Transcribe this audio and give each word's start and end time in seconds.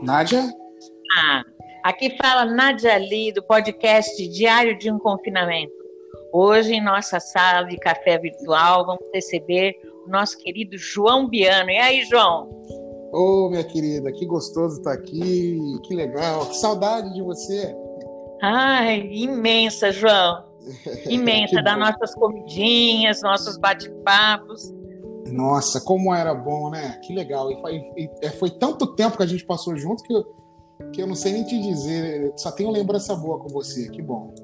Nádia? 0.00 0.44
Ah, 1.16 1.42
aqui 1.84 2.16
fala 2.16 2.44
Nádia 2.44 2.96
Lee, 2.98 3.32
do 3.32 3.42
podcast 3.42 4.28
Diário 4.28 4.78
de 4.78 4.90
um 4.90 4.98
Confinamento. 4.98 5.72
Hoje, 6.32 6.74
em 6.74 6.84
nossa 6.84 7.18
sala 7.18 7.66
de 7.66 7.76
café 7.78 8.18
virtual, 8.18 8.86
vamos 8.86 9.04
receber 9.12 9.74
o 10.06 10.10
nosso 10.10 10.38
querido 10.38 10.76
João 10.76 11.28
Biano. 11.28 11.70
E 11.70 11.78
aí, 11.78 12.04
João? 12.04 12.48
Ô, 13.12 13.46
oh, 13.46 13.50
minha 13.50 13.64
querida, 13.64 14.12
que 14.12 14.26
gostoso 14.26 14.78
estar 14.78 14.92
aqui, 14.92 15.58
que 15.84 15.94
legal, 15.94 16.46
que 16.46 16.56
saudade 16.56 17.12
de 17.14 17.22
você. 17.22 17.74
Ai, 18.42 19.08
imensa, 19.10 19.90
João. 19.90 20.44
Imensa, 21.08 21.62
das 21.62 21.78
nossas 21.78 22.14
comidinhas, 22.14 23.22
nossos 23.22 23.56
bate-papos. 23.56 24.70
Nossa, 25.32 25.80
como 25.80 26.14
era 26.14 26.34
bom, 26.34 26.70
né? 26.70 26.98
Que 27.02 27.14
legal. 27.14 27.50
E 27.50 27.60
foi, 27.60 27.74
e 27.96 28.10
é, 28.22 28.30
foi, 28.30 28.50
tanto 28.50 28.94
tempo 28.94 29.16
que 29.16 29.22
a 29.22 29.26
gente 29.26 29.44
passou 29.44 29.76
junto 29.76 30.02
que 30.02 30.12
eu, 30.12 30.24
que 30.92 31.02
eu 31.02 31.06
não 31.06 31.14
sei 31.14 31.32
nem 31.32 31.44
te 31.44 31.60
dizer. 31.60 32.32
Só 32.36 32.50
tenho 32.50 32.70
lembrança 32.70 33.14
boa 33.14 33.38
com 33.38 33.48
você. 33.48 33.88
Que 33.88 34.02
bom. 34.02 34.34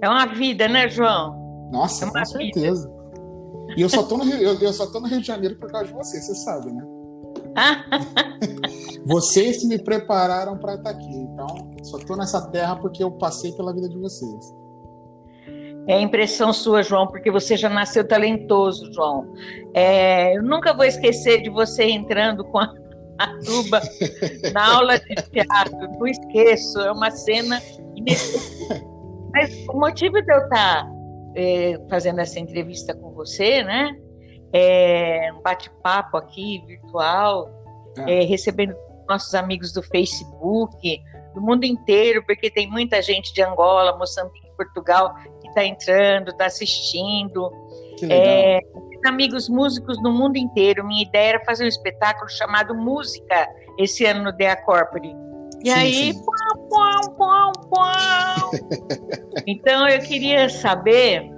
É 0.00 0.08
uma 0.08 0.26
vida, 0.26 0.68
né, 0.68 0.88
João? 0.88 1.70
Nossa, 1.70 2.04
é 2.04 2.10
com 2.10 2.24
certeza. 2.24 2.88
Vida. 2.88 3.02
E 3.76 3.80
eu 3.80 3.88
só, 3.88 4.02
tô 4.02 4.18
no 4.18 4.24
Rio, 4.24 4.36
eu, 4.36 4.58
eu, 4.58 4.72
só 4.72 4.86
tô 4.86 5.00
no 5.00 5.06
Rio 5.06 5.20
de 5.20 5.26
Janeiro 5.26 5.56
por 5.56 5.70
causa 5.70 5.86
de 5.86 5.94
você, 5.94 6.20
você 6.20 6.34
sabe, 6.34 6.72
né? 6.72 6.84
vocês 9.06 9.64
me 9.64 9.78
prepararam 9.78 10.58
para 10.58 10.74
estar 10.74 10.90
aqui. 10.90 11.14
Então, 11.14 11.46
só 11.82 11.98
tô 11.98 12.16
nessa 12.16 12.40
terra 12.50 12.76
porque 12.76 13.02
eu 13.02 13.10
passei 13.12 13.52
pela 13.52 13.72
vida 13.72 13.88
de 13.88 13.98
vocês. 13.98 14.61
É 15.86 16.00
impressão 16.00 16.52
sua, 16.52 16.82
João, 16.82 17.06
porque 17.06 17.30
você 17.30 17.56
já 17.56 17.68
nasceu 17.68 18.06
talentoso, 18.06 18.92
João. 18.92 19.32
É, 19.74 20.36
eu 20.36 20.42
nunca 20.42 20.72
vou 20.72 20.84
esquecer 20.84 21.42
de 21.42 21.50
você 21.50 21.84
entrando 21.84 22.44
com 22.44 22.58
a, 22.58 22.72
a 23.18 23.38
tuba 23.44 23.80
na 24.52 24.74
aula 24.76 24.98
de 24.98 25.14
teatro. 25.30 25.76
Não 25.76 26.06
esqueço, 26.06 26.80
é 26.80 26.92
uma 26.92 27.10
cena 27.10 27.60
inesquecível. 27.96 28.92
Mas 29.32 29.66
o 29.68 29.78
motivo 29.78 30.22
de 30.22 30.32
eu 30.32 30.38
estar 30.44 30.86
é, 31.34 31.80
fazendo 31.88 32.20
essa 32.20 32.38
entrevista 32.38 32.94
com 32.94 33.10
você, 33.12 33.62
né? 33.64 33.96
É 34.52 35.30
um 35.34 35.40
bate-papo 35.40 36.16
aqui 36.18 36.62
virtual, 36.66 37.50
ah. 37.98 38.10
é, 38.10 38.24
recebendo 38.24 38.74
nossos 39.08 39.34
amigos 39.34 39.72
do 39.72 39.82
Facebook, 39.82 41.02
do 41.34 41.40
mundo 41.40 41.64
inteiro, 41.64 42.22
porque 42.26 42.50
tem 42.50 42.70
muita 42.70 43.00
gente 43.02 43.32
de 43.32 43.42
Angola, 43.42 43.96
Moçambique, 43.96 44.46
Portugal 44.56 45.14
está 45.52 45.64
entrando, 45.64 46.30
está 46.30 46.46
assistindo. 46.46 47.50
É, 48.10 48.60
amigos 49.06 49.48
músicos 49.48 50.00
no 50.02 50.12
mundo 50.12 50.36
inteiro. 50.36 50.86
Minha 50.86 51.02
ideia 51.02 51.30
era 51.30 51.44
fazer 51.44 51.64
um 51.64 51.68
espetáculo 51.68 52.28
chamado 52.30 52.74
Música 52.74 53.48
esse 53.78 54.04
ano 54.04 54.24
no 54.24 54.32
Dea 54.32 54.56
Corpore. 54.56 55.14
E 55.64 55.70
sim, 55.70 55.72
aí, 55.72 56.12
sim. 56.12 56.22
Pum, 56.24 57.14
pum, 57.16 57.52
pum, 57.68 58.92
então 59.46 59.88
eu 59.88 60.00
queria 60.00 60.48
saber 60.48 61.30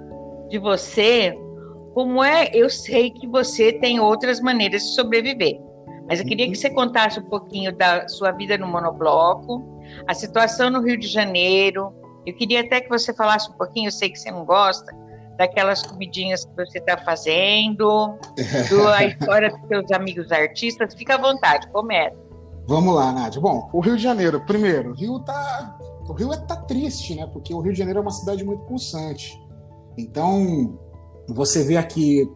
de 0.49 0.57
você 0.57 1.37
como 1.93 2.23
é. 2.23 2.49
Eu 2.53 2.69
sei 2.69 3.11
que 3.11 3.27
você 3.27 3.73
tem 3.73 3.99
outras 3.99 4.39
maneiras 4.39 4.81
de 4.81 4.95
sobreviver, 4.95 5.59
mas 6.07 6.19
eu 6.19 6.25
queria 6.25 6.49
que 6.49 6.55
você 6.55 6.69
contasse 6.69 7.19
um 7.19 7.29
pouquinho 7.29 7.75
da 7.75 8.07
sua 8.07 8.31
vida 8.31 8.57
no 8.57 8.67
monobloco, 8.67 9.63
a 10.07 10.13
situação 10.13 10.71
no 10.71 10.81
Rio 10.81 10.97
de 10.97 11.07
Janeiro, 11.07 11.93
eu 12.25 12.33
queria 12.35 12.61
até 12.61 12.81
que 12.81 12.89
você 12.89 13.13
falasse 13.13 13.49
um 13.49 13.53
pouquinho, 13.53 13.87
eu 13.87 13.91
sei 13.91 14.09
que 14.09 14.17
você 14.17 14.31
não 14.31 14.45
gosta, 14.45 14.91
daquelas 15.37 15.81
comidinhas 15.83 16.45
que 16.45 16.55
você 16.55 16.79
está 16.79 16.97
fazendo, 16.97 18.17
da 18.85 19.03
história 19.05 19.49
dos 19.49 19.67
seus 19.67 19.91
amigos 19.91 20.31
artistas. 20.31 20.93
Fica 20.93 21.15
à 21.15 21.17
vontade, 21.17 21.67
começa. 21.71 22.15
Vamos 22.67 22.95
lá, 22.95 23.11
Nádia. 23.11 23.39
Bom, 23.39 23.69
o 23.71 23.79
Rio 23.79 23.95
de 23.95 24.01
Janeiro, 24.01 24.43
primeiro, 24.45 24.91
o 24.91 24.93
Rio 24.93 25.19
tá. 25.19 25.77
O 26.07 26.13
Rio 26.13 26.33
é, 26.33 26.37
tá 26.37 26.55
triste, 26.55 27.15
né? 27.15 27.27
Porque 27.27 27.53
o 27.53 27.59
Rio 27.59 27.73
de 27.73 27.79
Janeiro 27.79 27.99
é 27.99 28.01
uma 28.01 28.11
cidade 28.11 28.43
muito 28.43 28.63
pulsante. 28.65 29.39
Então, 29.97 30.79
você 31.27 31.63
vê 31.63 31.77
aqui 31.77 32.29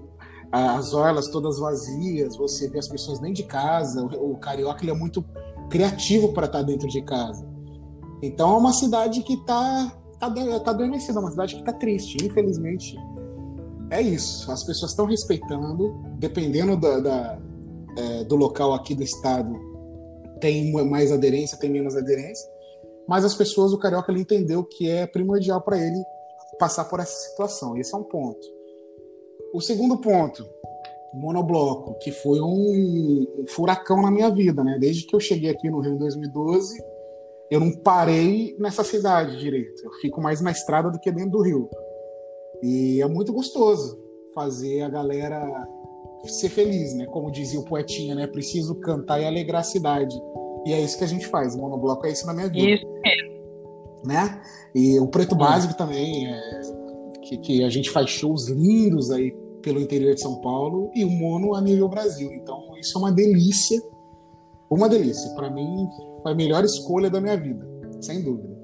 as 0.51 0.93
orlas 0.93 1.27
todas 1.27 1.59
vazias, 1.59 2.35
você 2.35 2.67
vê 2.67 2.79
as 2.79 2.87
pessoas 2.87 3.19
dentro 3.19 3.35
de 3.35 3.43
casa. 3.43 4.03
O, 4.03 4.33
o 4.33 4.37
carioca 4.37 4.83
ele 4.83 4.91
é 4.91 4.95
muito 4.95 5.23
criativo 5.69 6.33
para 6.33 6.45
estar 6.45 6.59
tá 6.59 6.63
dentro 6.63 6.87
de 6.87 7.01
casa. 7.01 7.47
Então 8.21 8.55
é 8.55 8.57
uma 8.57 8.73
cidade 8.73 9.21
que 9.23 9.33
está 9.33 9.91
tá, 10.19 10.29
tá 10.29 10.71
adormecida, 10.71 11.19
é 11.19 11.21
uma 11.21 11.31
cidade 11.31 11.55
que 11.55 11.61
está 11.61 11.73
triste, 11.73 12.17
infelizmente. 12.23 12.97
É 13.89 14.01
isso, 14.01 14.51
as 14.51 14.63
pessoas 14.63 14.91
estão 14.91 15.05
respeitando, 15.05 15.95
dependendo 16.17 16.77
da, 16.77 16.99
da 16.99 17.39
é, 17.97 18.23
do 18.23 18.35
local 18.35 18.73
aqui 18.73 18.93
do 18.93 19.03
estado, 19.03 19.59
tem 20.39 20.71
mais 20.71 21.11
aderência, 21.11 21.57
tem 21.57 21.69
menos 21.69 21.95
aderência, 21.95 22.49
mas 23.07 23.25
as 23.25 23.33
pessoas, 23.33 23.73
o 23.73 23.77
carioca, 23.77 24.11
ele 24.11 24.21
entendeu 24.21 24.63
que 24.63 24.89
é 24.89 25.07
primordial 25.07 25.61
para 25.61 25.77
ele 25.77 26.01
passar 26.59 26.85
por 26.85 26.99
essa 26.99 27.29
situação. 27.29 27.77
Esse 27.77 27.93
é 27.95 27.97
um 27.97 28.03
ponto. 28.03 28.47
O 29.53 29.59
segundo 29.59 29.97
ponto, 29.97 30.45
monobloco, 31.13 31.97
que 31.99 32.11
foi 32.11 32.39
um, 32.39 33.25
um 33.39 33.47
furacão 33.47 34.01
na 34.01 34.11
minha 34.11 34.29
vida, 34.29 34.63
né? 34.63 34.77
Desde 34.79 35.05
que 35.05 35.15
eu 35.15 35.19
cheguei 35.19 35.49
aqui 35.49 35.69
no 35.69 35.79
Rio 35.79 35.93
em 35.93 35.97
2012, 35.97 36.77
eu 37.49 37.59
não 37.59 37.71
parei 37.71 38.55
nessa 38.59 38.83
cidade 38.83 39.37
direito. 39.39 39.83
Eu 39.83 39.91
fico 39.93 40.21
mais 40.21 40.41
na 40.41 40.51
estrada 40.51 40.89
do 40.91 40.99
que 40.99 41.11
dentro 41.11 41.31
do 41.31 41.41
rio. 41.41 41.69
E 42.61 43.01
é 43.01 43.07
muito 43.07 43.33
gostoso 43.33 43.97
fazer 44.35 44.81
a 44.81 44.89
galera 44.89 45.67
ser 46.25 46.49
feliz, 46.49 46.93
né? 46.93 47.05
Como 47.07 47.31
dizia 47.31 47.59
o 47.59 47.65
poetinha, 47.65 48.13
né? 48.13 48.27
Preciso 48.27 48.75
cantar 48.75 49.21
e 49.21 49.25
alegrar 49.25 49.61
a 49.61 49.63
cidade. 49.63 50.15
E 50.65 50.73
é 50.73 50.81
isso 50.81 50.97
que 50.97 51.03
a 51.03 51.07
gente 51.07 51.25
faz. 51.27 51.55
O 51.55 51.59
monobloco 51.59 52.05
é 52.05 52.11
isso 52.11 52.25
na 52.25 52.33
minha 52.33 52.49
vida. 52.49 52.73
Isso 52.73 52.87
mesmo. 53.01 53.39
Né? 54.05 54.41
E 54.75 54.99
o 54.99 55.07
Preto 55.07 55.35
Básico 55.35 55.75
também, 55.75 56.27
é, 56.27 56.61
que, 57.23 57.37
que 57.37 57.63
a 57.63 57.69
gente 57.69 57.89
faz 57.89 58.09
shows 58.09 58.47
lindos 58.47 59.11
aí 59.11 59.31
pelo 59.61 59.79
interior 59.79 60.13
de 60.13 60.21
São 60.21 60.39
Paulo 60.41 60.89
e 60.95 61.03
o 61.03 61.09
mono 61.09 61.53
a 61.53 61.61
nível 61.61 61.87
Brasil. 61.89 62.31
Então, 62.33 62.77
isso 62.77 62.97
é 62.97 63.01
uma 63.01 63.11
delícia. 63.11 63.81
Uma 64.69 64.87
delícia. 64.87 65.29
Para 65.33 65.49
mim, 65.49 65.87
foi 66.21 66.31
a 66.31 66.35
melhor 66.35 66.63
escolha 66.63 67.09
da 67.09 67.21
minha 67.21 67.37
vida, 67.37 67.67
sem 68.01 68.21
dúvida. 68.21 68.59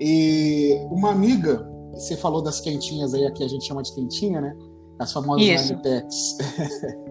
E 0.00 0.78
uma 0.90 1.10
amiga, 1.10 1.68
você 1.92 2.16
falou 2.16 2.42
das 2.42 2.60
quentinhas 2.60 3.12
aí, 3.12 3.30
que 3.32 3.44
a 3.44 3.48
gente 3.48 3.66
chama 3.66 3.82
de 3.82 3.94
quentinha, 3.94 4.40
né? 4.40 4.56
As 4.98 5.12
famosas 5.12 5.70
Anitex. 5.70 6.38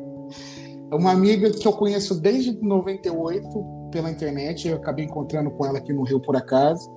uma 0.91 1.11
amiga 1.11 1.51
que 1.51 1.67
eu 1.67 1.73
conheço 1.73 2.19
desde 2.19 2.51
98 2.59 3.47
pela 3.91 4.09
internet, 4.09 4.67
eu 4.67 4.77
acabei 4.77 5.05
encontrando 5.05 5.51
com 5.51 5.65
ela 5.65 5.77
aqui 5.77 5.93
no 5.93 6.03
Rio 6.03 6.19
por 6.19 6.35
acaso. 6.35 6.89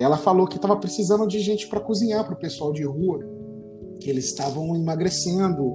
Ela 0.00 0.16
falou 0.16 0.46
que 0.46 0.56
estava 0.56 0.76
precisando 0.76 1.26
de 1.26 1.38
gente 1.40 1.68
para 1.68 1.80
cozinhar 1.80 2.24
para 2.24 2.34
o 2.34 2.38
pessoal 2.38 2.72
de 2.72 2.84
rua, 2.84 3.20
que 4.00 4.08
eles 4.08 4.24
estavam 4.24 4.74
emagrecendo 4.74 5.72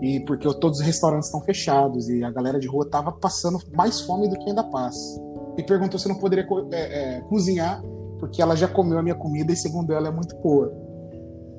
e 0.00 0.20
porque 0.20 0.48
todos 0.60 0.78
os 0.78 0.86
restaurantes 0.86 1.26
estão 1.26 1.40
fechados 1.42 2.08
e 2.08 2.22
a 2.22 2.30
galera 2.30 2.60
de 2.60 2.68
rua 2.68 2.84
estava 2.84 3.10
passando 3.10 3.58
mais 3.76 4.00
fome 4.02 4.28
do 4.28 4.38
que 4.38 4.48
ainda 4.48 4.62
passa 4.64 5.27
e 5.58 5.62
perguntou 5.64 5.98
se 5.98 6.08
não 6.08 6.14
poderia 6.14 6.46
é, 6.70 7.16
é, 7.16 7.20
cozinhar, 7.22 7.82
porque 8.20 8.40
ela 8.40 8.54
já 8.54 8.68
comeu 8.68 8.96
a 8.96 9.02
minha 9.02 9.16
comida 9.16 9.52
e, 9.52 9.56
segundo 9.56 9.92
ela, 9.92 10.06
é 10.06 10.10
muito 10.10 10.36
boa. 10.36 10.72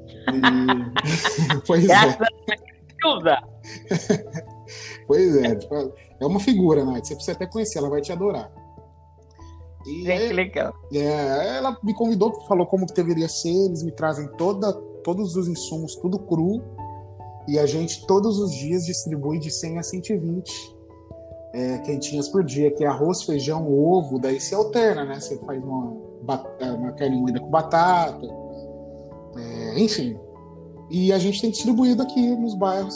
E... 0.07 1.59
pois 1.67 1.89
é. 1.89 2.17
pois 5.05 5.35
é. 5.35 5.55
Tipo, 5.55 5.93
é 6.17 6.25
uma 6.25 6.39
figura, 6.39 6.85
Nath. 6.85 7.07
Você 7.07 7.13
precisa 7.13 7.35
até 7.35 7.45
conhecer, 7.45 7.79
ela 7.79 7.89
vai 7.89 7.99
te 7.99 8.13
adorar. 8.13 8.49
E 9.85 10.05
Gente, 10.05 10.31
é, 10.31 10.33
legal. 10.33 10.73
É, 10.93 11.57
ela 11.57 11.77
me 11.83 11.93
convidou, 11.93 12.31
falou 12.47 12.65
como 12.65 12.87
que 12.87 12.93
deveria 12.93 13.27
ser. 13.27 13.49
Eles 13.49 13.83
me 13.83 13.91
trazem 13.91 14.29
toda, 14.37 14.71
todos 15.03 15.35
os 15.35 15.49
insumos, 15.49 15.97
tudo 15.97 16.19
cru. 16.19 16.63
E 17.49 17.59
a 17.59 17.65
gente 17.65 18.07
todos 18.07 18.39
os 18.39 18.51
dias 18.51 18.85
distribui 18.85 19.39
de 19.39 19.51
100 19.51 19.79
a 19.79 19.83
120 19.83 20.78
é, 21.53 21.77
quentinhas 21.79 22.27
por 22.27 22.43
dia, 22.43 22.71
que 22.71 22.83
é 22.83 22.87
arroz, 22.87 23.23
feijão, 23.23 23.71
ovo, 23.71 24.19
daí 24.19 24.39
se 24.39 24.53
alterna, 24.53 25.05
né? 25.05 25.19
Você 25.19 25.37
faz 25.45 25.63
uma, 25.63 25.95
uma 26.61 26.91
carne 26.93 27.15
moída 27.15 27.39
com 27.39 27.49
batata, 27.49 28.27
é, 29.35 29.79
enfim. 29.79 30.17
E 30.89 31.11
a 31.13 31.19
gente 31.19 31.41
tem 31.41 31.51
distribuído 31.51 32.01
aqui 32.01 32.35
nos 32.35 32.55
bairros. 32.55 32.95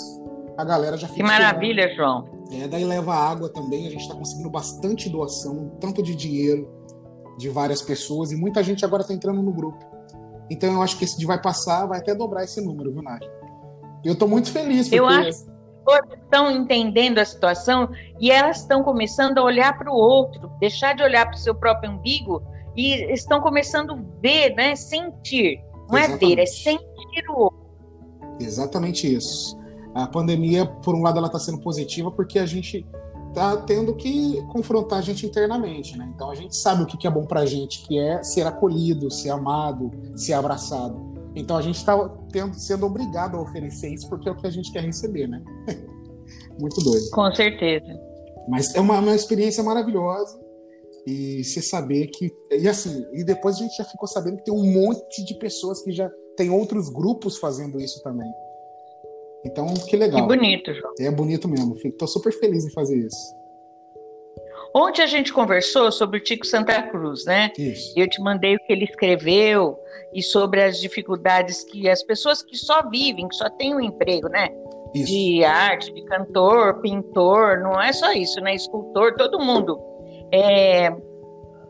A 0.58 0.64
galera 0.64 0.98
já 0.98 1.08
fica. 1.08 1.20
Que 1.20 1.24
maravilha, 1.24 1.94
João. 1.96 2.26
É, 2.52 2.68
daí 2.68 2.84
leva 2.84 3.14
água 3.14 3.50
também. 3.50 3.88
A 3.88 3.90
gente 3.90 4.02
está 4.02 4.16
conseguindo 4.16 4.50
bastante 4.50 5.10
doação, 5.10 5.72
tanto 5.80 6.02
de 6.04 6.16
dinheiro 6.16 6.70
de 7.38 7.50
várias 7.50 7.82
pessoas, 7.82 8.32
e 8.32 8.36
muita 8.36 8.62
gente 8.64 8.86
agora 8.86 9.02
está 9.02 9.14
entrando 9.14 9.42
no 9.42 9.52
grupo. 9.52 9.84
Então 10.50 10.72
eu 10.72 10.82
acho 10.84 10.98
que 11.00 11.06
esse 11.06 11.24
vai 11.26 11.42
passar, 11.42 11.88
vai 11.88 12.00
até 12.00 12.14
dobrar 12.14 12.44
esse 12.44 12.62
número, 12.62 12.92
viu, 12.92 13.02
Nath? 13.02 13.24
Eu 14.04 14.14
estou 14.14 14.28
muito 14.28 14.52
feliz. 14.52 14.88
Porque... 14.88 15.00
Eu 15.00 15.08
acho 15.08 15.53
pessoas 15.84 16.20
estão 16.24 16.52
entendendo 16.52 17.20
a 17.20 17.26
situação 17.26 17.90
e 18.20 18.32
elas 18.32 18.62
estão 18.62 18.84
começando 18.84 19.38
a 19.38 19.44
olhar 19.44 19.78
para 19.78 19.92
o 19.92 19.96
outro, 19.96 20.50
deixar 20.60 20.96
de 20.96 21.04
olhar 21.04 21.26
para 21.26 21.36
o 21.36 21.40
seu 21.40 21.54
próprio 21.54 21.92
umbigo 21.92 22.42
e 22.76 23.12
estão 23.14 23.42
começando 23.42 23.94
a 23.94 24.00
ver, 24.22 24.56
né, 24.56 24.76
sentir. 24.76 25.60
Não 25.90 25.98
Exatamente. 25.98 26.26
é 26.26 26.36
ver, 26.36 26.42
é 26.42 26.46
sentir 26.46 27.30
o 27.30 27.40
outro. 27.40 27.64
Exatamente 28.40 29.16
isso. 29.16 29.58
A 29.94 30.08
pandemia, 30.08 30.66
por 30.66 30.96
um 30.96 31.04
lado, 31.04 31.20
ela 31.20 31.28
está 31.28 31.40
sendo 31.40 31.60
positiva 31.60 32.10
porque 32.10 32.40
a 32.40 32.46
gente 32.46 32.86
tá 33.34 33.58
tendo 33.58 33.96
que 33.96 34.42
confrontar 34.52 35.00
a 35.00 35.02
gente 35.02 35.26
internamente, 35.26 35.98
né? 35.98 36.12
Então 36.16 36.30
a 36.30 36.36
gente 36.36 36.56
sabe 36.56 36.84
o 36.84 36.86
que 36.86 37.06
é 37.06 37.10
bom 37.10 37.26
pra 37.26 37.46
gente, 37.46 37.86
que 37.86 37.98
é 37.98 38.22
ser 38.24 38.46
acolhido, 38.46 39.12
ser 39.12 39.30
amado, 39.30 39.92
ser 40.16 40.34
abraçado. 40.34 41.13
Então 41.36 41.58
a 41.58 41.62
gente 41.62 41.78
está 41.78 41.98
sendo 42.54 42.86
obrigado 42.86 43.38
a 43.38 43.42
oferecer 43.42 43.94
isso 43.94 44.08
porque 44.10 44.30
é 44.30 44.32
o 44.32 44.36
que 44.36 44.48
a 44.48 44.52
gente 44.52 44.72
quer 44.72 44.84
receber, 44.84 45.28
né? 45.28 45.42
Muito 46.60 46.82
doido. 46.84 47.10
Com 47.12 47.34
certeza. 47.34 48.00
Mas 48.48 48.74
é 48.76 48.80
uma, 48.80 49.00
uma 49.00 49.16
experiência 49.16 49.64
maravilhosa 49.64 50.40
e 51.06 51.44
você 51.44 51.62
saber 51.62 52.08
que 52.08 52.32
e 52.52 52.68
assim 52.68 53.06
e 53.14 53.24
depois 53.24 53.56
a 53.56 53.60
gente 53.60 53.76
já 53.76 53.84
ficou 53.84 54.08
sabendo 54.08 54.38
que 54.38 54.46
tem 54.46 54.54
um 54.54 54.72
monte 54.72 55.24
de 55.26 55.34
pessoas 55.36 55.82
que 55.82 55.92
já 55.92 56.10
tem 56.38 56.50
outros 56.50 56.90
grupos 56.90 57.38
fazendo 57.38 57.80
isso 57.80 58.02
também. 58.04 58.32
Então, 59.46 59.74
que 59.74 59.98
legal. 59.98 60.22
Que 60.22 60.36
bonito, 60.36 60.74
João. 60.74 60.94
É 61.00 61.12
bonito 61.12 61.48
mesmo. 61.50 61.76
Estou 61.84 62.08
super 62.08 62.32
feliz 62.32 62.66
em 62.66 62.72
fazer 62.72 62.98
isso. 62.98 63.43
Ontem 64.76 65.04
a 65.04 65.08
gente 65.08 65.32
conversou 65.32 65.92
sobre 65.92 66.18
o 66.18 66.24
Tico 66.24 66.46
Santa 66.46 66.82
Cruz, 66.82 67.26
né? 67.26 67.52
Isso. 67.58 67.94
Eu 67.96 68.10
te 68.10 68.20
mandei 68.22 68.56
o 68.56 68.60
que 68.60 68.74
ele 68.74 68.86
escreveu 68.86 69.78
e 70.14 70.24
sobre 70.24 70.64
as 70.64 70.80
dificuldades 70.80 71.64
que 71.64 71.88
as 71.88 72.02
pessoas 72.02 72.42
que 72.42 72.58
só 72.58 72.88
vivem, 72.90 73.28
que 73.28 73.36
só 73.36 73.50
têm 73.50 73.76
um 73.76 73.82
emprego, 73.82 74.28
né? 74.30 74.50
Isso. 74.96 75.12
De 75.12 75.44
arte, 75.44 75.94
de 75.94 76.04
cantor, 76.06 76.82
pintor, 76.82 77.60
não 77.60 77.80
é 77.80 77.94
só 77.94 78.12
isso, 78.14 78.42
né? 78.42 78.56
Escultor, 78.56 79.16
todo 79.16 79.40
mundo. 79.40 79.80
É, 80.32 80.92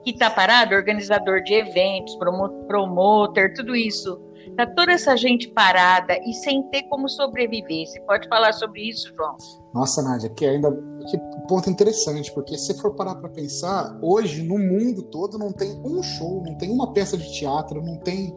que 0.03 0.11
está 0.11 0.29
parado, 0.29 0.75
organizador 0.75 1.41
de 1.44 1.53
eventos, 1.53 2.15
promotor, 2.15 3.53
tudo 3.53 3.75
isso 3.75 4.19
Tá 4.55 4.67
toda 4.67 4.91
essa 4.91 5.17
gente 5.17 5.50
parada 5.50 6.15
e 6.25 6.33
sem 6.33 6.63
ter 6.69 6.83
como 6.83 7.09
sobreviver. 7.09 7.88
Você 7.88 8.00
pode 8.01 8.27
falar 8.27 8.53
sobre 8.53 8.88
isso, 8.88 9.11
João? 9.15 9.35
Nossa, 9.73 10.01
Nádia, 10.03 10.29
que 10.29 10.45
ainda 10.45 10.71
que 11.09 11.17
ponto 11.47 11.69
interessante, 11.69 12.31
porque 12.33 12.57
se 12.57 12.73
for 12.79 12.94
parar 12.94 13.15
para 13.15 13.29
pensar, 13.29 13.97
hoje 14.01 14.44
no 14.44 14.59
mundo 14.59 15.01
todo 15.03 15.38
não 15.39 15.51
tem 15.51 15.81
um 15.83 16.03
show, 16.03 16.44
não 16.45 16.55
tem 16.55 16.71
uma 16.71 16.94
peça 16.94 17.17
de 17.17 17.31
teatro, 17.33 17.81
não 17.81 17.97
tem 17.97 18.33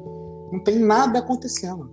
não 0.51 0.63
tem 0.63 0.79
nada 0.79 1.19
acontecendo. 1.19 1.91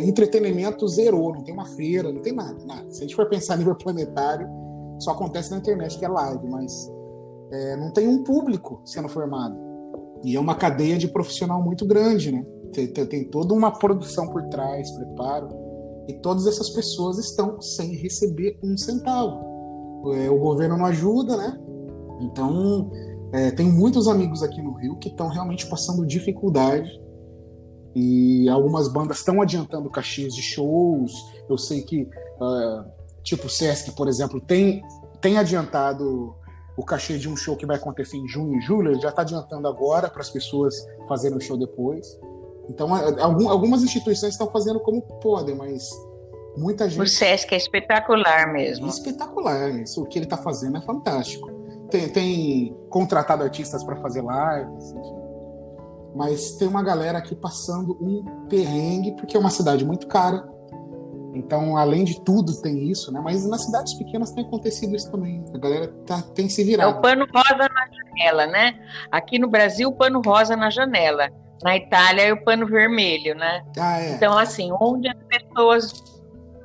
Entretenimento 0.00 0.88
zerou, 0.88 1.34
não 1.34 1.42
tem 1.42 1.52
uma 1.52 1.66
feira, 1.66 2.12
não 2.12 2.22
tem 2.22 2.32
nada, 2.32 2.64
nada. 2.64 2.90
Se 2.90 2.98
a 2.98 3.02
gente 3.02 3.14
for 3.14 3.28
pensar 3.28 3.54
a 3.54 3.56
nível 3.56 3.74
planetário, 3.74 4.48
só 4.98 5.10
acontece 5.10 5.50
na 5.50 5.58
internet, 5.58 5.98
que 5.98 6.04
é 6.04 6.08
live, 6.08 6.46
mas 6.48 6.90
é, 7.52 7.76
não 7.76 7.92
tem 7.92 8.08
um 8.08 8.22
público 8.22 8.80
sendo 8.84 9.08
formado. 9.08 9.56
E 10.24 10.36
é 10.36 10.40
uma 10.40 10.54
cadeia 10.54 10.96
de 10.96 11.08
profissional 11.08 11.62
muito 11.62 11.84
grande, 11.84 12.32
né? 12.32 12.44
Tem, 12.72 12.86
tem 12.88 13.24
toda 13.24 13.54
uma 13.54 13.70
produção 13.70 14.28
por 14.28 14.42
trás, 14.48 14.90
preparo. 14.92 15.48
E 16.08 16.14
todas 16.14 16.46
essas 16.46 16.70
pessoas 16.70 17.18
estão 17.18 17.60
sem 17.60 17.94
receber 17.94 18.58
um 18.62 18.76
centavo. 18.76 19.52
É, 20.14 20.30
o 20.30 20.38
governo 20.38 20.76
não 20.76 20.86
ajuda, 20.86 21.36
né? 21.36 21.58
Então, 22.20 22.90
é, 23.32 23.50
tem 23.50 23.70
muitos 23.70 24.08
amigos 24.08 24.42
aqui 24.42 24.60
no 24.60 24.72
Rio 24.74 24.96
que 24.96 25.08
estão 25.08 25.28
realmente 25.28 25.66
passando 25.66 26.06
dificuldade. 26.06 26.90
E 27.94 28.48
algumas 28.48 28.88
bandas 28.88 29.18
estão 29.18 29.40
adiantando 29.42 29.88
caixinhas 29.90 30.34
de 30.34 30.42
shows. 30.42 31.12
Eu 31.48 31.58
sei 31.58 31.82
que, 31.82 32.02
uh, 32.02 32.84
tipo 33.22 33.46
o 33.46 33.50
Sesc, 33.50 33.92
por 33.92 34.08
exemplo, 34.08 34.40
tem, 34.40 34.82
tem 35.20 35.36
adiantado 35.36 36.34
o 36.76 36.84
cachê 36.84 37.18
de 37.18 37.28
um 37.28 37.36
show 37.36 37.56
que 37.56 37.66
vai 37.66 37.76
acontecer 37.76 38.16
em 38.16 38.26
junho 38.26 38.58
e 38.58 38.60
julho. 38.62 38.92
Ele 38.92 39.00
já 39.00 39.10
está 39.10 39.22
adiantando 39.22 39.68
agora 39.68 40.08
para 40.08 40.22
as 40.22 40.30
pessoas 40.30 40.74
fazerem 41.06 41.36
o 41.36 41.40
show 41.40 41.56
depois. 41.56 42.18
Então, 42.68 42.94
algumas 43.48 43.82
instituições 43.82 44.32
estão 44.34 44.50
fazendo 44.50 44.80
como 44.80 45.02
podem, 45.02 45.54
mas 45.54 45.90
muita 46.56 46.88
gente. 46.88 47.02
O 47.02 47.06
SESC 47.06 47.52
é 47.52 47.56
espetacular 47.56 48.52
mesmo. 48.52 48.86
É 48.86 48.88
espetacular. 48.88 49.70
Isso, 49.70 50.02
o 50.02 50.06
que 50.06 50.18
ele 50.18 50.26
está 50.26 50.36
fazendo 50.36 50.78
é 50.78 50.80
fantástico. 50.80 51.50
Tem, 51.90 52.08
tem 52.08 52.76
contratado 52.88 53.42
artistas 53.42 53.84
para 53.84 53.96
fazer 53.96 54.22
lives, 54.22 54.92
enfim. 54.92 55.22
Mas 56.14 56.52
tem 56.52 56.68
uma 56.68 56.82
galera 56.82 57.18
aqui 57.18 57.34
passando 57.34 57.96
um 58.00 58.46
perrengue, 58.48 59.12
porque 59.16 59.36
é 59.36 59.40
uma 59.40 59.50
cidade 59.50 59.84
muito 59.84 60.06
cara. 60.06 60.46
Então, 61.34 61.78
além 61.78 62.04
de 62.04 62.20
tudo, 62.20 62.60
tem 62.60 62.90
isso, 62.90 63.10
né? 63.10 63.20
Mas 63.22 63.46
nas 63.46 63.64
cidades 63.64 63.94
pequenas 63.94 64.30
tem 64.32 64.44
acontecido 64.44 64.94
isso 64.94 65.10
também. 65.10 65.42
A 65.54 65.58
galera 65.58 65.88
tá, 66.06 66.20
tem 66.34 66.48
se 66.48 66.62
virado. 66.62 66.94
É 66.94 66.98
o 66.98 67.00
pano 67.00 67.26
rosa 67.32 67.68
na 67.68 67.88
janela, 67.90 68.46
né? 68.46 68.78
Aqui 69.10 69.38
no 69.38 69.48
Brasil, 69.48 69.88
o 69.88 69.92
pano 69.92 70.20
rosa 70.24 70.54
na 70.54 70.68
janela. 70.68 71.30
Na 71.62 71.76
Itália 71.76 72.22
é 72.22 72.32
o 72.32 72.42
pano 72.42 72.66
vermelho, 72.66 73.34
né? 73.34 73.64
Ah, 73.78 74.00
é. 74.00 74.12
Então, 74.12 74.36
assim, 74.36 74.70
onde 74.80 75.08
as 75.08 75.16
pessoas 75.28 75.92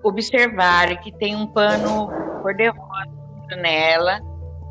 observarem 0.03 0.97
que 0.99 1.11
tem 1.11 1.35
um 1.35 1.47
pano 1.47 2.09
cor-de-rosa 2.41 3.05
na 3.05 3.55
janela, 3.55 4.19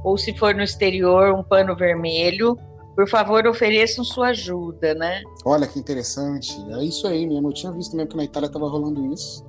ou 0.02 0.16
se 0.16 0.36
for 0.36 0.54
no 0.54 0.62
exterior, 0.62 1.32
um 1.34 1.42
pano 1.42 1.76
vermelho, 1.76 2.58
por 2.96 3.08
favor, 3.08 3.46
ofereçam 3.46 4.02
sua 4.02 4.28
ajuda, 4.28 4.94
né? 4.94 5.22
Olha 5.44 5.66
que 5.66 5.78
interessante. 5.78 6.56
É 6.70 6.82
isso 6.82 7.06
aí 7.06 7.26
mesmo. 7.26 7.48
Eu 7.48 7.52
tinha 7.52 7.70
visto 7.70 7.94
mesmo 7.94 8.10
que 8.10 8.16
na 8.16 8.24
Itália 8.24 8.46
estava 8.46 8.68
rolando 8.68 9.12
isso. 9.12 9.44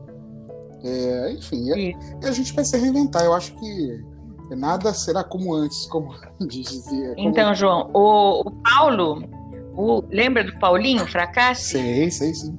É, 0.83 1.31
enfim, 1.31 1.71
é, 1.71 2.27
a 2.27 2.31
gente 2.31 2.53
vai 2.53 2.65
se 2.65 2.77
reinventar. 2.77 3.23
Eu 3.23 3.33
acho 3.33 3.53
que 3.55 4.03
nada 4.55 4.93
será 4.93 5.23
como 5.23 5.53
antes, 5.53 5.85
como 5.87 6.13
dizia. 6.45 7.15
Como... 7.15 7.29
Então, 7.29 7.55
João, 7.55 7.89
o, 7.93 8.41
o 8.41 8.51
Paulo 8.51 9.21
o, 9.77 10.03
lembra 10.09 10.43
do 10.43 10.57
Paulinho 10.59 11.05
Fracasse? 11.07 11.71
Sei, 11.71 12.09
sei, 12.09 12.33
sim. 12.33 12.57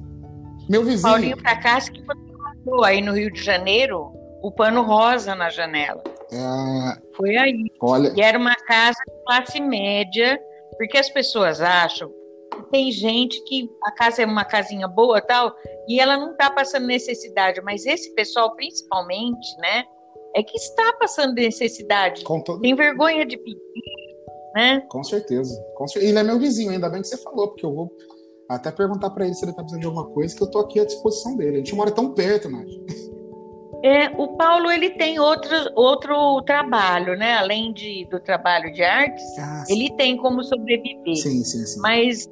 Meu 0.69 0.83
vizinho. 0.83 1.11
Paulinho 1.11 1.37
Fracasse 1.37 1.91
que 1.91 2.01
colocou 2.03 2.85
aí 2.85 3.01
no 3.01 3.13
Rio 3.13 3.31
de 3.31 3.43
Janeiro 3.43 4.13
o 4.41 4.51
pano 4.51 4.83
rosa 4.83 5.35
na 5.35 5.49
janela. 5.49 6.01
É... 6.31 7.01
Foi 7.15 7.35
aí. 7.35 7.71
Olha... 7.81 8.13
E 8.15 8.21
era 8.21 8.37
uma 8.37 8.55
casa 8.55 8.97
de 9.05 9.23
classe 9.25 9.59
média, 9.59 10.39
porque 10.77 10.97
as 10.97 11.09
pessoas 11.09 11.59
acham 11.59 12.09
que 12.53 12.63
tem 12.71 12.91
gente 12.91 13.43
que 13.45 13.69
a 13.83 13.91
casa 13.91 14.21
é 14.21 14.25
uma 14.25 14.45
casinha 14.45 14.87
boa 14.87 15.21
tal, 15.21 15.53
e 15.87 15.99
ela 15.99 16.17
não 16.17 16.31
está 16.31 16.49
passando 16.49 16.85
necessidade, 16.85 17.61
mas 17.61 17.85
esse 17.85 18.13
pessoal, 18.15 18.55
principalmente, 18.55 19.57
né, 19.57 19.83
é 20.35 20.43
que 20.43 20.57
está 20.57 20.93
passando 20.93 21.33
necessidade. 21.33 22.23
Todo... 22.23 22.59
Tem 22.61 22.75
vergonha 22.75 23.25
de 23.25 23.37
pedir, 23.37 23.59
né? 24.55 24.81
Com 24.89 25.03
certeza. 25.03 25.59
Com 25.75 25.87
cer... 25.87 26.03
Ele 26.03 26.17
é 26.17 26.23
meu 26.23 26.39
vizinho, 26.39 26.71
ainda 26.71 26.89
bem 26.89 27.01
que 27.01 27.07
você 27.07 27.17
falou, 27.17 27.49
porque 27.49 27.65
eu 27.65 27.73
vou 27.73 27.91
até 28.49 28.71
perguntar 28.71 29.11
para 29.11 29.25
ele 29.25 29.35
se 29.35 29.45
ele 29.45 29.53
tá 29.53 29.61
precisando 29.61 29.81
de 29.81 29.87
alguma 29.87 30.07
coisa, 30.07 30.35
que 30.35 30.41
eu 30.41 30.49
tô 30.49 30.59
aqui 30.59 30.79
à 30.79 30.85
disposição 30.85 31.35
dele. 31.35 31.55
A 31.55 31.59
gente 31.59 31.75
mora 31.75 31.91
tão 31.91 32.13
perto, 32.13 32.49
Nath. 32.49 32.67
É, 33.83 34.09
o 34.09 34.35
Paulo 34.35 34.69
ele 34.69 34.89
tem 34.89 35.19
outro, 35.19 35.55
outro 35.73 36.41
trabalho, 36.41 37.17
né? 37.17 37.37
Além 37.37 37.71
de, 37.71 38.05
do 38.11 38.19
trabalho 38.19 38.73
de 38.73 38.83
artes, 38.83 39.23
ah, 39.37 39.63
ele 39.69 39.89
tem 39.95 40.17
como 40.17 40.43
sobreviver. 40.43 41.15
Sim, 41.15 41.43
sim, 41.45 41.65
sim. 41.65 41.79
Mas 41.79 42.27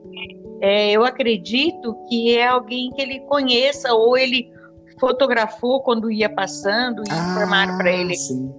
é, 0.59 0.91
eu 0.91 1.05
acredito 1.05 1.95
que 2.09 2.35
é 2.35 2.47
alguém 2.47 2.91
que 2.91 3.01
ele 3.01 3.21
conheça 3.21 3.93
ou 3.93 4.17
ele 4.17 4.51
fotografou 4.99 5.81
quando 5.83 6.11
ia 6.11 6.27
passando 6.27 7.01
e 7.07 7.11
ah, 7.11 7.31
informaram 7.31 7.77
para 7.77 7.91
ele. 7.91 8.15
Sim. 8.15 8.51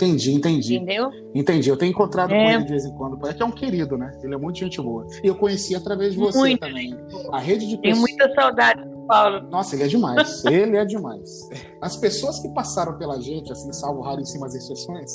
Entendi, 0.00 0.32
entendi. 0.32 0.76
Entendeu? 0.76 1.10
Entendi. 1.34 1.68
Eu 1.68 1.76
tenho 1.76 1.90
encontrado 1.90 2.32
é. 2.32 2.44
com 2.44 2.50
ele 2.50 2.64
de 2.64 2.70
vez 2.70 2.84
em 2.86 2.94
quando. 2.94 3.26
É 3.28 3.34
que 3.34 3.42
é 3.42 3.44
um 3.44 3.50
querido, 3.50 3.98
né? 3.98 4.10
Ele 4.22 4.34
é 4.34 4.38
muito 4.38 4.58
gente 4.58 4.80
boa. 4.80 5.06
E 5.22 5.26
eu 5.26 5.34
conheci 5.34 5.74
através 5.74 6.14
de 6.14 6.18
você 6.18 6.38
muito 6.38 6.60
também. 6.60 6.96
A 7.30 7.38
rede 7.38 7.66
de 7.66 7.76
Tenho 7.78 7.98
muita 7.98 8.32
saudade 8.34 8.82
do 8.82 9.06
Paulo. 9.06 9.42
Nossa, 9.50 9.76
ele 9.76 9.84
é 9.84 9.86
demais. 9.88 10.44
ele 10.46 10.76
é 10.76 10.84
demais. 10.86 11.48
As 11.82 11.96
pessoas 11.96 12.40
que 12.40 12.48
passaram 12.54 12.96
pela 12.96 13.20
gente, 13.20 13.52
assim, 13.52 13.70
salvo 13.74 14.00
raro 14.00 14.22
em 14.22 14.24
cima 14.24 14.46
das 14.46 14.54
exceções, 14.54 15.10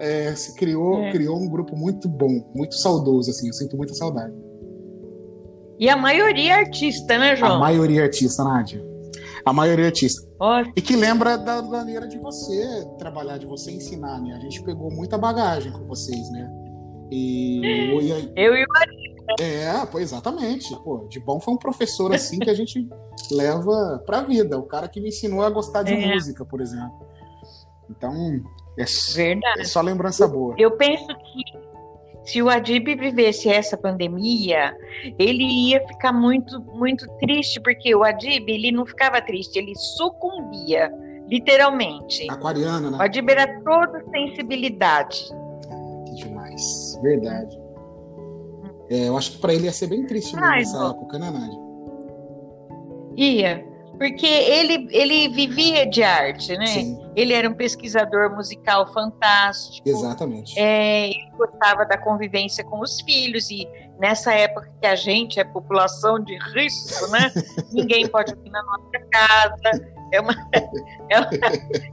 é, 0.00 0.34
se 0.34 0.54
criou, 0.54 0.98
é. 1.02 1.12
criou 1.12 1.36
um 1.36 1.48
grupo 1.48 1.76
muito 1.76 2.08
bom, 2.08 2.50
muito 2.54 2.74
saudoso, 2.74 3.30
assim. 3.30 3.48
Eu 3.48 3.52
sinto 3.52 3.76
muita 3.76 3.92
saudade. 3.92 4.34
E 5.78 5.90
a 5.90 5.96
maioria 5.96 6.52
é 6.52 6.54
artista, 6.54 7.18
né, 7.18 7.36
João? 7.36 7.56
A 7.56 7.58
maioria 7.58 8.00
é 8.00 8.04
artista, 8.04 8.42
Nádia. 8.42 8.82
A 9.46 9.52
maioria 9.52 9.84
é 9.84 9.86
artista. 9.86 10.28
E 10.74 10.82
que 10.82 10.96
lembra 10.96 11.38
da 11.38 11.62
maneira 11.62 12.08
de 12.08 12.18
você 12.18 12.84
trabalhar, 12.98 13.38
de 13.38 13.46
você 13.46 13.70
ensinar, 13.70 14.20
né? 14.20 14.34
A 14.34 14.40
gente 14.40 14.60
pegou 14.64 14.90
muita 14.90 15.16
bagagem 15.16 15.70
com 15.70 15.84
vocês, 15.84 16.28
né? 16.32 16.50
E, 17.12 17.60
eu 18.34 18.56
e 18.56 18.64
o. 18.64 18.66
É, 19.40 19.86
pô, 19.86 20.00
exatamente. 20.00 20.74
Pô, 20.82 21.06
de 21.08 21.20
bom 21.20 21.38
foi 21.38 21.54
um 21.54 21.58
professor 21.58 22.12
assim 22.12 22.40
que 22.40 22.50
a 22.50 22.54
gente 22.54 22.88
leva 23.30 24.02
pra 24.04 24.22
vida. 24.22 24.58
O 24.58 24.64
cara 24.64 24.88
que 24.88 25.00
me 25.00 25.10
ensinou 25.10 25.42
a 25.42 25.50
gostar 25.50 25.84
de 25.84 25.94
é. 25.94 26.12
música, 26.12 26.44
por 26.44 26.60
exemplo. 26.60 27.06
Então, 27.88 28.12
é, 28.76 28.82
é 29.60 29.64
só 29.64 29.80
lembrança 29.80 30.26
boa. 30.26 30.56
Eu 30.58 30.72
penso 30.72 31.06
que 31.06 31.42
se 32.26 32.42
o 32.42 32.50
Adib 32.50 32.88
vivesse 32.96 33.48
essa 33.48 33.76
pandemia, 33.76 34.76
ele 35.16 35.44
ia 35.44 35.86
ficar 35.86 36.12
muito, 36.12 36.60
muito 36.60 37.06
triste, 37.18 37.60
porque 37.60 37.94
o 37.94 38.02
Adib, 38.02 38.48
ele 38.48 38.72
não 38.72 38.84
ficava 38.84 39.22
triste, 39.22 39.56
ele 39.56 39.72
sucumbia, 39.76 40.92
literalmente. 41.28 42.26
Aquariana, 42.28 42.90
né? 42.90 42.98
O 42.98 43.00
Adib 43.00 43.30
era 43.30 43.60
toda 43.62 44.04
sensibilidade. 44.10 45.24
Que 46.06 46.14
demais, 46.16 46.98
verdade. 47.00 47.56
É, 48.90 49.08
eu 49.08 49.16
acho 49.16 49.32
que 49.32 49.38
para 49.38 49.54
ele 49.54 49.66
ia 49.66 49.72
ser 49.72 49.86
bem 49.86 50.04
triste 50.04 50.34
Ai, 50.36 50.58
nessa 50.58 50.84
época, 50.88 51.18
né, 51.20 51.30
Nádia? 51.30 51.60
Ia, 53.16 53.64
porque 53.98 54.26
ele, 54.26 54.88
ele 54.90 55.28
vivia 55.28 55.86
de 55.86 56.02
arte, 56.02 56.56
né? 56.56 56.66
Sim. 56.66 56.98
Ele 57.14 57.32
era 57.32 57.48
um 57.48 57.54
pesquisador 57.54 58.34
musical 58.34 58.92
fantástico. 58.92 59.88
Exatamente. 59.88 60.58
É, 60.58 61.08
ele 61.08 61.30
gostava 61.36 61.84
da 61.86 61.96
convivência 61.96 62.62
com 62.64 62.80
os 62.80 63.00
filhos 63.00 63.50
e 63.50 63.66
nessa 63.98 64.34
época 64.34 64.70
que 64.80 64.86
a 64.86 64.94
gente 64.94 65.40
é 65.40 65.44
população 65.44 66.22
de 66.22 66.36
risco, 66.54 67.10
né? 67.10 67.32
Ninguém 67.72 68.06
pode 68.08 68.34
vir 68.34 68.50
na 68.50 68.62
nossa 68.62 68.98
casa. 69.10 69.96
É 70.12 70.20
uma, 70.20 70.32
é 71.10 71.20
uma, 71.20 71.30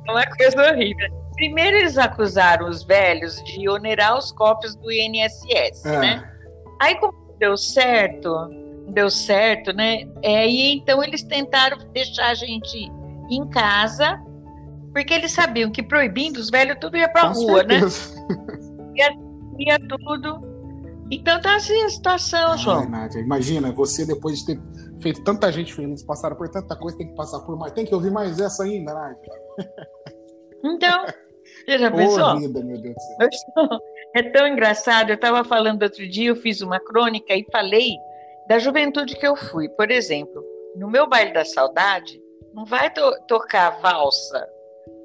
é 0.07 0.11
uma 0.11 0.25
coisa 0.35 0.71
horrível. 0.71 1.23
Primeiro 1.35 1.77
eles 1.77 1.97
acusaram 1.97 2.69
os 2.69 2.83
velhos 2.83 3.41
de 3.43 3.67
onerar 3.69 4.17
os 4.17 4.31
cofres 4.31 4.75
do 4.75 4.91
INSS, 4.91 5.85
é. 5.85 5.99
né? 5.99 6.31
Aí 6.81 6.95
como 6.95 7.13
deu 7.39 7.57
certo, 7.57 8.29
deu 8.89 9.09
certo, 9.09 9.73
né? 9.73 10.07
É, 10.21 10.47
e 10.47 10.75
então 10.75 11.03
eles 11.03 11.23
tentaram 11.23 11.77
deixar 11.93 12.29
a 12.29 12.33
gente 12.33 12.91
em 13.29 13.47
casa, 13.49 14.21
porque 14.91 15.13
eles 15.13 15.31
sabiam 15.31 15.71
que 15.71 15.81
proibindo 15.81 16.37
os 16.37 16.49
velhos 16.49 16.77
tudo 16.79 16.97
ia 16.97 17.09
para 17.09 17.29
rua, 17.29 17.63
né? 17.63 17.79
Ia, 18.95 19.09
ia 19.57 19.79
tudo. 19.79 20.53
Então 21.09 21.41
tá 21.41 21.55
assim 21.55 21.81
a 21.83 21.89
situação, 21.89 22.51
Ai, 22.51 22.57
João. 22.59 22.87
Nádia, 22.87 23.19
imagina, 23.19 23.71
você 23.71 24.05
depois 24.05 24.39
de 24.39 24.45
ter 24.45 24.61
feito 25.01 25.23
tanta 25.23 25.51
gente 25.51 25.73
feliz, 25.73 26.03
passaram 26.03 26.35
por 26.35 26.47
tanta 26.47 26.75
coisa, 26.75 26.95
tem 26.95 27.07
que 27.07 27.15
passar 27.15 27.39
por 27.39 27.57
mais. 27.57 27.73
Tem 27.73 27.85
que 27.85 27.95
ouvir 27.95 28.11
mais 28.11 28.39
essa 28.39 28.63
ainda, 28.63 28.93
Nádia. 28.93 29.31
Então, 30.65 31.05
você 31.65 31.77
já 31.77 31.91
pensou? 31.91 32.39
Vida, 32.39 32.63
meu 32.63 32.81
Deus 32.81 32.95
do 32.95 33.01
céu. 33.01 33.79
É 34.15 34.21
tão 34.21 34.47
engraçado. 34.47 35.09
Eu 35.09 35.15
estava 35.15 35.43
falando 35.43 35.81
outro 35.81 36.07
dia, 36.07 36.29
eu 36.29 36.35
fiz 36.35 36.61
uma 36.61 36.79
crônica 36.79 37.33
e 37.35 37.43
falei 37.51 37.97
da 38.47 38.59
juventude 38.59 39.15
que 39.15 39.25
eu 39.25 39.35
fui. 39.35 39.69
Por 39.69 39.89
exemplo, 39.91 40.43
no 40.75 40.89
meu 40.89 41.07
baile 41.07 41.33
da 41.33 41.45
saudade, 41.45 42.21
não 42.53 42.65
vai 42.65 42.91
to 42.91 43.01
tocar 43.27 43.81
valsa, 43.81 44.47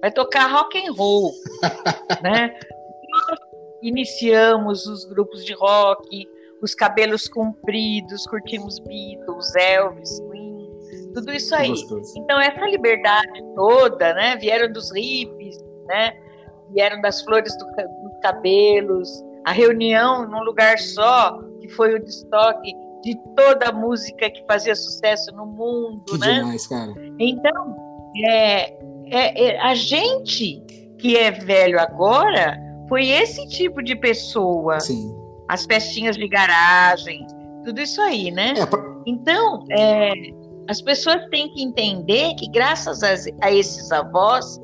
vai 0.01 0.11
tocar 0.11 0.47
rock 0.47 0.79
and 0.79 0.93
roll, 0.93 1.33
né? 2.23 2.59
Nós 3.11 3.39
iniciamos 3.83 4.87
os 4.87 5.05
grupos 5.05 5.45
de 5.45 5.55
rock, 5.55 6.29
os 6.61 6.75
cabelos 6.75 7.29
compridos, 7.29 8.27
curtimos 8.27 8.79
Beatles, 8.81 9.55
Elvis, 9.55 10.21
Queen, 10.31 10.69
tudo 11.15 11.33
isso 11.33 11.55
aí. 11.55 11.73
Então 12.17 12.41
essa 12.41 12.67
liberdade 12.67 13.43
toda, 13.55 14.13
né? 14.15 14.37
Vieram 14.37 14.73
dos 14.73 14.91
hippies, 14.93 15.57
né? 15.87 16.13
Vieram 16.71 17.01
das 17.01 17.23
flores 17.23 17.57
do, 17.57 17.65
dos 17.65 18.21
cabelos, 18.21 19.09
a 19.47 19.53
reunião 19.53 20.29
num 20.29 20.43
lugar 20.43 20.79
só, 20.79 21.39
que 21.61 21.69
foi 21.69 21.95
o 21.95 22.05
destoque 22.05 22.75
de 23.03 23.17
toda 23.37 23.69
a 23.69 23.73
música 23.73 24.31
que 24.31 24.45
fazia 24.47 24.75
sucesso 24.75 25.33
no 25.33 25.47
mundo, 25.47 26.05
que 26.07 26.19
né? 26.19 26.35
Demais, 26.35 26.67
cara. 26.67 26.93
Então, 27.19 27.77
é, 28.25 28.73
é, 29.07 29.45
é, 29.45 29.61
a 29.61 29.75
gente 29.75 30.63
que 30.99 31.17
é 31.17 31.31
velho 31.31 31.81
agora 31.81 32.59
foi 32.89 33.09
esse 33.09 33.47
tipo 33.49 33.83
de 33.83 33.95
pessoa. 33.97 34.81
Sim. 34.81 35.15
As 35.49 35.65
festinhas 35.65 36.17
de 36.17 36.29
garagem, 36.29 37.27
tudo 37.65 37.81
isso 37.81 38.01
aí, 38.01 38.31
né? 38.31 38.55
É, 38.59 38.67
pra... 38.67 38.83
Então, 39.07 39.65
é, 39.71 40.13
as 40.69 40.83
pessoas 40.83 41.25
têm 41.31 41.49
que 41.53 41.63
entender 41.63 42.35
que 42.35 42.51
graças 42.51 43.03
a, 43.03 43.15
a 43.43 43.53
esses 43.53 43.91
avós 43.93 44.61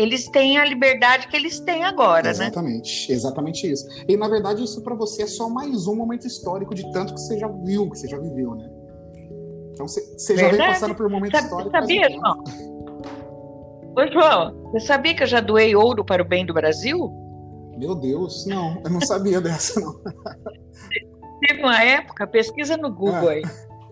eles 0.00 0.28
têm 0.28 0.56
a 0.56 0.64
liberdade 0.64 1.28
que 1.28 1.36
eles 1.36 1.60
têm 1.60 1.84
agora, 1.84 2.30
exatamente, 2.30 3.08
né? 3.10 3.14
Exatamente 3.14 3.70
isso. 3.70 3.86
E 4.08 4.16
na 4.16 4.28
verdade 4.28 4.64
isso 4.64 4.82
para 4.82 4.94
você 4.94 5.24
é 5.24 5.26
só 5.26 5.48
mais 5.48 5.86
um 5.86 5.94
momento 5.94 6.26
histórico 6.26 6.74
de 6.74 6.90
tanto 6.90 7.12
que 7.12 7.20
você 7.20 7.38
já 7.38 7.48
viu, 7.48 7.90
que 7.90 7.98
você 7.98 8.08
já 8.08 8.18
viveu, 8.18 8.54
né? 8.54 8.70
Então 9.72 9.86
você, 9.86 10.36
já 10.36 10.48
vem 10.48 10.58
passando 10.58 10.94
por 10.94 11.06
um 11.06 11.10
momento 11.10 11.32
Sabe, 11.32 11.44
histórico. 11.44 11.70
Sabia, 11.70 12.10
João? 12.10 12.44
Ô, 13.96 14.06
João, 14.12 14.70
você 14.72 14.86
sabia 14.86 15.14
que 15.14 15.22
eu 15.22 15.26
já 15.26 15.40
doei 15.40 15.76
ouro 15.76 16.04
para 16.04 16.22
o 16.22 16.24
bem 16.24 16.46
do 16.46 16.54
Brasil? 16.54 17.12
Meu 17.76 17.94
Deus, 17.94 18.46
não, 18.46 18.80
eu 18.82 18.90
não 18.90 19.00
sabia 19.00 19.40
dessa, 19.42 19.80
não. 19.80 20.00
Teve 21.46 21.62
uma 21.62 21.82
época, 21.82 22.26
pesquisa 22.26 22.76
no 22.76 22.90
Google 22.90 23.28
ah. 23.28 23.32
aí. 23.32 23.42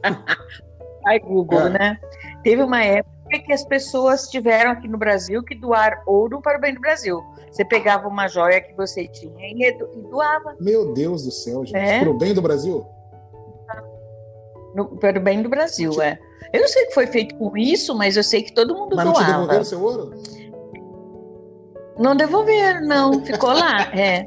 Ai, 1.06 1.20
Google, 1.20 1.60
é. 1.60 1.70
né? 1.70 2.00
Teve 2.42 2.62
uma 2.62 2.82
época 2.82 3.17
que 3.28 3.52
as 3.52 3.64
pessoas 3.64 4.28
tiveram 4.28 4.70
aqui 4.70 4.88
no 4.88 4.96
Brasil 4.96 5.42
que 5.42 5.54
doar 5.54 6.02
ouro 6.06 6.40
para 6.40 6.58
o 6.58 6.60
bem 6.60 6.74
do 6.74 6.80
Brasil. 6.80 7.22
Você 7.50 7.64
pegava 7.64 8.08
uma 8.08 8.28
joia 8.28 8.60
que 8.60 8.74
você 8.74 9.06
tinha 9.08 9.32
e 9.38 9.72
doava. 10.10 10.56
Meu 10.60 10.92
Deus 10.92 11.24
do 11.24 11.30
céu, 11.30 11.64
gente. 11.64 11.76
É? 11.76 12.00
Para 12.00 12.10
o 12.10 12.14
bem 12.14 12.32
do 12.34 12.42
Brasil? 12.42 12.86
No, 14.74 14.86
para 14.96 15.18
o 15.18 15.22
bem 15.22 15.42
do 15.42 15.48
Brasil, 15.48 16.00
é. 16.00 16.18
Eu 16.52 16.60
não 16.60 16.68
sei 16.68 16.84
o 16.84 16.88
que 16.88 16.94
foi 16.94 17.06
feito 17.06 17.34
com 17.36 17.56
isso, 17.56 17.94
mas 17.94 18.16
eu 18.16 18.22
sei 18.22 18.42
que 18.42 18.52
todo 18.52 18.74
mundo 18.74 18.96
mas 18.96 19.04
doava. 19.04 19.20
Mas 19.20 19.28
não 19.28 19.40
devolveram 19.40 19.64
seu 19.64 19.82
ouro? 19.82 20.14
Não 21.98 22.16
devolveram, 22.16 22.86
não. 22.86 23.24
Ficou 23.24 23.52
lá, 23.52 23.82
é. 23.94 24.26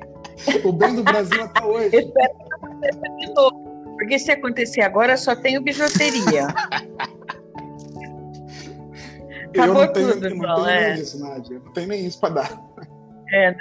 O 0.64 0.72
bem 0.72 0.96
do 0.96 1.04
Brasil 1.04 1.44
até 1.44 1.64
hoje. 1.64 1.96
Espero 1.96 2.34
que 2.34 2.54
aconteça 2.54 3.02
de 3.18 3.34
novo. 3.34 3.72
Porque 3.98 4.20
se 4.20 4.32
acontecer 4.32 4.82
agora, 4.82 5.16
só 5.16 5.36
tenho 5.36 5.62
bijuteria. 5.62 6.48
Acabou 9.52 9.82
eu 9.82 9.88
não 9.88 9.94
tenho, 9.94 10.14
tudo, 10.14 10.30
não 10.30 10.38
João, 10.38 10.56
tenho 10.56 10.70
é. 10.70 10.94
nem 10.94 11.02
isso, 11.02 11.20
Nádia. 11.20 11.62
Não 11.64 11.74
tem 11.74 11.88
nem 11.88 12.06
isso 12.06 12.20
para 12.20 12.34
dar. 12.34 12.62
É, 13.32 13.52
né? 13.52 13.58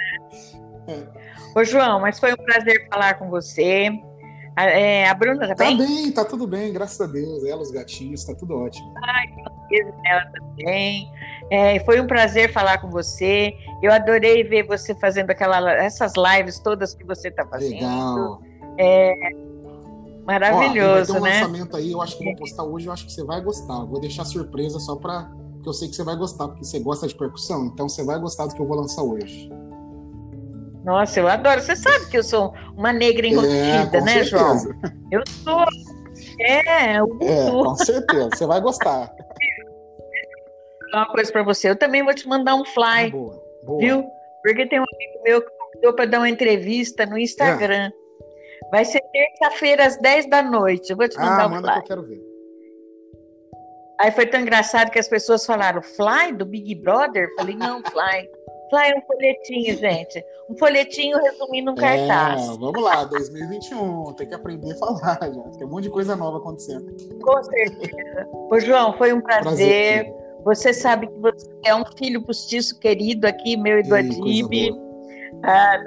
É. 0.87 1.59
Ô, 1.59 1.63
João, 1.63 1.99
mas 1.99 2.19
foi 2.19 2.33
um 2.33 2.37
prazer 2.37 2.87
falar 2.89 3.15
com 3.15 3.29
você. 3.29 3.89
A, 4.55 4.65
é, 4.65 5.07
a 5.07 5.13
Bruna 5.13 5.47
tá, 5.47 5.55
tá 5.55 5.65
bem? 5.65 5.77
Tá 5.77 5.83
bem, 5.83 6.11
tá 6.11 6.25
tudo 6.25 6.47
bem, 6.47 6.73
graças 6.73 6.99
a 6.99 7.07
Deus. 7.11 7.45
Ela, 7.45 7.61
os 7.61 7.71
gatinhos, 7.71 8.23
tá 8.25 8.35
tudo 8.35 8.55
ótimo. 8.57 8.93
Ai, 9.03 9.25
ela 10.05 10.25
também. 10.31 11.09
É, 11.49 11.79
foi 11.81 11.99
um 11.99 12.07
prazer 12.07 12.51
falar 12.51 12.79
com 12.79 12.89
você. 12.89 13.53
Eu 13.81 13.91
adorei 13.91 14.43
ver 14.43 14.63
você 14.63 14.93
fazendo 14.95 15.31
aquela, 15.31 15.71
essas 15.73 16.13
lives 16.15 16.59
todas 16.59 16.93
que 16.93 17.05
você 17.05 17.29
está 17.29 17.45
fazendo. 17.45 17.73
Legal. 17.73 18.41
É, 18.77 19.13
maravilhoso, 20.25 21.15
Ó, 21.15 21.19
vai 21.19 21.31
ter 21.31 21.39
um 21.39 21.39
né? 21.39 21.41
lançamento 21.41 21.77
aí, 21.77 21.91
eu 21.91 22.01
acho 22.01 22.17
que 22.17 22.23
vou 22.23 22.35
postar 22.35 22.63
hoje, 22.63 22.87
eu 22.87 22.93
acho 22.93 23.05
que 23.05 23.11
você 23.11 23.23
vai 23.23 23.41
gostar. 23.41 23.83
Vou 23.85 23.99
deixar 23.99 24.25
surpresa 24.25 24.79
só 24.79 24.95
para 24.95 25.29
porque 25.61 25.69
eu 25.69 25.73
sei 25.73 25.87
que 25.89 25.95
você 25.95 26.03
vai 26.03 26.15
gostar, 26.15 26.47
porque 26.47 26.65
você 26.65 26.79
gosta 26.79 27.07
de 27.07 27.13
percussão, 27.13 27.67
então 27.67 27.87
você 27.87 28.03
vai 28.03 28.19
gostar 28.19 28.47
do 28.47 28.55
que 28.55 28.61
eu 28.61 28.65
vou 28.65 28.77
lançar 28.77 29.03
hoje. 29.03 29.47
Nossa, 30.83 31.19
eu 31.19 31.27
adoro. 31.27 31.61
Você 31.61 31.75
sabe 31.75 32.09
que 32.09 32.17
eu 32.17 32.23
sou 32.23 32.51
uma 32.75 32.91
negra 32.91 33.27
enrustida, 33.27 33.97
é, 33.97 34.01
né, 34.01 34.23
certeza. 34.23 34.25
João? 34.25 34.57
Eu 35.11 35.21
sou. 35.27 35.63
É, 36.39 36.97
eu 36.97 37.19
é, 37.21 37.51
com 37.51 37.75
certeza. 37.75 38.29
Você 38.33 38.47
vai 38.47 38.59
gostar. 38.59 39.13
Uma 40.91 41.05
coisa 41.11 41.31
para 41.31 41.43
você. 41.43 41.69
Eu 41.69 41.75
também 41.75 42.03
vou 42.03 42.13
te 42.15 42.27
mandar 42.27 42.55
um 42.55 42.65
fly. 42.65 43.05
Ah, 43.05 43.09
boa, 43.11 43.43
boa. 43.63 43.79
Viu? 43.79 44.03
Porque 44.41 44.67
tem 44.67 44.79
um 44.79 44.83
amigo 44.83 45.23
meu 45.23 45.41
que 45.43 45.49
convidou 45.51 45.93
para 45.93 46.05
dar 46.05 46.17
uma 46.17 46.29
entrevista 46.29 47.05
no 47.05 47.19
Instagram. 47.19 47.89
É. 47.89 48.71
Vai 48.71 48.83
ser 48.83 49.01
terça-feira 49.13 49.85
às 49.85 49.97
10 49.97 50.27
da 50.27 50.41
noite. 50.41 50.89
Eu 50.89 50.97
vou 50.97 51.07
te 51.07 51.17
mandar 51.17 51.43
ah, 51.43 51.47
um 51.47 51.49
manda 51.51 51.73
fly. 51.73 51.83
que 51.83 51.91
eu 51.93 51.97
quero 51.97 52.07
ver. 52.07 52.30
Aí 54.01 54.09
foi 54.11 54.25
tão 54.25 54.41
engraçado 54.41 54.89
que 54.89 54.97
as 54.97 55.07
pessoas 55.07 55.45
falaram, 55.45 55.79
Fly 55.79 56.33
do 56.35 56.43
Big 56.43 56.73
Brother? 56.73 57.29
Falei, 57.37 57.55
não, 57.55 57.83
Fly. 57.83 58.27
Fly 58.71 58.89
é 58.89 58.97
um 58.97 59.01
folhetinho, 59.01 59.77
gente. 59.77 60.25
Um 60.49 60.57
folhetinho 60.57 61.21
resumindo 61.21 61.71
um 61.71 61.75
cartaz. 61.75 62.41
É, 62.41 62.45
vamos 62.47 62.81
lá, 62.81 63.03
2021, 63.03 64.13
tem 64.13 64.27
que 64.27 64.33
aprender 64.33 64.71
a 64.71 64.75
falar, 64.77 65.19
já. 65.21 65.57
Tem 65.57 65.67
um 65.67 65.69
monte 65.69 65.83
de 65.83 65.91
coisa 65.91 66.15
nova 66.15 66.39
acontecendo. 66.39 66.87
Com 67.21 67.43
certeza. 67.43 68.27
Ô, 68.49 68.59
João, 68.59 68.97
foi 68.97 69.13
um 69.13 69.21
prazer. 69.21 69.43
prazer 69.43 70.21
você 70.43 70.73
sabe 70.73 71.05
que 71.05 71.19
você 71.19 71.47
é 71.63 71.75
um 71.75 71.85
filho 71.95 72.23
postiço 72.23 72.79
querido 72.79 73.27
aqui, 73.27 73.55
meu 73.55 73.79
e 73.79 73.83
do 73.83 73.93
Adib. 73.93 74.71
Ah, 75.43 75.77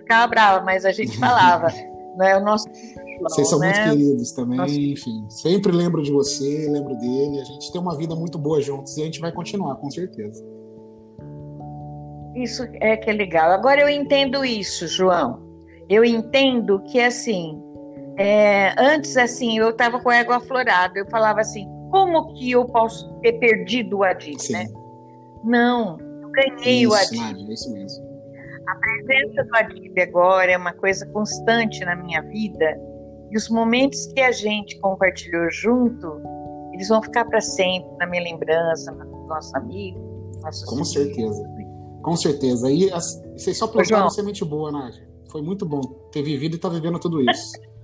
ficava 0.00 0.26
brava, 0.26 0.64
mas 0.64 0.84
a 0.84 0.90
gente 0.90 1.16
falava. 1.18 1.68
não 2.16 2.26
é 2.26 2.36
o 2.36 2.40
nosso 2.40 2.68
vocês 3.20 3.48
são 3.48 3.58
né? 3.58 3.66
muito 3.66 3.98
queridos 3.98 4.32
também, 4.32 4.58
Nossa. 4.58 4.74
enfim. 4.74 5.24
Sempre 5.28 5.72
lembro 5.72 6.02
de 6.02 6.10
você, 6.10 6.68
lembro 6.70 6.96
dele. 6.96 7.40
A 7.40 7.44
gente 7.44 7.72
tem 7.72 7.80
uma 7.80 7.96
vida 7.96 8.14
muito 8.14 8.38
boa 8.38 8.60
juntos 8.60 8.96
e 8.96 9.02
a 9.02 9.04
gente 9.04 9.20
vai 9.20 9.32
continuar, 9.32 9.76
com 9.76 9.90
certeza. 9.90 10.44
Isso 12.34 12.64
é 12.80 12.96
que 12.96 13.10
é 13.10 13.12
legal. 13.12 13.50
Agora 13.52 13.80
eu 13.80 13.88
entendo 13.88 14.44
isso, 14.44 14.88
João. 14.88 15.42
Eu 15.88 16.04
entendo 16.04 16.80
que 16.82 17.00
assim, 17.00 17.62
é, 18.18 18.74
antes 18.78 19.16
assim, 19.16 19.58
eu 19.58 19.70
estava 19.70 20.00
com 20.00 20.10
a 20.10 20.16
égua 20.16 20.36
aflorada. 20.36 20.98
Eu 20.98 21.06
falava 21.06 21.40
assim, 21.40 21.68
como 21.90 22.34
que 22.34 22.50
eu 22.50 22.64
posso 22.64 23.12
ter 23.20 23.34
perdido 23.34 23.98
o 23.98 24.02
Adib, 24.02 24.38
né? 24.50 24.66
Não, 25.44 25.98
eu 26.00 26.30
ganhei 26.30 26.82
isso, 26.82 26.90
o 26.90 26.94
Adib. 26.94 27.20
Nádia, 27.20 27.54
isso 27.54 27.72
mesmo. 27.72 28.04
A 28.66 28.74
presença 28.76 29.44
do 29.44 29.56
Adib 29.56 29.98
agora 30.00 30.50
é 30.50 30.56
uma 30.56 30.72
coisa 30.72 31.06
constante 31.06 31.84
na 31.84 31.94
minha 31.94 32.22
vida 32.22 32.93
e 33.34 33.36
os 33.36 33.48
momentos 33.48 34.06
que 34.06 34.20
a 34.20 34.30
gente 34.30 34.78
compartilhou 34.78 35.50
junto, 35.50 36.20
eles 36.72 36.86
vão 36.88 37.02
ficar 37.02 37.24
para 37.24 37.40
sempre 37.40 37.90
na 37.98 38.06
minha 38.06 38.22
lembrança, 38.22 38.92
no 38.92 39.26
nosso 39.26 39.56
amigo, 39.56 39.98
nossos 40.40 40.64
Com 40.64 40.84
certeza. 40.84 41.44
Com 42.00 42.16
certeza. 42.16 42.70
E 42.70 42.92
as, 42.92 43.20
vocês 43.36 43.58
só 43.58 43.66
plantaram 43.66 44.08
semente 44.08 44.44
boa, 44.44 44.70
Nádia. 44.70 45.04
Foi 45.32 45.42
muito 45.42 45.66
bom 45.66 45.80
ter 46.12 46.22
vivido 46.22 46.52
e 46.52 46.56
estar 46.56 46.68
tá 46.68 46.74
vivendo 46.74 46.96
tudo 47.00 47.28
isso. 47.28 47.52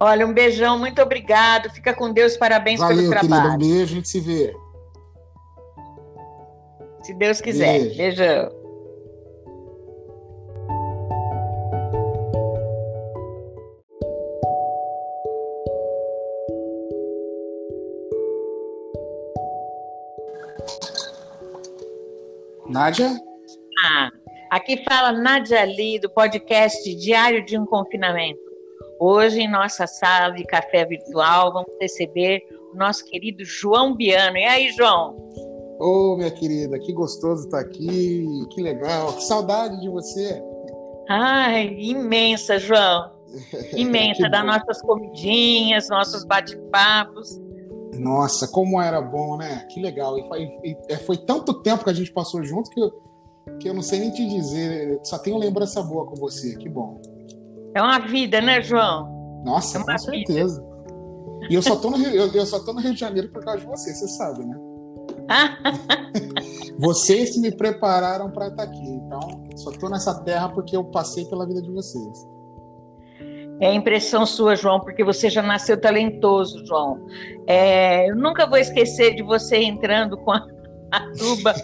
Olha, 0.00 0.26
um 0.26 0.34
beijão, 0.34 0.76
muito 0.76 1.00
obrigado. 1.00 1.70
Fica 1.70 1.94
com 1.94 2.12
Deus, 2.12 2.36
parabéns 2.36 2.80
Valeu, 2.80 2.96
pelo 2.96 3.10
trabalho. 3.10 3.42
Querida, 3.42 3.54
um 3.54 3.58
beijo, 3.76 3.92
a 3.92 3.96
gente 3.96 4.08
se 4.08 4.18
vê. 4.18 4.52
Se 7.04 7.14
Deus 7.14 7.40
quiser. 7.40 7.78
Beijo. 7.78 7.96
Beijão. 7.96 8.63
Nádia? 22.68 23.10
Ah, 23.84 24.10
aqui 24.50 24.82
fala 24.84 25.12
Nádia 25.12 25.64
Lee, 25.64 25.98
do 25.98 26.08
podcast 26.10 26.94
Diário 26.96 27.44
de 27.44 27.58
um 27.58 27.66
Confinamento. 27.66 28.40
Hoje, 28.98 29.40
em 29.40 29.50
nossa 29.50 29.86
sala 29.86 30.34
de 30.34 30.44
café 30.44 30.84
virtual, 30.86 31.52
vamos 31.52 31.70
receber 31.80 32.42
o 32.72 32.76
nosso 32.76 33.04
querido 33.04 33.44
João 33.44 33.94
Biano. 33.94 34.36
E 34.36 34.44
aí, 34.44 34.70
João? 34.72 35.16
Ô, 35.78 36.12
oh, 36.12 36.16
minha 36.16 36.30
querida, 36.30 36.78
que 36.78 36.92
gostoso 36.92 37.44
estar 37.44 37.60
aqui, 37.60 38.26
que 38.50 38.62
legal, 38.62 39.12
que 39.12 39.24
saudade 39.24 39.80
de 39.80 39.88
você. 39.88 40.40
Ai, 41.08 41.76
imensa, 41.78 42.58
João. 42.58 43.12
Imensa, 43.76 44.28
das 44.28 44.46
nossas 44.46 44.80
comidinhas, 44.82 45.88
nossos 45.88 46.24
bate-papos. 46.24 47.40
Nossa, 47.98 48.48
como 48.48 48.80
era 48.80 49.00
bom, 49.00 49.36
né? 49.36 49.66
Que 49.70 49.80
legal. 49.80 50.18
E 50.18 50.28
foi, 50.28 50.42
e 50.64 50.76
é, 50.88 50.96
foi, 50.96 51.16
tanto 51.16 51.62
tempo 51.62 51.84
que 51.84 51.90
a 51.90 51.94
gente 51.94 52.12
passou 52.12 52.42
junto 52.44 52.70
que 52.70 52.80
eu, 52.80 52.92
que 53.60 53.68
eu 53.68 53.74
não 53.74 53.82
sei 53.82 54.00
nem 54.00 54.10
te 54.10 54.26
dizer. 54.28 55.00
Só 55.04 55.18
tenho 55.18 55.38
lembrança 55.38 55.82
boa 55.82 56.06
com 56.06 56.14
você. 56.16 56.56
Que 56.56 56.68
bom. 56.68 57.00
É 57.74 57.82
uma 57.82 57.98
vida, 57.98 58.40
né, 58.40 58.62
João? 58.62 59.42
Nossa, 59.44 59.78
é 59.78 59.82
com 59.82 59.98
certeza. 59.98 60.60
Vida. 60.60 60.74
E 61.50 61.54
eu 61.54 61.62
só, 61.62 61.76
tô 61.76 61.90
no, 61.90 61.98
eu, 61.98 62.32
eu 62.32 62.46
só 62.46 62.58
tô 62.60 62.72
no 62.72 62.80
Rio 62.80 62.94
de 62.94 63.00
Janeiro 63.00 63.28
por 63.30 63.44
causa 63.44 63.60
de 63.60 63.66
você, 63.66 63.92
você 63.92 64.08
sabe, 64.08 64.44
né? 64.44 64.58
vocês 66.78 67.36
me 67.36 67.50
prepararam 67.50 68.30
para 68.30 68.48
estar 68.48 68.62
aqui. 68.62 68.86
Então, 68.86 69.20
só 69.56 69.70
tô 69.72 69.88
nessa 69.88 70.14
terra 70.22 70.48
porque 70.48 70.76
eu 70.76 70.84
passei 70.84 71.24
pela 71.26 71.46
vida 71.46 71.60
de 71.60 71.70
vocês. 71.70 72.33
É 73.60 73.72
impressão 73.72 74.26
sua, 74.26 74.56
João, 74.56 74.80
porque 74.80 75.04
você 75.04 75.30
já 75.30 75.42
nasceu 75.42 75.80
talentoso, 75.80 76.64
João. 76.66 77.06
É, 77.46 78.10
eu 78.10 78.16
nunca 78.16 78.46
vou 78.46 78.58
esquecer 78.58 79.14
de 79.14 79.22
você 79.22 79.58
entrando 79.58 80.16
com 80.18 80.32
a, 80.32 80.46
a 80.90 81.00
tuba 81.12 81.54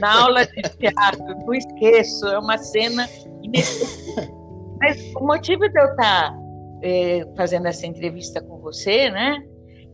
na 0.00 0.22
aula 0.22 0.46
de 0.46 0.62
teatro. 0.62 1.24
Não 1.24 1.54
esqueço, 1.54 2.26
é 2.26 2.38
uma 2.38 2.56
cena 2.56 3.08
inesquecível. 3.42 4.38
Mas 4.80 5.12
o 5.16 5.26
motivo 5.26 5.68
de 5.68 5.78
eu 5.78 5.86
estar 5.90 6.34
é, 6.82 7.26
fazendo 7.36 7.66
essa 7.66 7.86
entrevista 7.86 8.40
com 8.40 8.58
você, 8.58 9.10
né? 9.10 9.42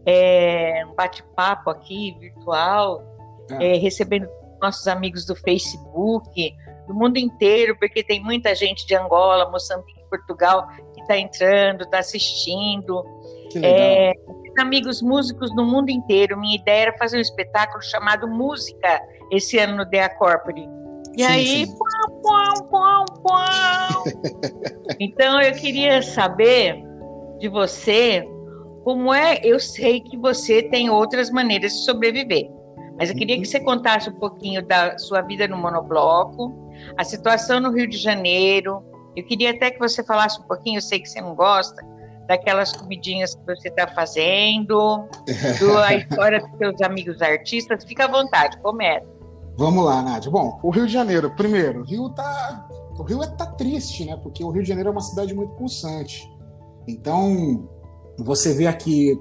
É 0.07 0.85
um 0.87 0.95
bate-papo 0.95 1.71
aqui 1.71 2.15
virtual, 2.21 3.03
é. 3.51 3.75
É, 3.75 3.79
recebendo 3.79 4.29
nossos 4.61 4.87
amigos 4.87 5.25
do 5.25 5.35
Facebook, 5.35 6.55
do 6.87 6.95
mundo 6.95 7.17
inteiro, 7.17 7.77
porque 7.79 8.03
tem 8.03 8.23
muita 8.23 8.55
gente 8.55 8.87
de 8.87 8.95
Angola, 8.95 9.51
Moçambique, 9.51 10.05
Portugal 10.09 10.69
está 11.05 11.19
entrando, 11.19 11.85
está 11.85 11.99
assistindo. 11.99 13.05
É, 13.63 14.13
amigos 14.59 15.03
músicos 15.03 15.55
no 15.55 15.65
mundo 15.65 15.91
inteiro. 15.91 16.39
Minha 16.39 16.57
ideia 16.57 16.83
era 16.83 16.99
fazer 16.99 17.19
um 17.19 17.21
espetáculo 17.21 17.83
chamado 17.83 18.29
Música 18.29 19.01
esse 19.31 19.59
ano 19.59 19.77
no 19.77 19.85
Dea 19.85 20.09
Corpore. 20.09 20.69
E 21.17 21.23
sim, 21.23 21.31
aí, 21.31 21.67
sim. 21.67 21.75
Pau, 22.23 22.65
pau, 22.71 23.05
pau, 23.23 24.05
então 24.99 25.41
eu 25.41 25.53
queria 25.53 26.03
saber 26.03 26.83
de 27.39 27.49
você 27.49 28.27
como 28.83 29.15
é. 29.15 29.41
Eu 29.45 29.61
sei 29.61 30.01
que 30.01 30.17
você 30.17 30.63
tem 30.63 30.91
outras 30.91 31.31
maneiras 31.31 31.73
de 31.73 31.85
sobreviver, 31.85 32.51
mas 32.99 33.11
eu 33.11 33.17
queria 33.17 33.39
que 33.39 33.45
você 33.45 33.61
contasse 33.61 34.11
um 34.11 34.19
pouquinho 34.19 34.67
da 34.67 34.99
sua 34.99 35.21
vida 35.21 35.47
no 35.47 35.57
monobloco, 35.57 36.53
a 36.97 37.05
situação 37.05 37.61
no 37.61 37.71
Rio 37.71 37.89
de 37.89 37.97
Janeiro, 37.97 38.83
eu 39.17 39.25
queria 39.25 39.51
até 39.51 39.71
que 39.71 39.79
você 39.79 40.03
falasse 40.03 40.41
um 40.41 40.45
pouquinho, 40.45 40.79
eu 40.79 40.83
sei 40.83 41.01
que 41.01 41.09
você 41.09 41.21
não 41.21 41.35
gosta, 41.35 41.85
daquelas 42.27 42.73
comidinhas 42.73 43.35
que 43.35 43.45
você 43.45 43.69
está 43.69 43.87
fazendo, 43.89 45.09
da 45.77 45.95
história 45.95 46.41
dos 46.41 46.59
seus 46.59 46.81
amigos 46.83 47.21
artistas. 47.23 47.85
Fica 47.85 48.05
à 48.05 48.09
vontade, 48.09 48.59
começa. 48.59 49.07
Vamos 49.57 49.85
lá, 49.85 50.03
Nádia. 50.03 50.31
Bom, 50.31 50.59
o 50.63 50.71
Rio 50.71 50.87
de 50.87 50.93
Janeiro, 50.93 51.31
primeiro, 51.37 51.81
o 51.81 51.85
Rio 51.85 52.09
tá. 52.11 52.69
O 52.99 53.03
Rio 53.03 53.23
é 53.23 53.27
tá 53.27 53.47
triste, 53.47 54.05
né? 54.05 54.17
Porque 54.17 54.43
o 54.43 54.51
Rio 54.51 54.63
de 54.63 54.69
Janeiro 54.69 54.89
é 54.89 54.93
uma 54.93 55.01
cidade 55.01 55.35
muito 55.35 55.53
pulsante. 55.55 56.29
Então, 56.87 57.69
você 58.19 58.53
vê 58.53 58.67
aqui 58.67 59.19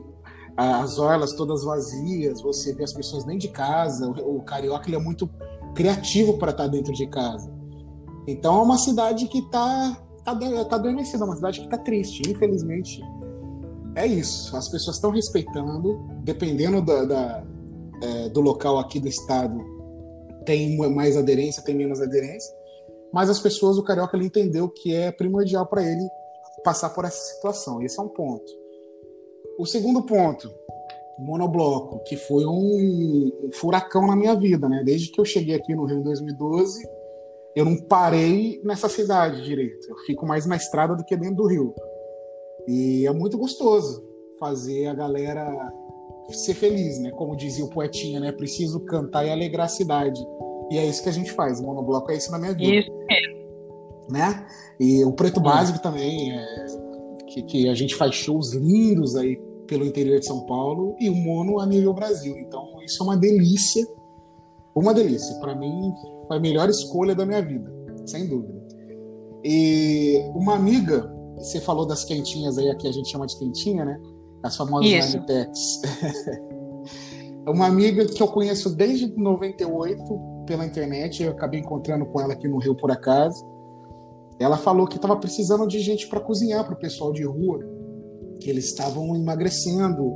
as 0.56 1.00
orlas 1.00 1.34
todas 1.34 1.64
vazias, 1.64 2.42
você 2.42 2.74
vê 2.74 2.84
as 2.84 2.94
pessoas 2.94 3.24
dentro 3.24 3.42
de 3.42 3.48
casa. 3.50 4.08
O, 4.08 4.42
carioca 4.42 4.88
ele 4.88 4.96
é 4.96 5.00
muito 5.00 5.30
criativo 5.74 6.38
para 6.38 6.52
estar 6.52 6.64
tá 6.64 6.70
dentro 6.70 6.94
de 6.94 7.08
casa. 7.08 7.52
Então 8.28 8.60
é 8.60 8.64
uma 8.64 8.78
cidade 8.78 9.28
que 9.28 9.40
está 9.40 9.98
tá, 10.24 10.36
tá 10.66 10.76
adormecida, 10.76 11.24
é 11.24 11.26
uma 11.26 11.36
cidade 11.36 11.60
que 11.60 11.66
está 11.66 11.78
triste, 11.78 12.22
infelizmente. 12.30 13.02
É 13.96 14.08
isso, 14.08 14.56
as 14.56 14.70
pessoas 14.70 14.96
estão 14.96 15.12
respeitando, 15.12 16.00
dependendo 16.24 16.82
da, 16.82 17.06
da 17.06 17.44
é, 18.02 18.30
do 18.30 18.42
local 18.42 18.80
aqui 18.80 19.00
do 19.00 19.08
estado, 19.08 19.64
tem 20.46 20.78
mais 20.78 21.16
aderência, 21.16 21.64
tem 21.64 21.76
menos 21.76 22.02
aderência, 22.02 22.54
mas 23.14 23.30
as 23.30 23.40
pessoas, 23.40 23.78
o 23.78 23.84
carioca, 23.84 24.18
ele 24.18 24.26
entendeu 24.26 24.68
que 24.68 24.94
é 24.94 25.12
primordial 25.12 25.66
para 25.68 25.84
ele 25.84 26.08
passar 26.64 26.90
por 26.90 27.06
essa 27.06 27.36
situação. 27.36 27.82
Esse 27.82 28.00
é 28.00 28.04
um 28.04 28.10
ponto. 28.10 28.52
O 29.58 29.66
segundo 29.66 30.02
ponto, 30.02 30.52
monobloco, 31.20 32.04
que 32.06 32.18
foi 32.18 32.46
um, 32.46 33.32
um 33.44 33.52
furacão 33.54 34.08
na 34.08 34.16
minha 34.16 34.36
vida, 34.36 34.68
né? 34.68 34.82
Desde 34.84 35.12
que 35.12 35.22
eu 35.22 35.26
cheguei 35.26 35.56
aqui 35.56 35.76
no 35.76 35.86
Rio 35.86 36.00
em 36.00 36.04
2012, 36.04 36.84
eu 37.56 37.66
não 37.66 37.78
parei 37.78 38.62
nessa 38.64 38.90
cidade 38.90 39.44
direito. 39.44 39.90
Eu 39.90 39.98
fico 40.06 40.26
mais 40.26 40.46
na 40.46 40.56
estrada 40.56 40.96
do 40.96 41.04
que 41.04 41.16
dentro 41.16 41.38
do 41.38 41.48
rio. 41.48 41.74
E 42.68 43.06
é 43.06 43.12
muito 43.12 43.38
gostoso 43.38 44.04
fazer 44.40 44.88
a 44.88 44.94
galera 44.94 45.72
ser 46.32 46.54
feliz, 46.54 47.00
né? 47.00 47.12
Como 47.12 47.36
dizia 47.36 47.66
o 47.66 47.70
poetinha, 47.70 48.20
né? 48.20 48.32
Preciso 48.32 48.80
cantar 48.82 49.26
e 49.26 49.30
alegrar 49.30 49.66
a 49.66 49.70
cidade. 49.70 50.20
E 50.72 50.78
é 50.78 50.86
isso 50.86 51.04
que 51.04 51.10
a 51.10 51.14
gente 51.14 51.32
faz. 51.32 51.60
O 51.60 51.64
monobloco 51.64 52.12
é 52.12 52.18
isso 52.18 52.32
na 52.32 52.40
minha 52.40 52.54
vida. 52.54 52.76
Isso 52.76 52.92
mesmo. 53.08 53.44
Né? 54.10 54.46
E 54.80 55.04
o 55.06 55.14
Preto 55.14 55.40
Básico 55.40 55.80
também, 55.80 56.32
é, 56.32 56.66
que, 57.28 57.44
que 57.44 57.70
a 57.70 57.74
gente 57.74 57.96
faz 57.96 58.16
shows 58.16 58.54
lindos 58.54 59.16
aí 59.16 59.40
pelo 59.68 59.86
interior 59.86 60.20
de 60.20 60.26
São 60.26 60.46
Paulo 60.46 60.96
e 61.00 61.10
o 61.10 61.16
mono 61.16 61.60
a 61.60 61.66
nível 61.66 61.94
Brasil. 61.94 62.38
Então, 62.38 62.82
isso 62.84 63.02
é 63.02 63.06
uma 63.06 63.18
delícia. 63.18 63.86
Uma 64.76 64.94
delícia. 64.94 65.36
Para 65.40 65.56
mim, 65.56 65.94
foi 66.34 66.38
a 66.38 66.40
melhor 66.40 66.70
escolha 66.70 67.16
da 67.16 67.26
minha 67.26 67.42
vida, 67.42 67.72
sem 68.06 68.28
dúvida. 68.28 68.62
E 69.44 70.20
uma 70.34 70.56
amiga, 70.56 71.12
você 71.38 71.60
falou 71.60 71.86
das 71.86 72.04
quentinhas 72.04 72.58
aí, 72.58 72.76
que 72.78 72.88
a 72.88 72.92
gente 72.92 73.10
chama 73.10 73.28
de 73.28 73.38
quentinha, 73.38 73.86
né? 73.86 74.00
As 74.42 74.56
famosas 74.56 75.14
Anitex. 75.14 75.82
uma 77.48 77.68
amiga 77.68 78.06
que 78.06 78.22
eu 78.22 78.28
conheço 78.28 78.76
desde 78.76 79.08
98 79.16 80.04
pela 80.46 80.66
internet, 80.66 81.24
eu 81.24 81.32
acabei 81.32 81.60
encontrando 81.60 82.06
com 82.06 82.20
ela 82.20 82.34
aqui 82.34 82.48
no 82.48 82.58
Rio 82.58 82.76
por 82.76 82.92
acaso. 82.92 83.46
Ela 84.40 84.58
falou 84.58 84.88
que 84.88 84.96
estava 84.96 85.16
precisando 85.16 85.68
de 85.68 85.80
gente 85.80 86.08
para 86.08 86.20
cozinhar 86.20 86.66
para 86.66 86.74
o 86.74 86.80
pessoal 86.80 87.14
de 87.14 87.24
rua, 87.24 87.60
que 88.40 88.50
eles 88.50 88.66
estavam 88.66 89.16
emagrecendo 89.16 90.14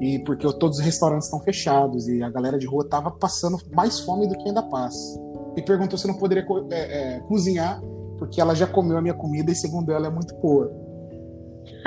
e 0.00 0.18
porque 0.20 0.46
todos 0.58 0.78
os 0.78 0.84
restaurantes 0.84 1.26
estão 1.26 1.40
fechados 1.40 2.06
e 2.08 2.22
a 2.22 2.30
galera 2.30 2.58
de 2.58 2.66
rua 2.66 2.84
estava 2.84 3.10
passando 3.10 3.58
mais 3.74 4.00
fome 4.00 4.28
do 4.28 4.36
que 4.36 4.48
ainda 4.48 4.62
passa 4.62 5.25
e 5.56 5.62
perguntou 5.62 5.98
se 5.98 6.06
não 6.06 6.14
poderia 6.14 6.46
é, 6.70 7.16
é, 7.16 7.20
cozinhar, 7.20 7.80
porque 8.18 8.40
ela 8.40 8.54
já 8.54 8.66
comeu 8.66 8.98
a 8.98 9.00
minha 9.00 9.14
comida 9.14 9.50
e, 9.50 9.54
segundo 9.54 9.90
ela, 9.90 10.08
é 10.08 10.10
muito 10.10 10.34
boa. 10.36 10.70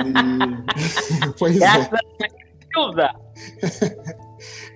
E... 0.04 0.12
pois 1.38 1.60
é. 1.60 1.90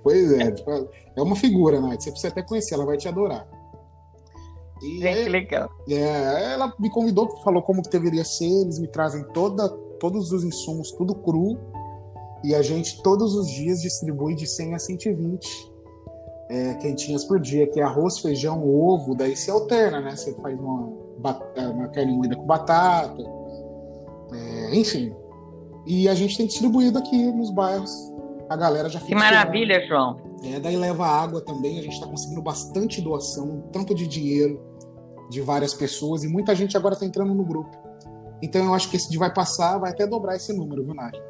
pois 0.03 0.33
é, 0.33 0.53
tipo, 0.53 0.91
é 1.17 1.23
uma 1.23 1.37
figura, 1.37 1.81
né? 1.81 1.97
Você 1.99 2.11
precisa 2.11 2.33
até 2.33 2.43
conhecer, 2.43 2.75
ela 2.75 2.87
vai 2.87 2.97
te 2.97 3.09
adorar. 3.09 3.47
E 4.83 5.01
que 5.01 5.29
legal. 5.29 5.69
É, 5.89 6.53
ela 6.53 6.73
me 6.79 6.91
convidou, 6.91 7.29
falou 7.43 7.63
como 7.63 7.83
que 7.83 7.91
deveria 7.91 8.25
ser, 8.25 8.63
eles 8.63 8.79
me 8.79 8.87
trazem 8.87 9.25
toda, 9.33 9.69
todos 9.99 10.31
os 10.31 10.45
insumos, 10.45 10.93
tudo 10.93 11.15
cru, 11.15 11.59
e 12.45 12.55
a 12.55 12.63
gente 12.63 13.03
todos 13.03 13.35
os 13.35 13.49
dias 13.49 13.81
distribui 13.81 14.35
de 14.35 14.47
100 14.47 14.75
a 14.75 14.79
120 14.79 15.74
é, 16.49 16.75
quentinhas 16.75 17.25
por 17.25 17.41
dia, 17.41 17.67
que 17.67 17.81
é 17.81 17.83
arroz, 17.83 18.19
feijão, 18.19 18.67
ovo, 18.67 19.15
daí 19.15 19.37
se 19.37 19.51
alterna, 19.51 20.01
né? 20.01 20.15
Você 20.15 20.35
faz 20.41 20.59
uma, 20.61 20.93
uma 21.73 21.89
carne 21.89 22.13
moída 22.13 22.37
com 22.37 22.45
batata, 22.45 23.23
é, 24.33 24.77
enfim. 24.77 25.15
E 25.87 26.09
a 26.09 26.15
gente 26.15 26.37
tem 26.37 26.47
distribuído 26.47 26.99
aqui 26.99 27.31
nos 27.33 27.51
bairros. 27.51 27.91
A 28.49 28.57
galera 28.57 28.89
já 28.89 29.01
fica. 29.01 29.13
Que 29.13 29.19
maravilha. 29.19 29.87
João. 29.87 30.19
É, 30.43 30.61
daí 30.61 30.77
leva 30.77 31.07
água 31.07 31.41
também, 31.41 31.79
a 31.79 31.83
gente 31.83 31.95
está 31.95 32.07
conseguindo 32.07 32.43
bastante 32.43 33.01
doação, 33.01 33.65
tanto 33.73 33.95
de 33.95 34.07
dinheiro 34.07 34.61
de 35.31 35.41
várias 35.41 35.73
pessoas, 35.73 36.23
e 36.23 36.29
muita 36.29 36.55
gente 36.55 36.77
agora 36.77 36.93
está 36.95 37.07
entrando 37.07 37.35
no 37.35 37.45
grupo. 37.45 37.71
Então 38.43 38.63
eu 38.63 38.75
acho 38.75 38.91
que 38.91 38.97
esse 38.97 39.11
de 39.11 39.17
vai 39.17 39.33
passar 39.33 39.79
vai 39.79 39.91
até 39.91 40.07
dobrar 40.07 40.37
esse 40.37 40.53
número, 40.53 40.85
viu, 40.85 40.95
Nádia? 40.95 41.23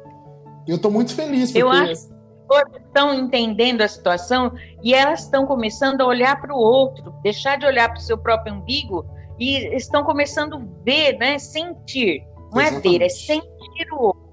Eu 0.67 0.75
estou 0.75 0.91
muito 0.91 1.15
feliz. 1.15 1.51
Porque... 1.51 1.63
Eu 1.63 1.69
acho 1.69 2.14
que 2.47 2.77
estão 2.77 3.13
entendendo 3.13 3.81
a 3.81 3.87
situação 3.87 4.51
e 4.83 4.93
elas 4.93 5.23
estão 5.23 5.45
começando 5.45 6.01
a 6.01 6.05
olhar 6.05 6.39
para 6.39 6.53
o 6.53 6.57
outro, 6.57 7.13
deixar 7.23 7.57
de 7.57 7.65
olhar 7.65 7.89
para 7.89 7.97
o 7.97 8.01
seu 8.01 8.17
próprio 8.17 8.53
umbigo 8.53 9.05
e 9.39 9.75
estão 9.75 10.03
começando 10.03 10.55
a 10.55 10.61
ver, 10.83 11.17
né, 11.17 11.37
sentir. 11.39 12.23
Não 12.53 12.61
Exatamente. 12.61 12.87
é 12.87 12.99
ver, 12.99 13.05
é 13.05 13.09
sentir 13.09 13.93
o 13.93 14.03
outro. 14.03 14.25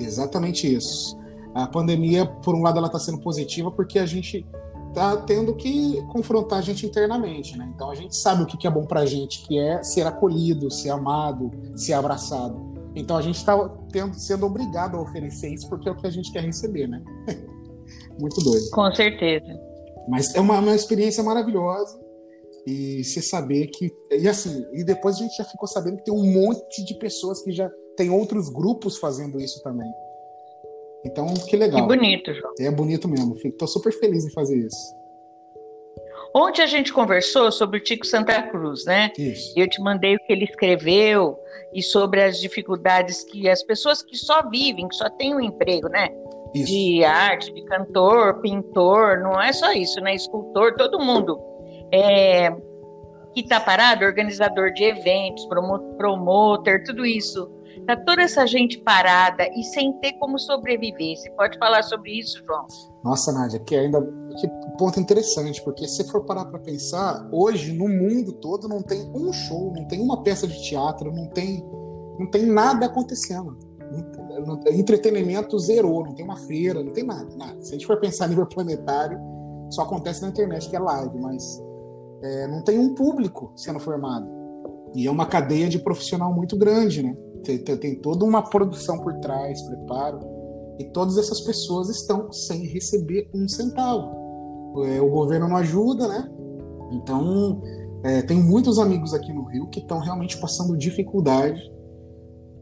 Exatamente 0.00 0.74
isso. 0.74 1.18
A 1.54 1.66
pandemia, 1.66 2.24
por 2.24 2.54
um 2.54 2.62
lado, 2.62 2.78
ela 2.78 2.86
está 2.86 2.98
sendo 2.98 3.18
positiva 3.18 3.70
porque 3.70 3.98
a 3.98 4.06
gente 4.06 4.46
está 4.88 5.16
tendo 5.16 5.54
que 5.54 6.02
confrontar 6.12 6.58
a 6.58 6.62
gente 6.62 6.86
internamente, 6.86 7.56
né? 7.56 7.70
Então 7.74 7.90
a 7.90 7.94
gente 7.94 8.14
sabe 8.14 8.42
o 8.42 8.46
que 8.46 8.66
é 8.66 8.70
bom 8.70 8.84
para 8.84 9.00
a 9.00 9.06
gente, 9.06 9.42
que 9.46 9.58
é 9.58 9.82
ser 9.82 10.06
acolhido, 10.06 10.70
ser 10.70 10.90
amado, 10.90 11.50
ser 11.74 11.94
abraçado. 11.94 12.71
Então 12.94 13.16
a 13.16 13.22
gente 13.22 13.36
está 13.36 13.56
sendo 14.14 14.46
obrigado 14.46 14.96
a 14.96 15.00
oferecer 15.00 15.52
isso 15.52 15.68
porque 15.68 15.88
é 15.88 15.92
o 15.92 15.96
que 15.96 16.06
a 16.06 16.10
gente 16.10 16.32
quer 16.32 16.42
receber, 16.42 16.86
né? 16.86 17.02
Muito 18.18 18.42
doido. 18.42 18.70
Com 18.70 18.94
certeza. 18.94 19.58
Mas 20.08 20.34
é 20.34 20.40
uma, 20.40 20.58
uma 20.58 20.74
experiência 20.74 21.22
maravilhosa 21.22 21.98
e 22.66 23.02
você 23.02 23.22
saber 23.22 23.68
que 23.68 23.90
e 24.10 24.28
assim 24.28 24.64
e 24.72 24.84
depois 24.84 25.16
a 25.16 25.18
gente 25.20 25.36
já 25.36 25.44
ficou 25.44 25.66
sabendo 25.66 25.96
que 25.96 26.04
tem 26.04 26.14
um 26.14 26.32
monte 26.32 26.84
de 26.84 26.94
pessoas 26.94 27.42
que 27.42 27.52
já 27.52 27.70
tem 27.96 28.10
outros 28.10 28.48
grupos 28.48 28.98
fazendo 28.98 29.40
isso 29.40 29.62
também. 29.62 29.90
Então, 31.04 31.26
que 31.34 31.56
legal. 31.56 31.80
Que 31.80 31.96
bonito, 31.96 32.32
João. 32.32 32.52
É 32.60 32.70
bonito 32.70 33.08
mesmo. 33.08 33.36
Estou 33.44 33.66
super 33.66 33.92
feliz 33.92 34.24
em 34.24 34.30
fazer 34.30 34.56
isso. 34.56 35.01
Ontem 36.34 36.62
a 36.62 36.66
gente 36.66 36.92
conversou 36.92 37.52
sobre 37.52 37.78
o 37.78 37.82
Tico 37.82 38.06
Santa 38.06 38.42
Cruz, 38.42 38.84
né? 38.84 39.12
Isso. 39.18 39.52
Eu 39.56 39.68
te 39.68 39.80
mandei 39.82 40.16
o 40.16 40.18
que 40.18 40.32
ele 40.32 40.44
escreveu 40.44 41.36
e 41.74 41.82
sobre 41.82 42.22
as 42.22 42.40
dificuldades 42.40 43.24
que 43.24 43.48
as 43.48 43.62
pessoas 43.62 44.02
que 44.02 44.16
só 44.16 44.48
vivem, 44.48 44.88
que 44.88 44.96
só 44.96 45.10
têm 45.10 45.34
um 45.34 45.40
emprego, 45.40 45.88
né? 45.88 46.08
Isso. 46.54 46.66
De 46.66 47.04
arte, 47.04 47.52
de 47.52 47.64
cantor, 47.64 48.40
pintor, 48.40 49.18
não 49.18 49.40
é 49.40 49.52
só 49.52 49.72
isso, 49.72 50.00
né? 50.00 50.14
Escultor, 50.14 50.74
todo 50.76 50.98
mundo. 50.98 51.38
É, 51.92 52.50
que 53.34 53.40
está 53.40 53.60
parado, 53.60 54.04
organizador 54.04 54.72
de 54.72 54.84
eventos, 54.84 55.46
promotor, 55.46 56.82
tudo 56.84 57.04
isso 57.04 57.50
Tá 57.86 57.96
toda 57.96 58.22
essa 58.22 58.46
gente 58.46 58.78
parada 58.78 59.48
e 59.56 59.62
sem 59.64 59.92
ter 59.94 60.12
como 60.14 60.38
sobreviver. 60.38 61.16
Você 61.16 61.30
pode 61.32 61.58
falar 61.58 61.82
sobre 61.82 62.18
isso, 62.18 62.42
João? 62.46 62.66
Nossa, 63.04 63.32
Nádia, 63.32 63.58
que 63.58 63.74
ainda 63.74 64.00
que 64.38 64.48
ponto 64.78 64.98
interessante, 64.98 65.62
porque 65.62 65.86
se 65.86 66.04
for 66.04 66.24
parar 66.24 66.46
para 66.46 66.58
pensar, 66.58 67.28
hoje 67.32 67.72
no 67.72 67.88
mundo 67.88 68.32
todo 68.32 68.68
não 68.68 68.80
tem 68.80 69.10
um 69.14 69.32
show, 69.32 69.72
não 69.74 69.86
tem 69.86 70.00
uma 70.00 70.22
peça 70.22 70.46
de 70.46 70.62
teatro, 70.62 71.12
não 71.12 71.28
tem 71.28 71.64
não 72.18 72.30
tem 72.30 72.46
nada 72.46 72.86
acontecendo. 72.86 73.56
Entretenimento 74.70 75.58
zerou, 75.58 76.04
não 76.04 76.14
tem 76.14 76.24
uma 76.24 76.36
feira, 76.36 76.82
não 76.82 76.92
tem 76.92 77.04
nada, 77.04 77.28
nada. 77.36 77.60
Se 77.60 77.70
a 77.70 77.72
gente 77.72 77.86
for 77.86 77.98
pensar 77.98 78.26
a 78.26 78.28
nível 78.28 78.46
planetário, 78.46 79.18
só 79.70 79.82
acontece 79.82 80.22
na 80.22 80.28
internet, 80.28 80.68
que 80.68 80.76
é 80.76 80.78
live, 80.78 81.18
mas 81.18 81.62
é, 82.22 82.46
não 82.46 82.62
tem 82.62 82.78
um 82.78 82.94
público 82.94 83.52
sendo 83.56 83.80
formado. 83.80 84.26
E 84.94 85.06
é 85.06 85.10
uma 85.10 85.26
cadeia 85.26 85.68
de 85.68 85.78
profissional 85.78 86.32
muito 86.32 86.56
grande, 86.56 87.02
né? 87.02 87.14
Tem, 87.42 87.58
tem 87.58 87.94
toda 87.96 88.24
uma 88.24 88.42
produção 88.42 88.98
por 89.00 89.14
trás, 89.14 89.60
preparo. 89.62 90.20
E 90.82 90.90
todas 90.90 91.16
essas 91.16 91.40
pessoas 91.40 91.88
estão 91.88 92.32
sem 92.32 92.66
receber 92.66 93.30
um 93.32 93.46
centavo. 93.46 94.10
É, 94.84 95.00
o 95.00 95.08
governo 95.08 95.48
não 95.48 95.56
ajuda, 95.56 96.08
né? 96.08 96.28
Então, 96.90 97.62
é, 98.02 98.20
tem 98.22 98.36
muitos 98.42 98.80
amigos 98.80 99.14
aqui 99.14 99.32
no 99.32 99.44
Rio 99.44 99.68
que 99.68 99.78
estão 99.78 100.00
realmente 100.00 100.36
passando 100.38 100.76
dificuldade. 100.76 101.60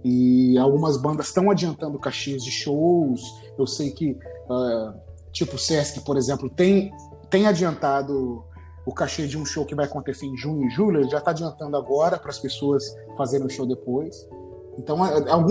E 0.05 0.59
algumas 0.59 0.99
bandas 0.99 1.29
estão 1.29 1.51
adiantando 1.51 1.99
caixinhas 1.99 2.45
de 2.45 2.51
shows. 2.51 3.23
Eu 3.59 3.67
sei 3.67 3.91
que, 3.91 4.11
uh, 4.11 5.01
tipo 5.33 5.57
o 5.57 5.59
Sesc, 5.59 6.01
por 6.05 6.19
exemplo, 6.19 6.51
tem, 6.51 6.91
tem 7.31 7.47
adiantado 7.47 8.45
o 8.85 8.93
cachê 8.93 9.27
de 9.27 9.39
um 9.39 9.47
show 9.47 9.65
que 9.65 9.75
vai 9.75 9.87
acontecer 9.87 10.27
em 10.27 10.37
junho 10.37 10.67
e 10.67 10.71
julho. 10.71 11.01
Ele 11.01 11.11
já 11.11 11.19
está 11.19 11.31
adiantando 11.31 11.75
agora 11.75 12.19
para 12.19 12.31
as 12.31 12.39
pessoas 12.39 12.85
fazerem 13.17 13.47
o 13.47 13.51
show 13.51 13.67
depois. 13.67 14.15
Então, 14.79 15.03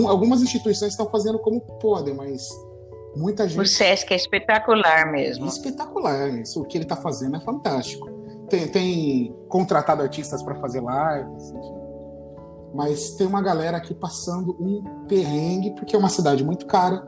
algumas 0.08 0.42
instituições 0.42 0.92
estão 0.92 1.08
fazendo 1.08 1.38
como 1.38 1.60
podem, 1.60 2.14
mas 2.14 2.48
muita 3.16 3.48
gente. 3.48 3.60
O 3.60 3.66
SESC 3.66 4.12
é 4.12 4.16
espetacular 4.16 5.10
mesmo. 5.10 5.44
É 5.44 5.48
espetacular. 5.48 6.28
Isso, 6.30 6.60
o 6.60 6.64
que 6.64 6.76
ele 6.76 6.84
está 6.84 6.96
fazendo 6.96 7.36
é 7.36 7.40
fantástico. 7.40 8.08
Tem, 8.48 8.66
tem 8.68 9.36
contratado 9.48 10.02
artistas 10.02 10.42
para 10.42 10.56
fazer 10.56 10.80
lives, 10.80 11.50
enfim. 11.50 11.80
Mas 12.74 13.10
tem 13.12 13.26
uma 13.26 13.42
galera 13.42 13.76
aqui 13.76 13.94
passando 13.94 14.56
um 14.60 15.06
perrengue, 15.06 15.74
porque 15.74 15.94
é 15.94 15.98
uma 15.98 16.08
cidade 16.08 16.44
muito 16.44 16.66
cara. 16.66 17.06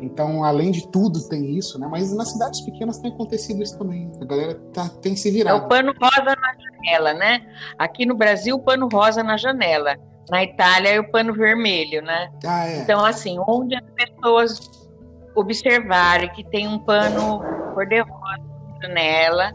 Então, 0.00 0.44
além 0.44 0.70
de 0.70 0.86
tudo, 0.88 1.28
tem 1.28 1.56
isso, 1.56 1.78
né? 1.78 1.88
Mas 1.90 2.12
nas 2.14 2.30
cidades 2.30 2.60
pequenas 2.60 2.98
tem 2.98 3.10
acontecido 3.10 3.62
isso 3.62 3.76
também. 3.76 4.12
A 4.20 4.24
galera 4.24 4.54
tá, 4.72 4.88
tem 4.88 5.16
se 5.16 5.30
virado. 5.30 5.60
É 5.60 5.64
o 5.64 5.68
pano 5.68 5.92
rosa 6.00 6.36
na 6.36 6.54
janela, 6.54 7.14
né? 7.14 7.46
Aqui 7.76 8.06
no 8.06 8.14
Brasil, 8.14 8.56
o 8.56 8.60
pano 8.60 8.88
rosa 8.88 9.24
na 9.24 9.36
janela. 9.36 9.96
Na 10.30 10.44
Itália 10.44 10.90
é 10.90 11.00
o 11.00 11.10
pano 11.10 11.32
vermelho, 11.32 12.02
né? 12.02 12.30
Ah, 12.44 12.66
é. 12.68 12.80
Então, 12.80 13.04
assim, 13.04 13.38
onde 13.46 13.74
as 13.74 13.84
pessoas 13.94 14.88
observarem 15.34 16.30
que 16.30 16.44
tem 16.44 16.66
um 16.68 16.78
pano 16.78 17.40
cor-de-rosa 17.74 18.38
na 18.38 18.86
janela, 18.86 19.52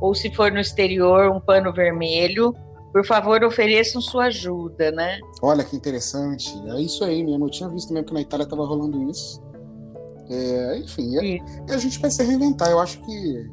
ou 0.00 0.14
se 0.14 0.32
for 0.34 0.52
no 0.52 0.60
exterior, 0.60 1.30
um 1.30 1.40
pano 1.40 1.72
vermelho, 1.72 2.54
por 2.92 3.06
favor, 3.06 3.42
ofereçam 3.42 4.00
sua 4.00 4.24
ajuda, 4.24 4.90
né? 4.92 5.18
Olha 5.40 5.64
que 5.64 5.74
interessante. 5.74 6.52
É 6.68 6.80
isso 6.80 7.02
aí 7.04 7.24
mesmo. 7.24 7.46
Eu 7.46 7.50
tinha 7.50 7.68
visto 7.68 7.92
mesmo 7.92 8.08
que 8.08 8.14
na 8.14 8.20
Itália 8.20 8.44
estava 8.44 8.66
rolando 8.66 9.10
isso. 9.10 9.42
É, 10.28 10.78
enfim, 10.78 11.16
é, 11.16 11.72
a 11.72 11.78
gente 11.78 11.98
vai 11.98 12.10
se 12.10 12.22
reinventar. 12.22 12.70
Eu 12.70 12.78
acho 12.78 13.00
que 13.00 13.50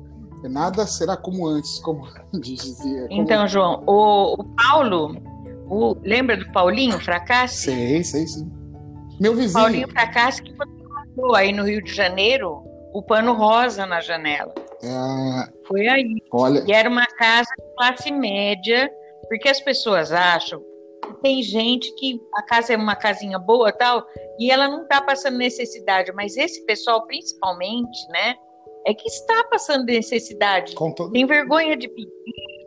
nada 0.49 0.86
será 0.86 1.15
como 1.15 1.47
antes, 1.47 1.79
como 1.79 2.05
dizia. 2.39 3.08
Como... 3.08 3.21
Então, 3.21 3.47
João, 3.47 3.82
o, 3.88 4.41
o 4.41 4.43
Paulo 4.43 5.15
o, 5.69 5.95
lembra 6.03 6.36
do 6.36 6.51
Paulinho 6.51 6.99
Fracasse? 6.99 7.71
Sei, 7.71 8.03
sei, 8.03 8.27
sim. 8.27 8.51
Meu 9.19 9.36
vizinho. 9.36 9.53
Paulinho 9.53 9.88
Fracasse 9.89 10.41
que 10.41 10.55
fotografou 10.55 11.36
aí 11.36 11.51
no 11.51 11.63
Rio 11.63 11.84
de 11.84 11.93
Janeiro 11.93 12.63
o 12.93 13.03
pano 13.03 13.34
rosa 13.34 13.86
na 13.86 14.01
janela. 14.01 14.53
É... 14.82 15.67
Foi 15.67 15.88
aí. 15.88 16.23
Olha... 16.32 16.63
E 16.67 16.71
era 16.71 16.89
uma 16.89 17.05
casa 17.05 17.49
de 17.58 17.75
classe 17.75 18.12
média, 18.12 18.91
porque 19.27 19.47
as 19.47 19.62
pessoas 19.62 20.12
acham 20.12 20.60
que 21.05 21.13
tem 21.21 21.43
gente 21.43 21.93
que 21.95 22.19
a 22.36 22.41
casa 22.43 22.73
é 22.73 22.77
uma 22.77 22.95
casinha 22.95 23.38
boa 23.38 23.71
tal, 23.71 24.05
e 24.39 24.49
ela 24.51 24.67
não 24.67 24.84
está 24.84 25.01
passando 25.01 25.38
necessidade, 25.38 26.12
mas 26.13 26.38
esse 26.38 26.65
pessoal, 26.65 27.05
principalmente, 27.05 28.08
né, 28.10 28.36
é 28.86 28.93
que 28.93 29.08
está 29.08 29.43
passando 29.51 29.86
necessidade. 29.86 30.73
Todo... 30.75 31.12
Tem 31.12 31.25
vergonha 31.25 31.75
de 31.75 31.88
pedir, 31.88 32.58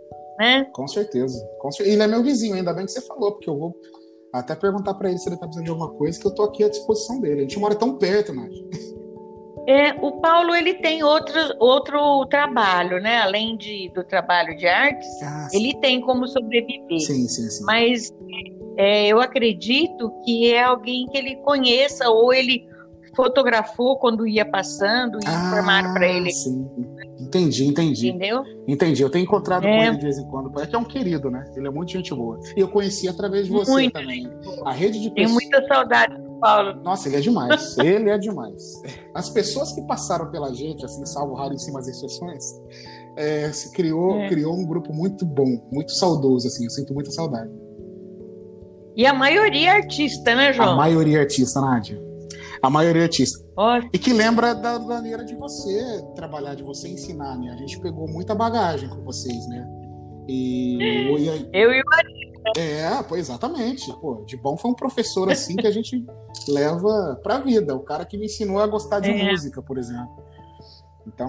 né? 0.42 0.66
Com 0.72 0.88
certeza. 0.88 1.40
Com 1.60 1.70
certeza. 1.70 1.94
Ele 1.94 2.02
é 2.02 2.06
meu 2.08 2.20
vizinho, 2.20 2.56
ainda 2.56 2.74
bem 2.74 2.84
que 2.84 2.90
você 2.90 3.00
falou, 3.00 3.32
porque 3.32 3.48
eu 3.48 3.56
vou 3.56 3.76
até 4.32 4.56
perguntar 4.56 4.94
para 4.94 5.08
ele 5.08 5.18
se 5.18 5.28
ele 5.28 5.36
tá 5.36 5.46
precisando 5.46 5.66
de 5.66 5.70
alguma 5.70 5.90
coisa, 5.90 6.18
que 6.18 6.26
eu 6.26 6.34
tô 6.34 6.42
aqui 6.42 6.64
à 6.64 6.68
disposição 6.68 7.20
dele. 7.20 7.40
A 7.40 7.42
gente 7.42 7.58
mora 7.60 7.76
tão 7.76 7.96
perto, 7.96 8.34
Nath. 8.34 8.50
É, 9.68 9.92
o 10.04 10.20
Paulo 10.20 10.52
ele 10.56 10.74
tem 10.74 11.04
outro, 11.04 11.38
outro 11.60 12.26
trabalho, 12.26 13.00
né? 13.00 13.18
Além 13.18 13.56
de, 13.56 13.88
do 13.94 14.02
trabalho 14.02 14.56
de 14.56 14.66
artes, 14.66 15.08
ah, 15.22 15.48
ele 15.52 15.78
tem 15.80 16.00
como 16.00 16.26
sobreviver. 16.26 16.98
Sim, 16.98 17.28
sim, 17.28 17.48
sim. 17.48 17.64
Mas 17.64 18.12
é, 18.76 19.06
eu 19.06 19.20
acredito 19.20 20.10
que 20.24 20.52
é 20.52 20.64
alguém 20.64 21.06
que 21.06 21.16
ele 21.16 21.36
conheça 21.36 22.10
ou 22.10 22.34
ele 22.34 22.66
fotografou 23.14 23.96
quando 23.98 24.26
ia 24.26 24.44
passando 24.44 25.18
e 25.22 25.28
ah, 25.28 25.46
informaram 25.46 25.94
para 25.94 26.08
ele. 26.08 26.32
Sim. 26.32 26.68
Entendi, 27.32 27.66
entendi. 27.66 28.08
Entendeu? 28.10 28.44
Entendi. 28.68 29.02
Eu 29.02 29.08
tenho 29.08 29.22
encontrado 29.24 29.66
é. 29.66 29.70
com 29.70 29.82
ele 29.84 29.96
de 29.96 30.02
vez 30.02 30.18
em 30.18 30.28
quando. 30.28 30.60
É 30.60 30.66
que 30.66 30.76
é 30.76 30.78
um 30.78 30.84
querido, 30.84 31.30
né? 31.30 31.50
Ele 31.56 31.66
é 31.66 31.70
muito 31.70 31.90
gente 31.90 32.14
boa. 32.14 32.38
E 32.54 32.60
eu 32.60 32.68
conheci 32.68 33.08
através 33.08 33.46
de 33.46 33.52
você 33.52 33.70
muito 33.70 33.92
também. 33.94 34.30
A 34.66 34.72
rede 34.72 35.00
de 35.00 35.10
Tenho 35.14 35.30
muita 35.30 35.66
saudade 35.66 36.14
do 36.14 36.38
Paulo. 36.38 36.78
Nossa, 36.82 37.08
ele 37.08 37.16
é 37.16 37.20
demais. 37.20 37.76
ele 37.80 38.10
é 38.10 38.18
demais. 38.18 38.82
As 39.14 39.30
pessoas 39.30 39.72
que 39.72 39.80
passaram 39.86 40.30
pela 40.30 40.52
gente, 40.52 40.84
assim, 40.84 41.06
salvo 41.06 41.34
raro 41.34 41.54
em 41.54 41.58
cima 41.58 41.78
das 41.78 41.88
exceções, 41.88 42.44
é, 43.16 43.50
se 43.50 43.72
criou, 43.72 44.16
é. 44.16 44.28
criou 44.28 44.54
um 44.54 44.66
grupo 44.66 44.92
muito 44.92 45.24
bom, 45.24 45.66
muito 45.72 45.92
saudoso, 45.92 46.46
assim. 46.46 46.64
Eu 46.64 46.70
sinto 46.70 46.92
muita 46.92 47.10
saudade. 47.10 47.50
E 48.94 49.06
a 49.06 49.14
maioria 49.14 49.70
é 49.70 49.76
artista, 49.76 50.34
né, 50.34 50.52
João? 50.52 50.72
A 50.72 50.76
maioria 50.76 51.16
é 51.16 51.20
artista, 51.20 51.62
Nádia. 51.62 52.11
A 52.62 52.70
maioria 52.70 53.02
é 53.02 53.04
artista. 53.04 53.44
E 53.92 53.98
que 53.98 54.12
lembra 54.12 54.54
da 54.54 54.78
maneira 54.78 55.24
de 55.24 55.34
você 55.34 56.00
trabalhar, 56.14 56.54
de 56.54 56.62
você 56.62 56.88
ensinar, 56.88 57.36
né? 57.36 57.50
A 57.50 57.56
gente 57.56 57.80
pegou 57.80 58.08
muita 58.08 58.34
bagagem 58.34 58.88
com 58.88 59.02
vocês, 59.02 59.48
né? 59.48 59.68
E 60.28 60.78
eu 61.52 61.72
e 61.72 61.80
o. 61.80 61.84
É, 62.56 63.02
pô, 63.02 63.16
exatamente. 63.16 63.92
Pô, 64.00 64.24
de 64.24 64.36
bom 64.36 64.56
foi 64.56 64.70
um 64.70 64.74
professor 64.74 65.30
assim 65.30 65.56
que 65.56 65.66
a 65.66 65.70
gente 65.72 66.04
leva 66.48 67.20
pra 67.22 67.38
vida. 67.38 67.74
O 67.74 67.80
cara 67.80 68.04
que 68.04 68.16
me 68.16 68.26
ensinou 68.26 68.60
a 68.60 68.66
gostar 68.66 69.00
de 69.00 69.10
é. 69.10 69.30
música, 69.30 69.60
por 69.60 69.76
exemplo. 69.76 70.22
Então, 71.06 71.28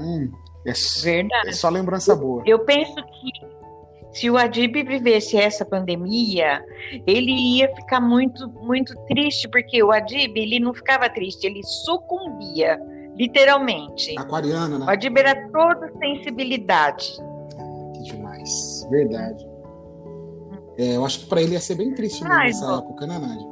é, 0.65 0.74
Verdade. 1.02 1.50
é 1.50 1.52
só 1.52 1.67
lembrança 1.69 2.15
boa. 2.15 2.43
Eu 2.46 2.60
penso 2.60 2.96
que 2.96 3.53
se 4.13 4.30
o 4.30 4.38
Adib 4.38 4.76
vivesse 4.84 5.36
essa 5.36 5.65
pandemia, 5.65 6.63
ele 7.08 7.32
ia 7.58 7.73
ficar 7.76 7.99
muito, 7.99 8.47
muito 8.49 8.95
triste, 9.08 9.49
porque 9.49 9.82
o 9.84 9.91
Adib, 9.91 10.38
ele 10.38 10.60
não 10.60 10.73
ficava 10.73 11.10
triste, 11.10 11.45
ele 11.45 11.62
sucumbia, 11.63 12.80
literalmente. 13.17 14.13
Aquariana, 14.17 14.78
né? 14.78 14.86
O 14.86 14.89
Adib 14.89 15.17
era 15.17 15.49
toda 15.49 15.91
sensibilidade. 15.97 17.12
Que 17.95 18.04
demais, 18.04 18.88
verdade. 18.91 19.47
É, 20.78 20.95
eu 20.95 21.06
acho 21.06 21.21
que 21.21 21.26
para 21.26 21.41
ele 21.41 21.54
ia 21.54 21.62
ser 21.62 21.76
bem 21.76 21.93
triste 21.93 22.23
Ai, 22.23 22.47
nessa 22.47 22.67
não. 22.67 22.80
época, 22.80 23.08
né, 23.08 23.17
Nádia? 23.17 23.47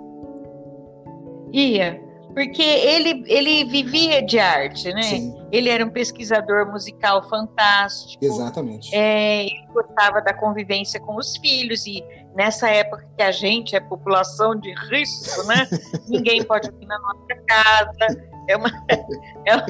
Ia, 1.53 2.01
porque 2.33 2.61
ele, 2.61 3.23
ele 3.27 3.65
vivia 3.65 4.21
de 4.21 4.39
arte, 4.39 4.93
né? 4.93 5.01
Sim. 5.03 5.35
Ele 5.51 5.69
era 5.69 5.85
um 5.85 5.89
pesquisador 5.89 6.71
musical 6.71 7.27
fantástico. 7.27 8.23
Exatamente. 8.23 8.93
É, 8.95 9.43
ele 9.43 9.67
gostava 9.73 10.21
da 10.21 10.33
convivência 10.33 10.99
com 10.99 11.15
os 11.17 11.35
filhos 11.37 11.85
e 11.85 12.03
nessa 12.35 12.69
época 12.69 13.05
que 13.17 13.23
a 13.23 13.31
gente 13.31 13.75
é 13.75 13.79
população 13.79 14.55
de 14.55 14.73
risco, 14.89 15.43
né? 15.47 15.67
Ninguém 16.07 16.43
pode 16.43 16.71
vir 16.71 16.85
na 16.85 16.99
nossa 16.99 17.35
casa. 17.47 18.31
É 18.47 18.55
uma, 18.55 18.69
é 19.45 19.55
uma, 19.55 19.65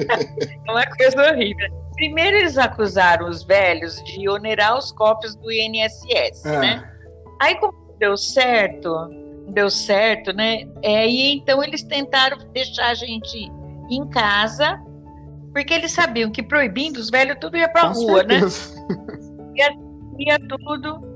é 0.66 0.70
uma 0.70 0.86
coisa 0.96 1.32
horrível. 1.32 1.68
Primeiro 1.94 2.36
eles 2.38 2.56
acusaram 2.56 3.28
os 3.28 3.42
velhos 3.44 4.02
de 4.04 4.28
onerar 4.28 4.78
os 4.78 4.92
cofres 4.92 5.34
do 5.36 5.50
INSS, 5.50 6.44
é. 6.46 6.58
né? 6.58 6.92
Aí 7.40 7.56
como 7.56 7.74
deu 7.98 8.16
certo, 8.16 9.08
deu 9.48 9.70
certo, 9.70 10.32
né? 10.32 10.68
É, 10.82 11.06
e 11.08 11.36
então 11.36 11.62
eles 11.62 11.82
tentaram 11.82 12.38
deixar 12.52 12.90
a 12.90 12.94
gente 12.94 13.50
em 13.90 14.08
casa, 14.08 14.80
porque 15.52 15.74
eles 15.74 15.92
sabiam 15.92 16.30
que 16.30 16.42
proibindo 16.42 16.96
os 16.96 17.10
velhos 17.10 17.36
tudo 17.40 17.56
ia 17.56 17.68
para 17.68 17.88
rua, 17.88 18.22
né? 18.22 18.40
Ia, 19.54 19.68
ia 20.18 20.38
tudo. 20.48 21.12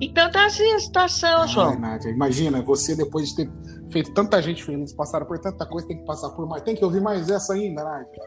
Então 0.00 0.30
tá 0.30 0.46
assim 0.46 0.72
a 0.72 0.78
situação, 0.78 1.48
João. 1.48 1.70
Ai, 1.70 1.78
Nádia, 1.78 2.10
imagina, 2.10 2.62
você 2.62 2.94
depois 2.94 3.30
de 3.30 3.36
ter 3.36 3.50
feito 3.90 4.14
tanta 4.14 4.40
gente 4.40 4.62
feliz, 4.62 4.92
passaram 4.92 5.26
por 5.26 5.36
tanta 5.40 5.66
coisa, 5.66 5.88
tem 5.88 5.98
que 5.98 6.04
passar 6.04 6.30
por 6.30 6.46
mais. 6.46 6.62
Tem 6.62 6.76
que 6.76 6.84
ouvir 6.84 7.00
mais 7.00 7.28
essa 7.28 7.54
ainda, 7.54 7.82
Nádia. 7.82 8.22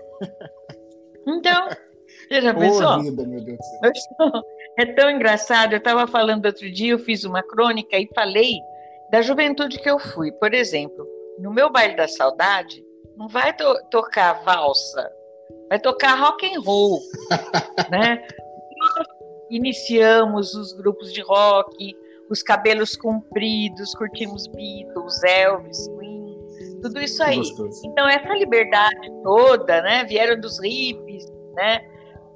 Então, 1.26 1.70
você 2.28 2.42
já 2.42 2.54
pensou? 2.54 3.02
Vida, 3.02 3.26
meu 3.26 3.44
Deus 3.46 3.58
do 3.58 3.64
céu. 3.64 4.42
É 4.78 4.86
tão 4.86 5.10
engraçado. 5.10 5.72
Eu 5.72 5.78
estava 5.78 6.06
falando 6.06 6.46
outro 6.46 6.70
dia, 6.70 6.92
eu 6.92 7.00
fiz 7.00 7.24
uma 7.24 7.42
crônica 7.42 7.98
e 7.98 8.10
falei 8.14 8.60
da 9.12 9.22
juventude 9.22 9.80
que 9.80 9.90
eu 9.90 10.00
fui. 10.00 10.32
Por 10.32 10.54
exemplo, 10.54 11.08
no 11.40 11.54
meu 11.54 11.72
baile 11.72 11.96
da 11.96 12.08
saudade, 12.08 12.84
não 13.18 13.28
vai 13.28 13.56
to 13.56 13.66
tocar 13.90 14.44
valsa, 14.44 15.12
vai 15.70 15.80
tocar 15.80 16.16
rock 16.16 16.46
and 16.46 16.60
roll, 16.62 17.00
né? 17.90 18.26
Nós 18.78 19.08
iniciamos 19.50 20.54
os 20.54 20.74
grupos 20.74 21.14
de 21.14 21.22
rock, 21.22 21.96
os 22.30 22.42
cabelos 22.42 22.96
compridos, 22.96 23.94
curtimos 23.96 24.48
Beatles, 24.48 25.24
Elvis, 25.24 25.88
Queen, 26.00 26.38
tudo 26.82 27.00
isso 27.00 27.24
aí. 27.24 27.42
Então 27.86 28.08
essa 28.08 28.34
liberdade 28.34 29.12
toda, 29.24 29.82
né? 29.82 30.04
Vieram 30.06 30.40
dos 30.40 30.60
hippies, 30.60 31.26
né? 31.54 31.82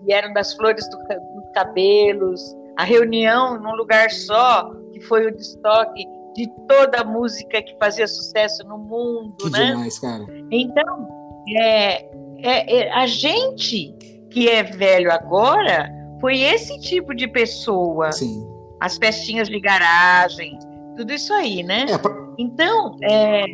Vieram 0.04 0.34
das 0.34 0.54
flores 0.54 0.88
do, 0.90 0.98
dos 0.98 1.52
cabelos, 1.54 2.42
a 2.78 2.84
reunião 2.84 3.60
num 3.60 3.76
lugar 3.76 4.10
só, 4.12 4.72
que 4.94 5.02
foi 5.02 5.28
o 5.28 5.36
destoque 5.36 6.06
de 6.36 6.48
toda 6.68 7.02
a 7.02 7.04
música 7.04 7.62
que 7.62 7.76
fazia 7.78 8.08
sucesso 8.08 8.64
no 8.64 8.78
mundo, 8.78 9.36
que 9.38 9.50
né? 9.50 9.68
Demais, 9.68 10.00
cara. 10.00 10.26
Então, 10.52 11.08
é, 11.56 12.06
é, 12.42 12.78
é, 12.78 12.92
a 12.94 13.08
gente 13.08 13.96
que 14.30 14.48
é 14.48 14.64
velho 14.64 15.12
agora 15.12 15.90
foi 16.22 16.40
esse 16.42 16.80
tipo 16.80 17.16
de 17.16 17.28
pessoa. 17.28 18.12
Sim. 18.12 18.48
As 18.80 18.98
festinhas 18.98 19.50
de 19.50 19.60
garagem, 19.60 20.58
tudo 20.96 21.12
isso 21.14 21.34
aí, 21.34 21.64
né? 21.64 21.86
É, 21.90 21.98
pra... 21.98 22.14
Então, 22.38 22.96
é, 23.04 23.46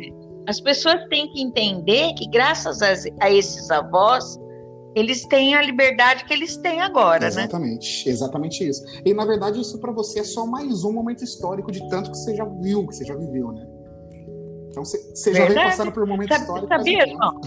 as 0.46 0.60
pessoas 0.60 1.04
têm 1.08 1.28
que 1.32 1.42
entender 1.42 2.12
que 2.14 2.28
graças 2.28 2.80
a, 2.82 2.94
a 3.20 3.30
esses 3.30 3.70
avós 3.70 4.38
eles 4.96 5.26
têm 5.26 5.54
a 5.54 5.60
liberdade 5.60 6.24
que 6.24 6.32
eles 6.32 6.56
têm 6.56 6.80
agora, 6.80 7.26
exatamente, 7.26 8.06
né? 8.06 8.12
Exatamente 8.12 8.66
isso. 8.66 8.82
E 9.04 9.12
na 9.12 9.26
verdade 9.26 9.60
isso 9.60 9.78
para 9.78 9.92
você 9.92 10.20
é 10.20 10.24
só 10.24 10.46
mais 10.46 10.84
um 10.84 10.92
momento 10.92 11.22
histórico 11.22 11.70
de 11.70 11.86
tanto 11.90 12.10
que 12.10 12.16
você 12.16 12.34
já 12.34 12.46
viu, 12.46 12.86
que 12.86 12.96
você 12.96 13.04
já 13.04 13.14
viveu, 13.14 13.52
né? 13.52 13.66
Então 14.70 14.82
você 14.82 15.34
já 15.34 15.44
vem 15.44 15.54
passando 15.54 15.92
por 15.92 16.02
um 16.02 16.06
momento 16.06 16.30
Sabe, 16.30 16.40
histórico. 16.44 16.68
Sabia, 16.68 17.06
João? 17.06 17.40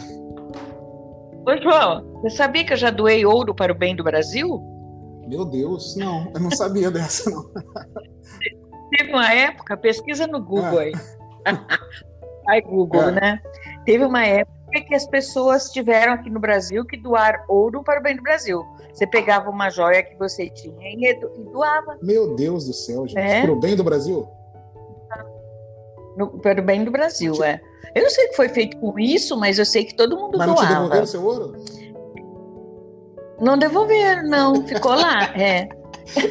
Ô, 1.47 1.57
João, 1.59 2.21
você 2.21 2.29
sabia 2.29 2.63
que 2.63 2.73
eu 2.73 2.77
já 2.77 2.91
doei 2.91 3.25
ouro 3.25 3.55
para 3.55 3.73
o 3.73 3.75
bem 3.75 3.95
do 3.95 4.03
Brasil? 4.03 4.61
Meu 5.27 5.43
Deus, 5.43 5.95
não, 5.95 6.31
eu 6.33 6.39
não 6.39 6.51
sabia 6.51 6.89
dessa, 6.91 7.31
não. 7.31 7.49
Teve 8.95 9.11
uma 9.11 9.33
época, 9.33 9.75
pesquisa 9.75 10.27
no 10.27 10.39
Google 10.39 10.81
é. 10.81 10.85
aí. 10.85 10.91
Ai, 12.47 12.61
Google, 12.61 13.09
é. 13.09 13.11
né? 13.11 13.41
Teve 13.85 14.05
uma 14.05 14.23
época 14.23 14.58
que 14.69 14.95
as 14.95 15.07
pessoas 15.07 15.69
tiveram 15.69 16.13
aqui 16.13 16.29
no 16.29 16.39
Brasil 16.39 16.85
que 16.85 16.97
doar 16.97 17.43
ouro 17.47 17.83
para 17.83 17.99
o 17.99 18.03
bem 18.03 18.15
do 18.15 18.23
Brasil. 18.23 18.63
Você 18.93 19.07
pegava 19.07 19.49
uma 19.49 19.69
joia 19.69 20.03
que 20.03 20.15
você 20.17 20.49
tinha 20.49 20.75
e 20.81 21.19
doava. 21.51 21.97
Meu 22.01 22.35
Deus 22.35 22.65
do 22.65 22.73
céu, 22.73 23.07
gente. 23.07 23.17
É? 23.17 23.41
Para 23.41 23.51
o 23.51 23.59
bem 23.59 23.75
do 23.75 23.83
Brasil? 23.83 24.27
No, 26.17 26.27
para 26.39 26.59
o 26.59 26.63
bem 26.63 26.83
do 26.83 26.91
Brasil, 26.91 27.43
é. 27.43 27.61
Eu 27.95 28.03
não 28.03 28.09
sei 28.09 28.25
o 28.25 28.29
que 28.29 28.35
foi 28.35 28.49
feito 28.49 28.77
com 28.77 28.99
isso, 28.99 29.37
mas 29.37 29.57
eu 29.57 29.65
sei 29.65 29.85
que 29.85 29.95
todo 29.95 30.17
mundo 30.17 30.37
mas 30.37 30.47
doava. 30.47 30.61
Mas 30.61 30.69
não 30.69 30.81
devolveram 30.81 31.05
seu 31.05 31.25
ouro? 31.25 31.55
Não 33.39 33.57
devolveram, 33.57 34.23
não. 34.23 34.67
Ficou 34.67 34.93
lá, 34.93 35.23
é. 35.39 35.69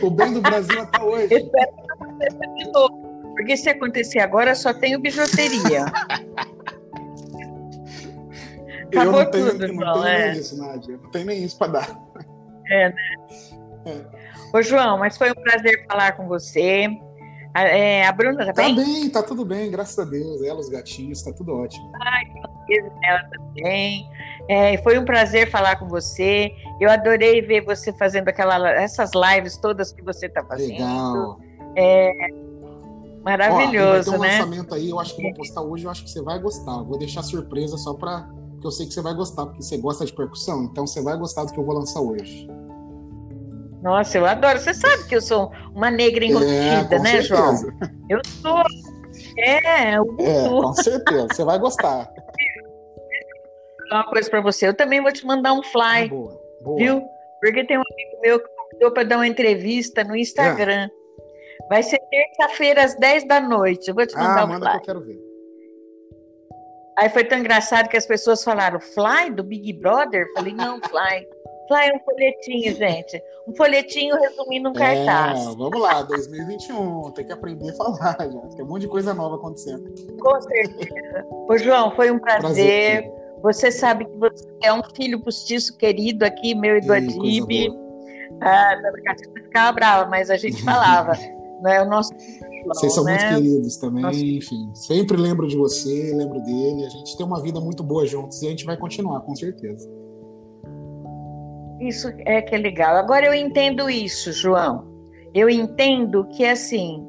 o 0.03 0.11
bem 0.11 0.35
do 0.35 0.40
Brasil 0.40 0.81
até 0.81 1.03
hoje. 1.03 1.35
Espero 1.35 1.72
que 1.72 1.92
aconteça 1.92 2.38
de 2.38 2.72
novo. 2.72 3.09
Porque 3.35 3.57
se 3.57 3.70
acontecer 3.70 4.18
agora, 4.18 4.55
só 4.55 4.74
tenho 4.74 4.98
bijuteria. 4.98 5.87
Acabou 8.88 9.20
eu 9.20 9.24
não 9.24 9.31
tenho, 9.31 9.51
tudo, 9.51 9.72
não 9.74 9.92
tenho 9.92 10.07
é. 10.07 10.31
nem 10.31 10.40
isso, 10.40 10.59
Nádia. 10.59 10.96
Não 11.03 11.11
tenho 11.11 11.27
nem 11.27 11.44
isso 11.44 11.59
para 11.59 11.72
dar. 11.72 12.01
É, 12.70 12.88
né? 12.88 12.96
É. 13.87 14.57
Ô, 14.57 14.62
João, 14.62 14.98
mas 14.98 15.16
foi 15.16 15.31
um 15.31 15.35
prazer 15.35 15.87
falar 15.87 16.12
com 16.12 16.27
você. 16.27 16.88
A, 17.55 17.62
é, 17.62 18.07
a 18.07 18.12
Bruna 18.12 18.46
tá, 18.46 18.53
tá 18.53 18.62
bem? 18.62 18.74
Tá 18.74 18.83
bem, 18.83 19.11
tá 19.11 19.22
tudo 19.22 19.44
bem, 19.44 19.70
graças 19.70 19.98
a 19.98 20.05
Deus. 20.05 20.42
Ela, 20.42 20.61
os 20.61 20.68
gatinhos, 20.68 21.22
tá 21.22 21.33
tudo 21.33 21.55
ótimo. 21.55 21.90
Ai, 22.03 22.24
ela 23.05 23.24
também. 23.31 24.09
É, 24.48 24.79
foi 24.79 24.98
um 24.98 25.05
prazer 25.05 25.51
falar 25.51 25.77
com 25.77 25.88
você. 25.88 26.53
Eu 26.81 26.90
adorei 26.90 27.42
ver 27.42 27.64
você 27.64 27.92
fazendo 27.92 28.29
aquela, 28.29 28.70
essas 28.70 29.11
lives 29.14 29.57
todas 29.57 29.92
que 29.92 30.03
você 30.03 30.27
está 30.27 30.44
fazendo. 30.44 30.72
Legal. 30.72 31.40
É, 31.77 32.12
maravilhoso, 33.22 34.11
Ó, 34.11 34.12
ter 34.12 34.18
um 34.18 34.22
né? 34.22 34.38
lançamento 34.38 34.74
aí, 34.74 34.90
eu 34.90 34.98
acho 34.98 35.14
que 35.14 35.22
vou 35.22 35.35
postar 35.35 35.62
hoje, 35.62 35.85
eu 35.85 35.90
acho 35.90 36.05
que 36.05 36.11
você 36.11 36.22
vai 36.22 36.38
gostar. 36.38 36.83
Vou 36.83 36.98
deixar 36.98 37.22
surpresa 37.22 37.77
só 37.77 37.94
para 37.94 38.29
porque 38.59 38.66
eu 38.66 38.73
sei 38.73 38.87
que 38.87 38.92
você 38.92 39.01
vai 39.01 39.14
gostar, 39.14 39.47
porque 39.47 39.62
você 39.62 39.77
gosta 39.79 40.05
de 40.05 40.12
percussão, 40.12 40.64
então 40.64 40.85
você 40.85 41.01
vai 41.01 41.16
gostar 41.16 41.44
do 41.44 41.53
que 41.53 41.59
eu 41.59 41.64
vou 41.64 41.77
lançar 41.77 42.01
hoje. 42.01 42.49
Nossa, 43.81 44.18
eu 44.18 44.27
adoro. 44.27 44.59
Você 44.59 44.75
sabe 44.75 45.07
que 45.07 45.14
eu 45.14 45.23
sou 45.23 45.53
uma 45.73 45.90
negra 45.90 46.25
enrustida, 46.25 46.97
é, 46.97 46.99
né, 46.99 47.23
certeza. 47.23 47.29
João? 47.29 47.55
Eu 48.11 48.21
sou. 48.25 48.64
É, 49.38 49.97
eu 49.97 50.16
é, 50.18 50.49
com 50.49 50.73
certeza. 50.75 51.29
Você 51.31 51.44
vai 51.44 51.59
gostar. 51.61 52.12
Uma 53.92 54.05
coisa 54.11 54.29
para 54.29 54.40
você. 54.40 54.66
Eu 54.66 54.75
também 54.75 55.01
vou 55.01 55.12
te 55.12 55.25
mandar 55.25 55.53
um 55.53 55.62
fly. 55.62 56.07
Ah, 56.07 56.09
boa, 56.09 56.40
boa. 56.64 56.79
Viu? 56.79 57.03
Porque 57.40 57.64
tem 57.64 57.79
um 57.79 57.83
amigo 57.83 58.21
meu 58.21 58.40
que 58.40 58.49
convidou 58.49 58.90
para 58.90 59.05
dar 59.05 59.16
uma 59.18 59.29
entrevista 59.29 60.03
no 60.03 60.16
Instagram. 60.16 60.88
É. 60.88 61.68
Vai 61.68 61.85
ser 61.85 62.01
terça-feira 62.11 62.85
às 62.85 62.97
10 62.97 63.29
da 63.29 63.40
noite. 63.40 63.88
Eu 63.88 63.94
vou 63.94 64.05
te 64.05 64.16
mandar 64.16 64.40
ah, 64.40 64.44
um 64.44 64.49
manda 64.49 64.71
fly. 64.71 64.81
que 64.81 64.90
eu 64.90 64.94
quero 64.94 65.07
ver. 65.07 65.27
Aí 66.98 67.08
foi 67.08 67.24
tão 67.24 67.38
engraçado 67.38 67.88
que 67.88 67.96
as 67.96 68.06
pessoas 68.06 68.42
falaram, 68.42 68.80
Fly 68.80 69.30
do 69.30 69.44
Big 69.44 69.72
Brother? 69.74 70.26
Falei, 70.34 70.52
não, 70.52 70.80
Fly. 70.80 71.28
Fly 71.68 71.88
é 71.90 71.94
um 71.94 72.00
folhetinho, 72.00 72.74
gente. 72.74 73.22
Um 73.46 73.54
folhetinho 73.54 74.16
resumindo 74.16 74.68
um 74.68 74.72
é, 74.72 75.04
cartaz. 75.04 75.44
Vamos 75.54 75.80
lá, 75.80 76.02
2021, 76.02 77.12
tem 77.12 77.24
que 77.24 77.32
aprender 77.32 77.70
a 77.70 77.74
falar, 77.74 78.16
já. 78.28 78.56
Tem 78.56 78.64
um 78.64 78.68
monte 78.68 78.82
de 78.82 78.88
coisa 78.88 79.14
nova 79.14 79.37
acontecendo. 79.37 79.84
Com 80.20 80.40
certeza. 80.40 81.24
Ô, 81.48 81.56
João, 81.56 81.94
foi 81.94 82.11
um 82.11 82.18
prazer. 82.18 82.40
prazer 82.40 83.18
você 83.42 83.70
sabe 83.70 84.04
que 84.04 84.16
você 84.16 84.44
é 84.64 84.72
um 84.72 84.82
filho 84.96 85.20
postiço 85.20 85.76
querido 85.76 86.24
aqui, 86.24 86.52
meu 86.52 86.78
e 86.78 86.80
do 86.80 86.92
Adib. 86.92 87.70
Ah, 88.40 88.76
ficava 89.44 89.72
brava, 89.72 90.11
mas 90.11 90.30
a 90.30 90.37
gente 90.37 90.64
falava. 90.64 91.12
não 91.62 91.70
é 91.70 91.82
o 91.82 91.84
nosso 91.84 92.12
vocês 92.68 92.94
são 92.94 93.04
né? 93.04 93.12
muito 93.12 93.42
queridos 93.42 93.76
também, 93.76 94.02
Nossa. 94.02 94.18
enfim. 94.18 94.70
Sempre 94.74 95.16
lembro 95.16 95.46
de 95.46 95.57
você, 95.57 96.12
lembro 96.14 96.40
dele. 96.42 96.85
A 96.85 96.88
gente 96.88 97.16
tem 97.16 97.24
uma 97.24 97.42
vida 97.42 97.61
muito 97.61 97.83
boa 97.83 98.07
juntos 98.07 98.42
e 98.42 98.46
a 98.46 98.50
gente 98.50 98.64
vai 98.64 98.76
continuar, 98.76 99.20
com 99.20 99.35
certeza. 99.35 99.88
Isso 101.81 102.09
é 102.26 102.42
que 102.42 102.54
é 102.54 102.59
legal. 102.59 102.96
Agora 102.96 103.26
eu 103.26 103.35
entendo 103.35 103.88
isso, 103.88 104.33
João. 104.33 104.87
Eu 105.33 105.48
entendo 105.48 106.26
que 106.28 106.44
assim, 106.44 107.07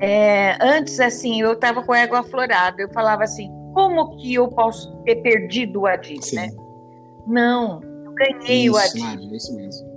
é, 0.00 0.56
antes 0.60 1.00
assim, 1.00 1.40
eu 1.40 1.52
estava 1.52 1.82
com 1.82 1.92
a 1.92 1.98
égua 1.98 2.20
aflorada. 2.20 2.80
Eu 2.80 2.88
falava 2.92 3.24
assim, 3.24 3.50
como 3.74 4.16
que 4.16 4.34
eu 4.34 4.48
posso 4.48 4.96
ter 5.04 5.16
perdido 5.16 5.82
o 5.82 5.86
Adib, 5.86 6.22
né? 6.32 6.48
Não, 7.26 7.80
eu 7.82 8.12
ganhei 8.14 8.66
isso, 8.66 8.74
o 8.74 8.78
Adib. 8.78 9.02
Nádia, 9.02 9.32
é 9.32 9.36
isso 9.36 9.54
mesmo. 9.54 9.96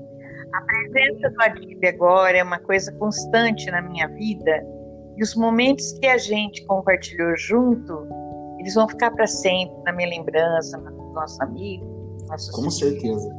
A 0.53 0.61
presença 0.61 1.29
do 1.29 1.41
Adib 1.41 1.85
agora 1.85 2.37
é 2.37 2.43
uma 2.43 2.59
coisa 2.59 2.91
constante 2.93 3.71
na 3.71 3.81
minha 3.81 4.07
vida 4.07 4.78
e 5.19 5.23
os 5.23 5.35
momentos 5.35 5.91
que 5.99 6.07
a 6.07 6.17
gente 6.17 6.65
compartilhou 6.65 7.35
junto, 7.35 8.07
eles 8.57 8.73
vão 8.73 8.87
ficar 8.87 9.11
para 9.11 9.27
sempre 9.27 9.75
na 9.83 9.91
minha 9.91 10.07
lembrança, 10.07 10.77
no 10.77 11.11
nosso 11.11 11.43
amigo, 11.43 11.85
nossos 12.25 12.49
Com 12.51 12.71
certeza. 12.71 13.29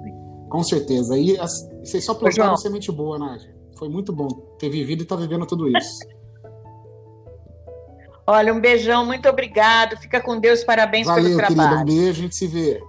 Com 0.50 0.62
certeza. 0.62 1.18
E 1.18 1.38
vocês 1.82 2.04
só 2.04 2.12
plantaram 2.12 2.54
semente 2.58 2.92
boa, 2.92 3.18
Nádia. 3.18 3.56
Foi 3.78 3.88
muito 3.88 4.12
bom 4.12 4.28
ter 4.58 4.68
vivido 4.68 5.00
e 5.00 5.04
estar 5.04 5.16
tá 5.16 5.22
vivendo 5.22 5.46
tudo 5.46 5.74
isso. 5.74 6.00
Olha, 8.26 8.52
um 8.52 8.60
beijão, 8.60 9.06
muito 9.06 9.26
obrigado. 9.26 9.96
Fica 9.96 10.20
com 10.20 10.38
Deus, 10.38 10.62
parabéns 10.62 11.06
Valeu, 11.06 11.24
pelo 11.24 11.36
trabalho. 11.38 11.78
Querida, 11.78 11.80
um 11.80 11.84
beijo, 12.02 12.20
a 12.20 12.22
gente 12.22 12.36
se 12.36 12.46
vê. 12.46 12.82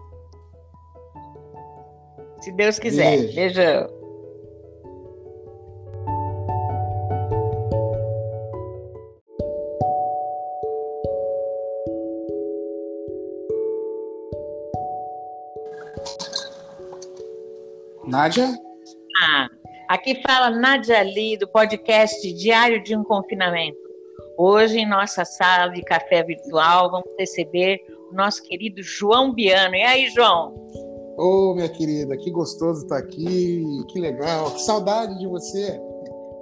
Se 2.42 2.52
Deus 2.52 2.78
quiser. 2.78 3.20
Beijo. 3.20 3.36
Beijão. 3.36 4.01
Nádia? 18.12 18.54
Ah, 19.24 19.48
aqui 19.88 20.22
fala 20.22 20.50
Nádia 20.50 21.02
Lee, 21.02 21.38
do 21.38 21.48
podcast 21.48 22.34
Diário 22.34 22.84
de 22.84 22.94
um 22.94 23.06
Confinamento. 23.06 23.78
Hoje, 24.38 24.80
em 24.80 24.90
nossa 24.90 25.24
sala 25.24 25.72
de 25.72 25.82
café 25.82 26.22
virtual, 26.22 26.92
vamos 26.92 27.08
receber 27.18 27.80
o 28.12 28.14
nosso 28.14 28.44
querido 28.44 28.84
João 28.84 29.34
Biano. 29.34 29.76
E 29.76 29.82
aí, 29.82 30.10
João? 30.10 30.54
Ô, 31.18 31.52
oh, 31.52 31.56
minha 31.56 31.70
querida, 31.70 32.18
que 32.18 32.30
gostoso 32.32 32.82
estar 32.82 32.98
aqui, 32.98 33.64
que 33.88 33.98
legal, 33.98 34.52
que 34.52 34.62
saudade 34.62 35.18
de 35.18 35.26
você. 35.26 35.80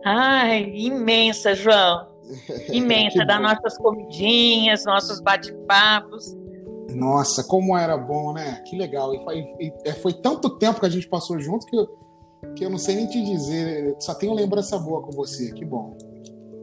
Ai, 0.04 0.74
imensa, 0.76 1.54
João. 1.54 2.08
Imensa, 2.74 3.24
das 3.26 3.42
nossas 3.42 3.78
comidinhas, 3.78 4.86
nossos 4.86 5.20
bate-papos. 5.22 6.36
Nossa, 7.00 7.44
como 7.44 7.78
era 7.78 7.98
bom, 7.98 8.34
né? 8.34 8.62
Que 8.66 8.78
legal. 8.78 9.14
E 9.16 9.24
foi, 9.24 9.38
e 9.60 9.74
é, 9.86 9.94
foi, 9.94 10.14
tanto 10.14 10.58
tempo 10.58 10.80
que 10.80 10.86
a 10.86 10.90
gente 10.90 11.08
passou 11.08 11.40
junto 11.40 11.66
que 11.66 11.76
eu, 11.76 11.88
que 12.56 12.66
eu 12.66 12.70
não 12.70 12.78
sei 12.78 12.96
nem 12.96 13.08
te 13.08 13.24
dizer. 13.24 13.96
Só 14.00 14.14
tenho 14.14 14.34
lembrança 14.34 14.78
boa 14.78 15.02
com 15.02 15.12
você. 15.12 15.52
Que 15.54 15.64
bom. 15.64 15.98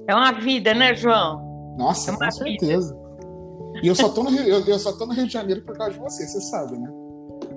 É 0.07 0.15
uma 0.15 0.33
vida, 0.33 0.75
né, 0.75 0.95
João? 0.95 1.75
Nossa, 1.79 2.13
é 2.13 2.17
com 2.17 2.31
certeza. 2.31 2.95
Vida. 2.95 3.81
E 3.83 3.89
eu 3.89 3.95
só, 3.95 4.09
tô 4.09 4.23
no 4.23 4.31
Rio, 4.31 4.43
eu, 4.43 4.65
eu, 4.65 4.79
só 4.79 4.93
tô 4.93 5.07
no 5.07 5.13
Rio 5.13 5.27
de 5.27 5.33
Janeiro 5.33 5.63
por 5.63 5.77
causa 5.77 5.95
de 5.95 5.99
você, 5.99 6.27
você 6.27 6.41
sabe, 6.43 6.79
né? 6.79 6.91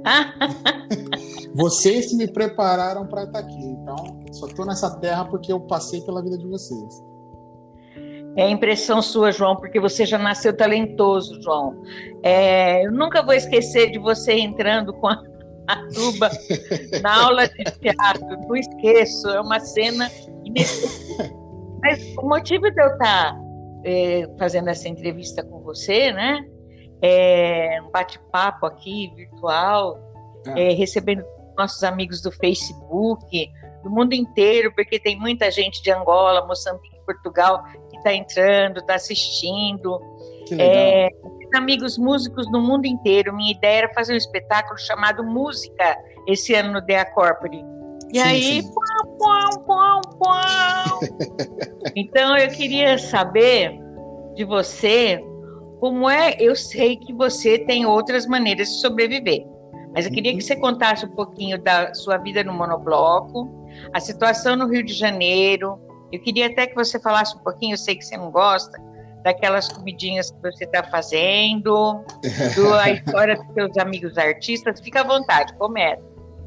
vocês 1.55 2.13
me 2.13 2.27
prepararam 2.27 3.07
para 3.07 3.23
estar 3.23 3.39
aqui. 3.39 3.61
Então, 3.61 4.19
só 4.31 4.47
tô 4.47 4.65
nessa 4.65 4.89
terra 4.99 5.25
porque 5.25 5.51
eu 5.51 5.59
passei 5.61 6.01
pela 6.01 6.21
vida 6.21 6.37
de 6.37 6.47
vocês. 6.47 7.08
É 8.39 8.49
impressão 8.49 9.01
sua, 9.01 9.33
João, 9.33 9.57
porque 9.57 9.81
você 9.81 10.05
já 10.05 10.17
nasceu 10.17 10.55
talentoso, 10.55 11.41
João. 11.41 11.83
É, 12.23 12.85
eu 12.85 12.91
nunca 12.93 13.21
vou 13.21 13.33
esquecer 13.33 13.91
de 13.91 13.99
você 13.99 14.31
entrando 14.31 14.93
com 14.93 15.07
a, 15.07 15.21
a 15.67 15.75
tuba 15.93 16.29
na 17.03 17.25
aula 17.25 17.49
de 17.49 17.65
teatro. 17.65 18.25
Não 18.47 18.55
esqueço, 18.55 19.27
é 19.27 19.41
uma 19.41 19.59
cena 19.59 20.09
inesquecível. 20.45 21.37
Mas 21.81 22.15
o 22.17 22.29
motivo 22.29 22.71
de 22.71 22.81
eu 22.81 22.93
estar 22.93 23.33
tá, 23.33 23.41
é, 23.83 24.25
fazendo 24.39 24.69
essa 24.69 24.87
entrevista 24.87 25.43
com 25.43 25.59
você, 25.59 26.13
né? 26.13 26.39
É 27.01 27.81
um 27.85 27.91
bate-papo 27.91 28.65
aqui 28.65 29.11
virtual, 29.17 29.99
é. 30.55 30.71
É, 30.71 30.73
recebendo 30.75 31.25
nossos 31.57 31.83
amigos 31.83 32.21
do 32.21 32.31
Facebook, 32.31 33.51
do 33.83 33.89
mundo 33.89 34.13
inteiro, 34.13 34.73
porque 34.73 34.97
tem 34.97 35.19
muita 35.19 35.51
gente 35.51 35.83
de 35.83 35.91
Angola, 35.91 36.47
Moçambique, 36.47 36.97
Portugal 37.05 37.65
está 37.99 38.13
entrando, 38.13 38.79
está 38.79 38.95
assistindo. 38.95 39.99
É, 40.57 41.09
amigos 41.55 41.97
músicos 41.97 42.49
no 42.51 42.61
mundo 42.61 42.85
inteiro. 42.85 43.35
Minha 43.35 43.51
ideia 43.51 43.79
era 43.79 43.93
fazer 43.93 44.13
um 44.13 44.17
espetáculo 44.17 44.77
chamado 44.79 45.23
Música 45.23 45.97
esse 46.27 46.53
ano 46.53 46.73
no 46.73 46.81
Dea 46.81 47.05
Corpore. 47.05 47.63
E 48.11 48.19
sim, 48.19 48.25
aí, 48.25 48.63
sim. 48.63 48.73
Pau, 49.19 49.65
pau, 49.65 50.01
pau, 50.17 50.99
então 51.95 52.35
eu 52.37 52.47
queria 52.49 52.97
saber 52.97 53.77
de 54.35 54.43
você 54.43 55.23
como 55.79 56.09
é. 56.09 56.35
Eu 56.39 56.55
sei 56.55 56.97
que 56.97 57.13
você 57.13 57.59
tem 57.59 57.85
outras 57.85 58.25
maneiras 58.25 58.67
de 58.67 58.81
sobreviver, 58.81 59.45
mas 59.93 60.05
eu 60.05 60.11
queria 60.11 60.35
que 60.35 60.41
você 60.41 60.55
contasse 60.55 61.05
um 61.05 61.15
pouquinho 61.15 61.61
da 61.61 61.93
sua 61.93 62.17
vida 62.17 62.43
no 62.43 62.53
monobloco, 62.53 63.47
a 63.93 63.99
situação 63.99 64.55
no 64.55 64.67
Rio 64.67 64.83
de 64.83 64.93
Janeiro. 64.93 65.79
Eu 66.11 66.19
queria 66.21 66.47
até 66.47 66.67
que 66.67 66.75
você 66.75 66.99
falasse 66.99 67.35
um 67.35 67.39
pouquinho. 67.39 67.73
Eu 67.73 67.77
sei 67.77 67.95
que 67.95 68.05
você 68.05 68.17
não 68.17 68.31
gosta 68.31 68.79
daquelas 69.23 69.67
comidinhas 69.67 70.31
que 70.31 70.41
você 70.41 70.63
está 70.63 70.83
fazendo, 70.83 72.03
da 72.71 72.89
história 72.89 73.35
dos 73.35 73.53
seus 73.53 73.77
amigos 73.77 74.17
artistas. 74.17 74.79
Fica 74.79 75.01
à 75.01 75.03
vontade, 75.03 75.53
começa. 75.55 76.01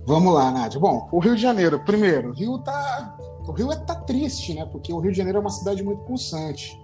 Vamos 0.04 0.34
lá, 0.34 0.50
Nádia. 0.50 0.80
Bom, 0.80 1.08
o 1.12 1.18
Rio 1.20 1.36
de 1.36 1.42
Janeiro, 1.42 1.78
primeiro, 1.84 2.30
o 2.30 2.32
Rio 2.32 2.58
tá. 2.58 3.16
O 3.46 3.52
Rio 3.52 3.72
é, 3.72 3.76
tá 3.76 3.94
triste, 3.94 4.54
né? 4.54 4.64
Porque 4.66 4.92
o 4.92 4.98
Rio 4.98 5.12
de 5.12 5.18
Janeiro 5.18 5.38
é 5.38 5.40
uma 5.40 5.50
cidade 5.50 5.82
muito 5.82 6.02
pulsante. 6.04 6.80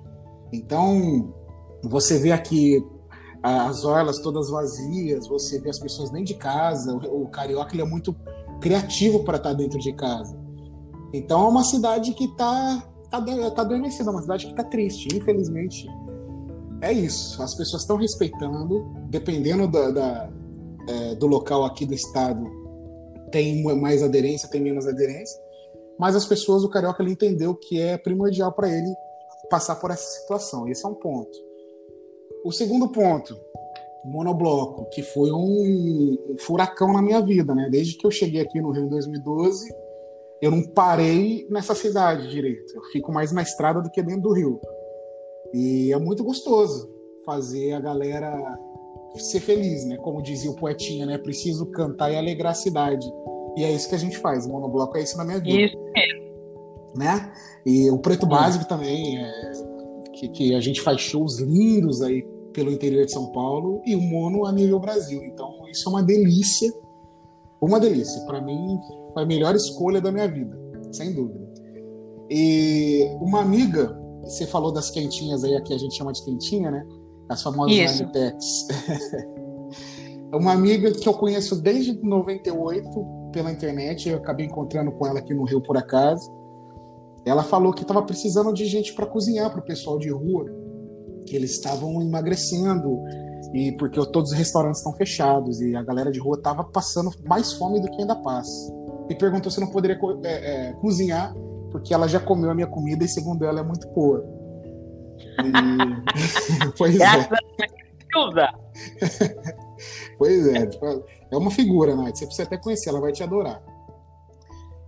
Então, 0.52 1.32
você 1.82 2.18
vê 2.18 2.32
aqui 2.32 2.84
as 3.42 3.84
orlas 3.84 4.18
todas 4.18 4.50
vazias, 4.50 5.28
você 5.28 5.60
vê 5.60 5.70
as 5.70 5.78
pessoas 5.78 6.10
dentro 6.10 6.26
de 6.26 6.34
casa. 6.34 6.94
O, 6.94 7.22
o 7.24 7.28
carioca 7.28 7.74
ele 7.74 7.82
é 7.82 7.84
muito 7.84 8.14
criativo 8.60 9.24
para 9.24 9.36
estar 9.36 9.50
tá 9.50 9.54
dentro 9.54 9.78
de 9.78 9.92
casa. 9.92 10.36
Então, 11.12 11.46
é 11.46 11.48
uma 11.48 11.64
cidade 11.64 12.12
que 12.14 12.24
está 12.24 12.82
tá, 13.10 13.20
tá 13.20 13.62
adormecida, 13.62 14.10
é 14.10 14.12
uma 14.12 14.22
cidade 14.22 14.46
que 14.46 14.52
está 14.52 14.64
triste. 14.64 15.08
Infelizmente, 15.14 15.88
é 16.80 16.92
isso. 16.92 17.42
As 17.42 17.54
pessoas 17.54 17.82
estão 17.82 17.96
respeitando, 17.96 18.86
dependendo 19.08 19.66
da, 19.66 19.90
da 19.90 20.30
é, 20.88 21.14
do 21.14 21.26
local 21.26 21.64
aqui 21.64 21.84
do 21.84 21.94
estado 21.94 22.58
tem 23.30 23.62
mais 23.62 24.02
aderência, 24.02 24.48
tem 24.48 24.60
menos 24.60 24.86
aderência, 24.86 25.38
mas 25.98 26.16
as 26.16 26.24
pessoas, 26.24 26.64
o 26.64 26.68
carioca, 26.68 27.02
ele 27.02 27.12
entendeu 27.12 27.54
que 27.54 27.80
é 27.80 27.98
primordial 27.98 28.52
para 28.52 28.68
ele 28.68 28.94
passar 29.50 29.76
por 29.76 29.90
essa 29.90 30.20
situação. 30.20 30.68
Esse 30.68 30.84
é 30.84 30.88
um 30.88 30.94
ponto. 30.94 31.36
O 32.44 32.52
segundo 32.52 32.88
ponto, 32.88 33.38
monobloco, 34.04 34.88
que 34.90 35.02
foi 35.02 35.30
um, 35.30 36.16
um 36.30 36.38
furacão 36.38 36.92
na 36.92 37.02
minha 37.02 37.20
vida, 37.20 37.54
né? 37.54 37.68
Desde 37.70 37.96
que 37.96 38.06
eu 38.06 38.10
cheguei 38.10 38.40
aqui 38.40 38.60
no 38.60 38.70
Rio 38.70 38.84
em 38.84 38.88
2012, 38.88 39.68
eu 40.40 40.50
não 40.50 40.62
parei 40.62 41.46
nessa 41.50 41.74
cidade 41.74 42.28
direito. 42.28 42.74
Eu 42.74 42.82
fico 42.92 43.12
mais 43.12 43.32
na 43.32 43.42
estrada 43.42 43.80
do 43.80 43.90
que 43.90 44.02
dentro 44.02 44.22
do 44.22 44.32
Rio. 44.32 44.60
E 45.52 45.92
é 45.92 45.98
muito 45.98 46.22
gostoso 46.22 46.88
fazer 47.24 47.72
a 47.72 47.80
galera 47.80 48.32
ser 49.16 49.40
feliz, 49.40 49.84
né? 49.86 49.96
Como 49.96 50.22
dizia 50.22 50.50
o 50.50 50.56
poetinha, 50.56 51.06
né? 51.06 51.18
Preciso 51.18 51.66
cantar 51.66 52.12
e 52.12 52.16
alegrar 52.16 52.52
a 52.52 52.54
cidade. 52.54 53.06
E 53.56 53.64
é 53.64 53.72
isso 53.72 53.88
que 53.88 53.94
a 53.94 53.98
gente 53.98 54.18
faz. 54.18 54.46
O 54.46 54.50
monobloco 54.50 54.96
é 54.96 55.02
isso 55.02 55.16
na 55.16 55.24
minha 55.24 55.40
vida. 55.40 55.60
Isso 55.60 55.76
mesmo. 55.92 56.28
Né? 56.96 57.32
E 57.66 57.90
o 57.90 57.98
preto 57.98 58.26
básico 58.26 58.66
também, 58.66 59.18
é, 59.18 59.52
que, 60.14 60.28
que 60.28 60.54
a 60.54 60.60
gente 60.60 60.80
faz 60.80 61.00
shows 61.00 61.38
lindos 61.38 62.02
aí 62.02 62.22
pelo 62.52 62.72
interior 62.72 63.04
de 63.04 63.12
São 63.12 63.30
Paulo 63.30 63.82
e 63.84 63.94
o 63.94 64.00
mono 64.00 64.46
a 64.46 64.52
nível 64.52 64.80
Brasil. 64.80 65.22
Então 65.24 65.68
isso 65.70 65.88
é 65.88 65.92
uma 65.92 66.02
delícia, 66.02 66.72
uma 67.60 67.78
delícia. 67.78 68.20
Para 68.26 68.40
mim 68.40 68.78
foi 69.12 69.22
a 69.22 69.26
melhor 69.26 69.54
escolha 69.54 70.00
da 70.00 70.12
minha 70.12 70.28
vida, 70.28 70.58
sem 70.92 71.12
dúvida. 71.12 71.46
E 72.30 73.08
uma 73.20 73.40
amiga, 73.40 73.98
você 74.24 74.46
falou 74.46 74.72
das 74.72 74.90
quentinhas 74.90 75.44
aí, 75.44 75.56
aqui 75.56 75.72
a 75.72 75.78
gente 75.78 75.96
chama 75.96 76.12
de 76.12 76.24
quentinha, 76.24 76.70
né? 76.70 76.84
as 77.28 77.42
famosas 77.42 78.00
Anitex. 78.00 78.66
uma 80.32 80.52
amiga 80.52 80.90
que 80.92 81.08
eu 81.08 81.14
conheço 81.14 81.60
desde 81.60 81.92
98 82.02 82.88
pela 83.32 83.52
internet, 83.52 84.08
eu 84.08 84.16
acabei 84.16 84.46
encontrando 84.46 84.90
com 84.92 85.06
ela 85.06 85.18
aqui 85.18 85.34
no 85.34 85.44
Rio 85.44 85.60
por 85.60 85.76
acaso. 85.76 86.30
Ela 87.24 87.42
falou 87.42 87.72
que 87.72 87.82
estava 87.82 88.02
precisando 88.02 88.52
de 88.52 88.64
gente 88.64 88.94
para 88.94 89.04
cozinhar 89.04 89.50
para 89.50 89.60
o 89.60 89.64
pessoal 89.64 89.98
de 89.98 90.10
rua, 90.10 90.46
que 91.26 91.36
eles 91.36 91.52
estavam 91.52 92.00
emagrecendo 92.00 92.98
e 93.52 93.72
porque 93.72 93.98
todos 94.10 94.32
os 94.32 94.36
restaurantes 94.36 94.78
estão 94.78 94.94
fechados 94.94 95.60
e 95.60 95.76
a 95.76 95.82
galera 95.82 96.10
de 96.10 96.18
rua 96.18 96.36
estava 96.36 96.64
passando 96.64 97.10
mais 97.26 97.52
fome 97.52 97.80
do 97.80 97.90
que 97.90 98.00
ainda 98.00 98.16
passa. 98.16 98.77
E 99.08 99.14
perguntou 99.14 99.50
se 99.50 99.58
eu 99.58 99.64
não 99.64 99.72
poderia 99.72 99.98
é, 100.24 100.68
é, 100.68 100.72
cozinhar 100.74 101.34
porque 101.70 101.94
ela 101.94 102.08
já 102.08 102.20
comeu 102.20 102.50
a 102.50 102.54
minha 102.54 102.66
comida 102.66 103.04
e 103.04 103.08
segundo 103.08 103.44
ela 103.44 103.60
é 103.60 103.62
muito 103.62 103.86
boa. 103.88 104.24
E... 105.18 105.52
pois 106.76 106.98
é. 107.00 107.28
pois 110.18 110.48
é, 110.48 110.66
tipo, 110.66 111.04
é 111.30 111.36
uma 111.36 111.50
figura, 111.50 111.94
né? 111.94 112.10
Você 112.14 112.24
precisa 112.26 112.46
até 112.46 112.56
conhecer, 112.56 112.88
ela 112.88 113.00
vai 113.00 113.12
te 113.12 113.22
adorar. 113.22 113.62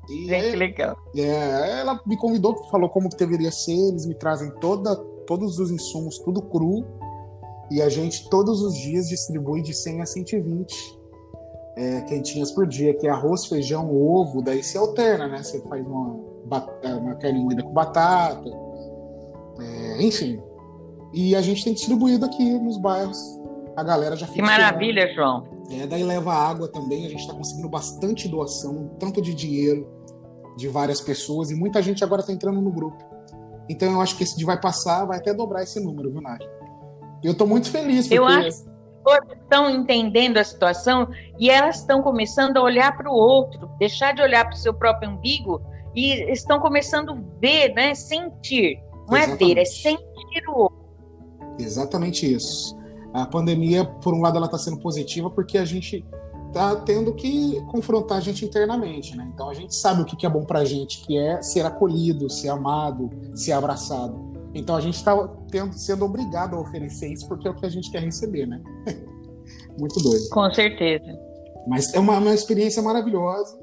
E 0.09 0.27
Gente, 0.27 0.51
que 0.51 0.57
legal. 0.57 0.97
É, 1.15 1.81
ela 1.81 2.01
me 2.07 2.17
convidou, 2.17 2.57
falou 2.71 2.89
como 2.89 3.09
que 3.09 3.17
deveria 3.17 3.53
ser, 3.53 3.77
eles 3.77 4.07
me 4.07 4.15
trazem 4.15 4.51
toda, 4.57 4.97
todos 5.27 5.59
os 5.59 5.71
insumos, 5.71 6.19
tudo 6.19 6.43
cru, 6.43 6.85
e 7.71 7.81
a 7.81 7.89
gente 7.89 8.29
todos 8.29 8.63
os 8.63 8.75
dias 8.75 9.09
distribui 9.09 9.63
de 9.63 9.73
100 9.73 10.03
a 10.03 10.07
120 10.07 11.00
é, 11.81 12.03
quentinhas 12.03 12.53
por 12.53 12.67
dia, 12.67 12.93
que 12.93 13.07
é 13.07 13.11
arroz, 13.11 13.47
feijão, 13.47 13.91
ovo, 13.91 14.43
daí 14.43 14.63
se 14.63 14.77
alterna, 14.77 15.27
né? 15.27 15.43
Você 15.43 15.59
faz 15.63 15.87
uma, 15.87 16.21
é, 16.83 16.95
uma 16.95 17.15
carne 17.15 17.43
moída 17.43 17.63
com 17.63 17.73
batata, 17.73 18.51
é, 19.59 20.03
enfim. 20.03 20.39
E 21.15 21.35
a 21.35 21.41
gente 21.41 21.65
tem 21.65 21.73
distribuído 21.73 22.27
aqui 22.27 22.59
nos 22.59 22.77
bairros. 22.77 23.19
A 23.75 23.83
galera 23.83 24.15
já 24.15 24.27
fica. 24.27 24.41
Que 24.41 24.43
maravilha. 24.43 25.11
João. 25.15 25.45
É, 25.71 25.87
daí 25.87 26.05
leva 26.05 26.35
água 26.35 26.69
também. 26.69 27.07
A 27.07 27.09
gente 27.09 27.21
está 27.21 27.33
conseguindo 27.33 27.69
bastante 27.69 28.29
doação, 28.29 28.91
tanto 28.99 29.23
de 29.23 29.33
dinheiro 29.33 29.89
de 30.59 30.69
várias 30.69 31.01
pessoas, 31.01 31.51
e 31.51 31.55
muita 31.55 31.81
gente 31.81 32.05
agora 32.05 32.21
está 32.21 32.33
entrando 32.33 32.61
no 32.61 32.71
grupo. 32.71 33.03
Então 33.71 33.91
eu 33.91 34.01
acho 34.03 34.19
que 34.19 34.25
esse 34.25 34.45
vai 34.45 34.61
passar, 34.61 35.07
vai 35.07 35.17
até 35.17 35.33
dobrar 35.33 35.63
esse 35.63 35.81
número, 35.81 36.11
viu, 36.11 36.21
Nádia? 36.21 36.51
Eu 37.23 37.33
estou 37.33 37.47
muito 37.47 37.71
feliz. 37.71 38.07
Porque... 38.07 38.19
Eu 38.19 38.27
acho 38.27 38.70
que 39.27 39.35
estão 39.35 39.71
entendendo 39.71 40.39
a 40.39 40.45
situação 40.45 41.09
e 41.39 41.51
elas 41.51 41.81
estão 41.81 42.03
começando 42.03 42.57
a 42.57 42.63
olhar 42.63 42.97
para 42.97 43.11
o 43.11 43.15
outro, 43.15 43.71
deixar 43.79 44.15
de 44.15 44.23
olhar 44.23 44.45
para 44.45 44.55
o 44.55 44.59
seu 44.59 44.75
próprio 44.75 45.11
umbigo 45.11 45.61
e 45.95 46.31
estão 46.33 46.61
começando 46.61 47.13
a 47.13 47.19
ver, 47.41 47.75
né, 47.75 47.95
sentir. 47.95 48.79
Não 49.09 49.17
Exatamente. 49.17 49.45
é 49.45 49.55
ver, 49.55 49.61
é 49.61 49.65
sentir 49.65 50.49
o 50.49 50.59
outro. 50.59 50.79
Exatamente 51.59 52.33
isso. 52.33 52.79
A 53.13 53.27
pandemia, 53.27 53.85
por 53.85 54.15
um 54.15 54.21
lado, 54.21 54.37
ela 54.37 54.47
está 54.47 54.59
sendo 54.59 54.79
positiva 54.79 55.29
porque 55.29 55.59
a 55.59 55.65
gente 55.65 56.05
está 56.49 56.77
tendo 56.77 57.15
que 57.15 57.61
confrontar 57.71 58.19
a 58.19 58.21
gente 58.21 58.45
internamente, 58.45 59.17
né? 59.17 59.29
Então 59.33 59.49
a 59.49 59.55
gente 59.55 59.75
sabe 59.75 60.03
o 60.03 60.05
que 60.05 60.27
é 60.27 60.29
bom 60.29 60.45
para 60.45 60.61
a 60.61 60.65
gente, 60.65 61.05
que 61.07 61.17
é 61.17 61.41
ser 61.43 61.65
acolhido, 61.65 62.29
ser 62.29 62.49
amado, 62.49 63.11
ser 63.35 63.53
abraçado. 63.53 64.30
Então 64.55 64.77
a 64.77 64.81
gente 64.81 64.97
está 64.97 65.17
sendo 65.73 66.05
obrigado 66.05 66.57
a 66.57 66.61
oferecer 66.61 67.13
isso 67.13 67.29
porque 67.29 67.47
é 67.47 67.51
o 67.51 67.57
que 67.57 67.67
a 67.67 67.69
gente 67.69 67.91
quer 67.91 68.03
receber, 68.03 68.47
né? 68.47 68.61
Muito 69.79 70.01
doido. 70.03 70.29
Com 70.31 70.53
certeza. 70.53 71.19
Mas 71.67 71.93
é 71.95 71.99
uma, 71.99 72.19
uma 72.19 72.35
experiência 72.35 72.83
maravilhosa 72.83 73.59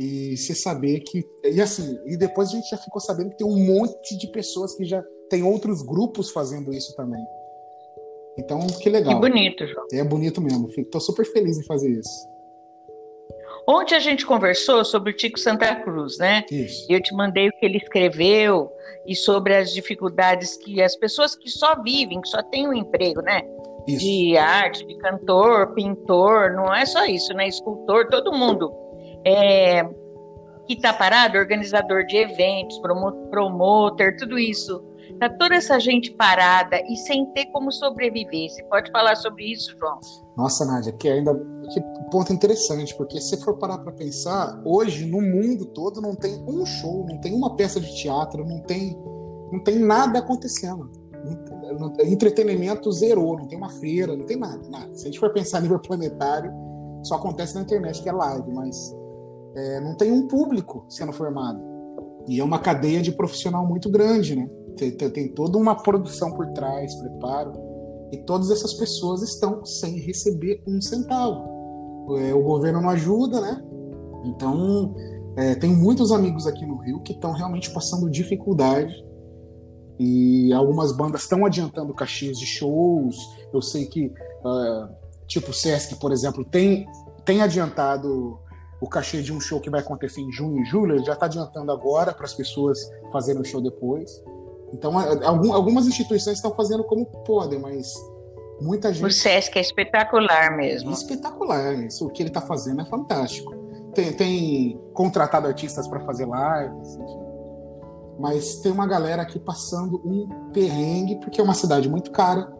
e 0.00 0.36
você 0.36 0.54
saber 0.54 1.00
que 1.00 1.24
e 1.44 1.60
assim 1.60 1.98
e 2.06 2.16
depois 2.16 2.48
a 2.48 2.52
gente 2.52 2.68
já 2.68 2.78
ficou 2.78 3.00
sabendo 3.00 3.30
que 3.30 3.38
tem 3.38 3.46
um 3.46 3.66
monte 3.66 4.16
de 4.16 4.26
pessoas 4.28 4.74
que 4.74 4.84
já 4.84 5.02
tem 5.28 5.42
outros 5.42 5.82
grupos 5.82 6.30
fazendo 6.30 6.72
isso 6.72 6.94
também. 6.96 7.24
Então, 8.36 8.66
que 8.66 8.88
legal. 8.90 9.14
Que 9.14 9.28
bonito, 9.28 9.66
João. 9.66 9.86
É 9.92 10.02
bonito 10.02 10.40
mesmo. 10.40 10.68
Estou 10.76 11.00
super 11.00 11.24
feliz 11.24 11.58
em 11.58 11.64
fazer 11.64 11.90
isso. 11.90 12.33
Ontem 13.66 13.94
a 13.94 14.00
gente 14.00 14.26
conversou 14.26 14.84
sobre 14.84 15.10
o 15.10 15.16
Tico 15.16 15.38
Santa 15.38 15.74
Cruz, 15.76 16.18
né? 16.18 16.44
Isso. 16.50 16.86
Eu 16.88 17.02
te 17.02 17.14
mandei 17.14 17.48
o 17.48 17.52
que 17.52 17.64
ele 17.64 17.78
escreveu 17.78 18.70
e 19.06 19.16
sobre 19.16 19.54
as 19.54 19.72
dificuldades 19.72 20.56
que 20.56 20.82
as 20.82 20.94
pessoas 20.96 21.34
que 21.34 21.48
só 21.48 21.80
vivem, 21.82 22.20
que 22.20 22.28
só 22.28 22.42
têm 22.42 22.68
um 22.68 22.74
emprego, 22.74 23.22
né? 23.22 23.42
Isso. 23.86 24.04
De 24.04 24.36
arte, 24.36 24.86
de 24.86 24.96
cantor, 24.96 25.74
pintor, 25.74 26.52
não 26.52 26.74
é 26.74 26.84
só 26.84 27.04
isso, 27.04 27.32
né? 27.32 27.48
Escultor, 27.48 28.08
todo 28.08 28.32
mundo. 28.32 28.72
É, 29.26 29.82
que 30.66 30.74
está 30.74 30.92
parado, 30.92 31.38
organizador 31.38 32.04
de 32.06 32.16
eventos, 32.16 32.78
promotor, 33.30 34.16
tudo 34.18 34.38
isso 34.38 34.93
Tá 35.18 35.28
toda 35.28 35.54
essa 35.54 35.78
gente 35.78 36.10
parada 36.12 36.80
e 36.88 36.96
sem 36.96 37.26
ter 37.32 37.46
como 37.46 37.70
sobreviver. 37.70 38.50
Você 38.50 38.62
pode 38.64 38.90
falar 38.90 39.16
sobre 39.16 39.52
isso, 39.52 39.76
João? 39.78 40.00
Nossa, 40.36 40.64
Nádia, 40.64 40.92
que 40.92 41.08
ainda 41.08 41.34
que 41.72 41.80
ponto 42.10 42.32
interessante, 42.32 42.94
porque 42.96 43.20
se 43.20 43.36
for 43.42 43.56
parar 43.56 43.78
para 43.78 43.92
pensar, 43.92 44.60
hoje 44.64 45.06
no 45.06 45.20
mundo 45.20 45.66
todo 45.66 46.00
não 46.00 46.14
tem 46.14 46.44
um 46.48 46.66
show, 46.66 47.06
não 47.08 47.18
tem 47.20 47.32
uma 47.32 47.56
peça 47.56 47.80
de 47.80 47.94
teatro, 47.94 48.44
não 48.44 48.60
tem 48.60 48.98
não 49.52 49.62
tem 49.62 49.78
nada 49.78 50.18
acontecendo. 50.18 50.90
Entretenimento 52.04 52.90
zerou, 52.92 53.38
não 53.38 53.46
tem 53.46 53.56
uma 53.56 53.70
feira, 53.70 54.16
não 54.16 54.26
tem 54.26 54.36
nada, 54.36 54.68
nada. 54.68 54.94
Se 54.94 55.02
a 55.02 55.06
gente 55.06 55.20
for 55.20 55.32
pensar 55.32 55.58
a 55.58 55.60
nível 55.60 55.78
planetário, 55.78 56.52
só 57.04 57.14
acontece 57.14 57.54
na 57.54 57.62
internet, 57.62 58.02
que 58.02 58.08
é 58.08 58.12
live, 58.12 58.50
mas 58.52 58.94
é, 59.54 59.80
não 59.80 59.94
tem 59.96 60.10
um 60.10 60.26
público 60.26 60.84
sendo 60.88 61.12
formado. 61.12 61.60
E 62.26 62.40
é 62.40 62.44
uma 62.44 62.58
cadeia 62.58 63.00
de 63.00 63.12
profissional 63.12 63.66
muito 63.66 63.88
grande, 63.90 64.34
né? 64.34 64.48
Tem, 64.76 64.90
tem 64.90 65.28
toda 65.28 65.58
uma 65.58 65.74
produção 65.74 66.32
por 66.32 66.46
trás, 66.48 66.94
preparo. 66.96 67.52
E 68.12 68.18
todas 68.18 68.50
essas 68.50 68.74
pessoas 68.74 69.22
estão 69.22 69.64
sem 69.64 69.98
receber 69.98 70.62
um 70.66 70.80
centavo. 70.80 72.16
É, 72.18 72.34
o 72.34 72.42
governo 72.42 72.80
não 72.82 72.90
ajuda, 72.90 73.40
né? 73.40 73.62
Então, 74.24 74.94
é, 75.36 75.54
tem 75.54 75.70
muitos 75.70 76.12
amigos 76.12 76.46
aqui 76.46 76.64
no 76.64 76.76
Rio 76.76 77.00
que 77.02 77.12
estão 77.12 77.32
realmente 77.32 77.70
passando 77.70 78.10
dificuldade. 78.10 78.94
E 79.98 80.52
algumas 80.52 80.92
bandas 80.92 81.22
estão 81.22 81.46
adiantando 81.46 81.94
caixinhas 81.94 82.38
de 82.38 82.46
shows. 82.46 83.16
Eu 83.52 83.62
sei 83.62 83.86
que, 83.86 84.06
uh, 84.06 84.88
tipo 85.26 85.50
o 85.50 85.54
Sesc, 85.54 85.96
por 85.96 86.12
exemplo, 86.12 86.44
tem, 86.44 86.86
tem 87.24 87.42
adiantado 87.42 88.38
o 88.80 88.88
cachê 88.88 89.22
de 89.22 89.32
um 89.32 89.40
show 89.40 89.60
que 89.60 89.70
vai 89.70 89.80
acontecer 89.80 90.20
em 90.20 90.30
junho 90.32 90.60
e 90.60 90.64
julho. 90.64 90.96
Ele 90.96 91.04
já 91.04 91.14
está 91.14 91.26
adiantando 91.26 91.70
agora 91.70 92.12
para 92.12 92.24
as 92.24 92.34
pessoas 92.34 92.78
fazerem 93.12 93.40
o 93.40 93.44
show 93.44 93.60
depois. 93.60 94.22
Então, 94.74 94.98
algumas 95.54 95.86
instituições 95.86 96.38
estão 96.38 96.52
fazendo 96.52 96.82
como 96.82 97.06
podem, 97.06 97.60
mas 97.60 97.94
muita 98.60 98.92
gente. 98.92 99.04
O 99.04 99.10
SESC 99.10 99.56
é 99.56 99.60
espetacular 99.60 100.56
mesmo. 100.56 100.90
É 100.90 100.92
espetacular. 100.92 101.74
Isso, 101.74 102.04
o 102.04 102.10
que 102.10 102.22
ele 102.22 102.30
está 102.30 102.40
fazendo 102.40 102.82
é 102.82 102.84
fantástico. 102.84 103.54
Tem, 103.94 104.12
tem 104.12 104.80
contratado 104.92 105.46
artistas 105.46 105.86
para 105.86 106.00
fazer 106.00 106.26
lives, 106.26 106.96
enfim. 106.96 107.24
Mas 108.18 108.56
tem 108.56 108.72
uma 108.72 108.86
galera 108.86 109.22
aqui 109.22 109.38
passando 109.38 110.02
um 110.04 110.50
perrengue, 110.52 111.20
porque 111.20 111.40
é 111.40 111.44
uma 111.44 111.54
cidade 111.54 111.88
muito 111.88 112.10
cara. 112.10 112.52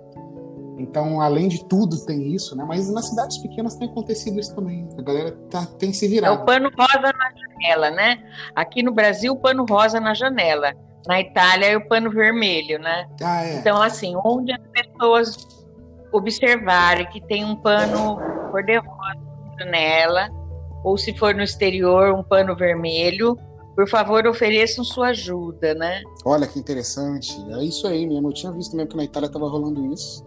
Então, 0.79 1.20
além 1.20 1.49
de 1.49 1.64
tudo, 1.66 2.05
tem 2.05 2.35
isso, 2.35 2.57
né? 2.57 2.64
Mas 2.66 2.91
nas 2.91 3.09
cidades 3.09 3.39
pequenas 3.39 3.77
tem 3.77 3.89
acontecido 3.89 4.39
isso 4.41 4.55
também. 4.55 4.89
A 4.99 5.03
galera 5.03 5.33
tá, 5.51 5.66
tem 5.79 5.93
se 5.93 6.09
virado. 6.09 6.39
É 6.39 6.43
o 6.43 6.45
pano 6.45 6.70
rosa 6.77 7.12
na 7.12 7.31
janela, 7.33 7.91
né? 7.91 8.22
Aqui 8.55 8.83
no 8.83 8.93
Brasil, 8.93 9.33
o 9.33 9.39
pano 9.39 9.64
rosa 9.68 10.01
na 10.01 10.14
janela. 10.14 10.72
Na 11.07 11.20
Itália 11.20 11.66
é 11.66 11.77
o 11.77 11.87
pano 11.87 12.11
vermelho, 12.11 12.79
né? 12.79 13.07
Ah, 13.22 13.45
é. 13.45 13.57
Então, 13.57 13.81
assim, 13.81 14.14
onde 14.25 14.53
as 14.53 14.61
pessoas 14.72 15.37
observarem 16.12 17.07
que 17.09 17.20
tem 17.20 17.45
um 17.45 17.57
pano 17.57 18.18
cor-de-rosa 18.51 19.14
na 19.14 19.64
janela, 19.64 20.29
ou 20.83 20.97
se 20.97 21.16
for 21.16 21.35
no 21.35 21.43
exterior, 21.43 22.14
um 22.14 22.22
pano 22.22 22.57
vermelho, 22.57 23.37
por 23.75 23.89
favor, 23.89 24.27
ofereçam 24.27 24.85
sua 24.85 25.09
ajuda, 25.09 25.75
né? 25.75 26.03
Olha 26.25 26.47
que 26.47 26.59
interessante. 26.59 27.35
É 27.51 27.64
isso 27.64 27.87
aí 27.87 28.07
mesmo. 28.07 28.29
Eu 28.29 28.33
tinha 28.33 28.53
visto 28.53 28.77
mesmo 28.77 28.91
que 28.91 28.97
na 28.97 29.05
Itália 29.05 29.27
estava 29.27 29.49
rolando 29.49 29.93
isso. 29.93 30.25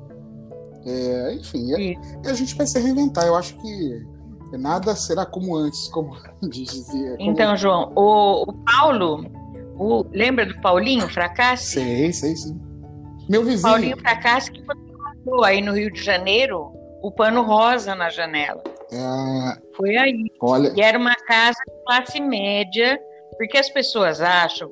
É, 0.88 1.33
enfim, 1.33 1.73
é, 1.73 2.29
a 2.29 2.33
gente 2.33 2.55
vai 2.55 2.65
se 2.65 2.79
reinventar. 2.79 3.25
Eu 3.25 3.35
acho 3.35 3.55
que 3.57 4.05
nada 4.57 4.95
será 4.95 5.25
como 5.25 5.55
antes, 5.55 5.89
como 5.89 6.15
dizia. 6.49 7.17
Como... 7.17 7.29
Então, 7.29 7.57
João, 7.57 7.91
o, 7.95 8.49
o 8.49 8.53
Paulo 8.53 9.25
o, 9.77 10.05
lembra 10.11 10.45
do 10.45 10.59
Paulinho 10.61 11.07
Fracasse? 11.09 11.73
Sei, 11.73 12.13
sei, 12.13 12.35
sim. 12.35 12.59
Meu 13.29 13.43
vizinho. 13.43 13.69
Paulinho 13.71 13.97
Fracasse 13.97 14.51
que 14.51 14.63
colocou 14.63 15.43
aí 15.43 15.61
no 15.61 15.73
Rio 15.73 15.91
de 15.91 16.01
Janeiro 16.01 16.71
o 17.01 17.11
pano 17.11 17.43
rosa 17.43 17.93
na 17.93 18.09
janela. 18.09 18.63
É... 18.91 19.75
Foi 19.75 19.95
aí. 19.97 20.31
Olha... 20.39 20.73
E 20.75 20.81
era 20.81 20.97
uma 20.97 21.15
casa 21.15 21.59
de 21.67 21.83
classe 21.85 22.19
média, 22.19 22.99
porque 23.38 23.57
as 23.57 23.69
pessoas 23.69 24.21
acham 24.21 24.71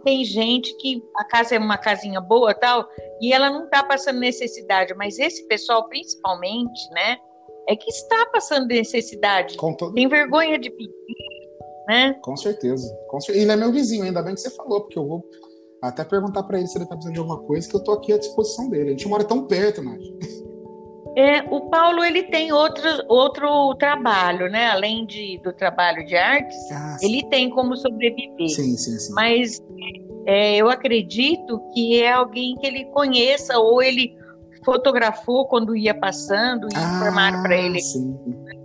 tem 0.00 0.24
gente 0.24 0.76
que 0.76 1.02
a 1.16 1.24
casa 1.24 1.54
é 1.54 1.58
uma 1.58 1.78
casinha 1.78 2.20
boa 2.20 2.54
tal, 2.54 2.88
e 3.20 3.32
ela 3.32 3.50
não 3.50 3.64
está 3.64 3.82
passando 3.82 4.18
necessidade, 4.18 4.94
mas 4.94 5.18
esse 5.18 5.46
pessoal, 5.46 5.88
principalmente, 5.88 6.88
né, 6.90 7.18
é 7.68 7.76
que 7.76 7.90
está 7.90 8.26
passando 8.32 8.66
necessidade. 8.66 9.56
Todo... 9.56 9.92
Tem 9.94 10.08
vergonha 10.08 10.58
de 10.58 10.70
pedir, 10.70 10.92
né? 11.86 12.14
Com 12.22 12.36
certeza. 12.36 12.92
Com 13.08 13.20
certeza. 13.20 13.44
Ele 13.44 13.52
é 13.52 13.56
meu 13.56 13.72
vizinho, 13.72 14.04
ainda 14.04 14.22
bem 14.22 14.34
que 14.34 14.40
você 14.40 14.50
falou, 14.50 14.80
porque 14.82 14.98
eu 14.98 15.06
vou 15.06 15.24
até 15.82 16.04
perguntar 16.04 16.42
para 16.42 16.58
ele 16.58 16.66
se 16.66 16.76
ele 16.76 16.84
tá 16.86 16.94
precisando 16.94 17.14
de 17.14 17.20
alguma 17.20 17.40
coisa, 17.42 17.68
que 17.68 17.74
eu 17.74 17.82
tô 17.82 17.92
aqui 17.92 18.12
à 18.12 18.18
disposição 18.18 18.68
dele. 18.68 18.88
A 18.88 18.90
gente 18.90 19.08
mora 19.08 19.24
tão 19.24 19.46
perto, 19.46 19.82
Nath. 19.82 20.00
É, 21.16 21.42
o 21.50 21.68
Paulo 21.68 22.04
ele 22.04 22.22
tem 22.24 22.52
outro, 22.52 22.88
outro 23.08 23.74
trabalho, 23.74 24.48
né? 24.48 24.68
Além 24.68 25.04
de, 25.04 25.40
do 25.42 25.52
trabalho 25.52 26.04
de 26.06 26.16
artes, 26.16 26.56
ah, 26.70 26.96
ele 27.02 27.24
tem 27.28 27.50
como 27.50 27.76
sobreviver. 27.76 28.48
Sim, 28.48 28.76
sim, 28.76 28.98
sim. 28.98 29.12
Mas 29.12 29.60
é, 30.26 30.56
eu 30.56 30.70
acredito 30.70 31.60
que 31.74 32.00
é 32.00 32.12
alguém 32.12 32.54
que 32.56 32.66
ele 32.66 32.84
conheça 32.86 33.58
ou 33.58 33.82
ele 33.82 34.16
fotografou 34.64 35.46
quando 35.46 35.74
ia 35.74 35.94
passando 35.94 36.68
e 36.72 36.76
ah, 36.76 36.96
informaram 36.96 37.42
para 37.42 37.56
ele. 37.56 37.80
Sim. 37.80 38.16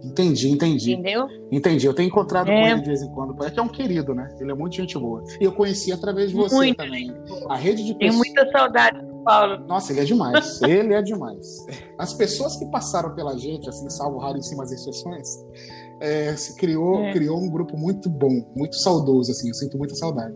Entendi, 0.04 0.50
entendi. 0.50 0.93
Entendeu? 0.93 1.28
Entendi. 1.52 1.88
Eu 1.88 1.93
tenho 1.93 2.08
encontrado 2.08 2.50
é. 2.50 2.62
com 2.62 2.68
ele 2.68 2.82
de 2.82 2.88
vez 2.88 3.02
em 3.02 3.12
quando. 3.12 3.43
É 3.43 3.50
que 3.50 3.60
é 3.60 3.64
um 3.64 3.68
querido, 3.68 4.14
né? 4.14 4.30
Ele 4.39 4.52
é 4.52 4.56
muito 4.56 4.76
gente 4.76 4.98
boa. 5.00 5.24
E 5.39 5.43
eu 5.43 5.52
conheci 5.52 5.91
através 5.91 6.30
de 6.30 6.36
você 6.36 6.56
muito. 6.56 6.78
também. 6.78 7.12
A 7.50 7.56
rede 7.56 7.84
de 7.84 7.96
pessoas. 7.96 8.00
Tenho 8.00 8.14
muita 8.16 8.52
saudade 8.52 9.02
do 9.02 9.14
Paulo. 9.26 9.66
Nossa, 9.68 9.92
ele 9.92 10.02
é 10.02 10.06
demais. 10.06 10.62
ele 10.62 10.94
é 10.94 11.02
demais. 11.02 11.66
As 11.98 12.14
pessoas 12.14 12.56
que 12.56 12.66
passaram 12.68 13.14
pela 13.16 13.38
gente, 13.38 13.68
assim, 13.68 13.90
salvo 13.90 14.20
raríssimas 14.20 14.72
exceções, 14.72 15.28
é, 16.00 16.36
se 16.36 16.56
criou, 16.56 17.00
é. 17.00 17.12
criou 17.12 17.38
um 17.40 17.50
grupo 17.50 17.76
muito 17.76 18.10
bom, 18.10 18.46
muito 18.56 18.76
saudoso, 18.76 19.32
assim. 19.32 19.50
Eu 19.50 19.56
sinto 19.56 19.78
muita 19.78 19.96
saudade. 19.96 20.36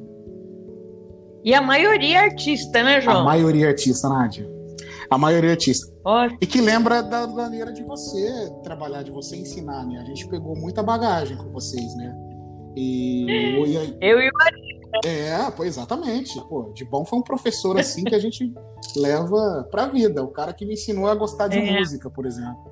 E 1.44 1.54
a 1.54 1.62
maioria 1.62 2.18
é 2.18 2.24
artista, 2.26 2.84
né, 2.84 3.00
João? 3.00 3.22
A 3.22 3.24
maioria 3.24 3.68
é 3.68 3.70
artista, 3.70 4.10
Nádia. 4.10 4.50
A 5.10 5.18
maioria 5.18 5.52
é 5.52 5.54
artista. 5.54 5.92
E 6.42 6.46
que 6.46 6.60
lembra 6.60 7.02
da 7.02 7.26
maneira 7.28 7.72
de 7.72 7.84
você 7.84 8.52
trabalhar, 8.64 9.04
de 9.04 9.12
você 9.12 9.38
ensinar, 9.38 9.86
né? 9.86 10.00
A 10.00 10.04
gente 10.04 10.28
pegou 10.28 10.56
muita 10.56 10.84
bagagem 10.84 11.38
com 11.38 11.50
vocês, 11.50 11.96
né? 11.96 12.16
E 12.76 13.26
eu 14.02 14.20
e 14.20 14.30
o 14.30 14.32
É, 15.06 15.52
pô, 15.52 15.64
exatamente. 15.64 16.40
Pô, 16.48 16.72
de 16.74 16.86
bom 16.86 17.06
foi 17.06 17.20
um 17.20 17.24
professor 17.24 17.80
assim 17.80 18.04
que 18.04 18.16
a 18.16 18.20
gente 18.20 18.52
leva 18.96 19.68
pra 19.72 19.88
vida. 19.88 20.24
O 20.24 20.30
cara 20.30 20.54
que 20.54 20.66
me 20.66 20.74
ensinou 20.74 21.08
a 21.08 21.16
gostar 21.16 21.48
de 21.48 21.60
é. 21.60 21.80
música, 21.80 22.10
por 22.10 22.26
exemplo. 22.26 22.72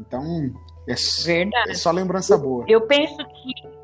Então, 0.00 0.22
é, 0.88 0.94
Verdade. 1.24 1.70
é 1.70 1.74
só 1.74 1.90
lembrança 1.90 2.36
boa. 2.36 2.64
Eu 2.68 2.82
penso 2.82 3.16
que 3.16 3.74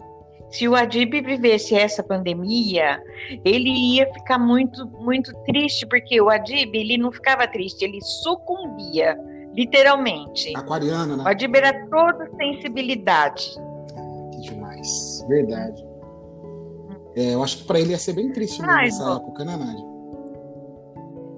se 0.51 0.69
o 0.69 0.75
Adib 0.75 1.13
vivesse 1.23 1.77
essa 1.77 2.03
pandemia, 2.03 3.01
ele 3.45 3.71
ia 3.71 4.13
ficar 4.13 4.39
muito, 4.39 4.85
muito 4.87 5.33
triste, 5.45 5.87
porque 5.87 6.21
o 6.21 6.29
Adib, 6.29 6.75
ele 6.75 6.99
não 6.99 7.13
ficava 7.13 7.47
triste, 7.47 7.85
ele 7.85 8.01
sucumbia, 8.03 9.17
literalmente. 9.55 10.53
Aquariana, 10.57 11.17
né? 11.17 11.25
O 11.25 11.29
Adib 11.29 11.55
era 11.55 11.87
toda 11.87 12.29
sensibilidade. 12.37 13.55
Que 14.33 14.41
demais, 14.41 15.25
verdade. 15.29 15.90
É, 17.17 17.35
eu 17.35 17.43
acho 17.43 17.59
que 17.59 17.65
para 17.65 17.81
ele 17.81 17.91
ia 17.91 17.99
ser 17.99 18.13
bem 18.13 18.33
triste 18.33 18.63
Ai, 18.63 18.87
nessa 18.87 19.15
época, 19.15 19.45
né, 19.45 19.57
Nádia? 19.57 19.85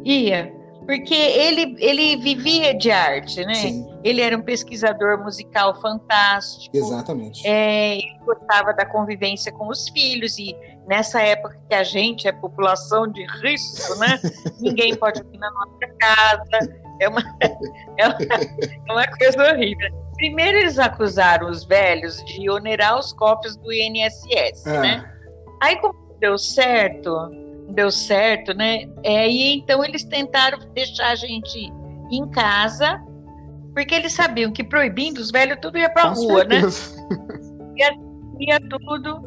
Ia. 0.04 0.62
Porque 0.86 1.14
ele, 1.14 1.76
ele 1.78 2.16
vivia 2.16 2.76
de 2.76 2.90
arte, 2.90 3.44
né? 3.46 3.54
Sim. 3.54 3.86
Ele 4.02 4.20
era 4.20 4.36
um 4.36 4.42
pesquisador 4.42 5.22
musical 5.22 5.80
fantástico. 5.80 6.76
Exatamente. 6.76 7.46
É, 7.46 7.98
ele 7.98 8.18
gostava 8.24 8.72
da 8.72 8.84
convivência 8.84 9.52
com 9.52 9.68
os 9.68 9.88
filhos 9.90 10.38
e 10.38 10.56
nessa 10.88 11.22
época 11.22 11.56
que 11.68 11.74
a 11.74 11.84
gente 11.84 12.26
é 12.26 12.32
população 12.32 13.06
de 13.06 13.24
risco, 13.40 13.96
né? 13.98 14.20
Ninguém 14.60 14.96
pode 14.96 15.22
vir 15.22 15.38
na 15.38 15.50
nossa 15.52 15.86
casa. 15.98 16.82
É 17.00 17.08
uma, 17.08 17.20
é 17.96 18.08
uma, 18.08 18.18
é 18.88 18.92
uma 18.92 19.06
coisa 19.16 19.52
horrível. 19.52 19.88
Primeiro 20.16 20.58
eles 20.58 20.78
acusaram 20.78 21.48
os 21.48 21.64
velhos 21.64 22.22
de 22.24 22.50
onerar 22.50 22.98
os 22.98 23.12
cofres 23.12 23.56
do 23.56 23.72
INSS, 23.72 24.66
é. 24.66 24.80
né? 24.80 25.12
Aí 25.62 25.76
como 25.76 25.94
deu 26.18 26.36
certo, 26.36 27.30
deu 27.68 27.88
certo, 27.88 28.52
né? 28.52 28.90
É, 29.04 29.28
e 29.30 29.58
então 29.58 29.84
eles 29.84 30.02
tentaram 30.02 30.58
deixar 30.74 31.12
a 31.12 31.14
gente 31.14 31.72
em 32.10 32.28
casa, 32.30 33.00
porque 33.72 33.94
eles 33.94 34.12
sabiam 34.12 34.52
que 34.52 34.64
proibindo 34.64 35.18
os 35.18 35.30
velhos 35.30 35.58
tudo 35.62 35.78
ia 35.78 35.88
para 35.88 36.10
rua, 36.10 36.44
né? 36.44 36.60
Ia, 37.74 37.90
ia 38.38 38.60
tudo. 38.68 39.22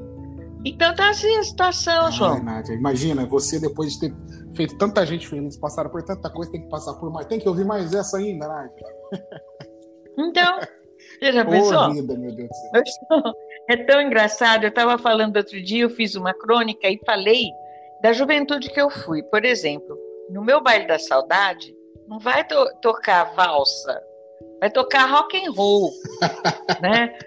Então 0.64 0.94
tá 0.94 1.10
assim 1.10 1.36
a 1.38 1.44
situação, 1.44 2.12
João. 2.12 2.44
Nádia, 2.44 2.74
imagina, 2.74 3.26
você 3.26 3.60
depois 3.60 3.94
de 3.94 4.02
ter 4.02 4.16
feito 4.54 4.78
tanta 4.78 5.04
gente 5.04 5.28
feliz, 5.28 5.58
passaram 5.58 5.90
por 5.90 6.04
tanta 6.04 6.30
coisa, 6.30 6.52
tem 6.52 6.62
que 6.62 6.70
passar 6.70 6.94
por 6.94 7.12
mais. 7.12 7.26
Tem 7.26 7.40
que 7.40 7.50
ouvir 7.50 7.66
mais 7.66 7.92
essa 7.92 8.18
ainda, 8.18 8.48
Nádia. 8.48 8.86
Então, 10.16 10.60
você 11.20 11.32
já 11.32 11.44
pensou? 11.44 11.92
Vida, 11.92 12.16
meu 12.16 12.36
Deus 12.36 12.50
do 12.50 12.88
céu. 12.88 13.34
É 13.70 13.78
tão 13.78 14.02
engraçado. 14.02 14.64
Eu 14.64 14.70
estava 14.70 14.98
falando 14.98 15.38
outro 15.38 15.62
dia, 15.62 15.84
eu 15.84 15.90
fiz 15.90 16.16
uma 16.16 16.34
crônica 16.34 16.88
e 16.88 17.00
falei 17.06 17.50
da 18.02 18.14
juventude 18.14 18.70
que 18.70 18.80
eu 18.80 18.90
fui. 18.90 19.24
Por 19.24 19.44
exemplo, 19.44 19.98
no 20.30 20.44
meu 20.44 20.62
baile 20.62 20.88
da 20.88 21.00
saudade, 21.00 21.76
não 22.08 22.20
vai 22.20 22.44
to 22.44 22.56
tocar 22.82 23.36
valsa, 23.36 24.02
vai 24.60 24.70
tocar 24.70 25.06
rock 25.06 25.38
and 25.38 25.52
roll, 25.52 25.92
né? 26.82 27.18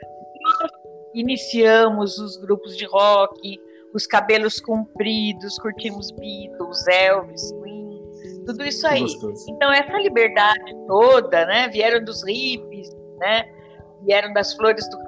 Nós 0.41 0.71
iniciamos 1.15 2.19
os 2.19 2.37
grupos 2.37 2.77
de 2.77 2.85
rock, 2.87 3.61
os 3.93 4.07
cabelos 4.07 4.61
compridos, 4.61 5.59
curtimos 5.59 6.11
Beatles, 6.13 6.87
Elvis, 6.87 7.53
Queen, 7.63 8.03
tudo 8.47 8.65
isso 8.65 8.87
aí. 8.87 9.05
Então 9.49 9.73
essa 9.73 9.99
liberdade 9.99 10.75
toda, 10.87 11.45
né? 11.47 11.69
Vieram 11.69 12.05
dos 12.05 12.23
hippies, 12.25 12.89
né? 13.19 13.45
Vieram 14.03 14.33
das 14.33 14.55
flores 14.55 14.89
do, 14.89 14.99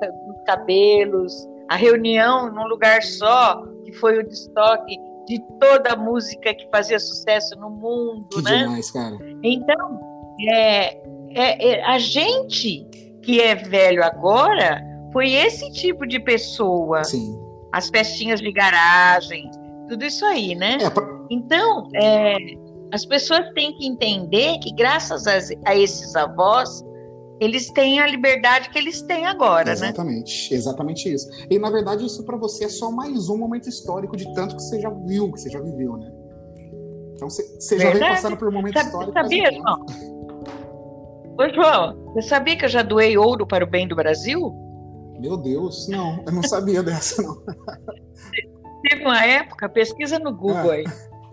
cabelos, 0.44 1.32
a 1.68 1.76
reunião 1.76 2.52
num 2.52 2.66
lugar 2.66 3.02
só, 3.02 3.62
que 3.84 3.92
foi 3.94 4.18
o 4.18 4.26
destoque 4.26 4.96
de 5.26 5.40
toda 5.60 5.92
a 5.92 5.96
música 5.96 6.52
que 6.52 6.68
fazia 6.70 6.98
sucesso 6.98 7.54
no 7.56 7.70
mundo, 7.70 8.26
que 8.30 8.42
né? 8.42 8.64
Demais, 8.64 8.90
cara. 8.90 9.16
Então, 9.42 10.00
é, 10.48 10.96
é, 11.30 11.68
é, 11.68 11.84
a 11.84 11.98
gente 11.98 12.84
que 13.22 13.40
é 13.40 13.54
velho 13.54 14.02
agora 14.02 14.82
foi 15.12 15.32
esse 15.32 15.70
tipo 15.70 16.06
de 16.06 16.18
pessoa. 16.18 17.04
Sim. 17.04 17.38
As 17.72 17.88
festinhas 17.88 18.40
de 18.40 18.50
garagem, 18.50 19.48
tudo 19.88 20.04
isso 20.04 20.24
aí, 20.24 20.54
né? 20.54 20.78
É, 20.80 20.90
pra... 20.90 21.06
Então, 21.30 21.88
é, 21.94 22.36
as 22.92 23.04
pessoas 23.04 23.48
têm 23.54 23.72
que 23.76 23.86
entender 23.86 24.58
que 24.58 24.74
graças 24.74 25.26
a, 25.26 25.38
a 25.66 25.76
esses 25.76 26.16
avós 26.16 26.84
eles 27.40 27.70
têm 27.70 27.98
a 28.00 28.06
liberdade 28.06 28.68
que 28.68 28.78
eles 28.78 29.00
têm 29.00 29.26
agora, 29.26 29.72
exatamente, 29.72 30.50
né? 30.50 30.56
Exatamente 30.56 31.12
isso. 31.12 31.26
E 31.50 31.58
na 31.58 31.70
verdade 31.70 32.04
isso 32.04 32.22
para 32.24 32.36
você 32.36 32.64
é 32.64 32.68
só 32.68 32.90
mais 32.90 33.30
um 33.30 33.38
momento 33.38 33.68
histórico 33.68 34.14
de 34.14 34.32
tanto 34.34 34.56
que 34.56 34.62
você 34.62 34.78
já 34.78 34.90
viu, 34.90 35.32
que 35.32 35.40
você 35.40 35.48
já 35.48 35.60
viveu, 35.60 35.96
né? 35.96 36.12
Então 37.14 37.30
você 37.30 37.78
já 37.78 37.90
vem 37.90 38.00
passando 38.00 38.36
por 38.36 38.48
um 38.48 38.52
momento 38.52 38.74
Sabe, 38.74 38.88
histórico. 38.88 39.12
Sabia, 39.14 39.52
João? 39.52 39.86
Ô, 41.38 41.48
João, 41.54 42.12
você 42.12 42.28
sabia 42.28 42.56
que 42.56 42.66
eu 42.66 42.68
já 42.68 42.82
doei 42.82 43.16
ouro 43.16 43.46
para 43.46 43.64
o 43.64 43.66
bem 43.66 43.88
do 43.88 43.96
Brasil? 43.96 44.54
Meu 45.18 45.36
Deus, 45.36 45.88
não, 45.88 46.22
eu 46.26 46.32
não 46.32 46.42
sabia 46.42 46.82
dessa, 46.82 47.22
não. 47.22 47.42
Teve 48.82 49.02
uma 49.02 49.24
época, 49.24 49.68
pesquisa 49.68 50.18
no 50.18 50.34
Google 50.34 50.70
ah. 50.70 50.74
aí. 50.74 50.84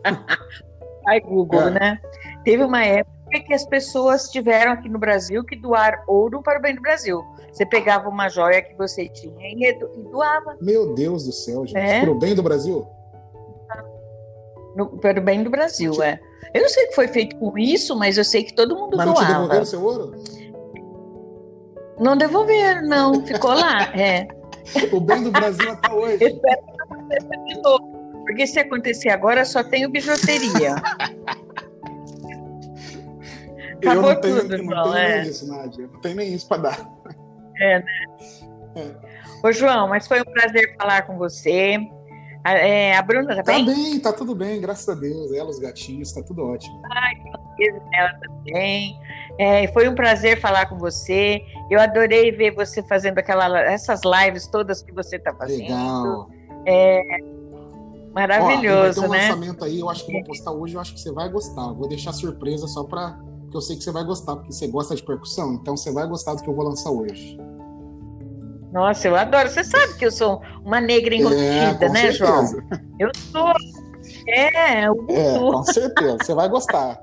Ai, 1.08 1.22
Google, 1.22 1.62
é. 1.62 1.72
né? 1.72 2.00
Teve 2.44 2.64
uma 2.64 2.84
época 2.84 3.17
que 3.30 3.54
as 3.54 3.66
pessoas 3.66 4.30
tiveram 4.30 4.72
aqui 4.72 4.90
no 4.90 5.00
Brasil 5.00 5.44
que 5.44 5.56
doar 5.56 6.04
ouro 6.08 6.42
para 6.42 6.60
o 6.60 6.62
bem 6.62 6.76
do 6.76 6.82
Brasil. 6.82 7.24
Você 7.52 7.66
pegava 7.66 8.08
uma 8.10 8.30
joia 8.30 8.62
que 8.62 8.76
você 8.76 9.08
tinha 9.10 9.50
e 9.50 9.74
doava. 10.12 10.58
Meu 10.62 10.94
Deus 10.94 11.26
do 11.26 11.32
céu, 11.32 11.66
gente. 11.66 11.78
É? 11.78 12.02
Para 12.02 12.12
o 12.12 12.16
bem 12.16 12.36
do 12.36 12.44
Brasil? 12.44 12.88
No, 14.76 14.88
para 14.98 15.20
o 15.20 15.24
bem 15.24 15.44
do 15.44 15.50
Brasil, 15.50 16.04
é. 16.04 16.20
Eu 16.54 16.62
não 16.62 16.70
sei 16.70 16.86
o 16.86 16.90
que 16.90 16.96
foi 16.96 17.08
feito 17.08 17.36
com 17.38 17.58
isso, 17.58 17.96
mas 17.98 18.18
eu 18.18 18.24
sei 18.24 18.44
que 18.44 18.54
todo 18.54 18.76
mundo 18.76 18.96
mas 18.96 19.06
doava. 19.06 19.22
Mas 19.22 19.30
não 19.30 19.42
devolveram 19.42 19.66
seu 19.66 19.84
ouro? 19.84 20.16
Não 22.00 22.18
devolveram, 22.18 22.88
não. 22.88 23.26
Ficou 23.26 23.54
lá, 23.54 23.84
é. 23.98 24.28
o 24.92 25.00
bem 25.00 25.24
do 25.24 25.32
Brasil 25.32 25.72
até 25.72 25.92
hoje. 25.92 26.24
Espero 26.24 26.62
que 26.62 26.82
aconteça 26.82 27.30
de 27.46 27.62
novo. 27.62 27.98
Porque 28.26 28.46
se 28.46 28.60
acontecer 28.60 29.10
agora, 29.10 29.46
só 29.46 29.64
tenho 29.64 29.90
bijuteria. 29.90 30.76
Acabou 33.78 34.10
eu 34.10 34.16
não 34.16 34.22
tenho, 34.22 34.42
tudo, 34.42 34.64
não 34.64 34.84
tenho 34.84 34.96
é. 34.96 35.22
nem 35.22 35.30
isso, 35.30 35.48
Nádia. 35.48 35.90
Não 35.92 36.02
tenho 36.02 36.16
nem 36.16 36.34
isso 36.34 36.48
para 36.48 36.58
dar. 36.58 36.90
É, 37.60 37.80
né? 37.80 37.86
É. 38.76 39.48
Ô, 39.48 39.52
João, 39.52 39.88
mas 39.88 40.08
foi 40.08 40.22
um 40.22 40.26
prazer 40.26 40.76
falar 40.78 41.04
com 41.04 41.18
você. 41.18 41.78
A, 42.44 42.54
é, 42.54 42.96
a 42.96 43.02
Bruna 43.02 43.36
tá, 43.36 43.44
tá 43.44 43.52
bem? 43.52 43.66
Tá 43.66 43.72
bem, 43.72 44.00
tá 44.00 44.14
tudo 44.14 44.36
bem, 44.36 44.62
graças 44.62 44.88
a 44.88 44.94
Deus. 44.94 45.32
Ela, 45.34 45.50
os 45.50 45.60
gatinhos, 45.60 46.12
tá 46.12 46.24
tudo 46.24 46.44
ótimo. 46.44 46.82
Ai, 46.92 47.16
que 47.58 47.74
ela 47.94 48.14
também. 48.20 49.00
É, 49.40 49.68
foi 49.68 49.88
um 49.88 49.96
prazer 49.96 50.40
falar 50.40 50.68
com 50.68 50.78
você. 50.78 51.42
Eu 51.70 51.80
adorei 51.80 52.32
ver 52.32 52.52
você 52.52 52.82
fazendo 52.84 53.18
aquela, 53.20 53.60
essas 53.60 54.02
lives 54.04 54.48
todas 54.48 54.82
que 54.82 54.94
você 54.94 55.18
está 55.18 55.34
fazendo. 55.34 55.64
Legal. 55.64 56.30
É, 56.66 57.02
maravilhoso, 58.14 59.04
Ó, 59.04 59.08
vai 59.08 59.20
ter 59.20 59.20
um 59.20 59.22
né? 59.22 59.30
lançamento 59.30 59.66
aí, 59.66 59.80
eu 59.80 59.90
acho 59.90 60.06
que 60.06 60.12
vou 60.12 60.24
postar 60.24 60.52
hoje, 60.52 60.76
eu 60.76 60.82
acho 60.82 60.94
que 60.94 61.00
você 61.00 61.12
vai 61.12 61.30
gostar. 61.30 61.72
Vou 61.74 61.88
deixar 61.88 62.14
surpresa 62.14 62.68
só 62.68 62.84
para 62.84 63.18
porque 63.48 63.58
eu 63.58 63.62
sei 63.62 63.78
que 63.78 63.84
você 63.84 63.92
vai 63.92 64.04
gostar, 64.04 64.36
porque 64.36 64.52
você 64.52 64.68
gosta 64.68 64.94
de 64.94 65.04
percussão, 65.04 65.54
então 65.54 65.78
você 65.78 65.90
vai 65.92 66.06
gostar 66.06 66.34
do 66.36 66.44
que 66.44 66.50
eu 66.50 66.54
vou 66.54 66.66
lançar 66.66 66.92
hoje. 66.92 67.38
Nossa, 68.74 69.08
eu 69.08 69.16
adoro. 69.16 69.50
Você 69.50 69.64
sabe 69.64 69.98
que 69.98 70.06
eu 70.06 70.12
sou 70.12 70.42
uma 70.66 70.82
negra 70.82 71.16
enrustida, 71.16 71.86
é, 71.86 71.90
né, 71.90 72.12
certeza. 72.12 72.14
João? 72.14 72.46
Eu 73.00 73.12
sou. 73.16 73.54
É, 74.28 74.86
eu 74.86 75.06
é, 75.10 75.40
com 75.40 75.64
certeza. 75.64 76.18
Você 76.22 76.34
vai 76.34 76.50
gostar. 76.50 77.02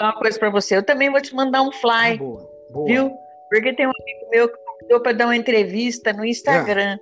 Uma 0.00 0.12
coisa 0.14 0.38
para 0.38 0.50
você. 0.50 0.76
Eu 0.76 0.82
também 0.82 1.10
vou 1.10 1.20
te 1.20 1.34
mandar 1.34 1.62
um 1.62 1.70
fly. 1.70 2.14
Ah, 2.14 2.16
boa, 2.18 2.50
boa. 2.72 2.86
Viu? 2.86 3.12
Porque 3.48 3.72
tem 3.72 3.86
um 3.86 3.90
amigo 3.90 4.30
meu 4.30 4.48
que 4.48 4.56
convidou 4.56 5.00
para 5.00 5.12
dar 5.12 5.26
uma 5.26 5.36
entrevista 5.36 6.12
no 6.12 6.24
Instagram. 6.24 6.96
É. 6.96 6.98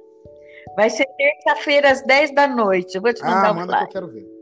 Vai 0.77 0.91
ser 0.91 1.07
terça-feira 1.17 1.91
às 1.91 2.03
10 2.03 2.35
da 2.35 2.47
noite. 2.47 2.95
Eu 2.95 3.01
vou 3.01 3.15
te 3.15 3.23
mandar 3.23 3.49
ah, 3.49 3.53
um 3.53 3.55
manda 3.55 3.79
fly. 3.79 3.89
que 3.89 3.97
eu 3.97 4.03
quero 4.03 4.13
ver. 4.13 4.34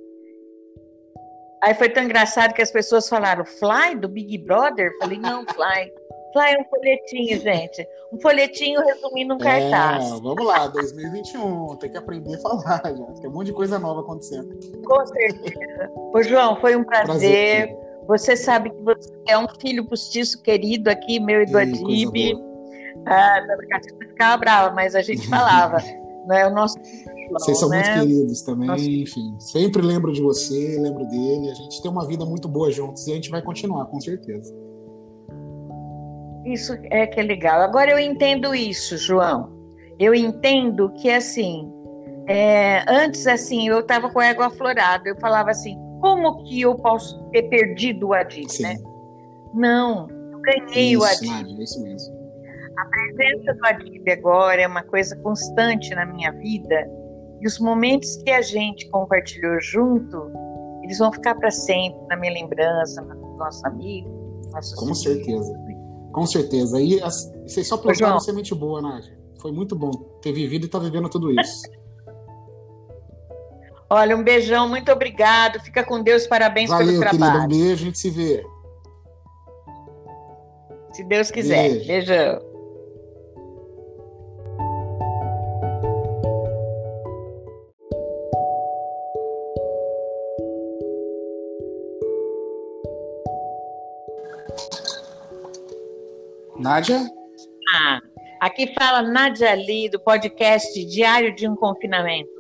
Aí 1.63 1.75
foi 1.75 1.89
tão 1.89 2.03
engraçado 2.03 2.53
que 2.55 2.63
as 2.63 2.71
pessoas 2.71 3.09
falaram, 3.09 3.45
Fly 3.45 3.97
do 3.97 4.09
Big 4.09 4.37
Brother? 4.39 4.91
falei, 4.99 5.19
não, 5.19 5.45
Fly. 5.47 5.93
Fly 6.33 6.55
é 6.55 6.61
um 6.61 6.65
folhetinho, 6.65 7.41
gente. 7.41 7.87
Um 8.13 8.21
folhetinho 8.21 8.81
resumindo 8.81 9.35
um 9.35 9.39
é, 9.47 9.71
cartaz. 9.71 10.11
Vamos 10.21 10.45
lá, 10.45 10.67
2021. 10.67 11.77
Tem 11.77 11.91
que 11.91 11.99
aprender 11.99 12.35
a 12.35 12.39
falar, 12.41 12.83
já. 12.85 13.21
Tem 13.21 13.31
um 13.31 13.33
monte 13.33 13.47
de 13.47 13.53
coisa 13.53 13.79
nova 13.79 14.01
acontecendo. 14.01 14.49
Com 14.85 15.07
certeza. 15.07 15.91
Ô, 16.13 16.23
João, 16.23 16.61
foi 16.61 16.75
um 16.75 16.85
prazer. 16.85 17.07
prazer 17.07 17.83
você 18.07 18.37
sabe 18.37 18.71
que 18.71 18.83
você 18.83 19.13
é 19.29 19.39
um 19.39 19.47
filho 19.61 19.85
postiço 19.85 20.43
querido 20.43 20.91
aqui, 20.91 21.21
meu 21.21 21.43
e 21.43 21.47
do 21.47 21.59
Adib. 21.59 22.35
Ah, 23.07 23.41
você 23.81 24.07
ficava 24.09 24.37
brava, 24.37 24.75
mas 24.75 24.95
a 24.95 25.03
gente 25.03 25.29
falava. 25.29 25.79
não 26.27 26.37
é 26.37 26.47
o 26.47 26.51
nosso 26.51 26.79
Vocês 27.33 27.59
são 27.59 27.69
né? 27.69 27.77
muito 27.77 28.01
queridos 28.01 28.43
também, 28.43 28.69
Nossa. 28.69 28.85
enfim. 28.85 29.35
Sempre 29.39 29.83
lembro 29.83 30.13
de 30.13 30.21
você, 30.21 30.79
lembro 30.81 31.07
dele. 31.07 31.51
A 31.51 31.55
gente 31.55 31.81
tem 31.83 31.91
uma 31.91 32.07
vida 32.07 32.25
muito 32.25 32.49
boa 32.49 32.71
juntos 32.71 33.07
e 33.07 33.13
a 33.13 33.15
gente 33.15 33.31
vai 33.31 33.43
continuar, 33.43 33.87
com 33.87 34.01
certeza. 34.01 34.55
Isso 36.45 36.77
é 36.91 37.07
que 37.07 37.21
é 37.21 37.23
legal. 37.23 37.61
Agora 37.61 37.91
eu 37.91 37.99
entendo 37.99 38.55
isso, 38.55 38.97
João. 38.97 39.51
Eu 39.99 40.15
entendo 40.15 40.91
que 40.95 41.09
assim, 41.11 41.71
é, 42.27 42.85
antes 42.89 43.27
assim, 43.27 43.69
eu 43.69 43.81
estava 43.81 44.11
com 44.11 44.19
a 44.19 44.27
égua 44.27 44.47
aflorada. 44.47 45.09
Eu 45.09 45.17
falava 45.21 45.51
assim, 45.51 45.77
como 46.01 46.43
que 46.45 46.61
eu 46.61 46.75
posso 46.75 47.23
ter 47.31 47.45
perdido 47.45 48.09
o 48.09 48.49
Sim. 48.49 48.63
né? 48.65 48.77
Não, 49.55 50.09
eu 50.11 50.41
ganhei 50.41 50.97
o 50.97 51.05
isso, 51.05 51.07
Adib. 51.07 51.31
Nádia, 51.31 51.61
é 51.61 51.63
isso 51.63 51.83
mesmo. 51.83 52.23
A 52.77 52.85
presença 52.87 53.55
do 53.55 53.67
Adib 53.67 54.09
agora 54.11 54.63
é 54.63 54.67
uma 54.67 54.83
coisa 54.83 55.15
constante 55.17 55.95
na 55.95 56.07
minha 56.07 56.33
vida. 56.33 56.91
E 57.43 57.47
os 57.47 57.59
momentos 57.59 58.17
que 58.19 58.31
a 58.31 58.41
gente 58.41 58.89
compartilhou 58.91 59.61
junto, 59.61 60.31
eles 60.85 60.99
vão 60.99 61.13
ficar 61.13 61.35
para 61.35 61.51
sempre 61.51 62.01
na 62.07 62.17
minha 62.17 62.33
lembrança, 62.33 63.03
no 63.03 63.37
nosso 63.37 63.67
amigo, 63.67 64.09
nossos 64.53 64.75
Com 64.75 64.95
certeza. 64.95 65.53
Com 66.13 66.25
certeza. 66.25 66.81
E 66.81 67.03
as, 67.03 67.33
vocês 67.45 67.67
só 67.67 67.77
plantaram 67.77 68.21
semente 68.21 68.55
boa, 68.55 68.81
Nádia. 68.81 69.19
Foi 69.41 69.51
muito 69.51 69.75
bom 69.75 69.91
ter 70.23 70.33
vivido 70.33 70.63
e 70.63 70.67
estar 70.67 70.79
vivendo 70.79 71.09
tudo 71.09 71.33
isso. 71.33 71.63
Olha, 73.91 74.17
um 74.17 74.23
beijão, 74.23 74.69
muito 74.69 74.93
obrigado. 74.93 75.59
Fica 75.61 75.83
com 75.83 76.01
Deus, 76.01 76.29
parabéns 76.29 76.71
Valeu, 76.71 76.87
pelo 76.87 77.01
querida. 77.01 77.19
trabalho. 77.19 77.45
Um 77.45 77.49
beijo, 77.49 77.83
a 77.83 77.87
gente 77.87 77.99
se 77.99 78.09
vê. 78.09 78.47
Se 80.93 81.03
Deus 81.03 81.31
quiser. 81.33 81.71
Beijo. 81.71 81.87
Beijão. 81.89 82.52
Nádia? 96.59 97.01
Ah, 97.75 98.01
aqui 98.41 98.73
fala 98.75 99.03
Nadia 99.03 99.55
Lee, 99.55 99.89
do 99.89 99.99
podcast 100.01 100.85
Diário 100.87 101.35
de 101.35 101.49
um 101.49 101.57
Confinamento. 101.57 102.31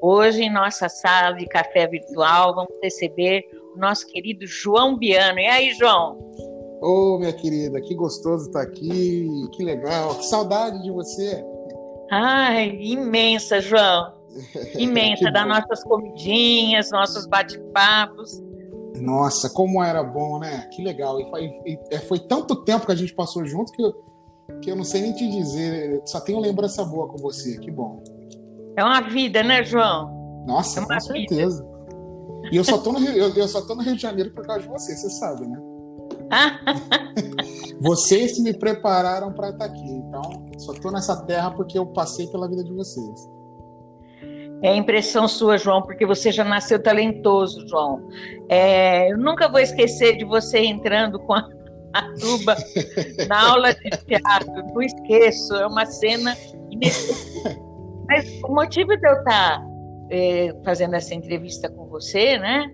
Hoje, 0.00 0.42
em 0.42 0.52
nossa 0.52 0.88
sala 0.88 1.36
de 1.36 1.46
café 1.46 1.86
virtual, 1.86 2.54
vamos 2.54 2.74
receber 2.82 3.42
o 3.74 3.78
nosso 3.78 4.06
querido 4.06 4.46
João 4.46 4.96
Biano. 4.98 5.38
E 5.38 5.46
aí, 5.46 5.72
João? 5.74 6.18
Ô, 6.82 7.18
minha 7.18 7.32
querida, 7.32 7.80
que 7.80 7.94
gostoso 7.94 8.46
estar 8.46 8.62
aqui. 8.62 9.26
Que 9.52 9.64
legal. 9.64 10.14
Que 10.16 10.26
saudade 10.26 10.82
de 10.82 10.90
você. 10.90 11.42
Ai, 12.10 12.78
imensa, 12.82 13.60
João. 13.60 14.12
Imensa, 14.76 15.30
das 15.30 15.46
nossas 15.46 15.82
comidinhas, 15.84 16.90
nossos 16.90 17.26
bate-papos. 17.26 18.42
Nossa, 18.96 19.50
como 19.50 19.82
era 19.82 20.02
bom, 20.02 20.38
né? 20.38 20.68
Que 20.72 20.82
legal. 20.82 21.20
E 21.20 21.28
foi, 21.30 21.44
e- 21.66 21.78
é, 21.90 21.98
foi 21.98 22.18
tanto 22.18 22.56
tempo 22.64 22.86
que 22.86 22.92
a 22.92 22.96
gente 22.96 23.14
passou 23.14 23.44
junto 23.44 23.72
que 23.72 23.82
eu, 23.82 23.92
que 24.62 24.70
eu 24.70 24.76
não 24.76 24.84
sei 24.84 25.02
nem 25.02 25.12
te 25.12 25.28
dizer. 25.28 26.00
Só 26.06 26.20
tenho 26.20 26.38
lembrança 26.40 26.84
boa 26.84 27.08
com 27.08 27.16
você. 27.18 27.58
Que 27.58 27.70
bom. 27.70 28.02
É 28.76 28.84
uma 28.84 29.00
vida, 29.00 29.42
né, 29.42 29.64
João? 29.64 30.44
Nossa, 30.46 30.80
É 30.80 30.84
com 30.84 30.92
uma 30.92 31.00
certeza. 31.00 31.66
E 32.52 32.56
eu 32.56 32.64
só, 32.64 32.76
tô 32.78 32.92
no 32.92 32.98
Rio, 32.98 33.10
eu, 33.12 33.34
eu 33.34 33.48
só 33.48 33.62
tô 33.62 33.74
no 33.74 33.82
Rio 33.82 33.96
de 33.96 34.02
Janeiro 34.02 34.30
por 34.32 34.46
causa 34.46 34.62
de 34.62 34.68
você, 34.68 34.94
você 34.94 35.08
sabe, 35.10 35.46
né? 35.46 35.58
Vocês 37.80 38.32
que 38.32 38.42
me 38.42 38.52
prepararam 38.54 39.32
para 39.32 39.50
estar 39.50 39.64
aqui. 39.64 39.90
Então, 39.90 40.22
só 40.58 40.72
tô 40.74 40.90
nessa 40.90 41.16
terra 41.24 41.50
porque 41.50 41.76
eu 41.78 41.86
passei 41.86 42.26
pela 42.28 42.48
vida 42.48 42.62
de 42.64 42.72
vocês. 42.72 43.28
É 44.62 44.74
impressão 44.74 45.28
sua, 45.28 45.58
João, 45.58 45.82
porque 45.82 46.06
você 46.06 46.32
já 46.32 46.44
nasceu 46.44 46.82
talentoso, 46.82 47.66
João. 47.68 48.08
É, 48.48 49.12
eu 49.12 49.18
nunca 49.18 49.48
vou 49.48 49.60
esquecer 49.60 50.16
de 50.16 50.24
você 50.24 50.60
entrando 50.60 51.18
com 51.18 51.34
a, 51.34 51.48
a 51.92 52.02
tuba 52.14 52.56
na 53.28 53.50
aula 53.50 53.74
de 53.74 53.90
teatro. 53.90 54.52
Não 54.72 54.82
esqueço, 54.82 55.54
é 55.54 55.66
uma 55.66 55.84
cena 55.84 56.36
inesquecível. 56.70 57.62
Mas 58.08 58.28
o 58.42 58.48
motivo 58.48 58.96
de 58.96 59.06
eu 59.06 59.14
estar 59.14 59.62
é, 60.10 60.54
fazendo 60.64 60.94
essa 60.94 61.14
entrevista 61.14 61.68
com 61.68 61.86
você, 61.86 62.38
né? 62.38 62.70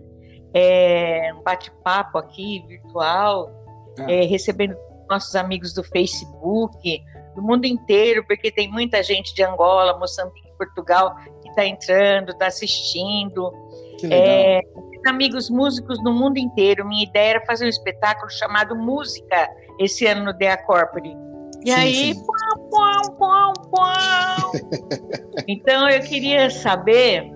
É 0.52 1.32
um 1.38 1.42
bate-papo 1.42 2.18
aqui 2.18 2.64
virtual, 2.66 3.50
Ah. 3.98 4.10
é, 4.10 4.24
recebendo 4.24 4.76
nossos 5.08 5.34
amigos 5.34 5.72
do 5.72 5.82
Facebook, 5.82 7.02
do 7.34 7.42
mundo 7.42 7.64
inteiro, 7.64 8.24
porque 8.26 8.50
tem 8.50 8.70
muita 8.70 9.02
gente 9.02 9.34
de 9.34 9.42
Angola, 9.42 9.98
Moçambique, 9.98 10.50
Portugal 10.56 11.14
está 11.50 11.66
entrando, 11.66 12.30
está 12.30 12.46
assistindo. 12.46 13.52
Que 13.98 14.06
legal. 14.06 14.26
É, 14.26 14.60
amigos 15.06 15.50
músicos 15.50 16.02
no 16.02 16.12
mundo 16.12 16.38
inteiro. 16.38 16.86
Minha 16.86 17.04
ideia 17.04 17.30
era 17.30 17.46
fazer 17.46 17.66
um 17.66 17.68
espetáculo 17.68 18.30
chamado 18.30 18.76
Música 18.76 19.48
esse 19.78 20.06
ano 20.06 20.24
no 20.24 20.32
Dea 20.32 20.56
Corpore. 20.56 21.16
E 21.64 21.70
Sim, 21.70 21.76
aí, 21.76 22.14
sim. 22.14 22.24
pau, 22.70 23.16
pau, 23.18 23.52
pau. 23.70 24.52
então 25.46 25.88
eu 25.90 26.00
queria 26.00 26.48
saber 26.48 27.30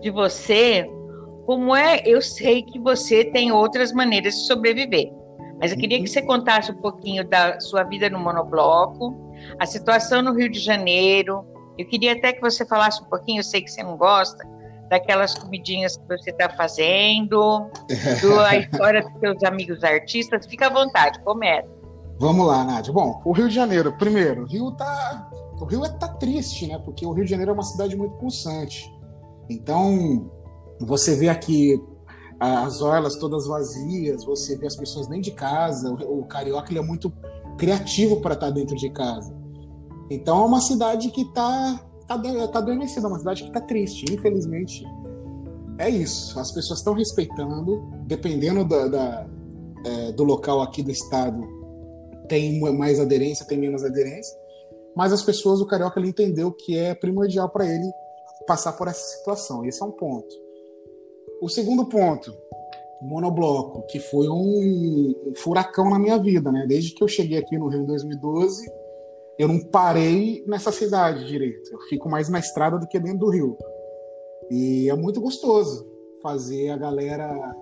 de 0.00 0.10
você 0.10 0.88
como 1.44 1.74
é. 1.74 2.02
Eu 2.04 2.22
sei 2.22 2.62
que 2.62 2.78
você 2.78 3.24
tem 3.24 3.50
outras 3.50 3.92
maneiras 3.92 4.34
de 4.34 4.46
sobreviver, 4.46 5.12
mas 5.60 5.72
eu 5.72 5.78
queria 5.78 6.00
que 6.00 6.06
você 6.06 6.22
contasse 6.22 6.70
um 6.70 6.76
pouquinho 6.76 7.26
da 7.28 7.58
sua 7.60 7.82
vida 7.82 8.08
no 8.08 8.18
monobloco, 8.20 9.14
a 9.58 9.66
situação 9.66 10.22
no 10.22 10.32
Rio 10.32 10.48
de 10.48 10.60
Janeiro. 10.60 11.44
Eu 11.78 11.86
queria 11.86 12.12
até 12.12 12.32
que 12.32 12.40
você 12.40 12.64
falasse 12.64 13.02
um 13.02 13.06
pouquinho. 13.06 13.40
Eu 13.40 13.44
sei 13.44 13.62
que 13.62 13.70
você 13.70 13.82
não 13.82 13.96
gosta 13.96 14.44
daquelas 14.88 15.34
comidinhas 15.34 15.96
que 15.96 16.06
você 16.06 16.30
está 16.30 16.48
fazendo, 16.50 17.68
do, 18.20 18.40
a 18.40 18.56
história 18.56 19.02
dos 19.02 19.20
seus 19.20 19.42
amigos 19.42 19.82
artistas. 19.82 20.46
Fica 20.46 20.66
à 20.66 20.70
vontade, 20.70 21.20
começa. 21.20 21.68
Vamos 22.18 22.46
lá, 22.46 22.64
Nádia. 22.64 22.92
Bom, 22.92 23.20
o 23.24 23.32
Rio 23.32 23.48
de 23.48 23.54
Janeiro, 23.54 23.92
primeiro, 23.98 24.42
o 24.42 24.46
Rio 24.46 24.70
tá. 24.72 25.30
O 25.60 25.64
Rio 25.64 25.84
é, 25.84 25.88
tá 25.88 26.08
triste, 26.08 26.66
né? 26.66 26.78
Porque 26.78 27.06
o 27.06 27.12
Rio 27.12 27.24
de 27.24 27.30
Janeiro 27.30 27.50
é 27.50 27.54
uma 27.54 27.62
cidade 27.62 27.96
muito 27.96 28.16
pulsante. 28.16 28.92
Então, 29.48 30.30
você 30.80 31.16
vê 31.16 31.28
aqui 31.28 31.80
as 32.38 32.82
orlas 32.82 33.16
todas 33.16 33.46
vazias, 33.46 34.24
você 34.24 34.56
vê 34.56 34.66
as 34.66 34.76
pessoas 34.76 35.06
dentro 35.06 35.22
de 35.22 35.30
casa. 35.32 35.90
O, 35.90 36.20
o 36.20 36.24
carioca 36.24 36.70
ele 36.70 36.78
é 36.78 36.82
muito 36.82 37.12
criativo 37.56 38.20
para 38.20 38.34
estar 38.34 38.50
dentro 38.50 38.76
de 38.76 38.90
casa. 38.90 39.34
Então, 40.14 40.42
é 40.42 40.46
uma 40.46 40.60
cidade 40.60 41.10
que 41.10 41.24
tá, 41.32 41.80
tá, 42.06 42.16
de- 42.16 42.48
tá 42.48 42.58
adormecida, 42.58 43.06
é 43.06 43.10
uma 43.10 43.18
cidade 43.18 43.44
que 43.44 43.52
tá 43.52 43.60
triste. 43.60 44.04
Infelizmente, 44.12 44.84
é 45.78 45.88
isso. 45.88 46.38
As 46.38 46.52
pessoas 46.52 46.78
estão 46.78 46.94
respeitando, 46.94 47.82
dependendo 48.06 48.64
da, 48.64 48.88
da, 48.88 49.26
é, 49.84 50.12
do 50.12 50.24
local 50.24 50.62
aqui 50.62 50.82
do 50.82 50.90
estado, 50.90 51.42
tem 52.28 52.60
mais 52.60 53.00
aderência, 53.00 53.46
tem 53.46 53.58
menos 53.58 53.84
aderência, 53.84 54.36
mas 54.96 55.12
as 55.12 55.22
pessoas, 55.22 55.60
o 55.60 55.66
carioca, 55.66 55.98
ele 55.98 56.08
entendeu 56.08 56.52
que 56.52 56.78
é 56.78 56.94
primordial 56.94 57.48
para 57.48 57.66
ele 57.66 57.90
passar 58.46 58.72
por 58.72 58.88
essa 58.88 59.16
situação. 59.18 59.64
Esse 59.64 59.82
é 59.82 59.84
um 59.84 59.90
ponto. 59.90 60.34
O 61.42 61.48
segundo 61.48 61.86
ponto, 61.86 62.34
monobloco, 63.02 63.82
que 63.88 63.98
foi 63.98 64.28
um 64.28 65.14
furacão 65.36 65.90
na 65.90 65.98
minha 65.98 66.18
vida, 66.18 66.50
né? 66.50 66.64
Desde 66.66 66.94
que 66.94 67.02
eu 67.02 67.08
cheguei 67.08 67.38
aqui 67.38 67.58
no 67.58 67.68
Rio 67.68 67.82
em 67.82 67.86
2012, 67.86 68.70
eu 69.38 69.48
não 69.48 69.60
parei 69.60 70.44
nessa 70.46 70.70
cidade 70.70 71.26
direito. 71.26 71.70
Eu 71.72 71.80
fico 71.88 72.08
mais 72.08 72.28
na 72.28 72.38
estrada 72.38 72.78
do 72.78 72.86
que 72.86 72.98
dentro 73.00 73.18
do 73.18 73.30
Rio. 73.30 73.56
E 74.50 74.88
é 74.88 74.94
muito 74.94 75.20
gostoso 75.20 75.86
fazer 76.22 76.70
a 76.70 76.76
galera 76.76 77.54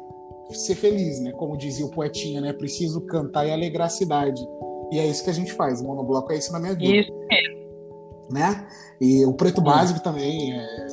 ser 0.52 0.74
feliz, 0.74 1.20
né? 1.20 1.32
Como 1.32 1.56
dizia 1.56 1.86
o 1.86 1.90
poetinha, 1.90 2.40
né? 2.40 2.52
Preciso 2.52 3.00
cantar 3.02 3.46
e 3.46 3.50
alegrar 3.50 3.86
a 3.86 3.90
cidade. 3.90 4.42
E 4.92 4.98
é 4.98 5.06
isso 5.06 5.24
que 5.24 5.30
a 5.30 5.34
gente 5.34 5.52
faz. 5.52 5.80
O 5.80 5.84
monobloco 5.84 6.32
é 6.32 6.36
isso 6.36 6.52
na 6.52 6.60
minha 6.60 6.74
vida, 6.74 6.92
Isso. 6.92 7.12
né? 8.30 8.68
E 9.00 9.24
o 9.24 9.32
preto 9.32 9.62
básico 9.62 10.00
também, 10.00 10.52
é, 10.52 10.86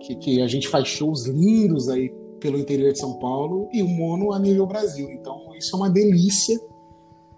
que, 0.00 0.16
que 0.16 0.42
a 0.42 0.46
gente 0.46 0.68
faz 0.68 0.88
shows 0.88 1.26
lindos 1.26 1.88
aí 1.88 2.08
pelo 2.40 2.58
interior 2.58 2.92
de 2.92 2.98
São 2.98 3.18
Paulo 3.18 3.68
e 3.72 3.82
o 3.82 3.88
mono 3.88 4.32
a 4.32 4.38
nível 4.38 4.66
Brasil. 4.66 5.10
Então 5.10 5.54
isso 5.58 5.76
é 5.76 5.78
uma 5.78 5.90
delícia, 5.90 6.58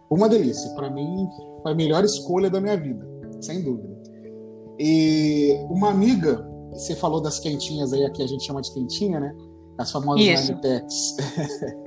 uma 0.09 0.29
delícia. 0.29 0.73
Para 0.75 0.91
mim 0.91 1.29
foi 1.67 1.73
a 1.73 1.75
melhor 1.75 2.05
escolha 2.05 2.49
da 2.49 2.61
minha 2.61 2.77
vida, 2.77 3.05
sem 3.41 3.61
dúvida. 3.61 3.93
E 4.79 5.59
uma 5.69 5.91
amiga, 5.91 6.49
você 6.73 6.95
falou 6.95 7.21
das 7.21 7.41
quentinhas 7.41 7.93
aí, 7.93 8.05
aqui 8.05 8.23
a 8.23 8.27
gente 8.27 8.45
chama 8.45 8.63
de 8.63 8.73
quentinha, 8.73 9.19
né? 9.19 9.35
As 9.77 9.91
famosas 9.91 10.25
Isso. 10.25 10.53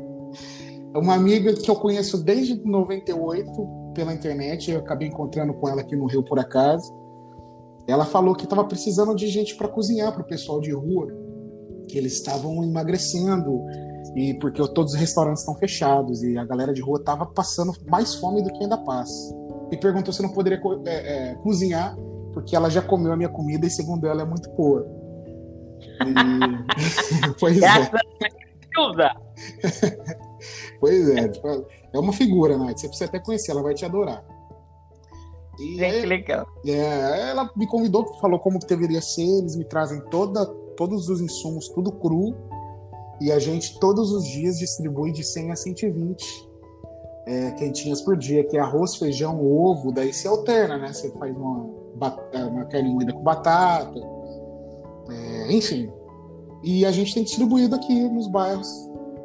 Uma 0.94 1.14
amiga 1.14 1.54
que 1.54 1.72
eu 1.72 1.76
conheço 1.76 2.22
desde 2.22 2.62
98 2.62 3.50
pela 3.94 4.14
internet, 4.14 4.70
eu 4.70 4.80
acabei 4.80 5.08
encontrando 5.08 5.54
com 5.54 5.70
ela 5.70 5.82
aqui 5.82 5.96
no 5.96 6.08
Rio 6.08 6.24
por 6.24 6.40
acaso. 6.40 6.92
Ela 7.88 8.06
falou 8.06 8.36
que 8.36 8.44
estava 8.44 8.66
precisando 8.66 9.16
de 9.16 9.28
gente 9.28 9.56
para 9.56 9.70
cozinhar 9.70 10.12
para 10.12 10.24
o 10.24 10.28
pessoal 10.28 10.60
de 10.60 10.72
rua, 10.74 11.08
que 11.88 11.98
eles 11.98 12.14
estavam 12.14 12.64
emagrecendo 12.64 13.62
e 14.16 14.34
porque 14.40 14.62
todos 14.74 14.94
os 14.94 15.00
restaurantes 15.00 15.42
estão 15.42 15.56
fechados 15.56 16.22
e 16.22 16.38
a 16.38 16.44
galera 16.44 16.74
de 16.74 16.82
rua 16.82 17.00
estava 17.00 17.26
passando 17.26 17.72
mais 17.88 18.16
fome 18.16 18.44
do 18.44 18.52
que 18.52 18.64
ainda 18.64 18.78
passa. 18.80 19.40
E 19.72 19.78
perguntou 19.78 20.14
se 20.14 20.22
eu 20.22 20.28
não 20.28 20.34
poderia 20.34 20.60
co- 20.60 20.82
é, 20.86 21.32
é, 21.32 21.36
cozinhar 21.36 21.96
porque 22.34 22.56
ela 22.56 22.70
já 22.70 22.82
comeu 22.82 23.12
a 23.12 23.18
minha 23.18 23.30
comida 23.30 23.66
e 23.66 23.70
segundo 23.70 24.08
ela 24.08 24.22
é 24.22 24.26
muito 24.26 24.50
boa. 24.52 24.86
E... 25.80 26.14
pois 27.40 27.62
é. 27.62 27.92
pois 30.80 31.10
é, 31.10 31.28
tipo, 31.28 31.48
é 31.94 32.00
uma 32.00 32.14
figura, 32.14 32.58
Nath. 32.58 32.80
Você 32.80 32.88
precisa 32.88 33.10
até 33.10 33.20
conhecer, 33.20 33.52
ela 33.52 33.64
vai 33.64 33.74
te 33.74 33.86
adorar. 33.86 34.24
E 35.60 35.84
é, 35.84 36.00
que 36.00 36.06
legal. 36.06 36.48
É, 36.66 37.32
ela 37.32 37.52
me 37.56 37.68
convidou, 37.68 38.06
falou 38.20 38.40
como 38.40 38.60
que 38.60 38.68
deveria 38.68 39.02
ser, 39.02 39.40
eles 39.40 39.58
me 39.58 39.66
trazem 39.66 40.00
toda, 40.06 40.46
todos 40.78 41.10
os 41.10 41.20
insumos, 41.20 41.68
tudo 41.70 41.92
cru, 41.92 42.34
e 43.20 43.30
a 43.32 43.40
gente 43.40 43.78
todos 43.80 44.14
os 44.14 44.24
dias 44.24 44.58
distribui 44.58 45.12
de 45.12 45.26
100 45.26 45.52
a 45.52 45.56
120 45.58 46.49
é, 47.30 47.52
quentinhas 47.52 48.02
por 48.02 48.18
dia, 48.18 48.44
que 48.44 48.58
é 48.58 48.60
arroz, 48.60 48.96
feijão, 48.96 49.40
ovo, 49.40 49.92
daí 49.92 50.12
se 50.12 50.28
alterna, 50.28 50.80
né? 50.80 50.92
Você 50.92 51.12
faz 51.12 51.38
uma, 51.38 51.64
uma 52.34 52.66
carne 52.66 52.90
moída 52.90 53.14
com 53.14 53.22
batata, 53.22 54.00
é, 55.12 55.54
enfim. 55.54 55.92
E 56.64 56.84
a 56.88 56.92
gente 56.92 57.14
tem 57.14 57.24
distribuído 57.24 57.76
aqui 57.76 58.10
nos 58.10 58.28
bairros. 58.28 58.68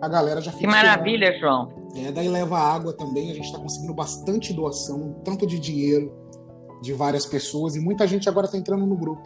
A 0.03 0.09
galera 0.09 0.43
já 0.43 0.53
fica. 0.53 0.65
Que 0.65 0.67
maravilha. 0.67 1.33
João. 1.41 1.73
É, 1.97 2.13
daí 2.13 2.29
leva 2.29 2.59
água 2.59 2.93
também, 2.93 3.31
a 3.31 3.35
gente 3.35 3.47
está 3.47 3.59
conseguindo 3.59 3.95
bastante 3.95 4.53
doação, 4.53 5.17
tanto 5.25 5.47
de 5.47 5.59
dinheiro 5.59 6.13
de 6.83 6.93
várias 6.93 7.25
pessoas, 7.25 7.75
e 7.75 7.81
muita 7.81 8.07
gente 8.07 8.29
agora 8.29 8.45
está 8.45 8.59
entrando 8.59 8.85
no 8.85 8.97
grupo. 8.97 9.23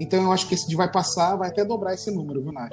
Então 0.00 0.20
eu 0.20 0.32
acho 0.32 0.48
que 0.48 0.54
esse 0.54 0.66
dia 0.66 0.78
vai 0.78 0.90
passar, 0.90 1.36
vai 1.36 1.48
até 1.48 1.64
dobrar 1.64 1.94
esse 1.94 2.10
número, 2.10 2.42
viu, 2.42 2.50
Nath? 2.50 2.72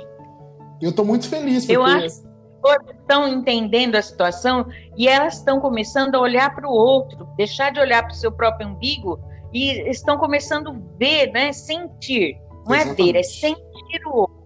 Eu 0.81 0.89
estou 0.89 1.05
muito 1.05 1.29
feliz. 1.29 1.65
Porque... 1.65 1.75
Eu 1.75 1.83
acho 1.83 2.26
que 2.61 2.91
estão 2.91 3.27
entendendo 3.27 3.95
a 3.95 4.01
situação 4.01 4.65
e 4.97 5.07
elas 5.07 5.35
estão 5.35 5.59
começando 5.59 6.15
a 6.15 6.19
olhar 6.19 6.53
para 6.53 6.67
o 6.67 6.71
outro, 6.71 7.27
deixar 7.37 7.71
de 7.71 7.79
olhar 7.79 8.03
para 8.03 8.11
o 8.11 8.15
seu 8.15 8.31
próprio 8.31 8.67
umbigo 8.67 9.19
e 9.53 9.89
estão 9.89 10.17
começando 10.17 10.69
a 10.69 10.75
ver, 10.97 11.31
né, 11.31 11.53
sentir. 11.53 12.37
Não 12.65 12.75
Exatamente. 12.75 13.01
é 13.01 13.13
ver, 13.13 13.19
é 13.19 13.23
sentir 13.23 14.07
o 14.07 14.15
outro. 14.15 14.37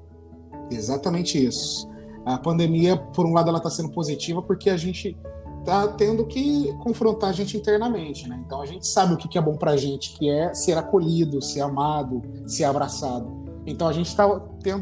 Exatamente 0.70 1.46
isso. 1.46 1.90
A 2.26 2.38
pandemia, 2.38 2.96
por 2.96 3.26
um 3.26 3.34
lado, 3.34 3.50
ela 3.50 3.58
está 3.58 3.70
sendo 3.70 3.90
positiva 3.90 4.42
porque 4.42 4.70
a 4.70 4.78
gente 4.78 5.18
está 5.60 5.88
tendo 5.88 6.26
que 6.26 6.74
confrontar 6.80 7.30
a 7.30 7.34
gente 7.34 7.56
internamente, 7.58 8.28
né? 8.28 8.42
Então 8.46 8.62
a 8.62 8.66
gente 8.66 8.86
sabe 8.88 9.14
o 9.14 9.18
que 9.18 9.38
é 9.38 9.42
bom 9.42 9.56
para 9.56 9.72
a 9.72 9.78
gente, 9.78 10.14
que 10.18 10.30
é 10.30 10.54
ser 10.54 10.78
acolhido, 10.78 11.42
ser 11.42 11.62
amado, 11.62 12.22
ser 12.48 12.64
abraçado. 12.64 13.41
Então 13.66 13.88
a 13.88 13.94
gente 13.94 14.08
está 14.08 14.28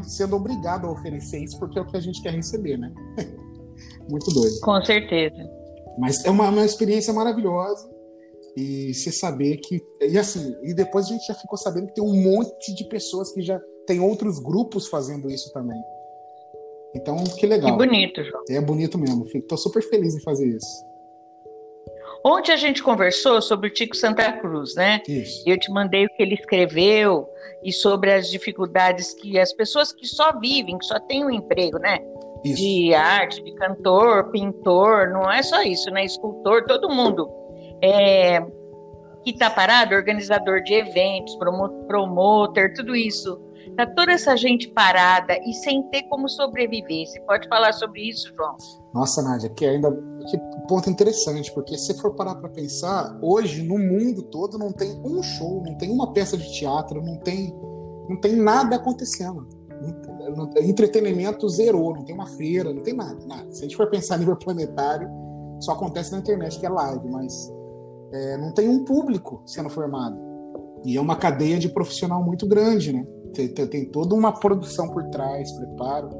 sendo 0.04 0.36
obrigado 0.36 0.86
a 0.86 0.90
oferecer 0.90 1.42
isso 1.42 1.58
porque 1.58 1.78
é 1.78 1.82
o 1.82 1.86
que 1.86 1.96
a 1.96 2.00
gente 2.00 2.22
quer 2.22 2.32
receber, 2.32 2.76
né? 2.78 2.92
Muito 4.08 4.32
doido. 4.32 4.58
Com 4.60 4.82
certeza. 4.84 5.48
Mas 5.98 6.24
é 6.24 6.30
uma, 6.30 6.48
uma 6.48 6.64
experiência 6.64 7.12
maravilhosa 7.12 7.88
e 8.56 8.92
você 8.94 9.12
saber 9.12 9.58
que 9.58 9.80
e 10.00 10.18
assim 10.18 10.54
e 10.62 10.74
depois 10.74 11.06
a 11.06 11.08
gente 11.10 11.26
já 11.26 11.34
ficou 11.34 11.56
sabendo 11.56 11.86
que 11.88 11.94
tem 11.94 12.04
um 12.04 12.22
monte 12.22 12.74
de 12.74 12.84
pessoas 12.88 13.32
que 13.32 13.42
já 13.42 13.60
tem 13.86 14.00
outros 14.00 14.38
grupos 14.38 14.88
fazendo 14.88 15.30
isso 15.30 15.52
também. 15.52 15.80
Então 16.94 17.22
que 17.24 17.46
legal. 17.46 17.70
Que 17.70 17.86
bonito, 17.86 18.24
João. 18.24 18.42
É 18.48 18.60
bonito 18.60 18.98
mesmo. 18.98 19.26
Estou 19.32 19.58
super 19.58 19.82
feliz 19.82 20.14
em 20.14 20.22
fazer 20.22 20.48
isso. 20.48 20.89
Ontem 22.24 22.52
a 22.52 22.56
gente 22.56 22.82
conversou 22.82 23.40
sobre 23.40 23.68
o 23.68 23.72
Tico 23.72 23.96
Santa 23.96 24.30
Cruz, 24.32 24.74
né? 24.74 25.00
Isso. 25.08 25.42
Eu 25.46 25.58
te 25.58 25.70
mandei 25.70 26.04
o 26.04 26.08
que 26.08 26.22
ele 26.22 26.34
escreveu 26.34 27.26
e 27.62 27.72
sobre 27.72 28.12
as 28.12 28.30
dificuldades 28.30 29.14
que 29.14 29.38
as 29.38 29.52
pessoas 29.52 29.92
que 29.92 30.06
só 30.06 30.38
vivem, 30.38 30.78
que 30.78 30.84
só 30.84 30.98
têm 31.00 31.24
um 31.24 31.30
emprego, 31.30 31.78
né? 31.78 31.98
Isso. 32.44 32.56
De 32.56 32.94
arte, 32.94 33.42
de 33.42 33.52
cantor, 33.54 34.30
pintor, 34.30 35.10
não 35.10 35.30
é 35.30 35.42
só 35.42 35.62
isso, 35.62 35.90
né? 35.90 36.04
Escultor, 36.04 36.64
todo 36.66 36.88
mundo 36.88 37.28
é, 37.82 38.40
que 39.24 39.30
está 39.30 39.50
parado, 39.50 39.94
organizador 39.94 40.62
de 40.62 40.74
eventos, 40.74 41.36
promotor, 41.36 42.72
tudo 42.74 42.94
isso. 42.94 43.40
Tá 43.80 43.86
toda 43.86 44.12
essa 44.12 44.36
gente 44.36 44.68
parada 44.68 45.32
e 45.42 45.54
sem 45.54 45.82
ter 45.84 46.02
como 46.02 46.28
sobreviver. 46.28 47.06
Você 47.06 47.18
pode 47.20 47.48
falar 47.48 47.72
sobre 47.72 48.10
isso, 48.10 48.30
João? 48.36 48.54
Nossa, 48.92 49.22
Nádia, 49.22 49.48
que 49.48 49.64
ainda 49.64 49.90
que 49.90 50.38
ponto 50.68 50.90
interessante, 50.90 51.50
porque 51.54 51.78
se 51.78 51.98
for 51.98 52.14
parar 52.14 52.34
para 52.34 52.50
pensar, 52.50 53.18
hoje 53.22 53.62
no 53.62 53.78
mundo 53.78 54.22
todo 54.24 54.58
não 54.58 54.70
tem 54.70 55.00
um 55.02 55.22
show, 55.22 55.62
não 55.64 55.78
tem 55.78 55.90
uma 55.90 56.12
peça 56.12 56.36
de 56.36 56.52
teatro, 56.52 57.00
não 57.02 57.16
tem 57.20 57.58
não 58.06 58.20
tem 58.20 58.36
nada 58.36 58.76
acontecendo. 58.76 59.48
Entretenimento 60.60 61.48
zerou, 61.48 61.94
não 61.94 62.04
tem 62.04 62.14
uma 62.14 62.26
feira, 62.26 62.74
não 62.74 62.82
tem 62.82 62.92
nada, 62.92 63.24
nada. 63.24 63.50
Se 63.50 63.60
a 63.60 63.62
gente 63.62 63.78
for 63.78 63.88
pensar 63.88 64.16
a 64.16 64.18
nível 64.18 64.36
planetário, 64.36 65.08
só 65.58 65.72
acontece 65.72 66.12
na 66.12 66.18
internet 66.18 66.60
que 66.60 66.66
é 66.66 66.68
live, 66.68 67.08
mas 67.08 67.50
é, 68.12 68.36
não 68.36 68.52
tem 68.52 68.68
um 68.68 68.84
público 68.84 69.42
sendo 69.46 69.70
formado. 69.70 70.20
E 70.84 70.98
é 70.98 71.00
uma 71.00 71.16
cadeia 71.16 71.58
de 71.58 71.70
profissional 71.70 72.22
muito 72.22 72.46
grande, 72.46 72.92
né? 72.92 73.06
Tem, 73.34 73.48
tem 73.48 73.84
toda 73.86 74.14
uma 74.14 74.32
produção 74.32 74.88
por 74.88 75.04
trás, 75.10 75.50
preparo. 75.52 76.10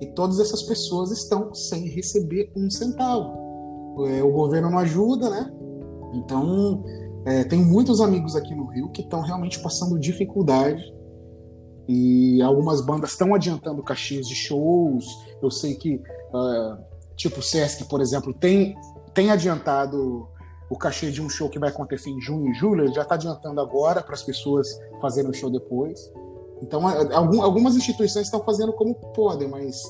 E 0.00 0.06
todas 0.06 0.40
essas 0.40 0.62
pessoas 0.62 1.10
estão 1.10 1.54
sem 1.54 1.88
receber 1.88 2.50
um 2.56 2.68
centavo. 2.70 4.06
É, 4.08 4.22
o 4.22 4.32
governo 4.32 4.70
não 4.70 4.78
ajuda, 4.78 5.30
né? 5.30 5.52
Então, 6.14 6.82
é, 7.24 7.44
tem 7.44 7.64
muitos 7.64 8.00
amigos 8.00 8.34
aqui 8.34 8.54
no 8.54 8.66
Rio 8.66 8.90
que 8.90 9.02
estão 9.02 9.20
realmente 9.20 9.60
passando 9.60 9.98
dificuldade. 9.98 10.82
E 11.88 12.40
algumas 12.42 12.80
bandas 12.80 13.10
estão 13.10 13.34
adiantando 13.34 13.82
caixinhas 13.82 14.26
de 14.26 14.34
shows. 14.34 15.04
Eu 15.42 15.50
sei 15.50 15.74
que, 15.74 15.96
uh, 15.96 16.78
tipo 17.16 17.40
o 17.40 17.42
Sesc, 17.42 17.84
por 17.88 18.00
exemplo, 18.00 18.32
tem, 18.32 18.74
tem 19.14 19.30
adiantado 19.30 20.28
o 20.72 20.76
cachê 20.76 21.10
de 21.10 21.20
um 21.20 21.28
show 21.28 21.50
que 21.50 21.58
vai 21.58 21.68
acontecer 21.68 22.08
em 22.08 22.18
junho 22.18 22.50
e 22.50 22.54
julho, 22.54 22.84
ele 22.84 22.94
já 22.94 23.02
está 23.02 23.14
adiantando 23.14 23.60
agora 23.60 24.02
para 24.02 24.14
as 24.14 24.22
pessoas 24.22 24.66
fazerem 25.02 25.30
o 25.30 25.34
show 25.34 25.50
depois. 25.50 26.10
Então, 26.62 26.86
algumas 27.42 27.76
instituições 27.76 28.26
estão 28.26 28.42
fazendo 28.44 28.72
como 28.72 28.94
podem, 28.94 29.48
mas 29.48 29.82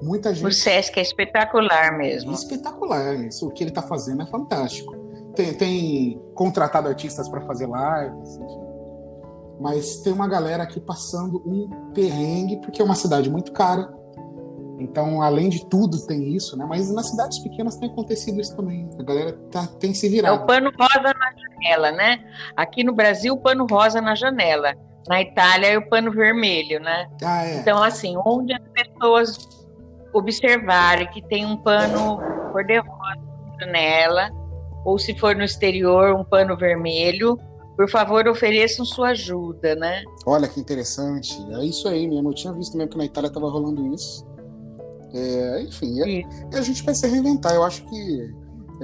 muita 0.00 0.32
gente. 0.32 0.46
O 0.46 0.52
SESC 0.52 0.98
é 0.98 1.02
espetacular 1.02 1.98
mesmo. 1.98 2.30
É 2.30 2.34
espetacular, 2.34 3.14
isso. 3.16 3.48
O 3.48 3.50
que 3.50 3.64
ele 3.64 3.70
está 3.70 3.82
fazendo 3.82 4.22
é 4.22 4.26
fantástico. 4.26 4.94
Tem, 5.34 5.52
tem 5.52 6.22
contratado 6.32 6.88
artistas 6.88 7.28
para 7.28 7.40
fazer 7.40 7.66
lives, 7.66 8.36
enfim. 8.36 8.64
Mas 9.60 9.96
tem 9.98 10.12
uma 10.12 10.28
galera 10.28 10.62
aqui 10.62 10.80
passando 10.80 11.42
um 11.44 11.68
perrengue, 11.92 12.60
porque 12.60 12.80
é 12.80 12.84
uma 12.84 12.94
cidade 12.94 13.28
muito 13.28 13.52
cara. 13.52 13.92
Então, 14.78 15.22
além 15.22 15.48
de 15.48 15.66
tudo, 15.66 16.04
tem 16.06 16.34
isso, 16.34 16.56
né? 16.56 16.64
Mas 16.68 16.92
nas 16.92 17.08
cidades 17.10 17.38
pequenas 17.40 17.76
tem 17.76 17.88
acontecido 17.88 18.40
isso 18.40 18.56
também. 18.56 18.88
A 18.98 19.02
galera 19.02 19.32
tá, 19.50 19.66
tem 19.78 19.94
se 19.94 20.08
virado. 20.08 20.40
É 20.40 20.42
o 20.42 20.46
pano 20.46 20.70
rosa 20.78 21.14
na 21.14 21.32
janela, 21.32 21.92
né? 21.92 22.24
Aqui 22.56 22.84
no 22.84 22.92
Brasil, 22.92 23.34
o 23.34 23.38
pano 23.38 23.66
rosa 23.68 24.00
na 24.00 24.14
janela. 24.14 24.74
Na 25.08 25.20
Itália 25.20 25.66
é 25.68 25.78
o 25.78 25.88
pano 25.88 26.10
vermelho, 26.10 26.80
né? 26.80 27.08
Ah, 27.22 27.44
é. 27.44 27.56
Então, 27.56 27.82
assim, 27.82 28.16
onde 28.24 28.54
as 28.54 28.62
pessoas 28.72 29.38
observarem 30.12 31.08
que 31.08 31.20
tem 31.20 31.44
um 31.44 31.56
pano 31.56 32.18
cor-de-rosa 32.52 33.16
na 33.16 33.58
janela, 33.60 34.30
ou 34.84 34.98
se 34.98 35.18
for 35.18 35.34
no 35.34 35.42
exterior, 35.42 36.14
um 36.14 36.24
pano 36.24 36.56
vermelho, 36.56 37.38
por 37.76 37.90
favor, 37.90 38.26
ofereçam 38.28 38.84
sua 38.84 39.08
ajuda, 39.08 39.74
né? 39.74 40.02
Olha 40.24 40.48
que 40.48 40.60
interessante. 40.60 41.36
É 41.52 41.64
isso 41.64 41.88
aí 41.88 42.06
mesmo. 42.06 42.30
Eu 42.30 42.34
tinha 42.34 42.52
visto 42.52 42.76
mesmo 42.76 42.92
que 42.92 42.98
na 42.98 43.04
Itália 43.04 43.28
estava 43.28 43.48
rolando 43.50 43.92
isso. 43.92 44.24
É, 45.12 45.62
enfim, 45.62 46.00
é, 46.00 46.56
a 46.56 46.62
gente 46.62 46.82
vai 46.84 46.94
se 46.94 47.06
reinventar. 47.06 47.52
Eu 47.52 47.64
acho 47.64 47.84
que 47.84 48.34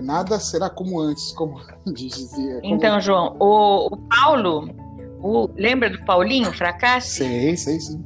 nada 0.02 0.38
será 0.40 0.68
como 0.68 1.00
antes, 1.00 1.32
como 1.32 1.60
dizia. 1.94 2.60
Como... 2.60 2.74
Então, 2.74 3.00
João, 3.00 3.36
o, 3.38 3.94
o 3.94 3.96
Paulo 3.96 4.68
o, 5.22 5.48
lembra 5.54 5.90
do 5.90 6.04
Paulinho 6.04 6.52
Fracasse? 6.52 7.24
Sei, 7.24 7.56
sei, 7.56 7.80
sim. 7.80 8.04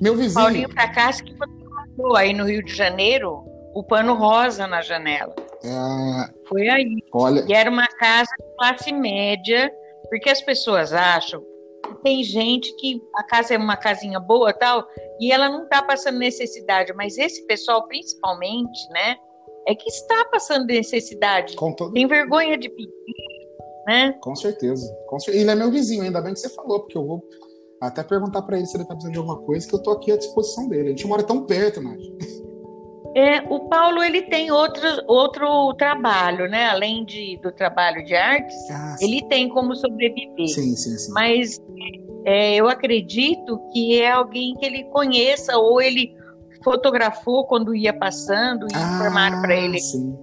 Meu 0.00 0.16
vizinho. 0.16 0.34
Paulinho 0.34 0.70
Fracasse 0.70 1.22
que 1.22 1.36
fotografou 1.36 2.16
aí 2.16 2.32
no 2.32 2.44
Rio 2.44 2.64
de 2.64 2.74
Janeiro 2.74 3.44
o 3.74 3.82
pano 3.82 4.14
rosa 4.14 4.66
na 4.66 4.82
janela. 4.82 5.34
É... 5.62 6.48
Foi 6.48 6.68
aí. 6.68 7.02
Olha... 7.12 7.44
E 7.48 7.52
era 7.52 7.70
uma 7.70 7.86
casa 7.86 8.30
de 8.38 8.56
classe 8.56 8.92
média, 8.92 9.70
porque 10.08 10.30
as 10.30 10.40
pessoas 10.40 10.92
acham 10.92 11.40
que 11.84 12.02
tem 12.02 12.22
gente 12.22 12.74
que 12.76 13.00
a 13.16 13.24
casa 13.24 13.54
é 13.54 13.58
uma 13.58 13.76
casinha 13.76 14.20
boa 14.20 14.52
tal, 14.52 14.86
e 15.20 15.32
ela 15.32 15.48
não 15.48 15.64
está 15.64 15.82
passando 15.82 16.18
necessidade, 16.18 16.92
mas 16.94 17.18
esse 17.18 17.46
pessoal, 17.46 17.86
principalmente, 17.86 18.88
né, 18.90 19.16
é 19.66 19.74
que 19.74 19.88
está 19.88 20.24
passando 20.30 20.66
necessidade. 20.66 21.56
Todo... 21.56 21.92
Tem 21.92 22.06
vergonha 22.06 22.56
de 22.56 22.68
pedir 22.68 22.92
né? 23.88 24.12
Com 24.20 24.36
certeza. 24.36 24.86
Com 25.06 25.18
certeza. 25.18 25.42
Ele 25.42 25.50
é 25.50 25.54
meu 25.54 25.70
vizinho, 25.70 26.02
ainda 26.02 26.20
bem 26.20 26.34
que 26.34 26.40
você 26.40 26.50
falou, 26.50 26.80
porque 26.80 26.98
eu 26.98 27.06
vou 27.06 27.24
até 27.80 28.02
perguntar 28.02 28.42
para 28.42 28.58
ele 28.58 28.66
se 28.66 28.76
ele 28.76 28.84
tá 28.84 28.90
precisando 28.90 29.14
de 29.14 29.18
alguma 29.18 29.38
coisa, 29.38 29.66
que 29.66 29.74
eu 29.74 29.82
tô 29.82 29.92
aqui 29.92 30.12
à 30.12 30.16
disposição 30.18 30.68
dele. 30.68 30.88
A 30.88 30.90
gente 30.90 31.06
mora 31.06 31.22
tão 31.22 31.46
perto, 31.46 31.80
Nath. 31.80 31.98
É, 33.16 33.40
o 33.48 33.60
Paulo 33.60 34.02
ele 34.02 34.22
tem 34.22 34.50
outro, 34.50 34.82
outro 35.06 35.72
trabalho, 35.74 36.50
né? 36.50 36.66
Além 36.66 37.02
de, 37.06 37.40
do 37.42 37.50
trabalho 37.50 38.04
de 38.04 38.14
artes, 38.14 38.54
ah, 38.70 38.96
ele 39.00 39.26
tem 39.26 39.48
como 39.48 39.74
sobreviver. 39.74 40.48
Sim, 40.48 40.76
sim, 40.76 40.98
sim. 40.98 41.12
Mas 41.12 41.58
é, 42.26 42.56
eu 42.56 42.68
acredito 42.68 43.58
que 43.72 43.98
é 43.98 44.10
alguém 44.10 44.54
que 44.56 44.66
ele 44.66 44.84
conheça 44.90 45.56
ou 45.56 45.80
ele 45.80 46.14
fotografou 46.62 47.46
quando 47.46 47.74
ia 47.74 47.92
passando 47.92 48.66
e 48.70 48.74
ah, 48.74 48.96
informaram 48.96 49.40
para 49.40 49.56
ele. 49.56 49.80
Sim. 49.80 50.14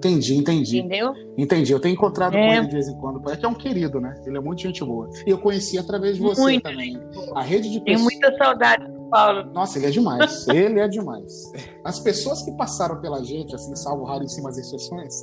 Entendi, 0.00 0.34
entendi. 0.34 0.78
Entendeu? 0.78 1.12
Entendi. 1.36 1.72
Eu 1.72 1.78
tenho 1.78 1.92
encontrado 1.92 2.34
é. 2.34 2.46
com 2.46 2.54
ele 2.54 2.66
de 2.68 2.72
vez 2.72 2.88
em 2.88 2.98
quando. 2.98 3.30
É 3.30 3.36
que 3.36 3.44
é 3.44 3.48
um 3.48 3.54
querido, 3.54 4.00
né? 4.00 4.18
Ele 4.26 4.38
é 4.38 4.40
muito 4.40 4.62
gente 4.62 4.82
boa. 4.82 5.10
E 5.26 5.30
eu 5.30 5.36
conheci 5.36 5.78
através 5.78 6.16
de 6.16 6.22
você 6.22 6.40
muito. 6.40 6.62
também. 6.62 6.98
A 7.34 7.42
rede 7.42 7.70
de 7.70 7.80
Tenho 7.84 8.00
muita 8.00 8.34
saudade 8.38 8.82
Paulo. 9.10 9.52
Nossa, 9.52 9.78
ele 9.78 9.86
é 9.86 9.90
demais. 9.90 10.48
ele 10.48 10.80
é 10.80 10.88
demais. 10.88 11.52
As 11.84 11.98
pessoas 11.98 12.42
que 12.42 12.52
passaram 12.52 13.00
pela 13.00 13.22
gente, 13.22 13.54
assim, 13.54 13.74
salvo 13.76 14.04
raríssimas 14.04 14.56
exceções, 14.56 15.14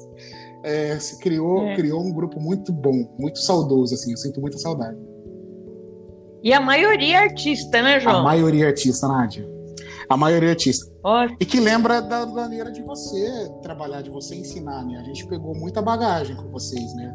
é, 0.63 0.99
se 0.99 1.17
criou, 1.19 1.63
é. 1.63 1.75
criou 1.75 2.01
um 2.01 2.13
grupo 2.13 2.39
muito 2.39 2.71
bom, 2.71 3.15
muito 3.17 3.39
saudoso, 3.39 3.95
assim. 3.95 4.11
Eu 4.11 4.17
sinto 4.17 4.39
muita 4.39 4.59
saudade. 4.59 4.99
E 6.43 6.53
a 6.53 6.61
maioria 6.61 7.17
é 7.17 7.23
artista, 7.23 7.81
né, 7.81 7.99
João? 7.99 8.19
A 8.19 8.23
maioria 8.23 8.65
é 8.65 8.67
artista, 8.67 9.07
Nádia. 9.07 9.56
A 10.09 10.15
maioria 10.15 10.49
é 10.49 10.51
artista. 10.51 10.89
E 11.39 11.45
que 11.45 11.59
lembra 11.59 12.01
da 12.01 12.25
maneira 12.25 12.71
de 12.71 12.81
você 12.81 13.49
trabalhar, 13.61 14.01
de 14.01 14.09
você 14.09 14.35
ensinar, 14.35 14.85
né? 14.85 14.97
A 14.99 15.03
gente 15.03 15.27
pegou 15.27 15.53
muita 15.55 15.81
bagagem 15.81 16.35
com 16.35 16.49
vocês, 16.49 16.95
né? 16.95 17.13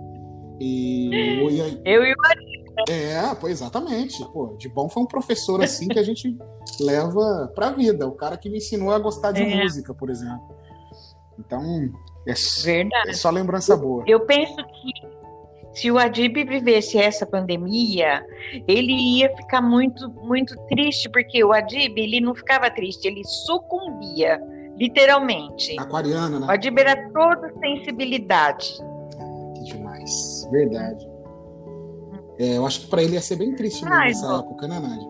E 0.61 1.11
eu 1.85 2.05
e 2.05 2.13
o 2.13 2.91
É, 2.91 3.35
pô, 3.35 3.49
exatamente. 3.49 4.23
Pô, 4.33 4.57
de 4.59 4.69
bom 4.69 4.89
foi 4.89 5.03
um 5.03 5.07
professor 5.07 5.63
assim 5.63 5.89
que 5.89 5.99
a 5.99 6.03
gente 6.03 6.37
leva 6.81 7.51
pra 7.55 7.71
vida. 7.71 8.07
O 8.07 8.13
cara 8.13 8.37
que 8.37 8.51
me 8.51 8.59
ensinou 8.59 8.91
a 8.93 8.99
gostar 8.99 9.33
de 9.33 9.43
é. 9.43 9.63
música, 9.63 9.95
por 9.95 10.11
exemplo. 10.11 10.55
Então, 11.39 11.63
é, 12.27 12.35
Verdade. 12.63 13.11
é 13.11 13.13
só 13.15 13.31
lembrança 13.31 13.77
boa. 13.77 14.05
Eu 14.07 14.21
penso 14.27 14.57
que 14.57 15.22
se 15.75 15.91
o 15.91 15.99
Adib 15.99 16.37
vivesse 16.45 16.99
essa 16.99 17.25
pandemia, 17.25 18.25
ele 18.69 18.93
ia 18.93 19.35
ficar 19.37 19.63
muito, 19.63 20.11
muito 20.23 20.55
triste, 20.69 21.09
porque 21.09 21.43
o 21.43 21.53
Adib, 21.53 21.99
ele 21.99 22.21
não 22.21 22.35
ficava 22.35 22.71
triste, 22.71 23.07
ele 23.07 23.23
sucumbia, 23.25 24.41
literalmente. 24.77 25.79
Aquariana, 25.79 26.41
né? 26.41 26.47
O 26.47 26.51
Adib 26.51 26.79
era 26.79 27.11
toda 27.11 27.53
sensibilidade. 27.61 28.75
Que 29.57 29.65
demais, 29.65 30.49
verdade. 30.51 31.09
É, 32.39 32.57
eu 32.57 32.67
acho 32.67 32.81
que 32.81 32.87
para 32.89 33.03
ele 33.03 33.15
ia 33.15 33.23
ser 33.23 33.37
bem 33.37 33.55
triste 33.55 33.85
mesmo 33.85 33.99
nessa 33.99 34.39
época, 34.39 34.67
né, 34.69 34.81
Nádia? 34.81 35.09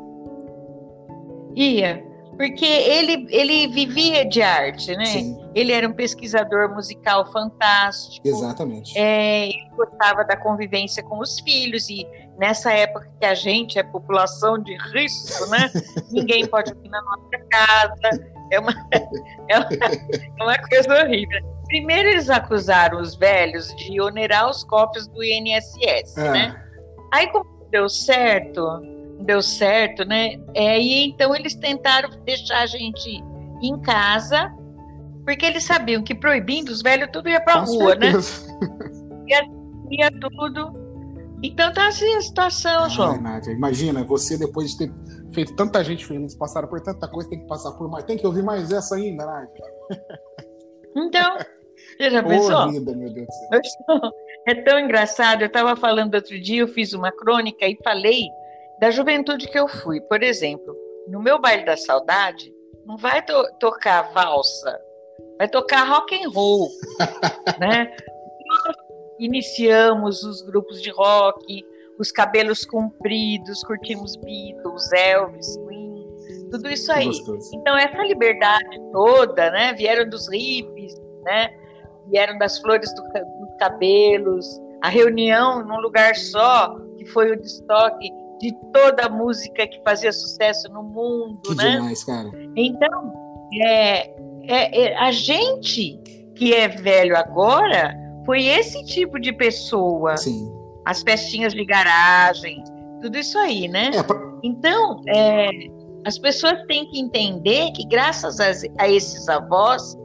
Ia 1.55 2.12
porque 2.37 2.65
ele, 2.65 3.27
ele 3.31 3.69
vivia 3.69 4.25
de 4.25 4.43
arte, 4.43 4.97
né? 4.97 5.05
Sim. 5.05 5.39
Ele 5.55 5.73
era 5.73 5.87
um 5.87 5.93
pesquisador 5.93 6.75
musical 6.75 7.31
fantástico. 7.31 8.27
Exatamente. 8.27 8.97
É, 8.99 9.49
ele 9.49 9.71
gostava 9.77 10.25
da 10.25 10.37
convivência 10.37 11.03
com 11.03 11.19
os 11.19 11.39
filhos 11.41 11.89
e 11.91 12.07
nessa 12.39 12.73
época 12.73 13.11
que 13.21 13.27
a 13.27 13.35
gente 13.35 13.79
é 13.79 13.83
população 13.83 14.59
de 14.59 14.77
risco, 14.93 15.47
né? 15.51 15.71
Ninguém 16.11 16.47
pode 16.47 16.73
vir 16.75 16.89
na 16.89 17.03
nossa 17.03 17.45
casa. 17.51 18.33
É 18.51 18.59
uma, 18.59 18.73
é 19.49 19.59
uma, 19.59 19.69
é 20.41 20.43
uma 20.43 20.59
coisa 20.69 21.03
horrível. 21.03 21.41
Primeiro 21.67 22.09
eles 22.09 22.31
acusaram 22.31 23.01
os 23.01 23.15
velhos 23.15 23.75
de 23.77 24.01
onerar 24.01 24.49
os 24.49 24.65
cofres 24.65 25.07
do 25.09 25.23
INSS, 25.23 26.17
é. 26.17 26.31
né? 26.31 26.65
Aí 27.13 27.27
como 27.29 27.45
deu 27.71 27.89
certo, 27.89 28.81
deu 29.23 29.43
certo, 29.43 30.05
né? 30.05 30.41
É, 30.55 30.79
e 30.81 31.09
então 31.09 31.35
eles 31.35 31.55
tentaram 31.55 32.11
deixar 32.25 32.61
a 32.63 32.67
gente 32.67 33.23
em 33.63 33.81
casa, 33.81 34.53
porque 35.25 35.47
eles 35.47 35.65
sabiam 35.65 36.03
que 36.03 36.15
proibindo 36.15 36.69
os 36.71 36.83
velhos 36.83 37.09
tudo 37.13 37.29
ia 37.29 37.41
pra 37.41 37.61
Com 37.61 37.67
rua, 37.67 37.95
né? 37.95 38.13
certeza. 38.13 38.47
né? 38.61 38.69
Ia, 39.29 39.41
ia 39.91 40.11
tudo. 40.11 40.83
Então 41.43 41.73
tá 41.73 41.87
assim 41.89 42.13
a 42.17 42.21
situação, 42.21 42.91
João. 42.91 43.13
Ai, 43.13 43.21
Nádia, 43.21 43.53
imagina, 43.53 44.05
você 44.05 44.37
depois 44.37 44.73
de 44.73 44.79
ter 44.79 44.93
feito 45.33 45.55
tanta 45.55 45.83
gente 45.83 46.05
feliz, 46.05 46.35
passaram 46.35 46.69
por 46.69 46.81
tanta 46.81 47.09
coisa, 47.09 47.31
tem 47.31 47.41
que 47.41 47.47
passar 47.47 47.73
por 47.73 47.89
mais. 47.89 48.05
Tem 48.05 48.17
que 48.19 48.27
ouvir 48.27 48.43
mais 48.43 48.71
essa 48.73 48.97
ainda, 48.97 49.25
Nádia. 49.25 49.65
Então, 50.95 51.39
você 51.97 52.11
já 52.11 52.23
pensou? 52.23 52.71
Vida, 52.71 52.95
meu 52.95 53.11
Deus 53.11 53.27
do 53.27 53.65
céu. 53.65 54.11
É 54.47 54.55
tão 54.57 54.79
engraçado. 54.79 55.43
Eu 55.43 55.47
estava 55.47 55.77
falando 55.77 56.17
outro 56.17 56.39
dia, 56.41 56.63
eu 56.63 56.69
fiz 56.69 56.93
uma 56.93 57.13
crônica 57.13 57.65
e 57.65 57.79
falei 57.85 58.27
da 58.83 58.91
juventude 58.91 59.47
que 59.47 59.57
eu 59.57 59.69
fui. 59.69 60.01
Por 60.01 60.25
exemplo, 60.25 60.77
no 61.07 61.23
meu 61.23 61.41
baile 61.41 61.65
da 61.65 61.77
saudade, 61.77 62.53
não 62.85 62.97
vai 62.97 63.25
to 63.25 63.33
tocar 63.61 64.13
valsa, 64.13 64.77
vai 65.39 65.49
tocar 65.49 65.85
rock 65.85 66.13
and 66.17 66.29
roll, 66.29 66.69
né? 67.61 67.95
Iniciamos 69.21 70.25
os 70.25 70.43
grupos 70.43 70.83
de 70.83 70.91
rock, 70.91 71.65
os 71.97 72.11
cabelos 72.11 72.65
compridos, 72.65 73.63
curtimos 73.63 74.17
Beatles, 74.17 74.93
Elvis, 74.93 75.57
Queen, 75.59 76.05
tudo 76.51 76.69
isso 76.69 76.91
aí. 76.91 77.09
Então 77.55 77.79
essa 77.79 78.03
liberdade 78.03 78.81
toda, 78.91 79.49
né? 79.53 79.75
Vieram 79.75 80.11
dos 80.11 80.29
hippies, 80.29 81.01
né? 81.23 81.57
Vieram 82.09 82.37
das 82.37 82.59
flores 82.59 82.93
do, 82.97 83.03
dos 83.05 83.57
cabelos, 83.61 84.61
a 84.83 84.89
reunião 84.89 85.65
num 85.65 85.79
lugar 85.79 86.17
só, 86.17 86.77
que 86.99 87.07
foi 87.07 87.31
o 87.31 87.41
destoque 87.41 88.11
de 88.43 88.53
toda 88.73 89.07
a 89.07 89.09
música 89.09 89.69
que 89.69 89.81
fazia 89.85 90.13
sucesso 90.13 90.69
no 90.73 90.83
mundo, 90.83 91.41
que 91.43 91.55
né? 91.55 91.77
Demais, 91.77 92.03
cara. 92.03 92.29
Então, 92.57 93.13
é, 93.55 94.11
é, 94.49 94.83
é, 94.83 94.97
a 94.99 95.13
gente 95.13 95.97
que 96.35 96.53
é 96.53 96.67
velho 96.67 97.17
agora 97.17 97.97
foi 98.27 98.45
esse 98.47 98.85
tipo 98.85 99.21
de 99.21 99.33
pessoa. 99.33 100.17
Sim. 100.17 100.53
As 100.85 101.03
festinhas 101.03 101.53
de 101.53 101.65
garagem, 101.65 102.65
tudo 103.01 103.17
isso 103.17 103.39
aí, 103.39 103.69
né? 103.69 103.93
É, 103.95 104.03
pra... 104.03 104.19
Então, 104.43 105.01
é, 105.07 105.49
as 106.05 106.19
pessoas 106.19 106.61
têm 106.67 106.85
que 106.91 106.99
entender 106.99 107.71
que 107.71 107.87
graças 107.87 108.41
a, 108.41 108.51
a 108.79 108.89
esses 108.89 109.29
avós 109.29 109.97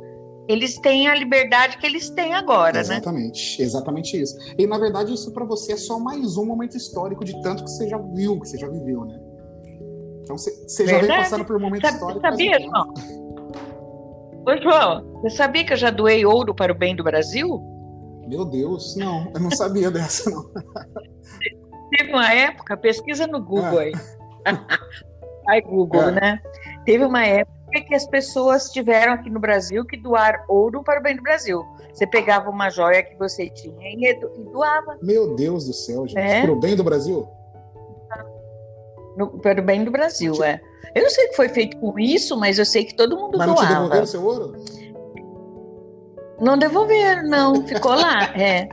eles 0.47 0.77
têm 0.79 1.07
a 1.07 1.15
liberdade 1.15 1.77
que 1.77 1.85
eles 1.85 2.09
têm 2.09 2.33
agora, 2.33 2.79
exatamente, 2.79 3.59
né? 3.59 3.65
Exatamente 3.65 4.21
isso. 4.21 4.37
E 4.57 4.65
na 4.65 4.77
verdade 4.77 5.13
isso 5.13 5.31
para 5.33 5.45
você 5.45 5.73
é 5.73 5.77
só 5.77 5.99
mais 5.99 6.37
um 6.37 6.45
momento 6.45 6.77
histórico 6.77 7.25
de 7.25 7.39
tanto 7.41 7.63
que 7.63 7.69
você 7.69 7.87
já 7.87 7.97
viu, 7.97 8.39
que 8.39 8.47
você 8.47 8.57
já 8.57 8.69
viveu, 8.69 9.05
né? 9.05 9.19
Então 10.23 10.37
você, 10.37 10.87
já 10.87 10.99
vem 10.99 11.07
passando 11.07 11.45
por 11.45 11.55
um 11.55 11.59
momento 11.59 11.83
Sabe, 11.83 11.95
histórico. 11.95 12.21
Sabia, 12.21 12.59
João? 12.59 12.93
Ô, 14.45 14.61
João, 14.61 15.21
você 15.21 15.29
sabia 15.35 15.65
que 15.65 15.73
eu 15.73 15.77
já 15.77 15.89
doei 15.89 16.25
ouro 16.25 16.53
para 16.53 16.71
o 16.71 16.75
bem 16.75 16.95
do 16.95 17.03
Brasil? 17.03 17.61
Meu 18.27 18.43
Deus, 18.43 18.95
não, 18.97 19.31
eu 19.33 19.39
não 19.39 19.51
sabia 19.51 19.89
dessa, 19.89 20.29
não. 20.29 20.49
Teve 21.91 22.11
uma 22.11 22.33
época, 22.33 22.75
pesquisa 22.75 23.25
no 23.25 23.41
Google 23.41 23.79
ah. 23.79 23.81
aí. 23.81 23.93
Ai, 25.49 25.61
Google, 25.61 26.09
é. 26.09 26.11
né? 26.11 26.41
Teve 26.85 27.05
uma 27.05 27.25
época 27.25 27.56
que 27.81 27.95
as 27.95 28.05
pessoas 28.07 28.69
tiveram 28.69 29.13
aqui 29.13 29.29
no 29.29 29.39
Brasil 29.39 29.85
que 29.85 29.97
doar 29.97 30.45
ouro 30.47 30.83
para 30.83 30.99
o 30.99 31.03
bem 31.03 31.15
do 31.15 31.23
Brasil. 31.23 31.63
Você 31.93 32.05
pegava 32.05 32.49
uma 32.49 32.69
joia 32.69 33.01
que 33.03 33.15
você 33.15 33.49
tinha 33.49 33.89
e 33.89 34.19
doava. 34.51 34.97
Meu 35.01 35.35
Deus 35.35 35.65
do 35.65 35.73
céu, 35.73 36.07
gente. 36.07 36.19
É? 36.19 36.43
Para 36.43 36.51
o 36.51 36.59
bem 36.59 36.75
do 36.75 36.83
Brasil? 36.83 37.27
No, 39.17 39.29
para 39.39 39.59
o 39.59 39.63
bem 39.63 39.83
do 39.83 39.89
Brasil, 39.89 40.43
é. 40.43 40.61
Eu 40.93 41.03
não 41.03 41.09
sei 41.09 41.25
o 41.25 41.29
que 41.29 41.35
foi 41.35 41.49
feito 41.49 41.77
com 41.77 41.97
isso, 41.99 42.37
mas 42.37 42.59
eu 42.59 42.65
sei 42.65 42.85
que 42.85 42.95
todo 42.95 43.17
mundo 43.17 43.37
mas 43.37 43.47
doava. 43.47 43.61
Mas 43.61 43.69
não 43.69 43.77
te 43.77 43.81
devolveram 43.81 44.05
seu 44.05 44.23
ouro? 44.23 44.55
Não 46.39 46.57
devolveram, 46.57 47.23
não. 47.23 47.67
Ficou 47.67 47.95
lá, 47.95 48.25
é. 48.37 48.69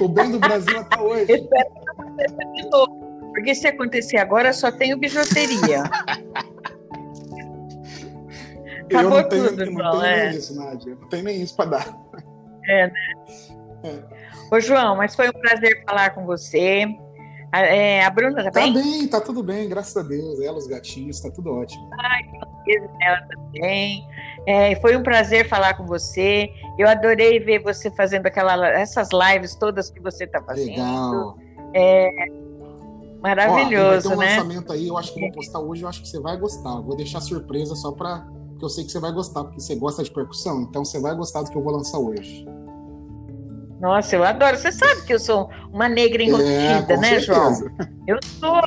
o 0.00 0.08
bem 0.08 0.30
do 0.30 0.38
Brasil 0.38 0.78
até 0.78 1.00
hoje. 1.00 1.26
Eu 1.28 1.36
espero 1.36 1.70
que 1.70 1.90
aconteça 1.90 2.52
de 2.54 2.70
novo. 2.70 3.04
Porque 3.34 3.54
se 3.54 3.66
acontecer 3.66 4.16
agora, 4.16 4.52
só 4.52 4.70
tenho 4.72 4.96
bijuteria. 4.96 5.84
Acabou 8.98 9.18
eu 9.18 9.22
não 9.22 9.28
tenho, 9.28 9.48
tudo, 9.48 9.66
não 9.66 9.72
João, 9.72 10.00
tenho 10.00 10.04
é. 10.04 10.28
nem 10.28 10.38
isso, 10.38 10.56
Nádia. 10.56 10.98
Não 11.00 11.08
tem 11.08 11.22
nem 11.22 11.42
isso 11.42 11.56
para 11.56 11.70
dar. 11.70 11.98
É, 12.66 12.86
né? 12.86 12.92
É. 13.84 14.54
Ô, 14.54 14.60
João, 14.60 14.96
mas 14.96 15.14
foi 15.14 15.28
um 15.28 15.32
prazer 15.32 15.84
falar 15.84 16.10
com 16.10 16.24
você. 16.24 16.86
A, 17.52 17.60
é, 17.60 18.04
a 18.04 18.10
Bruna 18.10 18.42
tá, 18.44 18.50
tá 18.50 18.60
bem? 18.60 18.72
Tá 18.72 18.80
bem, 18.80 19.08
tá 19.08 19.20
tudo 19.20 19.42
bem, 19.42 19.68
graças 19.68 19.96
a 19.96 20.02
Deus. 20.02 20.40
Ela, 20.40 20.56
os 20.56 20.66
gatinhos, 20.66 21.20
tá 21.20 21.30
tudo 21.30 21.52
ótimo. 21.52 21.88
Ai, 22.00 22.22
que 22.64 22.80
ela 23.02 23.20
também. 23.28 24.06
É, 24.46 24.74
foi 24.76 24.96
um 24.96 25.02
prazer 25.02 25.48
falar 25.48 25.74
com 25.74 25.86
você. 25.86 26.50
Eu 26.78 26.88
adorei 26.88 27.38
ver 27.38 27.62
você 27.62 27.90
fazendo 27.90 28.26
aquela, 28.26 28.66
essas 28.68 29.10
lives 29.12 29.54
todas 29.54 29.90
que 29.90 30.00
você 30.00 30.24
está 30.24 30.42
fazendo. 30.42 30.70
Legal. 30.70 31.38
É, 31.74 32.10
maravilhoso, 33.22 34.12
Ó, 34.12 34.16
vai 34.16 34.26
ter 34.26 34.34
um 34.34 34.36
né? 34.36 34.36
lançamento 34.36 34.72
aí, 34.72 34.88
eu 34.88 34.98
acho 34.98 35.14
que 35.14 35.20
vou 35.20 35.32
postar 35.32 35.60
hoje, 35.60 35.82
eu 35.82 35.88
acho 35.88 36.02
que 36.02 36.08
você 36.08 36.20
vai 36.20 36.36
gostar. 36.36 36.80
Vou 36.80 36.96
deixar 36.96 37.20
surpresa 37.20 37.74
só 37.74 37.92
para 37.92 38.26
eu 38.64 38.70
sei 38.70 38.84
que 38.84 38.92
você 38.92 38.98
vai 38.98 39.12
gostar, 39.12 39.44
porque 39.44 39.60
você 39.60 39.74
gosta 39.74 40.02
de 40.02 40.10
percussão, 40.10 40.62
então 40.62 40.84
você 40.84 41.00
vai 41.00 41.14
gostar 41.14 41.42
do 41.42 41.50
que 41.50 41.56
eu 41.56 41.62
vou 41.62 41.72
lançar 41.72 41.98
hoje. 41.98 42.46
Nossa, 43.80 44.16
eu 44.16 44.24
adoro. 44.24 44.56
Você 44.56 44.72
sabe 44.72 45.04
que 45.04 45.12
eu 45.12 45.18
sou 45.18 45.50
uma 45.72 45.88
negra 45.88 46.22
enrustida, 46.22 46.94
é, 46.94 46.96
né, 46.96 47.20
certeza. 47.20 47.20
João? 47.20 47.52
Eu 48.06 48.18
sou. 48.22 48.60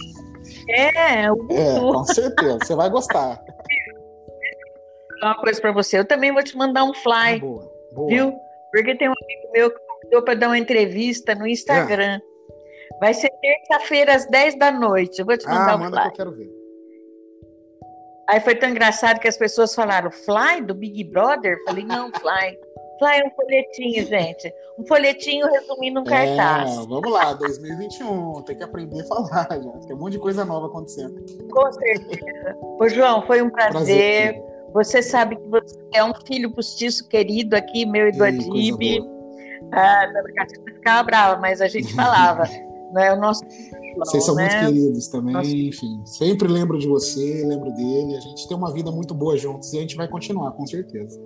É, 0.70 1.28
eu 1.28 1.48
é, 1.50 1.80
com 1.80 2.06
certeza. 2.06 2.60
Você 2.64 2.76
vai 2.76 2.90
gostar. 2.90 3.44
Uma 5.22 5.36
coisa 5.36 5.60
para 5.60 5.72
você. 5.72 5.98
Eu 5.98 6.06
também 6.06 6.32
vou 6.32 6.44
te 6.44 6.56
mandar 6.56 6.84
um 6.84 6.94
fly. 6.94 7.36
Ah, 7.36 7.40
boa, 7.40 7.72
boa. 7.94 8.08
Viu? 8.10 8.34
Porque 8.72 8.96
tem 8.96 9.10
um 9.10 9.14
amigo 9.14 9.52
meu 9.54 9.72
que 9.72 9.80
convidou 9.80 10.22
para 10.22 10.36
dar 10.36 10.48
uma 10.50 10.58
entrevista 10.60 11.34
no 11.34 11.48
Instagram. 11.48 12.20
É. 12.20 12.22
Vai 13.00 13.14
ser 13.14 13.32
terça-feira 13.42 14.16
às 14.16 14.28
10 14.28 14.60
da 14.60 14.72
noite. 14.72 15.20
Eu 15.20 15.26
vou 15.26 15.38
te 15.38 15.48
mandar 15.48 15.72
ah, 15.72 15.76
um 15.76 15.80
manda 15.80 16.02
fly. 16.02 16.12
que 16.12 16.22
eu 16.22 16.26
quero 16.26 16.38
ver. 16.38 16.57
Aí 18.30 18.40
foi 18.42 18.56
tão 18.56 18.70
engraçado 18.70 19.20
que 19.20 19.28
as 19.28 19.38
pessoas 19.38 19.74
falaram, 19.74 20.12
Fly 20.12 20.62
do 20.66 20.74
Big 20.74 21.04
Brother? 21.06 21.58
Falei, 21.66 21.86
não, 21.86 22.12
Fly. 22.12 22.58
Flyer 23.00 23.22
é 23.22 23.28
um 23.28 23.32
folhetinho, 23.32 24.06
gente. 24.06 24.54
Um 24.78 24.86
folhetinho 24.86 25.48
resumindo 25.48 26.00
um 26.00 26.04
cartaz. 26.04 26.72
É, 26.72 26.76
vamos 26.88 27.12
lá, 27.12 27.34
2021. 27.34 28.42
Tem 28.42 28.58
que 28.58 28.64
aprender 28.64 29.02
a 29.02 29.06
falar 29.06 29.48
já. 29.52 29.72
Tem 29.86 29.96
um 29.96 30.00
monte 30.00 30.14
de 30.14 30.20
coisa 30.20 30.44
nova 30.44 30.68
acontecendo. 30.68 31.16
Com 31.52 31.72
certeza. 31.74 32.58
Ô, 32.80 32.90
João, 32.90 33.26
foi 33.26 33.42
um 33.42 33.50
prazer. 33.50 33.72
prazer 33.72 34.44
você 34.74 35.02
sabe 35.02 35.36
que 35.36 35.48
você 35.48 35.76
é 35.94 36.04
um 36.04 36.14
filho 36.26 36.52
postiço 36.52 37.08
querido 37.08 37.56
aqui, 37.56 37.86
meu 37.86 38.10
e 38.10 38.12
do 38.12 38.24
Adib. 38.24 39.00
Ah, 39.72 40.06
a 40.40 40.46
ficava 40.46 41.04
brava, 41.04 41.42
mas 41.42 41.62
a 41.62 41.68
gente 41.68 41.94
falava. 41.96 42.44
né? 42.94 43.12
O 43.14 43.16
nosso 43.16 43.44
vocês 43.98 44.26
são 44.26 44.36
né? 44.36 44.44
muito 44.44 44.66
queridos 44.66 45.08
também, 45.08 45.34
Nossa. 45.34 45.50
enfim. 45.50 46.02
Sempre 46.06 46.48
lembro 46.48 46.78
de 46.78 46.88
você, 46.88 47.44
lembro 47.46 47.72
dele. 47.74 48.16
A 48.16 48.20
gente 48.20 48.48
tem 48.48 48.56
uma 48.56 48.72
vida 48.72 48.92
muito 48.92 49.14
boa 49.14 49.38
juntos 49.38 49.74
e 49.74 49.78
a 49.78 49.82
gente 49.82 49.96
vai 49.96 50.08
continuar, 50.08 50.52
com 50.52 50.66
certeza. 50.66 51.20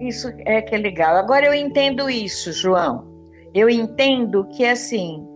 Isso 0.00 0.28
é 0.44 0.62
que 0.62 0.74
é 0.74 0.78
legal. 0.78 1.16
Agora 1.16 1.46
eu 1.46 1.54
entendo 1.54 2.08
isso, 2.08 2.52
João. 2.52 3.06
Eu 3.54 3.68
entendo 3.70 4.44
que 4.48 4.64
assim, 4.64 5.26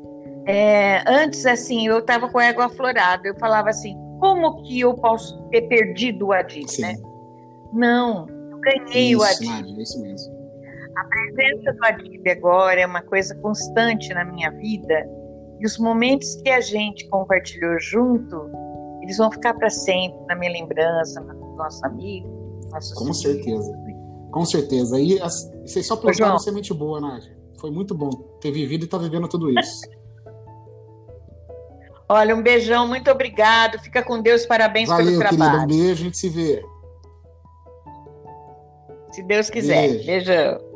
é, 0.46 1.02
antes 1.06 1.46
assim, 1.46 1.86
eu 1.86 1.98
estava 1.98 2.28
com 2.28 2.38
a 2.38 2.44
égua 2.44 2.66
aflorada. 2.66 3.26
Eu 3.26 3.34
falava 3.38 3.70
assim, 3.70 3.96
como 4.18 4.62
que 4.62 4.80
eu 4.80 4.94
posso 4.94 5.42
ter 5.48 5.62
perdido 5.62 6.26
o 6.26 6.32
Adib, 6.32 6.68
né? 6.78 6.94
Não, 7.72 8.26
eu 8.28 8.60
ganhei 8.60 9.12
isso, 9.12 9.42
o. 9.42 9.46
Nádia, 9.46 9.82
isso 9.82 10.00
mesmo. 10.02 10.40
A 10.96 11.04
presença 11.04 11.72
do 11.72 11.86
Adib 11.86 12.28
agora 12.28 12.80
é 12.80 12.86
uma 12.86 13.02
coisa 13.02 13.34
constante 13.36 14.12
na 14.12 14.24
minha 14.24 14.50
vida 14.50 15.08
e 15.60 15.66
os 15.66 15.78
momentos 15.78 16.36
que 16.36 16.48
a 16.48 16.60
gente 16.60 17.06
compartilhou 17.08 17.78
junto, 17.78 18.50
eles 19.02 19.18
vão 19.18 19.30
ficar 19.30 19.52
para 19.54 19.68
sempre 19.68 20.18
na 20.26 20.34
minha 20.34 20.50
lembrança, 20.52 21.20
no 21.20 21.54
nosso 21.54 21.84
amigo. 21.84 22.28
Com 22.96 23.12
certeza. 23.12 23.72
Com 24.30 24.44
certeza. 24.44 24.98
E 24.98 25.20
as, 25.20 25.50
vocês 25.66 25.86
só 25.86 25.96
plantaram 25.96 26.38
semente 26.38 26.72
boa, 26.72 27.00
Nádia. 27.00 27.36
Foi 27.58 27.70
muito 27.70 27.94
bom 27.94 28.08
ter 28.40 28.50
vivido 28.50 28.82
e 28.82 28.86
estar 28.86 28.96
tá 28.96 29.04
vivendo 29.04 29.28
tudo 29.28 29.50
isso. 29.50 29.82
Olha, 32.08 32.34
um 32.34 32.42
beijão, 32.42 32.88
muito 32.88 33.10
obrigado. 33.10 33.78
Fica 33.80 34.02
com 34.02 34.20
Deus, 34.20 34.46
parabéns 34.46 34.88
Valeu, 34.88 35.06
pelo 35.06 35.18
trabalho. 35.18 35.60
Querida, 35.60 35.62
um 35.62 35.66
beijo, 35.66 36.00
a 36.02 36.04
gente 36.04 36.18
se 36.18 36.28
vê. 36.28 36.64
Se 39.12 39.22
Deus 39.22 39.50
quiser. 39.50 39.88
Beijo. 39.90 40.06
Beijão. 40.06 40.69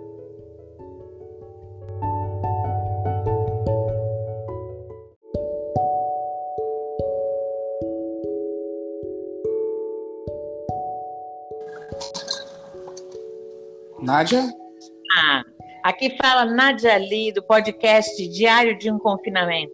Nádia? 14.01 14.43
Ah, 15.19 15.43
aqui 15.83 16.17
fala 16.17 16.45
Nádia 16.45 16.97
Lee, 16.99 17.33
do 17.33 17.43
podcast 17.43 18.29
Diário 18.29 18.79
de 18.79 18.91
um 18.91 18.99
Confinamento. 18.99 19.73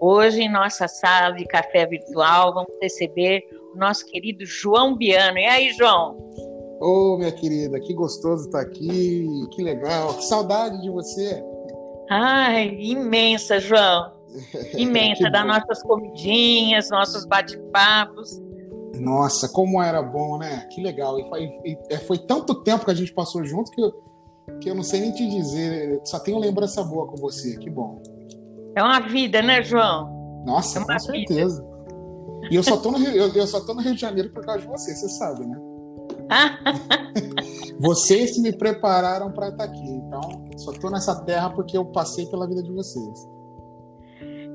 Hoje, 0.00 0.42
em 0.42 0.50
nossa 0.50 0.88
sala 0.88 1.34
de 1.34 1.44
café 1.46 1.86
virtual, 1.86 2.52
vamos 2.52 2.72
receber 2.82 3.42
o 3.74 3.78
nosso 3.78 4.04
querido 4.06 4.44
João 4.44 4.96
Biano. 4.96 5.38
E 5.38 5.46
aí, 5.46 5.72
João? 5.72 6.16
Ô, 6.80 7.14
oh, 7.14 7.18
minha 7.18 7.30
querida, 7.30 7.78
que 7.78 7.94
gostoso 7.94 8.46
estar 8.46 8.60
aqui, 8.60 9.24
que 9.52 9.62
legal, 9.62 10.14
que 10.14 10.24
saudade 10.24 10.82
de 10.82 10.90
você. 10.90 11.40
Ai, 12.10 12.76
imensa, 12.80 13.60
João. 13.60 14.12
Imensa, 14.76 15.30
das 15.30 15.46
nossas 15.46 15.82
comidinhas, 15.82 16.90
nossos 16.90 17.24
bate-papos. 17.24 18.41
Nossa, 18.98 19.48
como 19.48 19.82
era 19.82 20.02
bom, 20.02 20.38
né? 20.38 20.66
Que 20.70 20.82
legal. 20.82 21.18
E 21.18 21.28
foi, 21.28 21.44
e 21.64 21.78
é, 21.90 21.98
foi, 21.98 22.18
tanto 22.18 22.54
tempo 22.62 22.84
que 22.84 22.90
a 22.90 22.94
gente 22.94 23.12
passou 23.12 23.44
junto 23.44 23.70
que 23.70 23.80
eu, 23.80 23.92
que 24.60 24.70
eu 24.70 24.74
não 24.74 24.82
sei 24.82 25.00
nem 25.00 25.12
te 25.12 25.28
dizer. 25.28 26.00
Só 26.04 26.18
tenho 26.18 26.38
lembrança 26.38 26.82
boa 26.84 27.06
com 27.06 27.16
você. 27.16 27.56
Que 27.56 27.70
bom. 27.70 28.02
É 28.76 28.82
uma 28.82 29.00
vida, 29.00 29.42
né, 29.42 29.62
João? 29.62 30.42
Nossa, 30.44 30.80
é 30.80 30.84
com 30.84 30.98
certeza. 30.98 31.62
Vida. 31.62 31.72
E 32.50 32.56
eu 32.56 32.62
só, 32.62 32.76
tô 32.76 32.90
no 32.90 32.98
Rio, 32.98 33.10
eu, 33.10 33.32
eu, 33.32 33.46
só 33.46 33.60
tô 33.60 33.72
no 33.72 33.80
Rio 33.80 33.94
de 33.94 34.00
Janeiro 34.00 34.30
por 34.30 34.44
causa 34.44 34.60
de 34.60 34.66
você, 34.66 34.94
você 34.94 35.08
sabe, 35.08 35.46
né? 35.46 35.58
vocês 37.78 38.36
me 38.38 38.52
prepararam 38.52 39.30
para 39.32 39.48
estar 39.48 39.64
aqui. 39.64 39.88
Então, 39.88 40.20
só 40.56 40.72
tô 40.72 40.90
nessa 40.90 41.14
terra 41.24 41.50
porque 41.50 41.76
eu 41.76 41.84
passei 41.84 42.26
pela 42.26 42.46
vida 42.46 42.62
de 42.62 42.72
vocês. 42.72 43.28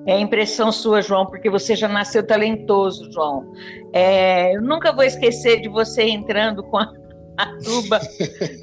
É 0.07 0.17
impressão 0.17 0.71
sua, 0.71 1.01
João, 1.01 1.25
porque 1.25 1.49
você 1.49 1.75
já 1.75 1.89
nasceu 1.89 2.25
talentoso, 2.25 3.11
João. 3.11 3.51
É, 3.91 4.55
eu 4.55 4.61
nunca 4.61 4.93
vou 4.93 5.03
esquecer 5.03 5.59
de 5.59 5.67
você 5.67 6.03
entrando 6.03 6.63
com 6.63 6.77
a, 6.77 6.93
a 7.37 7.45
tuba 7.57 7.99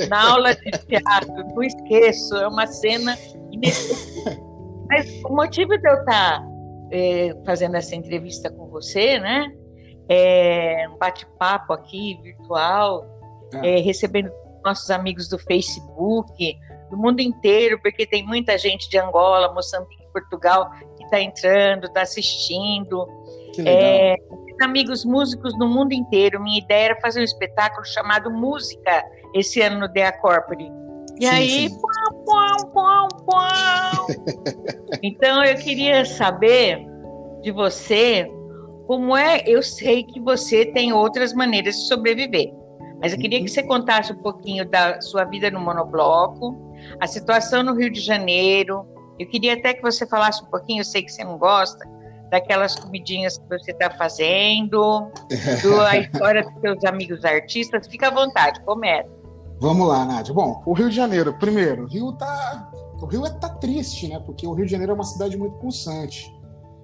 na 0.08 0.30
aula 0.30 0.54
de 0.54 0.70
teatro. 0.70 1.34
Não 1.54 1.62
esqueço, 1.62 2.34
é 2.36 2.48
uma 2.48 2.66
cena 2.66 3.18
inesquecível. 3.52 4.42
Mas 4.88 5.22
o 5.22 5.34
motivo 5.34 5.76
de 5.76 5.86
eu 5.86 5.94
estar 5.96 6.42
é, 6.90 7.36
fazendo 7.44 7.76
essa 7.76 7.94
entrevista 7.94 8.50
com 8.50 8.66
você, 8.68 9.18
né? 9.18 9.52
É 10.08 10.86
um 10.90 10.96
bate-papo 10.96 11.74
aqui 11.74 12.18
virtual, 12.22 13.06
ah. 13.52 13.66
é, 13.66 13.80
recebendo 13.80 14.30
nossos 14.64 14.90
amigos 14.90 15.28
do 15.28 15.38
Facebook, 15.38 16.58
do 16.90 16.96
mundo 16.96 17.20
inteiro, 17.20 17.78
porque 17.82 18.06
tem 18.06 18.26
muita 18.26 18.56
gente 18.56 18.88
de 18.88 18.98
Angola, 18.98 19.52
Moçambique, 19.52 20.04
Portugal 20.12 20.70
está 21.14 21.20
entrando, 21.20 21.86
está 21.86 22.02
assistindo. 22.02 23.06
É, 23.64 24.16
amigos 24.62 25.04
músicos 25.04 25.56
no 25.58 25.68
mundo 25.68 25.92
inteiro. 25.92 26.42
Minha 26.42 26.58
ideia 26.58 26.86
era 26.86 27.00
fazer 27.00 27.20
um 27.20 27.24
espetáculo 27.24 27.84
chamado 27.86 28.30
Música 28.30 29.04
esse 29.34 29.60
ano 29.60 29.80
no 29.80 29.88
Dea 29.88 30.12
Corpore. 30.12 30.70
E 31.20 31.26
sim, 31.26 31.32
aí, 31.32 31.68
sim. 31.68 31.78
Pau, 32.26 32.72
pau, 32.72 33.08
pau, 33.24 34.06
então 35.02 35.44
eu 35.44 35.54
queria 35.56 36.04
saber 36.04 36.84
de 37.40 37.52
você 37.52 38.28
como 38.86 39.16
é. 39.16 39.42
Eu 39.46 39.62
sei 39.62 40.02
que 40.02 40.20
você 40.20 40.66
tem 40.66 40.92
outras 40.92 41.32
maneiras 41.32 41.76
de 41.76 41.86
sobreviver, 41.86 42.52
mas 43.00 43.12
eu 43.12 43.18
queria 43.18 43.40
que 43.40 43.48
você 43.48 43.62
contasse 43.62 44.12
um 44.12 44.22
pouquinho 44.22 44.68
da 44.68 45.00
sua 45.00 45.24
vida 45.24 45.52
no 45.52 45.60
monobloco, 45.60 46.56
a 47.00 47.06
situação 47.06 47.62
no 47.62 47.74
Rio 47.74 47.92
de 47.92 48.00
Janeiro, 48.00 48.84
eu 49.18 49.28
queria 49.28 49.54
até 49.54 49.74
que 49.74 49.82
você 49.82 50.06
falasse 50.06 50.42
um 50.42 50.46
pouquinho, 50.46 50.80
eu 50.80 50.84
sei 50.84 51.02
que 51.02 51.12
você 51.12 51.24
não 51.24 51.38
gosta, 51.38 51.84
daquelas 52.30 52.74
comidinhas 52.74 53.38
que 53.38 53.48
você 53.48 53.70
está 53.70 53.90
fazendo, 53.90 55.10
da 55.62 55.96
história 55.98 56.42
dos 56.42 56.60
seus 56.60 56.84
amigos 56.84 57.24
artistas. 57.24 57.86
Fica 57.86 58.08
à 58.08 58.10
vontade, 58.10 58.60
comece. 58.64 59.08
Vamos 59.60 59.86
lá, 59.86 60.04
Nádia. 60.04 60.34
Bom, 60.34 60.62
o 60.66 60.72
Rio 60.72 60.90
de 60.90 60.96
Janeiro, 60.96 61.32
primeiro, 61.38 61.84
o 61.84 61.86
Rio 61.86 62.12
tá. 62.12 62.70
O 63.00 63.06
Rio 63.06 63.24
é, 63.26 63.30
tá 63.30 63.48
triste, 63.48 64.08
né? 64.08 64.18
Porque 64.18 64.46
o 64.46 64.52
Rio 64.52 64.64
de 64.64 64.72
Janeiro 64.72 64.92
é 64.92 64.94
uma 64.94 65.04
cidade 65.04 65.36
muito 65.36 65.56
pulsante. 65.58 66.32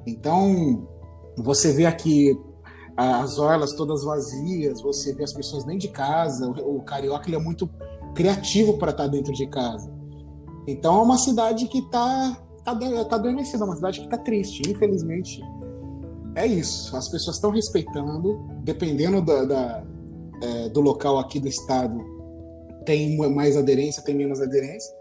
Então, 0.07 0.87
você 1.37 1.73
vê 1.73 1.87
aqui 1.87 2.39
as 2.97 3.39
orlas 3.39 3.73
todas 3.73 4.05
vazias, 4.05 4.83
você 4.83 5.15
vê 5.15 5.25
as 5.25 5.33
pessoas 5.33 5.65
dentro 5.65 5.81
de 5.81 5.89
casa. 5.89 6.47
O, 6.47 6.77
o 6.77 6.83
carioca 6.83 7.27
ele 7.27 7.37
é 7.37 7.41
muito 7.41 7.69
criativo 8.15 8.77
para 8.79 8.91
estar 8.91 9.05
tá 9.05 9.09
dentro 9.09 9.33
de 9.33 9.47
casa. 9.47 9.91
Então 10.67 10.99
é 10.99 11.03
uma 11.03 11.19
cidade 11.19 11.67
que 11.69 11.79
está 11.79 12.37
tá, 12.65 12.75
tá 13.05 13.17
adormecida, 13.17 13.65
é 13.65 13.67
uma 13.67 13.77
cidade 13.77 14.01
que 14.01 14.07
está 14.07 14.19
triste, 14.19 14.63
infelizmente. 14.69 15.41
É 16.35 16.47
isso. 16.47 16.97
As 16.97 17.09
pessoas 17.09 17.37
estão 17.37 17.51
respeitando, 17.51 18.39
dependendo 18.63 19.21
da, 19.23 19.45
da 19.45 19.85
é, 20.43 20.69
do 20.69 20.81
local 20.81 21.19
aqui 21.19 21.39
do 21.39 21.49
estado, 21.49 21.99
tem 22.85 23.17
mais 23.31 23.57
aderência, 23.57 24.03
tem 24.03 24.15
menos 24.15 24.41
aderência. 24.41 24.95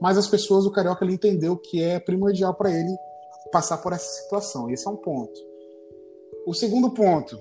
Mas 0.00 0.16
as 0.16 0.28
pessoas, 0.28 0.64
o 0.64 0.70
carioca, 0.70 1.04
ele 1.04 1.14
entendeu 1.14 1.56
que 1.56 1.82
é 1.82 1.98
primordial 1.98 2.54
para 2.54 2.70
ele 2.70 2.96
passar 3.50 3.78
por 3.78 3.92
essa 3.92 4.22
situação. 4.22 4.70
Esse 4.70 4.86
é 4.86 4.90
um 4.90 4.96
ponto. 4.96 5.38
O 6.46 6.54
segundo 6.54 6.90
ponto, 6.90 7.38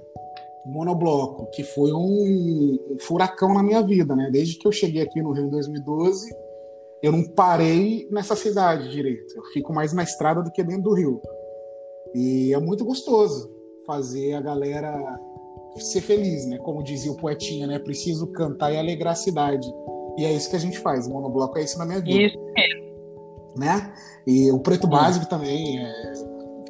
monobloco, 0.65 1.49
que 1.51 1.63
foi 1.63 1.93
um, 1.93 2.97
furacão 2.99 3.53
na 3.53 3.63
minha 3.63 3.81
vida, 3.81 4.15
né? 4.15 4.29
Desde 4.31 4.57
que 4.57 4.67
eu 4.67 4.71
cheguei 4.71 5.01
aqui 5.01 5.21
no 5.21 5.31
Rio 5.31 5.45
em 5.45 5.49
2012 5.49 6.46
eu 7.01 7.11
não 7.11 7.23
parei 7.23 8.07
nessa 8.11 8.35
cidade 8.35 8.89
direito. 8.89 9.35
Eu 9.35 9.43
fico 9.45 9.73
mais 9.73 9.93
na 9.93 10.03
estrada 10.03 10.41
do 10.41 10.51
que 10.51 10.63
dentro 10.63 10.83
do 10.83 10.93
rio. 10.93 11.21
E 12.15 12.53
é 12.53 12.59
muito 12.59 12.83
gostoso 12.83 13.51
fazer 13.85 14.33
a 14.33 14.41
galera 14.41 14.93
ser 15.79 16.01
feliz, 16.01 16.45
né? 16.47 16.57
Como 16.57 16.83
dizia 16.83 17.11
o 17.11 17.17
poetinha, 17.17 17.67
né? 17.67 17.77
Preciso 17.79 18.27
cantar 18.27 18.73
e 18.73 18.77
alegrar 18.77 19.13
a 19.13 19.15
cidade. 19.15 19.67
E 20.17 20.25
é 20.25 20.33
isso 20.33 20.49
que 20.49 20.55
a 20.55 20.59
gente 20.59 20.79
faz. 20.79 21.05
O 21.05 21.11
monobloco 21.11 21.57
é 21.57 21.63
isso 21.63 21.77
na 21.77 21.85
minha 21.85 22.01
vida. 22.01 22.19
Isso 22.19 22.39
mesmo. 22.53 22.87
Né? 23.55 23.93
E 24.25 24.51
o 24.51 24.59
Preto 24.59 24.87
Básico 24.87 25.27
também, 25.27 25.79
é, 25.79 26.13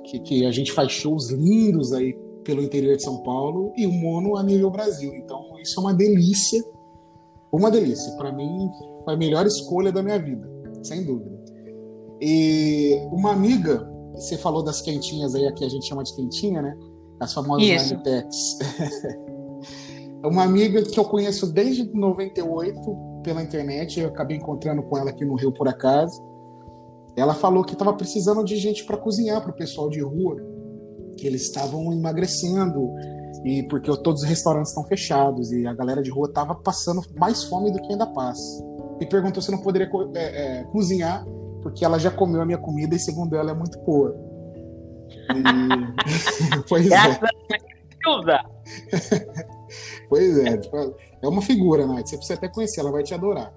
que, 0.06 0.20
que 0.20 0.46
a 0.46 0.52
gente 0.52 0.72
faz 0.72 0.92
shows 0.92 1.30
lindos 1.30 1.94
aí 1.94 2.14
pelo 2.44 2.62
interior 2.62 2.96
de 2.96 3.04
São 3.04 3.24
Paulo 3.24 3.74
e 3.76 3.86
o 3.86 3.92
mono 3.92 4.38
a 4.38 4.44
nível 4.44 4.70
Brasil. 4.70 5.14
Então, 5.16 5.42
isso 5.62 5.80
é 5.80 5.84
uma 5.84 5.94
delícia. 5.94 6.64
Uma 7.52 7.72
delícia. 7.72 8.12
Para 8.18 8.32
mim, 8.32 8.70
foi 9.08 9.14
a 9.14 9.18
melhor 9.18 9.46
escolha 9.46 9.90
da 9.90 10.04
minha 10.04 10.20
vida, 10.20 10.46
sem 10.84 11.02
dúvida. 11.06 11.32
E 12.20 13.00
uma 13.10 13.32
amiga, 13.32 13.90
você 14.14 14.38
falou 14.38 14.62
das 14.62 14.82
quentinhas 14.82 15.34
aí, 15.34 15.48
aqui 15.48 15.64
a 15.64 15.70
gente 15.70 15.88
chama 15.88 16.04
de 16.04 16.14
quentinha, 16.14 16.62
né? 16.62 16.78
As 17.18 17.34
famosas 17.34 17.90
Anitex. 17.90 18.36
uma 20.26 20.44
amiga 20.44 20.84
que 20.84 21.00
eu 21.00 21.06
conheço 21.06 21.54
desde 21.54 21.90
98, 21.90 22.82
pela 23.24 23.42
internet, 23.42 23.98
eu 23.98 24.10
acabei 24.10 24.36
encontrando 24.36 24.84
com 24.84 24.98
ela 24.98 25.12
aqui 25.12 25.24
no 25.24 25.36
Rio 25.36 25.54
por 25.54 25.70
acaso. 25.70 26.22
Ela 27.16 27.34
falou 27.34 27.64
que 27.64 27.74
estava 27.74 27.94
precisando 27.94 28.44
de 28.44 28.58
gente 28.58 28.84
para 28.84 28.98
cozinhar 28.98 29.42
para 29.42 29.52
o 29.52 29.56
pessoal 29.56 29.90
de 29.90 30.02
rua, 30.02 30.36
que 31.18 31.26
eles 31.26 31.44
estavam 31.44 31.94
emagrecendo 31.94 32.92
e 33.46 33.64
porque 33.70 33.90
todos 34.04 34.24
os 34.24 34.28
restaurantes 34.28 34.72
estão 34.72 34.84
fechados 34.84 35.50
e 35.54 35.66
a 35.66 35.74
galera 35.74 36.04
de 36.04 36.10
rua 36.10 36.28
estava 36.28 36.54
passando 36.56 37.02
mais 37.18 37.46
fome 37.46 37.72
do 37.72 37.82
que 37.82 37.94
ainda 37.94 38.06
passa. 38.08 38.67
E 39.00 39.06
perguntou 39.06 39.42
se 39.42 39.52
não 39.52 39.60
poderia 39.60 39.90
é, 40.16 40.60
é, 40.60 40.64
cozinhar 40.66 41.26
porque 41.62 41.84
ela 41.84 42.00
já 42.00 42.10
comeu 42.10 42.42
a 42.42 42.46
minha 42.46 42.58
comida 42.58 42.96
e 42.96 43.00
segundo 43.00 43.36
ela 43.36 43.52
é 43.52 43.54
muito 43.54 43.78
boa. 43.80 44.16
E... 45.10 46.64
pois 46.70 46.90
é. 46.90 47.20
pois 50.08 50.40
é, 50.40 50.58
tipo, 50.58 50.96
é 51.22 51.28
uma 51.28 51.42
figura, 51.42 51.86
né? 51.86 52.02
Você 52.06 52.16
precisa 52.16 52.38
até 52.38 52.48
conhecer, 52.48 52.80
ela 52.80 52.92
vai 52.92 53.04
te 53.04 53.14
adorar. 53.14 53.54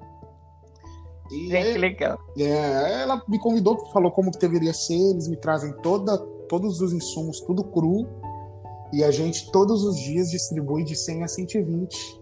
E 1.31 1.55
é, 1.55 1.73
que 1.73 1.79
legal. 1.79 2.19
É, 2.37 3.03
ela 3.03 3.23
me 3.29 3.39
convidou, 3.39 3.79
falou 3.93 4.11
como 4.11 4.33
que 4.33 4.39
deveria 4.39 4.75
ser, 4.75 5.13
eles 5.13 5.29
me 5.29 5.37
trazem 5.37 5.73
toda, 5.75 6.19
todos 6.49 6.81
os 6.81 6.93
insumos, 6.93 7.41
tudo 7.41 7.63
cru, 7.63 8.09
e 8.93 9.05
a 9.05 9.13
gente 9.13 9.53
todos 9.53 9.85
os 9.85 10.01
dias 10.01 10.33
distribui 10.33 10.83
de 10.83 10.97
100 10.97 11.23
a 11.23 11.29
120 11.29 12.20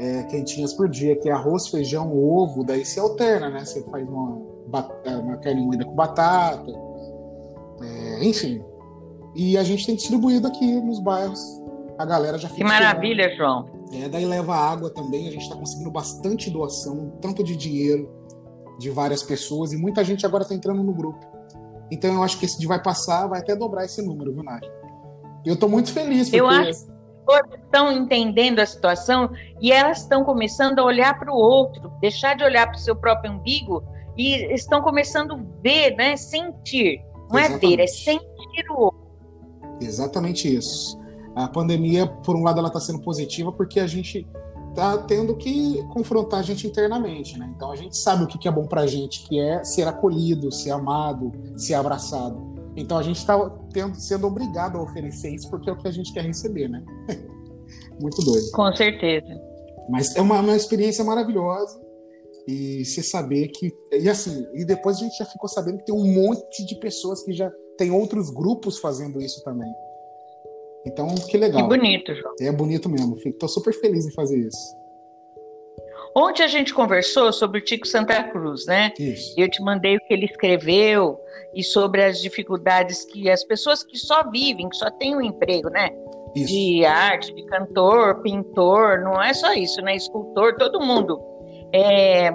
é, 0.00 0.22
quentinhas 0.22 0.72
por 0.72 0.88
dia, 0.88 1.14
que 1.14 1.28
é 1.28 1.32
arroz, 1.32 1.68
feijão, 1.68 2.10
ovo, 2.16 2.64
daí 2.64 2.86
se 2.86 2.98
alterna, 2.98 3.50
né? 3.50 3.62
Você 3.62 3.82
faz 3.90 4.08
uma, 4.08 4.40
uma 5.20 5.36
carne 5.36 5.60
moída 5.60 5.84
com 5.84 5.94
batata, 5.94 6.72
é, 7.82 8.24
enfim. 8.24 8.64
E 9.36 9.58
a 9.58 9.62
gente 9.62 9.84
tem 9.84 9.94
distribuído 9.94 10.48
aqui 10.48 10.80
nos 10.80 10.98
bairros. 11.00 11.38
A 11.98 12.06
galera 12.06 12.38
já 12.38 12.48
fica. 12.48 12.62
Que 12.62 12.64
maravilha, 12.64 13.36
João. 13.36 13.68
É, 13.92 14.08
daí 14.08 14.24
leva 14.24 14.56
água 14.56 14.88
também, 14.88 15.28
a 15.28 15.32
gente 15.32 15.42
está 15.42 15.54
conseguindo 15.54 15.90
bastante 15.90 16.48
doação, 16.48 17.12
tanto 17.20 17.44
de 17.44 17.54
dinheiro 17.54 18.08
de 18.78 18.88
várias 18.88 19.22
pessoas, 19.22 19.74
e 19.74 19.76
muita 19.76 20.02
gente 20.02 20.24
agora 20.24 20.44
está 20.44 20.54
entrando 20.54 20.82
no 20.82 20.94
grupo. 20.94 21.20
Então 21.90 22.14
eu 22.14 22.22
acho 22.22 22.38
que 22.38 22.46
esse 22.46 22.58
de 22.58 22.66
vai 22.66 22.82
passar, 22.82 23.26
vai 23.26 23.40
até 23.40 23.54
dobrar 23.54 23.84
esse 23.84 24.00
número, 24.00 24.32
viu, 24.32 24.42
Nádia? 24.42 24.72
Eu 25.44 25.54
estou 25.54 25.68
muito 25.68 25.92
feliz. 25.92 26.30
Porque... 26.30 26.40
Eu 26.40 26.48
acho 26.48 26.99
que 27.48 27.56
estão 27.56 27.92
entendendo 27.92 28.60
a 28.60 28.66
situação 28.66 29.30
e 29.60 29.72
elas 29.72 30.02
estão 30.02 30.24
começando 30.24 30.78
a 30.78 30.84
olhar 30.84 31.18
para 31.18 31.32
o 31.32 31.36
outro, 31.36 31.90
deixar 32.00 32.36
de 32.36 32.44
olhar 32.44 32.66
para 32.66 32.76
o 32.76 32.80
seu 32.80 32.96
próprio 32.96 33.32
umbigo 33.32 33.82
e 34.16 34.52
estão 34.52 34.82
começando 34.82 35.34
a 35.34 35.40
ver, 35.62 35.96
né, 35.96 36.16
sentir. 36.16 37.00
Não 37.30 37.38
Exatamente. 37.38 37.66
é 37.66 37.76
ver, 37.76 37.82
é 37.82 37.86
sentir 37.86 38.70
o 38.70 38.80
outro. 38.80 39.00
Exatamente 39.80 40.54
isso. 40.54 40.98
A 41.34 41.48
pandemia, 41.48 42.06
por 42.06 42.36
um 42.36 42.42
lado, 42.42 42.58
ela 42.58 42.68
está 42.68 42.80
sendo 42.80 43.00
positiva 43.00 43.52
porque 43.52 43.80
a 43.80 43.86
gente 43.86 44.26
está 44.70 44.98
tendo 44.98 45.36
que 45.36 45.82
confrontar 45.88 46.40
a 46.40 46.42
gente 46.42 46.66
internamente, 46.66 47.38
né? 47.38 47.52
Então 47.56 47.70
a 47.70 47.76
gente 47.76 47.96
sabe 47.96 48.24
o 48.24 48.26
que 48.26 48.48
é 48.48 48.50
bom 48.50 48.66
para 48.66 48.82
a 48.82 48.86
gente, 48.86 49.26
que 49.28 49.38
é 49.38 49.62
ser 49.64 49.86
acolhido, 49.86 50.52
ser 50.52 50.70
amado, 50.70 51.32
ser 51.56 51.74
abraçado. 51.74 52.49
Então 52.76 52.98
a 52.98 53.02
gente 53.02 53.16
está 53.16 53.36
sendo 53.94 54.26
obrigado 54.26 54.78
a 54.78 54.82
oferecer 54.82 55.34
isso 55.34 55.50
porque 55.50 55.68
é 55.68 55.72
o 55.72 55.76
que 55.76 55.88
a 55.88 55.90
gente 55.90 56.12
quer 56.12 56.24
receber, 56.24 56.68
né? 56.68 56.84
Muito 58.00 58.22
doido. 58.22 58.50
Com 58.52 58.74
certeza. 58.74 59.28
Mas 59.88 60.14
é 60.16 60.20
uma, 60.20 60.40
uma 60.40 60.56
experiência 60.56 61.04
maravilhosa 61.04 61.80
e 62.46 62.84
você 62.84 63.02
saber 63.02 63.48
que 63.48 63.72
e 63.92 64.08
assim 64.08 64.46
e 64.54 64.64
depois 64.64 64.96
a 64.96 65.00
gente 65.00 65.16
já 65.16 65.24
ficou 65.24 65.48
sabendo 65.48 65.78
que 65.78 65.86
tem 65.86 65.94
um 65.94 66.14
monte 66.14 66.64
de 66.64 66.76
pessoas 66.76 67.22
que 67.22 67.32
já 67.32 67.50
tem 67.76 67.90
outros 67.90 68.30
grupos 68.30 68.78
fazendo 68.78 69.20
isso 69.20 69.42
também. 69.42 69.70
Então 70.86 71.14
que 71.14 71.36
legal. 71.36 71.62
Que 71.62 71.76
bonito, 71.76 72.14
João. 72.14 72.34
É 72.40 72.52
bonito 72.52 72.88
mesmo. 72.88 73.16
Estou 73.24 73.48
super 73.48 73.74
feliz 73.74 74.06
em 74.06 74.12
fazer 74.12 74.38
isso. 74.38 74.79
Ontem 76.16 76.42
a 76.42 76.48
gente 76.48 76.74
conversou 76.74 77.32
sobre 77.32 77.60
o 77.60 77.64
Tico 77.64 77.86
Santa 77.86 78.22
Cruz, 78.24 78.66
né? 78.66 78.92
Isso. 78.98 79.34
Eu 79.36 79.48
te 79.48 79.62
mandei 79.62 79.96
o 79.96 80.00
que 80.00 80.12
ele 80.12 80.26
escreveu 80.26 81.18
e 81.54 81.62
sobre 81.62 82.02
as 82.02 82.20
dificuldades 82.20 83.04
que 83.04 83.30
as 83.30 83.44
pessoas 83.44 83.84
que 83.84 83.96
só 83.96 84.28
vivem, 84.28 84.68
que 84.68 84.76
só 84.76 84.90
têm 84.90 85.16
um 85.16 85.22
emprego, 85.22 85.70
né? 85.70 85.90
Isso. 86.34 86.52
De 86.52 86.84
arte, 86.84 87.34
de 87.34 87.44
cantor, 87.46 88.22
pintor, 88.22 89.00
não 89.00 89.22
é 89.22 89.32
só 89.34 89.52
isso, 89.52 89.80
né? 89.82 89.96
Escultor, 89.96 90.56
todo 90.56 90.80
mundo 90.80 91.20
é, 91.72 92.32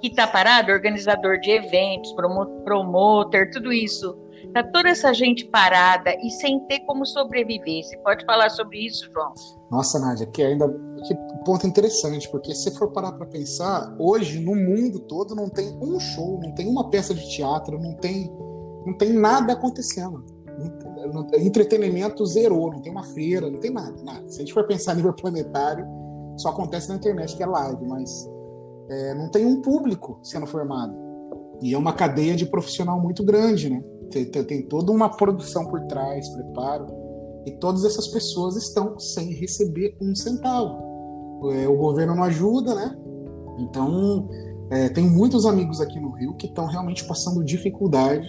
que 0.00 0.08
está 0.08 0.26
parado, 0.26 0.72
organizador 0.72 1.38
de 1.40 1.50
eventos, 1.50 2.12
promotor, 2.12 3.50
tudo 3.50 3.72
isso. 3.72 4.16
Tá 4.52 4.62
toda 4.62 4.88
essa 4.88 5.12
gente 5.12 5.44
parada 5.46 6.14
e 6.22 6.30
sem 6.30 6.60
ter 6.66 6.80
como 6.80 7.04
sobreviver. 7.04 7.84
Você 7.84 7.96
pode 7.98 8.24
falar 8.24 8.50
sobre 8.50 8.86
isso, 8.86 9.10
João? 9.12 9.32
Nossa, 9.70 9.98
Nádia, 9.98 10.26
que 10.26 10.42
ainda 10.42 10.68
que 10.68 11.14
ponto 11.44 11.66
interessante, 11.66 12.28
porque 12.30 12.54
se 12.54 12.70
for 12.72 12.90
parar 12.90 13.12
para 13.12 13.26
pensar, 13.26 13.94
hoje 13.98 14.40
no 14.40 14.54
mundo 14.54 15.00
todo 15.00 15.34
não 15.34 15.48
tem 15.48 15.76
um 15.80 15.98
show, 15.98 16.40
não 16.42 16.52
tem 16.52 16.68
uma 16.68 16.88
peça 16.90 17.14
de 17.14 17.28
teatro, 17.28 17.78
não 17.80 17.94
tem 17.94 18.32
não 18.86 18.96
tem 18.96 19.12
nada 19.12 19.52
acontecendo. 19.52 20.24
Entretenimento 21.38 22.24
zerou, 22.24 22.70
não 22.70 22.80
tem 22.80 22.90
uma 22.90 23.02
feira, 23.02 23.50
não 23.50 23.58
tem 23.58 23.70
nada, 23.70 24.00
nada. 24.02 24.28
Se 24.28 24.36
a 24.36 24.38
gente 24.40 24.54
for 24.54 24.66
pensar 24.66 24.92
a 24.92 24.94
nível 24.94 25.12
planetário, 25.12 25.84
só 26.36 26.50
acontece 26.50 26.88
na 26.88 26.94
internet 26.94 27.36
que 27.36 27.42
é 27.42 27.46
live, 27.46 27.84
mas 27.84 28.30
é, 28.88 29.14
não 29.14 29.28
tem 29.28 29.44
um 29.44 29.60
público 29.60 30.18
sendo 30.22 30.46
formado. 30.46 30.94
E 31.60 31.74
é 31.74 31.78
uma 31.78 31.92
cadeia 31.92 32.36
de 32.36 32.46
profissional 32.46 33.00
muito 33.00 33.24
grande, 33.24 33.70
né? 33.70 33.82
Tem, 34.10 34.24
tem, 34.24 34.44
tem 34.44 34.62
toda 34.62 34.92
uma 34.92 35.08
produção 35.08 35.66
por 35.66 35.80
trás, 35.86 36.28
preparo. 36.28 36.86
E 37.46 37.52
todas 37.52 37.84
essas 37.84 38.08
pessoas 38.08 38.56
estão 38.56 38.98
sem 38.98 39.32
receber 39.32 39.96
um 40.00 40.14
centavo. 40.14 40.84
É, 41.52 41.68
o 41.68 41.76
governo 41.76 42.16
não 42.16 42.24
ajuda, 42.24 42.74
né? 42.74 42.98
Então, 43.58 44.28
é, 44.70 44.88
tem 44.88 45.08
muitos 45.08 45.46
amigos 45.46 45.80
aqui 45.80 46.00
no 46.00 46.10
Rio 46.10 46.34
que 46.34 46.46
estão 46.46 46.66
realmente 46.66 47.04
passando 47.04 47.44
dificuldade. 47.44 48.28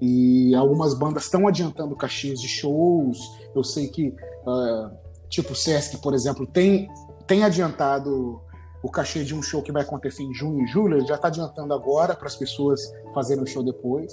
E 0.00 0.54
algumas 0.54 0.94
bandas 0.94 1.24
estão 1.24 1.48
adiantando 1.48 1.96
caixinhas 1.96 2.40
de 2.40 2.48
shows. 2.48 3.18
Eu 3.54 3.64
sei 3.64 3.88
que, 3.88 4.08
uh, 4.08 4.90
tipo 5.28 5.52
o 5.52 5.56
Sesc, 5.56 5.98
por 5.98 6.14
exemplo, 6.14 6.46
tem, 6.46 6.88
tem 7.26 7.42
adiantado 7.42 8.40
o 8.84 8.90
cachê 8.90 9.24
de 9.24 9.34
um 9.34 9.42
show 9.42 9.62
que 9.62 9.72
vai 9.72 9.82
acontecer 9.82 10.22
em 10.22 10.34
junho 10.34 10.62
e 10.62 10.66
julho, 10.66 10.98
ele 10.98 11.06
já 11.06 11.14
está 11.14 11.28
adiantando 11.28 11.72
agora 11.72 12.14
para 12.14 12.26
as 12.26 12.36
pessoas 12.36 12.92
fazerem 13.14 13.42
o 13.42 13.46
show 13.46 13.62
depois. 13.62 14.12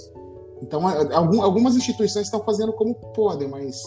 Então, 0.62 0.88
algumas 1.41 1.76
instituições 1.76 2.28
estão 2.28 2.43
fazendo 2.43 2.72
como 2.74 2.93
podem, 2.93 3.47
mas 3.47 3.82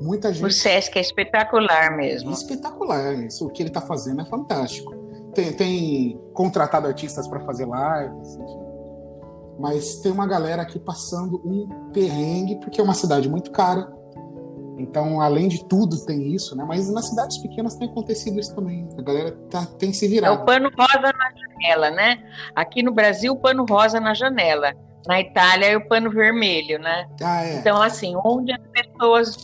muita 0.00 0.32
gente. 0.32 0.44
O 0.44 0.50
SESC 0.50 0.98
é 0.98 1.00
espetacular 1.00 1.96
mesmo. 1.96 2.30
É 2.30 2.34
espetacular, 2.34 3.14
isso. 3.14 3.46
O 3.46 3.50
que 3.50 3.62
ele 3.62 3.70
está 3.70 3.80
fazendo 3.80 4.20
é 4.20 4.24
fantástico. 4.24 4.94
Tem, 5.34 5.52
tem 5.52 6.20
contratado 6.34 6.86
artistas 6.86 7.26
para 7.26 7.40
fazer 7.40 7.64
lives, 7.64 8.36
enfim. 8.36 8.62
Mas 9.58 9.96
tem 9.96 10.12
uma 10.12 10.26
galera 10.26 10.62
aqui 10.62 10.78
passando 10.78 11.40
um 11.44 11.90
perrengue, 11.92 12.56
porque 12.60 12.80
é 12.80 12.84
uma 12.84 12.94
cidade 12.94 13.28
muito 13.28 13.50
cara. 13.50 13.90
Então, 14.78 15.20
além 15.20 15.48
de 15.48 15.64
tudo, 15.66 16.04
tem 16.04 16.34
isso, 16.34 16.56
né? 16.56 16.64
Mas 16.66 16.90
nas 16.90 17.08
cidades 17.08 17.38
pequenas 17.38 17.76
tem 17.76 17.88
acontecido 17.88 18.40
isso 18.40 18.54
também. 18.54 18.88
A 18.98 19.02
galera 19.02 19.32
tá, 19.50 19.64
tem 19.78 19.92
se 19.92 20.08
virado. 20.08 20.34
É 20.34 20.42
o 20.42 20.44
pano 20.44 20.70
rosa 20.76 21.12
na 21.12 21.30
janela, 21.30 21.90
né? 21.90 22.22
Aqui 22.54 22.82
no 22.82 22.92
Brasil, 22.92 23.32
o 23.32 23.36
pano 23.36 23.64
rosa 23.68 24.00
na 24.00 24.14
janela. 24.14 24.74
Na 25.06 25.20
Itália 25.20 25.66
é 25.66 25.76
o 25.76 25.88
pano 25.88 26.10
vermelho, 26.10 26.78
né? 26.78 27.06
Ah, 27.22 27.44
é. 27.44 27.56
Então, 27.56 27.80
assim, 27.82 28.14
onde 28.24 28.52
as 28.52 28.60
pessoas 28.68 29.36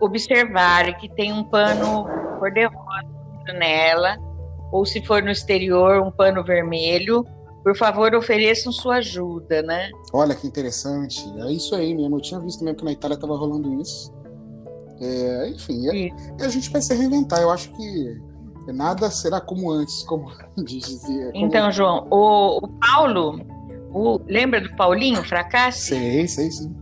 observarem 0.00 0.94
que 0.94 1.08
tem 1.08 1.32
um 1.32 1.44
pano 1.44 2.06
cor-de-rosa 2.38 3.06
na 3.34 3.46
janela, 3.46 4.16
ou 4.72 4.84
se 4.84 5.04
for 5.04 5.22
no 5.22 5.30
exterior, 5.30 6.02
um 6.02 6.10
pano 6.10 6.42
vermelho, 6.42 7.24
por 7.62 7.76
favor, 7.76 8.14
ofereçam 8.14 8.72
sua 8.72 8.96
ajuda, 8.96 9.62
né? 9.62 9.90
Olha 10.12 10.34
que 10.34 10.46
interessante. 10.46 11.22
É 11.40 11.52
isso 11.52 11.74
aí 11.74 11.94
mesmo. 11.94 12.16
Eu 12.16 12.20
tinha 12.20 12.40
visto 12.40 12.64
mesmo 12.64 12.78
que 12.78 12.84
na 12.84 12.92
Itália 12.92 13.14
estava 13.14 13.36
rolando 13.36 13.80
isso. 13.80 14.12
É, 15.00 15.48
enfim, 15.48 15.86
e 15.86 16.12
a, 16.40 16.46
a 16.46 16.48
gente 16.48 16.70
vai 16.70 16.80
se 16.80 16.94
reinventar. 16.94 17.40
Eu 17.40 17.50
acho 17.50 17.70
que 17.72 18.20
nada 18.72 19.10
será 19.10 19.40
como 19.40 19.70
antes, 19.70 20.02
como 20.04 20.30
dizia. 20.64 21.32
Como... 21.32 21.44
Então, 21.44 21.70
João, 21.70 22.06
o, 22.10 22.64
o 22.64 22.68
Paulo 22.68 23.40
o, 23.92 24.20
lembra 24.26 24.60
do 24.60 24.74
Paulinho 24.76 25.22
Fracasse? 25.24 25.88
Sei, 25.88 26.28
sei, 26.28 26.50
sim. 26.50 26.74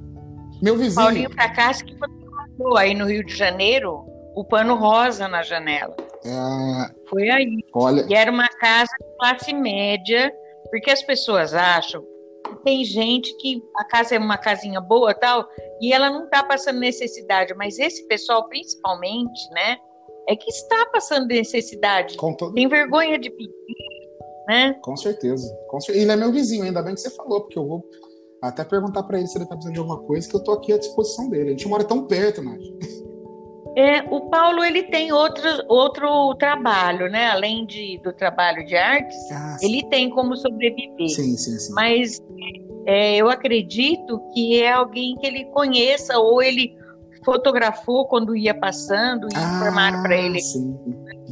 Meu 0.63 0.77
vizinho. 0.77 0.95
Paulinho 0.95 1.31
Fracasse 1.33 1.85
que 1.85 1.97
colocou 1.97 2.77
aí 2.77 2.95
no 2.95 3.07
Rio 3.07 3.25
de 3.25 3.35
Janeiro 3.37 4.05
o 4.35 4.45
pano 4.45 4.75
rosa 4.77 5.27
na 5.27 5.43
janela. 5.43 5.97
É... 6.25 7.09
Foi 7.09 7.29
aí. 7.29 7.65
Olha... 7.75 8.07
E 8.09 8.15
era 8.15 8.31
uma 8.31 8.49
casa 8.49 8.91
de 9.01 9.17
classe 9.19 9.53
média, 9.53 10.33
porque 10.71 10.91
as 10.91 11.03
pessoas 11.03 11.55
acham 11.55 12.03
que 12.47 12.57
tem 12.65 12.85
gente 12.85 13.37
que 13.39 13.63
a 13.77 13.85
casa 13.85 14.15
é 14.15 14.19
uma 14.19 14.39
casinha 14.39 14.81
boa 14.81 15.15
tal, 15.15 15.49
e 15.81 15.93
ela 15.93 16.11
não 16.11 16.25
está 16.25 16.43
passando 16.43 16.79
necessidade, 16.79 17.55
mas 17.55 17.79
esse 17.79 18.07
pessoal, 18.09 18.49
principalmente, 18.49 19.49
né, 19.51 19.77
é 20.29 20.37
que 20.37 20.51
está 20.51 20.87
passando 20.93 21.27
necessidade. 21.27 22.17
Todo... 22.17 22.53
Tem 22.53 22.69
vergonha 22.69 23.19
de 23.19 23.31
pedir, 23.31 23.53
né? 24.49 24.75
Com 24.83 24.97
certeza. 24.97 25.47
Com 25.69 25.79
certeza. 25.79 26.03
Ele 26.03 26.13
é 26.13 26.17
meu 26.17 26.33
vizinho, 26.33 26.65
ainda 26.65 26.83
bem 26.83 26.95
que 26.95 27.01
você 27.01 27.11
falou, 27.11 27.43
porque 27.43 27.59
eu 27.59 27.67
vou 27.67 27.85
até 28.43 28.65
perguntar 28.65 29.03
para 29.03 29.19
ele 29.19 29.27
se 29.27 29.37
ele 29.37 29.45
tá 29.45 29.55
precisando 29.55 29.75
de 29.75 29.81
alguma 29.81 30.01
coisa, 30.01 30.29
que 30.29 30.35
eu 30.35 30.43
tô 30.43 30.53
aqui 30.53 30.73
à 30.73 30.79
disposição 30.79 31.29
dele. 31.29 31.49
A 31.49 31.51
gente 31.51 31.69
mora 31.69 31.85
tão 31.85 32.07
perto, 32.07 32.43
Nath. 32.43 32.61
É, 33.77 34.03
o 34.11 34.23
Paulo 34.29 34.65
ele 34.65 34.85
tem 34.85 35.13
outro, 35.13 35.45
outro 35.69 36.35
trabalho, 36.37 37.09
né? 37.11 37.29
Além 37.29 37.65
de, 37.67 38.01
do 38.03 38.13
trabalho 38.13 38.65
de 38.67 38.75
artes, 38.75 39.17
ah, 39.31 39.57
ele 39.63 39.85
tem 39.89 40.11
como 40.11 40.37
sobreviver. 40.37 41.09
Sim, 41.11 41.37
sim, 41.37 41.59
sim. 41.59 41.73
Mas 41.75 42.21
é, 42.87 43.17
eu 43.17 43.29
acredito 43.29 44.21
que 44.33 44.61
é 44.61 44.73
alguém 44.73 45.15
que 45.17 45.27
ele 45.27 45.45
conheça 45.47 46.19
ou 46.19 46.43
ele 46.43 46.77
fotografou 47.25 48.07
quando 48.07 48.35
ia 48.35 48.55
passando 48.55 49.29
e 49.31 49.37
ah, 49.37 49.43
informaram 49.43 50.03
para 50.03 50.17
ele. 50.17 50.41
Sim. 50.41 50.77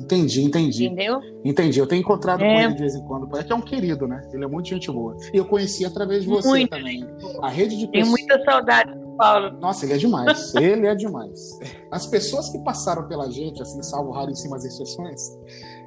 Entendi, 0.07 0.45
entendi. 0.45 0.87
Entendeu? 0.87 1.20
Entendi. 1.45 1.81
Eu 1.81 1.87
tenho 1.87 2.01
encontrado 2.01 2.41
é. 2.43 2.55
com 2.55 2.61
ele 2.61 2.74
de 2.74 2.81
vez 2.81 2.95
em 2.95 3.05
quando. 3.05 3.37
É 3.37 3.43
que 3.43 3.53
é 3.53 3.57
um 3.57 3.61
querido, 3.61 4.07
né? 4.07 4.23
Ele 4.33 4.45
é 4.45 4.47
muito 4.47 4.69
gente 4.69 4.91
boa. 4.91 5.16
E 5.35 5.37
eu 5.37 5.45
conheci 5.45 5.85
através 5.85 6.23
de 6.23 6.28
você 6.28 6.49
muito. 6.49 6.70
também. 6.70 7.05
A 7.43 7.49
rede 7.49 7.77
de 7.77 7.89
pessoas. 7.89 7.91
Tenho 7.93 8.07
muita 8.07 8.45
saudade 8.45 8.95
do 8.95 9.16
Paulo. 9.16 9.59
Nossa, 9.59 9.85
ele 9.85 9.95
é 9.95 9.97
demais. 9.97 10.55
ele 10.55 10.87
é 10.87 10.95
demais. 10.95 11.59
As 11.91 12.07
pessoas 12.07 12.49
que 12.51 12.59
passaram 12.61 13.09
pela 13.09 13.28
gente, 13.28 13.61
assim, 13.61 13.83
salvo 13.83 14.12
raríssimas 14.12 14.65
exceções, 14.65 15.20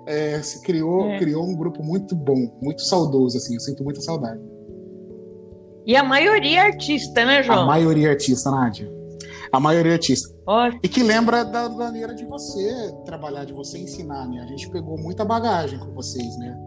é, 0.05 0.41
se 0.41 0.61
criou, 0.63 1.11
é. 1.11 1.17
criou 1.17 1.47
um 1.47 1.55
grupo 1.55 1.81
muito 1.81 2.13
bom, 2.13 2.57
muito 2.61 2.81
saudoso, 2.81 3.37
assim. 3.37 3.53
Eu 3.53 3.61
sinto 3.61 3.85
muita 3.85 4.01
saudade. 4.01 4.41
E 5.85 5.95
a 5.95 6.03
maioria 6.03 6.59
é 6.59 6.65
artista, 6.65 7.23
né, 7.23 7.41
João? 7.41 7.61
A 7.61 7.65
maioria 7.65 8.09
é 8.09 8.11
artista, 8.11 8.51
Nádia. 8.51 8.98
A 9.51 9.59
maioria 9.59 9.93
artista. 9.93 10.33
E 10.83 10.87
que 10.87 11.03
lembra 11.03 11.43
da 11.43 11.69
maneira 11.69 12.13
de 12.13 12.25
você 12.25 12.93
trabalhar, 13.05 13.45
de 13.45 13.53
você 13.53 13.77
ensinar, 13.77 14.27
né? 14.27 14.41
A 14.41 14.45
gente 14.45 14.69
pegou 14.69 14.97
muita 14.97 15.25
bagagem 15.25 15.79
com 15.79 15.91
vocês, 15.91 16.37
né? 16.37 16.57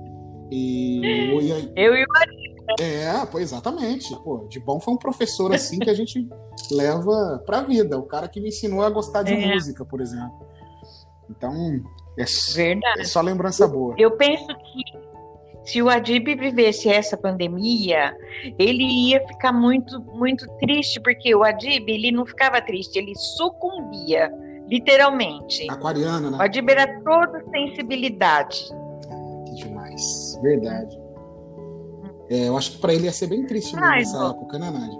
E 0.50 1.00
eu 1.76 1.94
e 1.96 2.04
o 2.04 2.82
É, 2.82 3.26
pô, 3.26 3.38
exatamente. 3.38 4.14
Pô, 4.22 4.46
de 4.48 4.60
bom 4.60 4.80
foi 4.80 4.94
um 4.94 4.98
professor 4.98 5.52
assim 5.54 5.78
que 5.78 5.90
a 5.90 5.94
gente 5.94 6.28
leva 6.70 7.42
pra 7.46 7.62
vida. 7.62 7.98
O 7.98 8.04
cara 8.04 8.28
que 8.28 8.40
me 8.40 8.48
ensinou 8.48 8.82
a 8.82 8.90
gostar 8.90 9.22
de 9.22 9.32
é. 9.32 9.54
música, 9.54 9.84
por 9.84 10.00
exemplo. 10.00 10.46
Então, 11.30 11.82
é, 12.18 12.24
Verdade. 12.54 13.00
é 13.00 13.04
só 13.04 13.20
lembrança 13.20 13.66
boa. 13.66 13.94
Eu 13.96 14.10
penso 14.16 14.46
que 14.46 14.91
se 15.64 15.80
o 15.80 15.88
Adib 15.88 16.26
vivesse 16.34 16.88
essa 16.88 17.16
pandemia, 17.16 18.16
ele 18.58 18.84
ia 19.10 19.26
ficar 19.26 19.52
muito, 19.52 20.00
muito 20.14 20.46
triste, 20.58 21.00
porque 21.00 21.34
o 21.34 21.44
Adib, 21.44 21.88
ele 21.88 22.10
não 22.10 22.26
ficava 22.26 22.60
triste, 22.60 22.98
ele 22.98 23.14
sucumbia, 23.14 24.30
literalmente. 24.68 25.70
Aquariana, 25.70 26.30
né? 26.30 26.38
O 26.38 26.42
Adib 26.42 26.68
era 26.68 27.00
toda 27.02 27.44
sensibilidade. 27.50 28.64
que 29.46 29.54
demais, 29.64 30.38
verdade. 30.42 31.00
É, 32.28 32.48
eu 32.48 32.56
acho 32.56 32.72
que 32.72 32.78
para 32.78 32.94
ele 32.94 33.04
ia 33.04 33.12
ser 33.12 33.26
bem 33.26 33.46
triste 33.46 33.76
nessa 33.76 34.30
época, 34.30 34.58
né, 34.58 34.70
Nádia? 34.70 34.98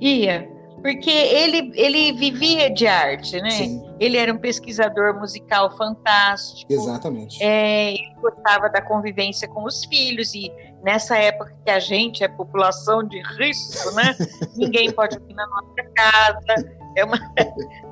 Ia 0.00 0.55
porque 0.86 1.10
ele, 1.10 1.72
ele 1.74 2.12
vivia 2.12 2.70
de 2.70 2.86
arte, 2.86 3.40
né? 3.40 3.50
Sim. 3.50 3.82
Ele 3.98 4.16
era 4.16 4.32
um 4.32 4.38
pesquisador 4.38 5.18
musical 5.18 5.76
fantástico. 5.76 6.72
Exatamente. 6.72 7.42
É, 7.42 7.94
ele 7.94 8.14
gostava 8.20 8.68
da 8.68 8.80
convivência 8.80 9.48
com 9.48 9.64
os 9.64 9.84
filhos 9.86 10.32
e 10.32 10.48
nessa 10.84 11.18
época 11.18 11.52
que 11.64 11.70
a 11.72 11.80
gente 11.80 12.22
é 12.22 12.28
população 12.28 13.02
de 13.02 13.20
risco, 13.36 13.96
né? 13.96 14.14
Ninguém 14.56 14.92
pode 14.92 15.18
vir 15.18 15.34
na 15.34 15.44
nossa 15.48 15.90
casa. 15.92 16.76
É 16.96 17.04
uma, 17.04 17.18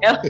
é 0.01 0.12
uma, 0.12 0.23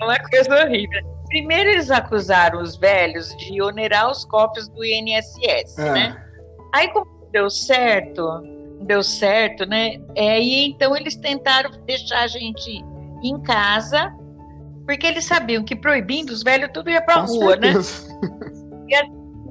é 0.00 0.04
uma 0.04 0.18
coisa 0.28 0.64
horrível. 0.64 1.00
Primeiro 1.28 1.70
eles 1.70 1.88
acusaram 1.88 2.60
os 2.60 2.76
velhos 2.76 3.28
de 3.36 3.62
onerar 3.62 4.10
os 4.10 4.24
cofres 4.24 4.68
do 4.70 4.84
INSS, 4.84 5.78
é. 5.78 5.92
né? 5.92 6.26
Aí 6.74 6.88
como 6.88 7.06
deu 7.30 7.48
certo, 7.48 8.42
deu 8.82 9.02
certo, 9.02 9.64
né? 9.66 10.00
É, 10.14 10.40
e 10.40 10.70
então 10.70 10.96
eles 10.96 11.16
tentaram 11.16 11.70
deixar 11.86 12.22
a 12.22 12.26
gente 12.26 12.84
em 13.22 13.40
casa, 13.42 14.14
porque 14.84 15.06
eles 15.06 15.24
sabiam 15.24 15.64
que 15.64 15.76
proibindo 15.76 16.30
os 16.30 16.42
velhos 16.42 16.70
tudo 16.72 16.90
ia 16.90 17.02
para 17.02 17.22
rua, 17.22 17.56
né? 17.56 17.72
certeza. 17.72 18.08
né? 18.08 18.52
Ia, 18.88 19.02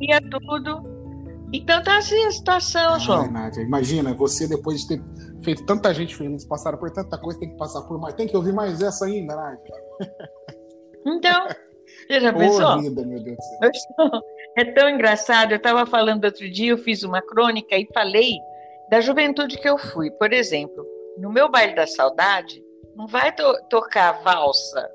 ia 0.01 0.21
tudo. 0.21 0.91
Então 1.53 1.81
tá 1.83 1.97
assim 1.97 2.23
a 2.25 2.31
situação, 2.31 2.99
João. 2.99 3.31
Nádia, 3.31 3.61
imagina, 3.61 4.13
você 4.13 4.47
depois 4.47 4.81
de 4.81 4.87
ter 4.87 5.03
feito 5.43 5.65
tanta 5.65 5.93
gente 5.93 6.15
feliz, 6.15 6.45
passaram 6.45 6.77
por 6.77 6.91
tanta 6.91 7.17
coisa, 7.17 7.39
tem 7.39 7.49
que 7.49 7.57
passar 7.57 7.81
por 7.81 7.99
mais. 7.99 8.13
Tem 8.13 8.27
que 8.27 8.37
ouvir 8.37 8.53
mais 8.53 8.81
essa 8.81 9.05
ainda, 9.05 9.35
Nádia. 9.35 9.73
Então, 11.05 11.47
você 12.07 12.19
já 12.19 12.31
pensou? 12.31 12.81
Vida, 12.81 13.05
meu 13.05 13.23
Deus 13.23 13.37
do 13.37 13.73
céu. 13.73 14.21
É 14.57 14.65
tão 14.65 14.89
engraçado. 14.89 15.51
Eu 15.51 15.57
estava 15.57 15.85
falando 15.85 16.25
outro 16.25 16.49
dia, 16.51 16.71
eu 16.71 16.77
fiz 16.77 17.03
uma 17.03 17.21
crônica 17.21 17.73
e 17.73 17.87
falei 17.93 18.33
da 18.91 18.99
juventude 18.99 19.57
que 19.57 19.67
eu 19.67 19.77
fui. 19.77 20.11
Por 20.11 20.33
exemplo, 20.33 20.85
no 21.17 21.31
meu 21.31 21.49
baile 21.49 21.73
da 21.73 21.87
saudade, 21.87 22.61
não 22.93 23.07
vai 23.07 23.33
to 23.33 23.43
tocar 23.69 24.21
valsa, 24.21 24.91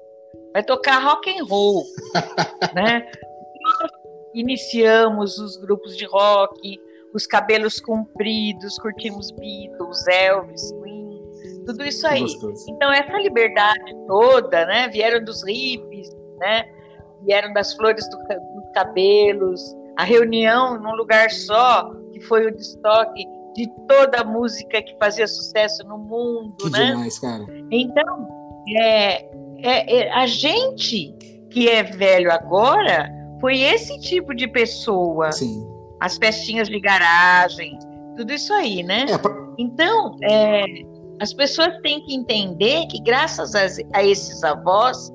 vai 0.53 0.63
tocar 0.63 0.99
rock 0.99 1.31
and 1.31 1.45
roll, 1.45 1.83
né? 2.75 3.11
Nós 3.63 3.91
iniciamos 4.35 5.39
os 5.39 5.57
grupos 5.57 5.97
de 5.97 6.05
rock, 6.05 6.79
os 7.15 7.27
cabelos 7.27 7.81
compridos, 7.81 8.79
curtimos 8.79 9.31
Beatles, 9.31 10.07
Elvis, 10.07 10.71
Queen, 10.83 11.65
tudo 11.65 11.83
isso 11.83 12.07
aí. 12.07 12.27
Então 12.69 12.93
essa 12.93 13.17
liberdade 13.17 13.95
toda, 14.07 14.67
né? 14.67 14.89
Vieram 14.89 15.25
dos 15.25 15.43
hippies, 15.43 16.15
né? 16.39 16.71
Vieram 17.23 17.51
das 17.55 17.73
flores 17.73 18.07
do, 18.11 18.19
dos 18.19 18.71
cabelos, 18.75 19.75
a 19.97 20.05
reunião 20.05 20.79
num 20.79 20.95
lugar 20.95 21.31
só, 21.31 21.91
que 22.13 22.21
foi 22.21 22.47
o 22.47 22.55
destoque 22.55 23.27
de 23.57 23.67
toda 23.89 24.21
a 24.21 24.25
música 24.25 24.83
que 24.83 24.95
fazia 24.99 25.27
sucesso 25.27 25.83
no 25.85 25.97
mundo, 25.97 26.55
que 26.59 26.71
né? 26.71 26.91
Demais, 26.91 27.19
cara. 27.19 27.45
Então, 27.71 28.29
é, 28.77 29.25
é, 29.63 30.01
é, 30.01 30.13
a 30.13 30.27
gente 30.27 31.15
que 31.51 31.69
é 31.69 31.83
velho 31.83 32.31
agora 32.31 33.11
foi 33.41 33.61
esse 33.61 33.99
tipo 34.01 34.35
de 34.35 34.47
pessoa. 34.47 35.33
Sim. 35.33 35.67
As 36.01 36.19
festinhas 36.19 36.69
de 36.69 36.79
garagem, 36.79 37.79
tudo 38.17 38.33
isso 38.33 38.53
aí, 38.53 38.83
né? 38.83 39.07
É, 39.09 39.17
pra... 39.17 39.33
Então, 39.59 40.17
é, 40.23 40.65
as 41.21 41.33
pessoas 41.33 41.79
têm 41.83 42.05
que 42.05 42.15
entender 42.15 42.87
que 42.89 43.01
graças 43.03 43.55
a, 43.55 43.67
a 43.95 44.05
esses 44.05 44.45
avós 44.45 45.11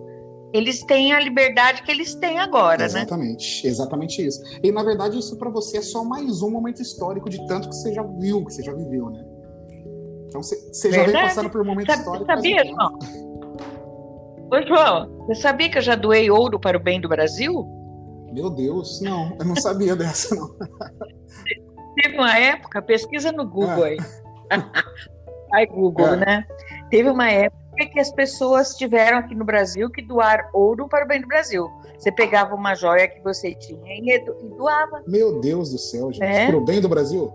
eles 0.53 0.83
têm 0.83 1.13
a 1.13 1.19
liberdade 1.19 1.83
que 1.83 1.91
eles 1.91 2.13
têm 2.15 2.39
agora, 2.39 2.83
exatamente, 2.83 3.63
né? 3.63 3.69
Exatamente 3.69 4.25
isso. 4.25 4.41
E 4.63 4.71
na 4.71 4.83
verdade 4.83 5.17
isso 5.17 5.37
para 5.37 5.49
você 5.49 5.77
é 5.77 5.81
só 5.81 6.03
mais 6.03 6.41
um 6.41 6.49
momento 6.49 6.81
histórico 6.81 7.29
de 7.29 7.45
tanto 7.47 7.69
que 7.69 7.75
você 7.75 7.93
já 7.93 8.03
viu, 8.03 8.45
que 8.45 8.53
você 8.53 8.63
já 8.63 8.73
viveu, 8.73 9.09
né? 9.09 9.23
Então 10.27 10.41
você, 10.41 10.91
já 10.91 11.03
vem 11.03 11.13
passando 11.13 11.49
por 11.49 11.61
um 11.61 11.65
momento 11.65 11.87
Sabe, 11.87 11.99
histórico. 11.99 12.25
Você 12.25 12.35
sabia, 12.35 12.65
João? 12.65 12.99
Ô, 14.49 14.61
João, 14.67 15.25
você 15.27 15.35
sabia 15.35 15.69
que 15.69 15.77
eu 15.77 15.81
já 15.81 15.95
doei 15.95 16.29
ouro 16.29 16.59
para 16.59 16.77
o 16.77 16.79
bem 16.79 17.01
do 17.01 17.09
Brasil? 17.09 17.65
Meu 18.31 18.49
Deus, 18.49 19.01
não, 19.01 19.35
eu 19.37 19.45
não 19.45 19.55
sabia 19.57 19.95
dessa, 19.95 20.33
não. 20.35 20.55
Teve 22.01 22.15
uma 22.15 22.37
época, 22.37 22.81
pesquisa 22.81 23.31
no 23.31 23.45
Google 23.45 23.83
aí. 23.83 23.97
Ai, 25.53 25.65
Google, 25.67 26.07
é. 26.07 26.15
né? 26.17 26.47
Teve 26.89 27.09
uma 27.09 27.29
época 27.29 27.60
que 27.85 27.99
as 27.99 28.11
pessoas 28.11 28.75
tiveram 28.75 29.17
aqui 29.17 29.35
no 29.35 29.45
Brasil 29.45 29.89
que 29.89 30.01
doar 30.01 30.49
ouro 30.53 30.87
para 30.87 31.05
o 31.05 31.07
bem 31.07 31.21
do 31.21 31.27
Brasil. 31.27 31.69
Você 31.97 32.11
pegava 32.11 32.55
uma 32.55 32.73
joia 32.75 33.07
que 33.07 33.21
você 33.21 33.53
tinha 33.53 33.79
e 33.95 34.19
doava. 34.57 35.03
Meu 35.07 35.39
Deus 35.39 35.71
do 35.71 35.77
céu, 35.77 36.11
gente. 36.11 36.23
É? 36.23 36.47
Para 36.47 36.57
o 36.57 36.65
bem 36.65 36.81
do 36.81 36.89
Brasil? 36.89 37.33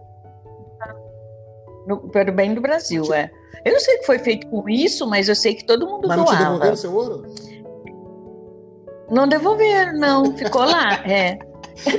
No, 1.86 2.08
para 2.08 2.30
o 2.30 2.34
bem 2.34 2.52
do 2.52 2.60
Brasil, 2.60 3.14
é. 3.14 3.30
Eu 3.64 3.72
não 3.72 3.80
sei 3.80 3.96
o 3.96 4.00
que 4.00 4.06
foi 4.06 4.18
feito 4.18 4.46
com 4.48 4.68
isso, 4.68 5.06
mas 5.06 5.28
eu 5.28 5.34
sei 5.34 5.54
que 5.54 5.64
todo 5.64 5.86
mundo 5.86 6.08
mas 6.08 6.16
doava. 6.16 6.32
Mas 6.32 6.40
não 6.40 6.46
te 6.46 6.50
devolveram 6.50 6.76
seu 6.76 6.94
ouro? 6.94 7.26
Não 9.10 9.28
devolveram, 9.28 9.92
não. 9.94 10.36
Ficou 10.36 10.64
lá, 10.64 10.94
é. 11.06 11.38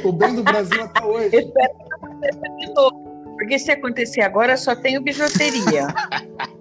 o 0.04 0.12
bem 0.12 0.36
do 0.36 0.44
Brasil 0.44 0.84
até 0.84 1.06
hoje. 1.06 1.36
espero 1.36 1.74
que 1.74 1.94
aconteça 1.94 2.40
de 2.58 2.74
novo. 2.74 3.08
Porque 3.38 3.60
se 3.60 3.72
acontecer 3.72 4.22
agora, 4.22 4.58
só 4.58 4.76
tenho 4.76 5.02
bijuteria. 5.02 5.88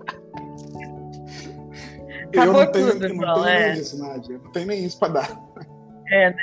Acabou 2.29 2.61
eu 2.61 2.67
não 2.67 2.73
tenho, 2.73 2.93
tudo, 2.93 3.09
não 3.15 3.35
tenho 3.35 3.47
é. 3.47 3.73
nem 3.73 3.81
isso, 3.81 3.99
Nádia. 3.99 4.41
Não 4.43 4.53
tenho 4.53 4.67
nem 4.67 4.85
isso 4.85 4.99
para 4.99 5.13
dar. 5.13 5.41
É, 6.11 6.31
né? 6.31 6.37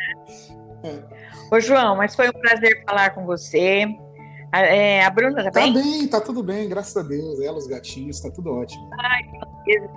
É. 0.84 1.56
Ô, 1.56 1.60
João, 1.60 1.96
mas 1.96 2.16
foi 2.16 2.30
um 2.30 2.34
prazer 2.34 2.84
falar 2.86 3.12
com 3.12 3.26
você. 3.26 3.86
A, 4.52 4.60
é, 4.62 5.04
a 5.04 5.10
Bruna 5.10 5.44
tá, 5.44 5.52
tá 5.52 5.62
bem? 5.62 5.74
Tá 5.74 5.80
bem, 5.80 6.08
tá 6.08 6.22
tudo 6.22 6.44
bem, 6.44 6.70
graças 6.70 6.96
a 6.96 7.02
Deus. 7.02 7.42
Ela, 7.42 7.58
os 7.58 7.66
gatinhos, 7.66 8.20
tá 8.20 8.30
tudo 8.30 8.52
ótimo. 8.52 8.88
Ai, 9.00 9.22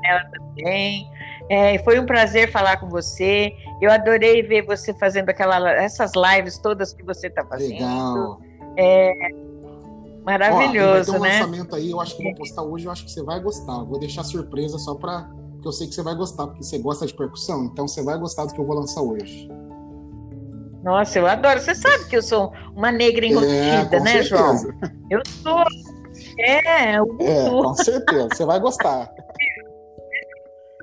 ela 0.05 0.25
também. 0.31 1.11
É, 1.51 1.79
foi 1.81 1.99
um 2.01 2.07
prazer 2.07 2.51
falar 2.51 2.79
com 2.79 2.89
você. 2.89 3.53
Eu 3.81 3.91
adorei 3.91 4.43
ver 4.43 4.63
você 4.63 4.95
fazendo 4.95 5.29
aquela, 5.29 5.71
essas 5.73 6.13
lives 6.15 6.59
todas 6.59 6.93
que 6.93 7.03
você 7.03 7.27
está 7.27 7.45
fazendo. 7.45 7.73
Legal. 7.73 8.41
É, 8.79 9.13
maravilhoso, 10.25 11.15
Ó, 11.15 11.19
vai 11.19 11.31
ter 11.31 11.39
um 11.39 11.39
né? 11.39 11.39
lançamento 11.39 11.77
aí, 11.77 11.91
eu 11.91 12.01
acho 12.01 12.17
que 12.17 12.23
vou 12.23 12.35
postar 12.35 12.63
hoje, 12.63 12.87
eu 12.87 12.93
acho 12.93 13.05
que 13.05 13.11
você 13.11 13.23
vai 13.23 13.41
gostar. 13.41 13.85
Vou 13.85 13.99
deixar 13.99 14.25
surpresa 14.25 14.79
só 14.79 14.95
para 14.95 15.29
que 15.67 15.69
eu 15.69 15.73
sei 15.73 15.89
que 15.89 15.95
você 15.95 16.03
vai 16.03 16.15
gostar, 16.15 16.47
porque 16.47 16.63
você 16.63 16.79
gosta 16.79 17.07
de 17.07 17.15
percussão, 17.15 17.65
então 17.65 17.89
você 17.89 18.03
vai 18.03 18.17
gostar 18.19 18.47
do 18.47 18.55
que 18.55 18.61
eu 18.61 18.65
vou 18.65 18.77
lançar 18.77 19.03
hoje. 19.03 19.49
Nossa, 20.85 21.19
eu 21.19 21.27
adoro. 21.27 21.61
Você 21.61 21.75
sabe 21.75 22.05
que 22.09 22.17
eu 22.17 22.23
sou 22.23 22.53
uma 22.77 22.93
negra 22.93 23.27
enrustida, 23.27 23.97
é, 23.97 24.01
né, 24.01 24.23
certeza. 24.23 24.29
João? 24.29 24.57
Eu 25.11 25.23
sou. 25.27 25.65
É, 26.39 26.99
eu 26.99 27.17
é, 27.21 27.51
com 27.51 27.75
certeza. 27.75 28.29
Você 28.33 28.45
vai 28.45 28.61
gostar. 28.61 29.11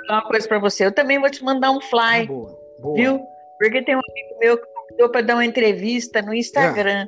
falar 0.05 0.19
uma 0.19 0.27
coisa 0.27 0.47
para 0.47 0.59
você. 0.59 0.85
Eu 0.85 0.91
também 0.91 1.19
vou 1.19 1.29
te 1.29 1.41
mandar 1.43 1.71
um 1.71 1.79
fly. 1.79 2.23
Ah, 2.23 2.25
boa, 2.25 2.59
boa. 2.81 2.95
Viu? 2.95 3.21
Porque 3.57 3.81
tem 3.83 3.95
um 3.95 3.99
amigo 3.99 4.39
meu 4.41 4.57
que 4.57 4.65
convidou 4.65 5.09
para 5.09 5.21
dar 5.21 5.35
uma 5.35 5.45
entrevista 5.45 6.21
no 6.21 6.33
Instagram. 6.33 7.07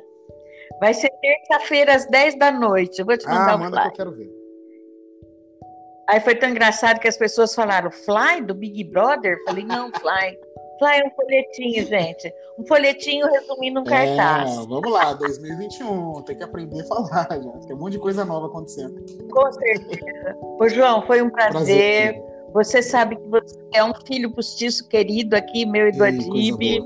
Vai 0.80 0.94
ser 0.94 1.10
terça-feira 1.20 1.94
às 1.94 2.06
10 2.06 2.38
da 2.38 2.50
noite. 2.50 3.00
Eu 3.00 3.04
vou 3.04 3.18
te 3.18 3.26
mandar 3.26 3.52
ah, 3.52 3.56
um 3.56 3.58
manda 3.58 3.82
fly. 3.82 3.92
que 3.92 4.00
eu 4.00 4.06
quero 4.06 4.16
ver. 4.16 4.35
Aí 6.08 6.20
foi 6.20 6.34
tão 6.34 6.50
engraçado 6.50 7.00
que 7.00 7.08
as 7.08 7.16
pessoas 7.16 7.54
falaram, 7.54 7.90
Fly 7.90 8.42
do 8.42 8.54
Big 8.54 8.84
Brother? 8.84 9.36
Falei, 9.44 9.64
não, 9.64 9.90
Fly. 9.90 10.38
Fly 10.78 10.98
é 10.98 11.06
um 11.06 11.10
folhetinho, 11.10 11.86
gente. 11.86 12.32
Um 12.58 12.66
folhetinho 12.66 13.26
resumindo 13.26 13.80
um 13.80 13.84
é, 13.86 14.16
cartaz. 14.16 14.56
Vamos 14.66 14.92
lá, 14.92 15.14
2021. 15.14 16.22
Tem 16.22 16.36
que 16.36 16.44
aprender 16.44 16.82
a 16.82 16.84
falar, 16.84 17.28
já. 17.30 17.50
Tem 17.66 17.74
um 17.74 17.78
monte 17.78 17.92
de 17.92 17.98
coisa 17.98 18.24
nova 18.24 18.46
acontecendo. 18.46 18.94
Com 19.30 19.52
certeza. 19.52 20.36
Ô, 20.60 20.68
João, 20.68 21.06
foi 21.06 21.22
um 21.22 21.30
prazer. 21.30 21.52
prazer 21.52 22.36
você 22.56 22.82
sabe 22.82 23.16
que 23.16 23.28
você 23.28 23.54
é 23.74 23.84
um 23.84 23.92
filho 24.06 24.30
postiço 24.30 24.88
querido 24.88 25.36
aqui, 25.36 25.66
meu 25.66 25.88
e 25.88 25.92
do 25.92 26.02
Adib. 26.02 26.80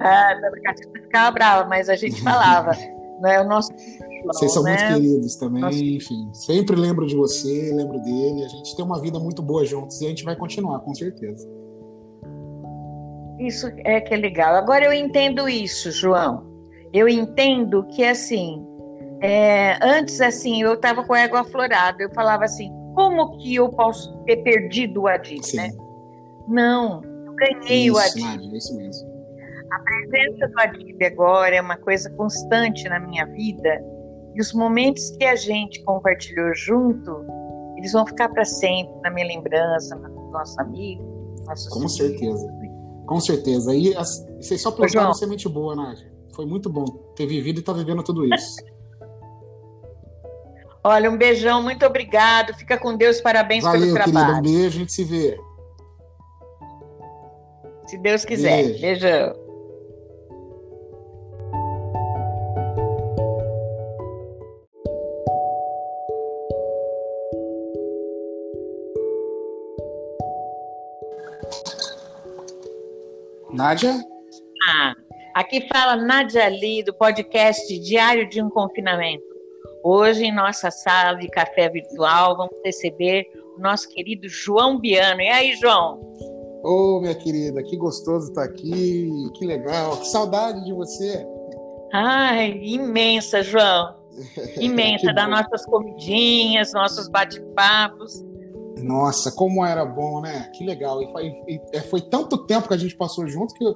Ah, 0.00 0.34
ficava 0.94 1.30
brava, 1.30 1.68
mas 1.68 1.90
a 1.90 1.94
gente 1.94 2.22
falava. 2.22 2.70
né? 3.20 3.40
O 3.40 3.44
nosso 3.44 3.70
vocês 4.24 4.52
são 4.52 4.62
né? 4.62 4.70
muito 4.70 4.94
queridos 4.94 5.36
também, 5.36 5.62
Nossa. 5.62 5.78
enfim. 5.78 6.30
Sempre 6.32 6.76
lembro 6.76 7.06
de 7.06 7.14
você, 7.14 7.72
lembro 7.74 8.00
dele. 8.00 8.44
A 8.44 8.48
gente 8.48 8.74
tem 8.74 8.84
uma 8.84 9.00
vida 9.00 9.18
muito 9.18 9.42
boa 9.42 9.64
juntos 9.64 10.00
e 10.00 10.06
a 10.06 10.08
gente 10.08 10.24
vai 10.24 10.36
continuar, 10.36 10.80
com 10.80 10.94
certeza. 10.94 11.48
Isso 13.38 13.66
é 13.84 14.00
que 14.00 14.14
é 14.14 14.16
legal. 14.16 14.54
Agora 14.54 14.84
eu 14.84 14.92
entendo 14.92 15.48
isso, 15.48 15.90
João. 15.90 16.44
Eu 16.92 17.08
entendo 17.08 17.84
que 17.88 18.04
assim, 18.04 18.64
é, 19.20 19.78
antes 19.82 20.20
assim, 20.20 20.62
eu 20.62 20.74
estava 20.74 21.04
com 21.04 21.12
a 21.12 21.20
égua 21.20 21.40
aflorada. 21.40 22.02
Eu 22.02 22.10
falava 22.14 22.44
assim, 22.44 22.70
como 22.94 23.36
que 23.38 23.56
eu 23.56 23.68
posso 23.68 24.16
ter 24.24 24.36
perdido 24.38 25.02
o 25.02 25.08
Adib, 25.08 25.42
né? 25.54 25.70
Não, 26.46 27.02
eu 27.02 27.34
ganhei 27.34 27.86
isso, 27.86 27.96
o 27.96 27.98
Adib. 27.98 28.22
Nádia, 28.22 28.56
isso 28.58 28.76
mesmo. 28.76 29.14
A 29.72 29.78
presença 29.80 30.46
do 30.46 30.60
Adib 30.60 31.02
agora 31.02 31.56
é 31.56 31.60
uma 31.60 31.76
coisa 31.76 32.08
constante 32.10 32.88
na 32.88 33.00
minha 33.00 33.26
vida 33.26 33.82
e 34.34 34.40
os 34.40 34.52
momentos 34.52 35.10
que 35.10 35.24
a 35.24 35.36
gente 35.36 35.82
compartilhou 35.84 36.54
junto, 36.54 37.24
eles 37.76 37.92
vão 37.92 38.06
ficar 38.06 38.28
para 38.30 38.44
sempre 38.44 38.92
na 39.02 39.10
minha 39.10 39.26
lembrança, 39.26 39.94
no 39.94 40.30
nosso 40.30 40.60
amigo. 40.60 41.02
Com 41.70 41.88
certeza. 41.88 42.52
Com 43.06 43.20
certeza. 43.20 43.74
E 43.74 43.94
vocês 44.40 44.60
só 44.60 44.70
plantaram 44.70 45.14
semente 45.14 45.48
boa, 45.48 45.76
Nádia. 45.76 46.12
Foi 46.34 46.46
muito 46.46 46.68
bom 46.68 46.84
ter 47.14 47.26
vivido 47.26 47.58
e 47.58 47.60
estar 47.60 47.72
tá 47.72 47.78
vivendo 47.78 48.02
tudo 48.02 48.26
isso. 48.34 48.56
Olha, 50.82 51.10
um 51.10 51.16
beijão, 51.16 51.62
muito 51.62 51.86
obrigado. 51.86 52.54
Fica 52.54 52.76
com 52.76 52.94
Deus, 52.96 53.20
parabéns 53.20 53.64
Valeu, 53.64 53.80
pelo 53.80 53.94
trabalho. 53.94 54.26
Querida, 54.26 54.38
um 54.38 54.42
beijo, 54.42 54.76
a 54.76 54.80
gente 54.80 54.92
se 54.92 55.04
vê. 55.04 55.40
Se 57.86 57.96
Deus 57.98 58.24
quiser. 58.24 58.64
Beijo. 58.64 58.80
Beijão. 58.80 59.43
Nádia? 73.54 74.04
Ah, 74.68 74.94
aqui 75.32 75.68
fala 75.68 75.94
Nádia 75.94 76.48
Lee, 76.48 76.82
do 76.82 76.92
podcast 76.92 77.78
Diário 77.78 78.28
de 78.28 78.42
um 78.42 78.50
Confinamento. 78.50 79.22
Hoje, 79.84 80.24
em 80.24 80.34
nossa 80.34 80.72
sala 80.72 81.16
de 81.16 81.28
café 81.28 81.70
virtual, 81.70 82.36
vamos 82.36 82.54
receber 82.64 83.24
o 83.56 83.60
nosso 83.60 83.88
querido 83.90 84.28
João 84.28 84.80
Biano. 84.80 85.20
E 85.20 85.28
aí, 85.28 85.54
João? 85.54 86.00
Ô, 86.64 86.96
oh, 86.96 87.00
minha 87.00 87.14
querida, 87.14 87.62
que 87.62 87.76
gostoso 87.76 88.30
estar 88.30 88.42
aqui, 88.42 89.08
que 89.34 89.46
legal, 89.46 89.98
que 89.98 90.08
saudade 90.08 90.64
de 90.64 90.72
você. 90.72 91.24
Ai, 91.92 92.58
imensa, 92.60 93.40
João. 93.40 93.94
Imensa, 94.58 95.12
das 95.12 95.28
nossas 95.28 95.64
comidinhas, 95.66 96.72
nossos 96.72 97.08
bate-papos. 97.08 98.24
Nossa, 98.82 99.30
como 99.30 99.64
era 99.64 99.84
bom, 99.84 100.20
né? 100.20 100.50
Que 100.54 100.64
legal. 100.64 101.02
E 101.02 101.10
foi, 101.12 101.26
e 101.48 101.60
é, 101.72 101.80
foi 101.80 102.00
tanto 102.00 102.38
tempo 102.46 102.68
que 102.68 102.74
a 102.74 102.78
gente 102.78 102.96
passou 102.96 103.26
junto 103.28 103.54
que 103.54 103.64
eu, 103.64 103.74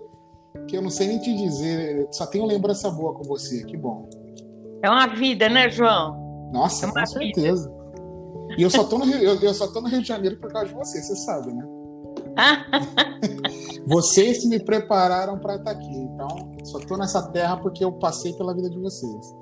que 0.66 0.76
eu 0.76 0.82
não 0.82 0.90
sei 0.90 1.08
nem 1.08 1.18
te 1.18 1.34
dizer. 1.34 2.08
Só 2.10 2.26
tenho 2.26 2.46
lembrança 2.46 2.90
boa 2.90 3.14
com 3.14 3.22
você. 3.22 3.64
Que 3.64 3.76
bom. 3.76 4.08
É 4.82 4.90
uma 4.90 5.06
vida, 5.06 5.48
né, 5.48 5.70
João? 5.70 6.50
Nossa, 6.52 6.86
é 6.86 6.92
com 6.92 7.06
certeza. 7.06 7.68
Vida. 7.68 7.78
E 8.56 8.62
eu 8.62 8.70
só, 8.70 8.84
tô 8.84 8.98
no 8.98 9.04
Rio, 9.04 9.18
eu, 9.18 9.40
eu, 9.40 9.54
só 9.54 9.66
tô 9.68 9.80
no 9.80 9.88
Rio 9.88 10.00
de 10.00 10.08
Janeiro 10.08 10.36
por 10.38 10.50
causa 10.50 10.68
de 10.68 10.74
você, 10.74 11.02
você 11.02 11.16
sabe, 11.16 11.52
né? 11.52 11.64
vocês 13.86 14.38
que 14.38 14.48
me 14.48 14.58
prepararam 14.58 15.38
para 15.38 15.56
estar 15.56 15.72
aqui. 15.72 15.96
Então, 15.96 16.28
só 16.64 16.78
tô 16.78 16.96
nessa 16.96 17.22
terra 17.30 17.56
porque 17.56 17.84
eu 17.84 17.92
passei 17.92 18.32
pela 18.32 18.54
vida 18.54 18.70
de 18.70 18.78
vocês. 18.78 19.34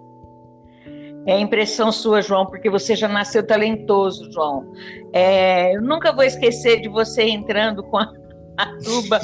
É 1.26 1.38
impressão 1.40 1.90
sua, 1.90 2.22
João, 2.22 2.46
porque 2.46 2.70
você 2.70 2.94
já 2.94 3.08
nasceu 3.08 3.44
talentoso, 3.44 4.30
João. 4.30 4.72
É, 5.12 5.74
eu 5.74 5.82
nunca 5.82 6.12
vou 6.12 6.22
esquecer 6.22 6.80
de 6.80 6.88
você 6.88 7.24
entrando 7.24 7.82
com 7.82 7.98
a, 7.98 8.12
a 8.56 8.66
tuba 8.78 9.20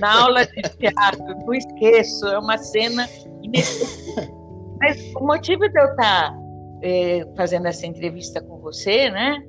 na 0.00 0.22
aula 0.22 0.46
de 0.46 0.62
teatro. 0.62 1.24
Não 1.44 1.52
esqueço, 1.52 2.26
é 2.28 2.38
uma 2.38 2.56
cena 2.56 3.08
inesquecível. 3.42 4.32
Mas 4.80 5.12
o 5.16 5.26
motivo 5.26 5.68
de 5.68 5.78
eu 5.78 5.86
estar 5.86 6.34
é, 6.82 7.26
fazendo 7.36 7.66
essa 7.66 7.86
entrevista 7.86 8.40
com 8.40 8.58
você, 8.58 9.10
né? 9.10 9.42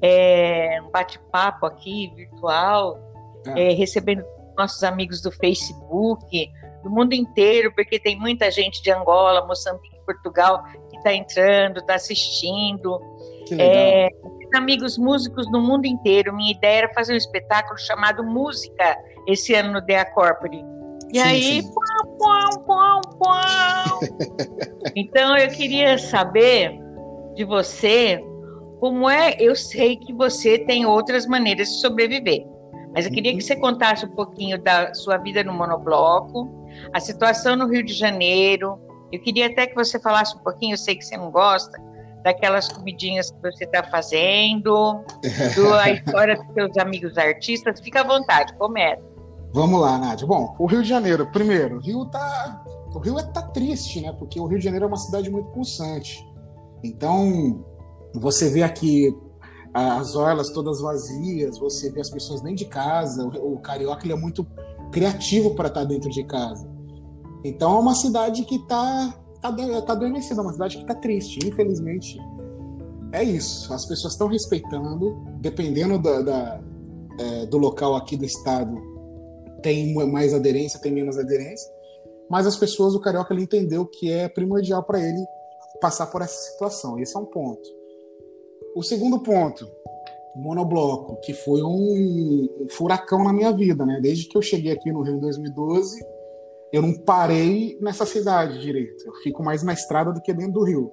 É 0.00 0.80
um 0.82 0.90
bate-papo 0.90 1.66
aqui 1.66 2.12
virtual, 2.14 2.98
ah. 3.46 3.58
é, 3.58 3.72
recebendo 3.72 4.24
nossos 4.56 4.82
amigos 4.82 5.20
do 5.20 5.30
Facebook, 5.30 6.50
do 6.82 6.90
mundo 6.90 7.12
inteiro, 7.12 7.74
porque 7.74 7.98
tem 7.98 8.18
muita 8.18 8.50
gente 8.50 8.82
de 8.82 8.90
Angola, 8.90 9.46
Moçambique, 9.46 9.96
Portugal 10.06 10.64
está 10.96 11.14
entrando, 11.14 11.78
está 11.78 11.94
assistindo. 11.94 13.00
É, 13.58 14.08
amigos 14.54 14.98
músicos 14.98 15.50
no 15.50 15.60
mundo 15.60 15.86
inteiro. 15.86 16.34
Minha 16.34 16.52
ideia 16.52 16.78
era 16.78 16.94
fazer 16.94 17.12
um 17.12 17.16
espetáculo 17.16 17.78
chamado 17.78 18.24
Música 18.24 18.96
esse 19.26 19.54
ano 19.54 19.72
no 19.72 19.80
Dea 19.80 20.04
Corpore. 20.04 20.64
E 21.12 21.20
sim, 21.20 21.24
aí, 21.24 21.62
sim. 21.62 21.70
Pau, 22.18 22.64
pau, 22.66 23.00
pau, 23.18 24.00
então 24.96 25.36
eu 25.36 25.48
queria 25.50 25.98
saber 25.98 26.78
de 27.34 27.44
você 27.44 28.20
como 28.80 29.08
é. 29.08 29.36
Eu 29.38 29.54
sei 29.54 29.96
que 29.96 30.12
você 30.12 30.58
tem 30.58 30.84
outras 30.84 31.26
maneiras 31.26 31.68
de 31.68 31.80
sobreviver, 31.80 32.44
mas 32.92 33.06
eu 33.06 33.12
queria 33.12 33.34
que 33.34 33.40
você 33.40 33.54
contasse 33.54 34.04
um 34.04 34.10
pouquinho 34.10 34.60
da 34.60 34.92
sua 34.94 35.16
vida 35.16 35.44
no 35.44 35.52
monobloco, 35.52 36.50
a 36.92 36.98
situação 36.98 37.54
no 37.54 37.68
Rio 37.68 37.84
de 37.84 37.92
Janeiro, 37.92 38.80
eu 39.12 39.20
queria 39.20 39.46
até 39.46 39.66
que 39.66 39.74
você 39.74 39.98
falasse 39.98 40.36
um 40.36 40.40
pouquinho, 40.40 40.74
eu 40.74 40.78
sei 40.78 40.96
que 40.96 41.04
você 41.04 41.16
não 41.16 41.30
gosta, 41.30 41.80
daquelas 42.22 42.68
comidinhas 42.68 43.30
que 43.30 43.40
você 43.40 43.64
está 43.64 43.84
fazendo, 43.84 45.04
da 45.22 45.90
história 45.90 46.36
dos 46.36 46.54
seus 46.54 46.76
amigos 46.76 47.16
artistas. 47.16 47.80
Fica 47.80 48.00
à 48.00 48.04
vontade, 48.04 48.52
começa. 48.54 49.02
Vamos 49.52 49.80
lá, 49.80 49.96
Nádia. 49.96 50.26
Bom, 50.26 50.54
o 50.58 50.66
Rio 50.66 50.82
de 50.82 50.88
Janeiro, 50.88 51.30
primeiro, 51.30 51.76
o 51.76 51.80
Rio 51.80 52.04
tá. 52.06 52.64
O 52.92 52.98
Rio 52.98 53.18
é, 53.18 53.22
tá 53.22 53.42
triste, 53.42 54.00
né? 54.00 54.12
Porque 54.12 54.40
o 54.40 54.46
Rio 54.46 54.58
de 54.58 54.64
Janeiro 54.64 54.86
é 54.86 54.88
uma 54.88 54.96
cidade 54.96 55.30
muito 55.30 55.50
pulsante. 55.50 56.26
Então, 56.82 57.64
você 58.14 58.48
vê 58.48 58.62
aqui 58.62 59.16
as 59.72 60.16
orlas 60.16 60.50
todas 60.50 60.80
vazias, 60.80 61.58
você 61.58 61.90
vê 61.90 62.00
as 62.00 62.10
pessoas 62.10 62.40
dentro 62.40 62.56
de 62.56 62.64
casa. 62.64 63.24
O, 63.24 63.54
o 63.54 63.58
carioca 63.58 64.04
ele 64.04 64.14
é 64.14 64.16
muito 64.16 64.46
criativo 64.90 65.54
para 65.54 65.68
estar 65.68 65.80
tá 65.80 65.86
dentro 65.86 66.10
de 66.10 66.24
casa. 66.24 66.75
Então 67.46 67.76
é 67.76 67.78
uma 67.78 67.94
cidade 67.94 68.44
que 68.44 68.56
está 68.56 69.14
tá, 69.40 69.52
tá 69.82 69.92
adormecida, 69.92 70.40
é 70.40 70.42
uma 70.42 70.52
cidade 70.52 70.76
que 70.76 70.82
está 70.82 70.94
triste, 70.94 71.38
infelizmente. 71.46 72.18
É 73.12 73.22
isso. 73.22 73.72
As 73.72 73.86
pessoas 73.86 74.14
estão 74.14 74.26
respeitando, 74.26 75.16
dependendo 75.38 75.98
da, 75.98 76.22
da 76.22 76.60
é, 77.18 77.46
do 77.46 77.56
local 77.56 77.94
aqui 77.94 78.16
do 78.16 78.24
estado, 78.24 78.76
tem 79.62 79.94
mais 79.94 80.34
aderência, 80.34 80.80
tem 80.80 80.92
menos 80.92 81.16
aderência. 81.16 81.70
Mas 82.28 82.46
as 82.46 82.56
pessoas, 82.56 82.94
o 82.94 83.00
carioca, 83.00 83.32
ele 83.32 83.44
entendeu 83.44 83.86
que 83.86 84.10
é 84.10 84.28
primordial 84.28 84.82
para 84.82 85.00
ele 85.00 85.24
passar 85.80 86.06
por 86.08 86.22
essa 86.22 86.50
situação. 86.50 86.98
Esse 86.98 87.16
é 87.16 87.20
um 87.20 87.24
ponto. 87.24 87.68
O 88.74 88.82
segundo 88.82 89.20
ponto, 89.20 89.66
monobloco, 90.34 91.20
que 91.20 91.32
foi 91.32 91.62
um 91.62 92.48
furacão 92.70 93.22
na 93.22 93.32
minha 93.32 93.52
vida, 93.52 93.86
né? 93.86 94.00
Desde 94.02 94.26
que 94.28 94.36
eu 94.36 94.42
cheguei 94.42 94.72
aqui 94.72 94.90
no 94.90 95.02
Rio 95.02 95.14
em 95.14 95.20
2012 95.20 96.15
eu 96.72 96.82
não 96.82 96.94
parei 96.94 97.78
nessa 97.80 98.04
cidade 98.04 98.60
direito. 98.60 99.06
Eu 99.06 99.14
fico 99.22 99.42
mais 99.42 99.62
na 99.62 99.72
estrada 99.72 100.12
do 100.12 100.20
que 100.20 100.32
dentro 100.32 100.52
do 100.52 100.64
rio. 100.64 100.90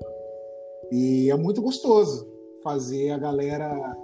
E 0.92 1.30
é 1.32 1.36
muito 1.36 1.62
gostoso 1.62 2.28
fazer 2.64 3.12
a 3.12 3.18
galera 3.18 3.96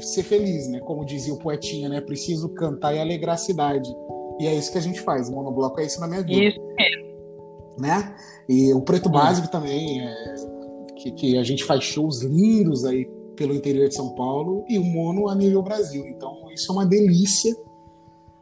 ser 0.00 0.22
feliz, 0.22 0.68
né? 0.68 0.80
Como 0.80 1.04
dizia 1.04 1.34
o 1.34 1.38
poetinha, 1.38 1.88
né? 1.88 2.00
Preciso 2.00 2.48
cantar 2.50 2.94
e 2.94 3.00
alegrar 3.00 3.34
a 3.34 3.38
cidade. 3.38 3.88
E 4.38 4.46
é 4.46 4.54
isso 4.54 4.70
que 4.70 4.78
a 4.78 4.82
gente 4.82 5.00
faz. 5.00 5.28
O 5.28 5.32
monobloco 5.32 5.80
é 5.80 5.84
isso 5.84 6.00
na 6.00 6.06
minha 6.06 6.22
vida. 6.22 6.40
Isso 6.40 6.60
mesmo. 6.76 7.08
Né? 7.78 8.14
E 8.48 8.72
o 8.72 8.80
preto 8.82 9.08
básico 9.08 9.48
também, 9.48 10.00
é, 10.00 10.34
que, 10.96 11.12
que 11.12 11.38
a 11.38 11.42
gente 11.42 11.64
faz 11.64 11.84
shows 11.84 12.22
lindos 12.22 12.84
aí 12.84 13.04
pelo 13.36 13.54
interior 13.54 13.88
de 13.88 13.94
São 13.94 14.14
Paulo 14.14 14.64
e 14.68 14.78
o 14.78 14.84
mono 14.84 15.28
a 15.28 15.34
nível 15.34 15.62
Brasil. 15.62 16.06
Então 16.06 16.50
isso 16.52 16.70
é 16.70 16.74
uma 16.74 16.86
delícia. 16.86 17.56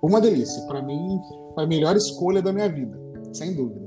Uma 0.00 0.20
delícia. 0.20 0.62
Para 0.66 0.82
mim, 0.82 1.20
foi 1.56 1.64
a 1.64 1.66
melhor 1.66 1.96
escolha 1.96 2.42
da 2.42 2.52
minha 2.52 2.68
vida, 2.68 2.94
sem 3.32 3.54
dúvida. 3.54 3.80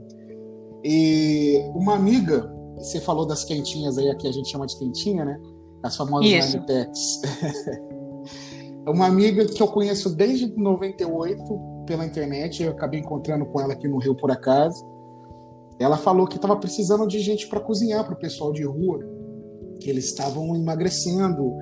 E 0.84 1.62
uma 1.76 1.94
amiga, 1.94 2.52
você 2.78 3.00
falou 3.00 3.28
das 3.28 3.46
quentinhas 3.46 3.96
aí, 4.00 4.10
aqui 4.10 4.28
a 4.28 4.32
gente 4.32 4.50
chama 4.50 4.66
de 4.66 4.78
quentinha, 4.80 5.24
né? 5.24 5.40
As 5.84 5.96
famosas 5.96 6.56
Anitex. 6.56 7.22
uma 8.88 9.06
amiga 9.06 9.46
que 9.46 9.62
eu 9.62 9.68
conheço 9.68 10.16
desde 10.16 10.52
98 10.58 11.44
pela 11.86 12.04
internet, 12.06 12.64
eu 12.64 12.72
acabei 12.72 13.02
encontrando 13.02 13.46
com 13.46 13.62
ela 13.62 13.74
aqui 13.74 13.88
no 13.88 14.00
Rio 14.00 14.16
por 14.16 14.32
acaso. 14.32 14.84
Ela 15.80 15.96
falou 15.96 16.26
que 16.26 16.38
estava 16.38 16.58
precisando 16.58 17.06
de 17.08 17.20
gente 17.20 17.48
para 17.48 17.60
cozinhar 17.60 18.04
para 18.04 18.16
o 18.16 18.20
pessoal 18.20 18.52
de 18.52 18.64
rua, 18.66 19.00
que 19.80 19.92
eles 19.92 20.06
estavam 20.06 20.56
emagrecendo 20.56 21.54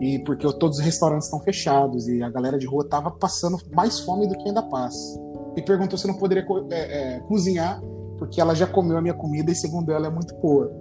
e 0.00 0.18
porque 0.24 0.44
todos 0.58 0.78
os 0.78 0.84
restaurantes 0.84 1.26
estão 1.26 1.40
fechados 1.40 2.08
e 2.08 2.20
a 2.20 2.28
galera 2.28 2.58
de 2.58 2.66
rua 2.66 2.82
estava 2.82 3.12
passando 3.12 3.56
mais 3.72 4.00
fome 4.00 4.26
do 4.26 4.36
que 4.36 4.48
ainda 4.48 4.62
passa. 4.64 5.31
E 5.56 5.62
perguntou 5.62 5.98
se 5.98 6.06
não 6.06 6.14
poderia 6.14 6.46
é, 6.70 7.16
é, 7.16 7.20
cozinhar 7.20 7.80
porque 8.22 8.40
ela 8.40 8.54
já 8.54 8.68
comeu 8.68 8.96
a 8.96 9.02
minha 9.02 9.14
comida 9.14 9.50
e 9.50 9.54
segundo 9.54 9.90
ela 9.90 10.06
é 10.06 10.10
muito 10.10 10.32
boa. 10.36 10.72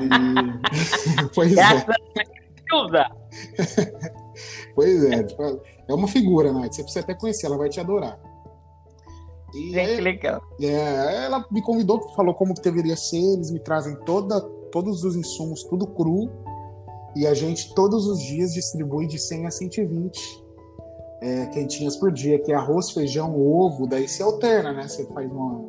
E... 0.00 1.28
pois 1.34 1.54
é. 1.54 1.62
pois 4.74 5.04
é, 5.04 5.24
tipo, 5.24 5.60
é 5.88 5.94
uma 5.94 6.08
figura, 6.08 6.50
né? 6.50 6.70
Você 6.72 6.82
precisa 6.82 7.04
até 7.04 7.14
conhecer, 7.14 7.44
ela 7.44 7.58
vai 7.58 7.68
te 7.68 7.80
adorar. 7.80 8.18
E 9.54 9.72
Gente, 9.72 9.96
que 9.96 10.00
legal. 10.00 10.40
É, 10.58 11.26
ela 11.26 11.44
me 11.50 11.60
convidou, 11.60 12.00
falou 12.14 12.32
como 12.32 12.54
que 12.54 12.62
deveria 12.62 12.96
ser, 12.96 13.34
eles 13.34 13.50
me 13.50 13.60
trazem 13.60 13.94
toda, 14.06 14.40
todos 14.70 15.04
os 15.04 15.14
insumos, 15.14 15.64
tudo 15.64 15.86
cru, 15.86 16.30
e 17.14 17.26
a 17.26 17.34
gente 17.34 17.74
todos 17.74 18.06
os 18.06 18.22
dias 18.22 18.54
distribui 18.54 19.06
de 19.06 19.18
100 19.18 19.46
a 19.46 19.50
120 19.50 20.41
é, 21.22 21.46
quentinhas 21.46 21.96
por 21.96 22.10
dia, 22.10 22.38
que 22.40 22.50
é 22.50 22.54
arroz, 22.56 22.90
feijão, 22.90 23.40
ovo, 23.40 23.86
daí 23.86 24.08
se 24.08 24.22
alterna, 24.22 24.72
né? 24.72 24.88
Você 24.88 25.06
faz 25.14 25.30
uma, 25.30 25.64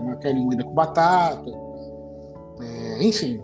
uma 0.00 0.16
carne 0.16 0.40
moída 0.40 0.62
com 0.62 0.72
batata, 0.72 1.50
é, 2.60 3.04
enfim. 3.04 3.42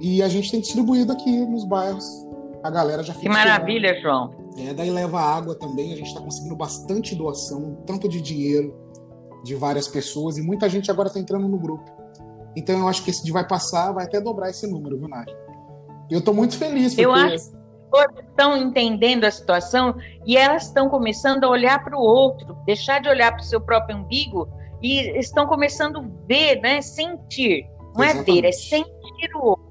E 0.00 0.22
a 0.22 0.28
gente 0.28 0.50
tem 0.50 0.60
distribuído 0.60 1.12
aqui 1.12 1.44
nos 1.44 1.64
bairros. 1.64 2.04
A 2.62 2.70
galera 2.70 3.02
já 3.02 3.12
fica. 3.12 3.26
Que 3.26 3.28
maravilha, 3.28 4.00
João. 4.00 4.30
É, 4.56 4.72
daí 4.72 4.90
leva 4.90 5.20
água 5.20 5.54
também, 5.54 5.92
a 5.92 5.96
gente 5.96 6.08
está 6.08 6.20
conseguindo 6.20 6.56
bastante 6.56 7.14
doação, 7.14 7.76
tanto 7.86 8.08
de 8.08 8.22
dinheiro 8.22 8.74
de 9.44 9.54
várias 9.54 9.86
pessoas, 9.86 10.38
e 10.38 10.42
muita 10.42 10.66
gente 10.70 10.90
agora 10.90 11.08
está 11.08 11.20
entrando 11.20 11.46
no 11.46 11.58
grupo. 11.58 11.84
Então 12.56 12.78
eu 12.78 12.88
acho 12.88 13.04
que 13.04 13.10
esse 13.10 13.22
de 13.22 13.30
vai 13.30 13.46
passar, 13.46 13.92
vai 13.92 14.06
até 14.06 14.18
dobrar 14.18 14.48
esse 14.48 14.66
número, 14.66 14.96
viu, 14.96 15.08
Nádia? 15.08 15.36
Eu 16.10 16.20
estou 16.20 16.32
muito 16.32 16.56
feliz. 16.56 16.94
Porque... 16.94 17.04
Eu 17.04 17.12
acho 17.12 17.63
que 18.12 18.20
estão 18.20 18.56
entendendo 18.56 19.24
a 19.24 19.30
situação 19.30 19.94
e 20.26 20.36
elas 20.36 20.66
estão 20.66 20.88
começando 20.88 21.44
a 21.44 21.48
olhar 21.48 21.82
para 21.82 21.96
o 21.96 22.00
outro, 22.00 22.56
deixar 22.66 23.00
de 23.00 23.08
olhar 23.08 23.32
para 23.32 23.40
o 23.40 23.44
seu 23.44 23.60
próprio 23.60 23.96
umbigo 23.96 24.48
e 24.82 25.18
estão 25.18 25.46
começando 25.46 25.98
a 25.98 26.04
ver, 26.26 26.60
né, 26.60 26.82
sentir. 26.82 27.66
Não 27.96 28.04
Exatamente. 28.04 28.30
é 28.30 28.42
ver, 28.42 28.48
é 28.48 28.52
sentir 28.52 29.36
o 29.36 29.46
outro. 29.46 29.64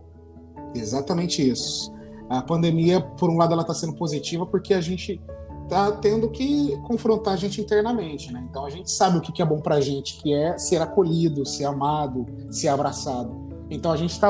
Exatamente 0.76 1.48
isso. 1.48 1.94
A 2.30 2.42
pandemia, 2.42 3.02
por 3.02 3.30
um 3.30 3.38
lado, 3.38 3.54
ela 3.54 3.62
está 3.62 3.74
sendo 3.74 3.94
positiva 3.94 4.46
porque 4.46 4.74
a 4.74 4.82
gente 4.82 5.22
tá 5.70 5.92
tendo 5.92 6.30
que 6.30 6.78
confrontar 6.84 7.34
a 7.34 7.38
gente 7.38 7.62
internamente, 7.62 8.32
né? 8.32 8.46
Então 8.50 8.66
a 8.66 8.70
gente 8.70 8.92
sabe 8.92 9.18
o 9.18 9.22
que 9.22 9.42
é 9.42 9.46
bom 9.46 9.62
pra 9.62 9.80
gente, 9.80 10.18
que 10.22 10.34
é 10.34 10.58
ser 10.58 10.82
acolhido, 10.82 11.46
ser 11.46 11.66
amado, 11.66 12.26
ser 12.52 12.68
abraçado. 12.68 13.43
Então 13.70 13.92
a 13.92 13.98
gente 13.98 14.12
está 14.12 14.30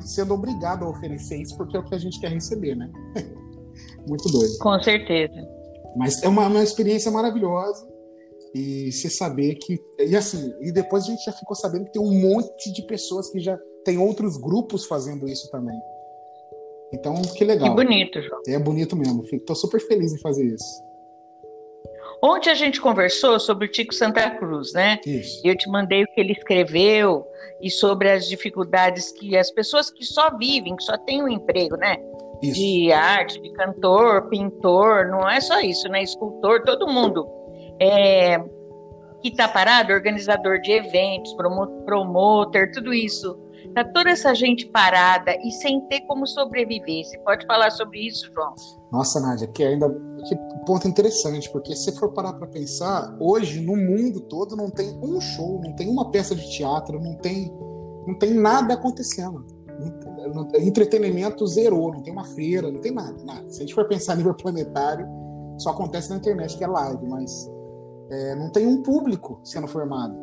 sendo 0.00 0.34
obrigado 0.34 0.84
a 0.84 0.88
oferecer 0.88 1.40
isso 1.40 1.56
porque 1.56 1.76
é 1.76 1.80
o 1.80 1.84
que 1.84 1.94
a 1.94 1.98
gente 1.98 2.20
quer 2.20 2.30
receber, 2.30 2.74
né? 2.74 2.90
Muito 4.06 4.28
doido. 4.30 4.58
Com 4.58 4.80
certeza. 4.82 5.34
Mas 5.96 6.22
é 6.22 6.28
uma, 6.28 6.46
uma 6.46 6.62
experiência 6.62 7.10
maravilhosa 7.10 7.86
e 8.54 8.92
você 8.92 9.10
saber 9.10 9.56
que 9.56 9.78
e 9.98 10.16
assim 10.16 10.52
e 10.60 10.72
depois 10.72 11.04
a 11.04 11.06
gente 11.08 11.24
já 11.24 11.32
ficou 11.32 11.56
sabendo 11.56 11.86
que 11.86 11.92
tem 11.92 12.02
um 12.02 12.20
monte 12.20 12.72
de 12.72 12.82
pessoas 12.86 13.30
que 13.30 13.40
já 13.40 13.58
tem 13.84 13.98
outros 13.98 14.36
grupos 14.36 14.84
fazendo 14.86 15.28
isso 15.28 15.50
também. 15.50 15.78
Então, 16.92 17.14
que 17.36 17.44
legal. 17.44 17.70
Que 17.70 17.84
bonito, 17.84 18.20
João. 18.22 18.40
É 18.46 18.58
bonito 18.58 18.96
mesmo. 18.96 19.24
Estou 19.32 19.56
super 19.56 19.80
feliz 19.80 20.12
em 20.12 20.18
fazer 20.18 20.46
isso. 20.46 20.85
Ontem 22.22 22.50
a 22.50 22.54
gente 22.54 22.80
conversou 22.80 23.38
sobre 23.38 23.66
o 23.66 23.70
Tico 23.70 23.94
Santa 23.94 24.30
Cruz, 24.30 24.72
né? 24.72 24.98
Isso. 25.06 25.40
Eu 25.44 25.56
te 25.56 25.68
mandei 25.68 26.04
o 26.04 26.06
que 26.06 26.20
ele 26.20 26.32
escreveu 26.32 27.26
e 27.60 27.70
sobre 27.70 28.10
as 28.10 28.26
dificuldades 28.28 29.12
que 29.12 29.36
as 29.36 29.50
pessoas 29.50 29.90
que 29.90 30.04
só 30.04 30.36
vivem, 30.36 30.76
que 30.76 30.82
só 30.82 30.96
têm 30.98 31.22
um 31.22 31.28
emprego, 31.28 31.76
né? 31.76 31.96
Isso. 32.42 32.54
De 32.54 32.92
arte, 32.92 33.40
de 33.40 33.50
cantor, 33.52 34.28
pintor, 34.28 35.08
não 35.08 35.28
é 35.28 35.40
só 35.40 35.60
isso, 35.60 35.88
né? 35.88 36.02
Escultor, 36.02 36.64
todo 36.64 36.86
mundo. 36.86 37.26
É, 37.80 38.38
que 39.22 39.28
está 39.28 39.48
parado, 39.48 39.92
organizador 39.92 40.60
de 40.60 40.72
eventos, 40.72 41.34
promotor, 41.34 42.70
tudo 42.72 42.92
isso 42.92 43.45
Tá 43.76 43.84
toda 43.84 44.08
essa 44.08 44.34
gente 44.34 44.66
parada 44.68 45.36
e 45.44 45.50
sem 45.50 45.82
ter 45.82 46.00
como 46.06 46.26
sobreviver. 46.26 47.04
Você 47.04 47.18
pode 47.18 47.44
falar 47.44 47.70
sobre 47.70 48.06
isso, 48.06 48.32
João? 48.32 48.54
Nossa, 48.90 49.20
Nádia, 49.20 49.46
que 49.48 49.62
ainda 49.62 49.86
que 50.26 50.34
ponto 50.64 50.88
interessante, 50.88 51.52
porque 51.52 51.76
se 51.76 51.94
for 51.94 52.10
parar 52.14 52.32
para 52.32 52.46
pensar, 52.46 53.14
hoje 53.20 53.60
no 53.60 53.76
mundo 53.76 54.22
todo 54.22 54.56
não 54.56 54.70
tem 54.70 54.98
um 55.02 55.20
show, 55.20 55.60
não 55.62 55.74
tem 55.74 55.90
uma 55.90 56.10
peça 56.10 56.34
de 56.34 56.50
teatro, 56.56 56.98
não 56.98 57.18
tem 57.18 57.52
não 58.06 58.14
tem 58.14 58.32
nada 58.32 58.72
acontecendo. 58.72 59.44
Entretenimento 60.58 61.46
zerou, 61.46 61.92
não 61.92 62.02
tem 62.02 62.14
uma 62.14 62.24
feira, 62.24 62.72
não 62.72 62.80
tem 62.80 62.92
nada, 62.92 63.22
nada. 63.24 63.50
Se 63.50 63.58
a 63.58 63.60
gente 63.60 63.74
for 63.74 63.86
pensar 63.86 64.14
a 64.14 64.16
nível 64.16 64.32
planetário, 64.32 65.06
só 65.58 65.68
acontece 65.68 66.08
na 66.08 66.16
internet, 66.16 66.56
que 66.56 66.64
é 66.64 66.66
live, 66.66 67.06
mas 67.06 67.46
é, 68.10 68.36
não 68.36 68.50
tem 68.50 68.66
um 68.66 68.82
público 68.82 69.38
sendo 69.44 69.68
formado. 69.68 70.16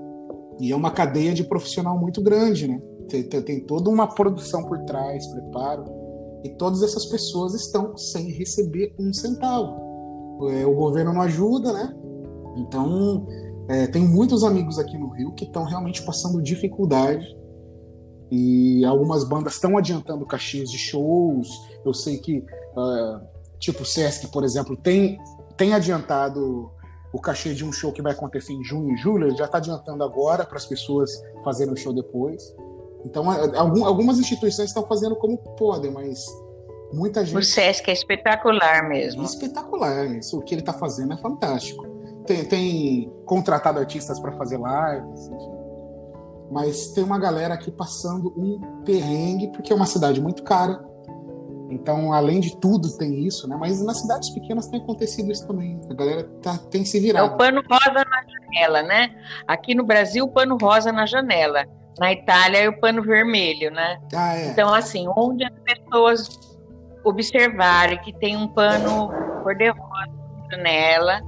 E 0.60 0.72
é 0.72 0.76
uma 0.76 0.90
cadeia 0.90 1.34
de 1.34 1.44
profissional 1.44 2.00
muito 2.00 2.20
grande, 2.20 2.68
né? 2.68 2.80
Tem, 3.10 3.24
tem, 3.24 3.60
toda 3.62 3.90
uma 3.90 4.08
produção 4.08 4.64
por 4.64 4.80
trás, 4.86 5.26
preparo, 5.28 5.86
e 6.44 6.50
todas 6.50 6.82
essas 6.82 7.06
pessoas 7.06 7.54
estão 7.54 7.96
sem 7.98 8.32
receber 8.32 8.94
um 9.00 9.14
centavo. 9.14 10.50
É, 10.50 10.66
o 10.66 10.74
governo 10.74 11.14
não 11.14 11.22
ajuda, 11.22 11.72
né? 11.72 11.96
Então, 12.58 13.28
é, 13.68 13.88
tem 13.88 14.02
muitos 14.02 14.44
amigos 14.44 14.78
aqui 14.78 14.98
no 14.98 15.10
Rio 15.10 15.34
que 15.34 15.46
estão 15.46 15.64
realmente 15.64 16.04
passando 16.04 16.42
dificuldade. 16.42 17.26
E 18.32 18.84
algumas 18.84 19.24
bandas 19.24 19.54
estão 19.54 19.78
adiantando 19.78 20.26
caixinhas 20.26 20.70
de 20.70 20.78
shows. 20.78 21.48
Eu 21.86 21.94
sei 21.94 22.18
que, 22.18 22.40
uh, 22.40 23.22
tipo, 23.60 23.84
o 23.84 23.86
Sesc, 23.86 24.28
por 24.32 24.44
exemplo, 24.44 24.76
tem, 24.76 25.20
tem 25.56 25.74
adiantado 25.74 26.72
o 27.14 27.20
cachê 27.20 27.54
de 27.54 27.64
um 27.64 27.72
show 27.72 27.92
que 27.92 28.02
vai 28.02 28.12
acontecer 28.12 28.52
em 28.54 28.64
junho 28.64 28.94
e 28.94 28.98
julho. 28.98 29.28
Ele 29.28 29.38
já 29.38 29.46
está 29.46 29.60
adiantando 29.60 30.04
agora 30.04 30.44
para 30.44 30.58
as 30.58 30.66
pessoas 30.66 31.12
fazerem 31.44 31.74
o 31.74 31.78
show 31.78 31.94
depois. 31.94 32.42
Então, 33.06 33.30
algumas 33.86 34.18
instituições 34.20 34.70
estão 34.70 34.86
fazendo 34.88 35.16
como 35.16 35.38
podem, 35.38 35.92
mas 35.92 36.26
muita 36.94 37.26
gente. 37.26 37.38
O 37.38 37.44
SESC 37.44 37.90
é 37.90 37.94
espetacular 37.94 38.88
mesmo. 38.88 39.24
espetacular. 39.24 40.06
Isso, 40.06 40.38
o 40.38 40.42
que 40.42 40.54
ele 40.54 40.62
está 40.62 40.74
fazendo 40.74 41.14
é 41.14 41.18
fantástico. 41.18 41.86
Tem, 42.26 42.46
tem 42.46 43.14
contratado 43.26 43.80
artistas 43.80 44.20
para 44.20 44.32
fazer 44.34 44.58
lives, 44.58 45.28
enfim. 45.28 45.52
Mas 46.50 46.88
tem 46.90 47.04
uma 47.04 47.20
galera 47.20 47.54
aqui 47.56 47.72
passando 47.72 48.34
um 48.38 48.84
perrengue, 48.86 49.52
porque 49.52 49.74
é 49.74 49.76
uma 49.76 49.86
cidade 49.86 50.22
muito 50.22 50.44
cara. 50.44 50.84
Então, 51.70 52.14
além 52.14 52.40
de 52.40 52.56
tudo, 52.58 52.96
tem 52.98 53.26
isso, 53.26 53.48
né? 53.48 53.58
Mas 53.60 53.84
nas 53.84 54.00
cidades 54.00 54.30
pequenas 54.30 54.68
tem 54.68 54.80
acontecido 54.80 55.32
isso 55.32 55.48
também. 55.48 55.82
A 55.90 55.94
galera 55.94 56.24
tá, 56.42 56.58
tem 56.70 56.86
se 56.86 57.00
virado. 57.00 57.28
É 57.28 57.34
o 57.34 57.38
pano 57.38 57.64
rosa 57.68 58.06
na 58.06 58.24
janela, 58.24 58.84
né? 58.84 59.16
Aqui 59.48 59.74
no 59.74 59.84
Brasil, 59.84 60.26
o 60.26 60.30
pano 60.30 60.56
rosa 60.62 60.92
na 60.92 61.06
janela. 61.06 61.66
Na 62.00 62.12
Itália 62.12 62.60
é 62.60 62.70
o 62.70 62.80
pano 62.80 63.04
vermelho, 63.04 63.72
né? 63.72 64.00
Ah, 64.14 64.36
é. 64.36 64.48
Então, 64.48 64.74
assim, 64.74 65.06
onde 65.16 65.44
as 65.44 65.54
pessoas 65.64 66.30
observarem 67.04 68.00
que 68.00 68.14
tem 68.14 68.36
um 68.36 68.48
pano 68.48 69.10
cor-de-rosa 69.44 70.12
na 70.40 70.56
janela, 70.56 71.22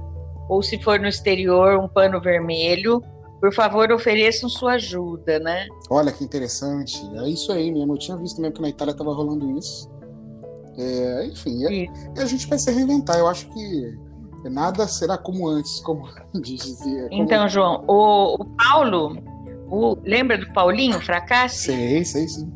ou 0.48 0.62
se 0.62 0.82
for 0.82 0.98
no 0.98 1.06
exterior, 1.06 1.78
um 1.78 1.88
pano 1.88 2.20
vermelho, 2.20 3.02
por 3.40 3.52
favor, 3.52 3.92
ofereçam 3.92 4.48
sua 4.48 4.72
ajuda, 4.72 5.38
né? 5.38 5.66
Olha 5.90 6.10
que 6.10 6.24
interessante. 6.24 6.98
É 7.18 7.28
isso 7.28 7.52
aí 7.52 7.70
mesmo. 7.70 7.94
Eu 7.94 7.98
tinha 7.98 8.16
visto 8.16 8.40
mesmo 8.40 8.56
que 8.56 8.62
na 8.62 8.70
Itália 8.70 8.92
estava 8.92 9.12
rolando 9.12 9.58
isso. 9.58 9.90
É, 10.78 11.26
enfim, 11.26 11.64
é, 11.64 12.20
a 12.20 12.26
gente 12.26 12.46
vai 12.48 12.58
se 12.58 12.70
reinventar. 12.70 13.18
Eu 13.18 13.28
acho 13.28 13.46
que 13.52 13.98
nada 14.48 14.86
será 14.86 15.18
como 15.18 15.48
antes, 15.48 15.80
como 15.80 16.08
dizia. 16.40 17.08
Como... 17.08 17.22
Então, 17.22 17.48
João, 17.48 17.84
o, 17.86 18.42
o 18.42 18.44
Paulo 18.44 19.16
o, 19.68 19.96
lembra 20.04 20.38
do 20.38 20.52
Paulinho 20.52 21.00
Fracassi? 21.00 21.72
Sei, 21.72 22.04
sei, 22.04 22.28
sim. 22.28 22.52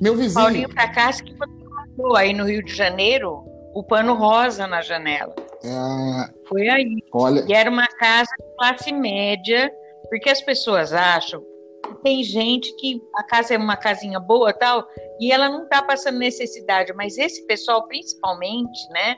Meu 0.00 0.16
vizinho. 0.16 0.34
Paulinho 0.34 0.70
Fracassi 0.70 1.24
que 1.24 1.34
botou 1.34 2.16
aí 2.16 2.32
no 2.32 2.44
Rio 2.44 2.62
de 2.64 2.74
Janeiro 2.74 3.44
o 3.74 3.82
pano 3.82 4.14
rosa 4.14 4.66
na 4.66 4.80
janela. 4.80 5.34
É... 5.62 6.32
Foi 6.48 6.68
aí. 6.68 7.02
Olha... 7.12 7.44
E 7.48 7.52
era 7.52 7.70
uma 7.70 7.86
casa 7.86 8.30
de 8.38 8.56
classe 8.56 8.92
média, 8.92 9.70
porque 10.08 10.30
as 10.30 10.40
pessoas 10.40 10.92
acham 10.92 11.42
que 11.86 12.02
tem 12.02 12.22
gente 12.22 12.74
que 12.76 13.00
a 13.16 13.22
casa 13.24 13.54
é 13.54 13.58
uma 13.58 13.76
casinha 13.76 14.18
boa 14.18 14.52
tal, 14.52 14.86
e 15.20 15.30
ela 15.30 15.48
não 15.48 15.64
está 15.64 15.82
passando 15.82 16.18
necessidade, 16.18 16.92
mas 16.94 17.16
esse 17.16 17.46
pessoal, 17.46 17.86
principalmente, 17.86 18.88
né? 18.90 19.16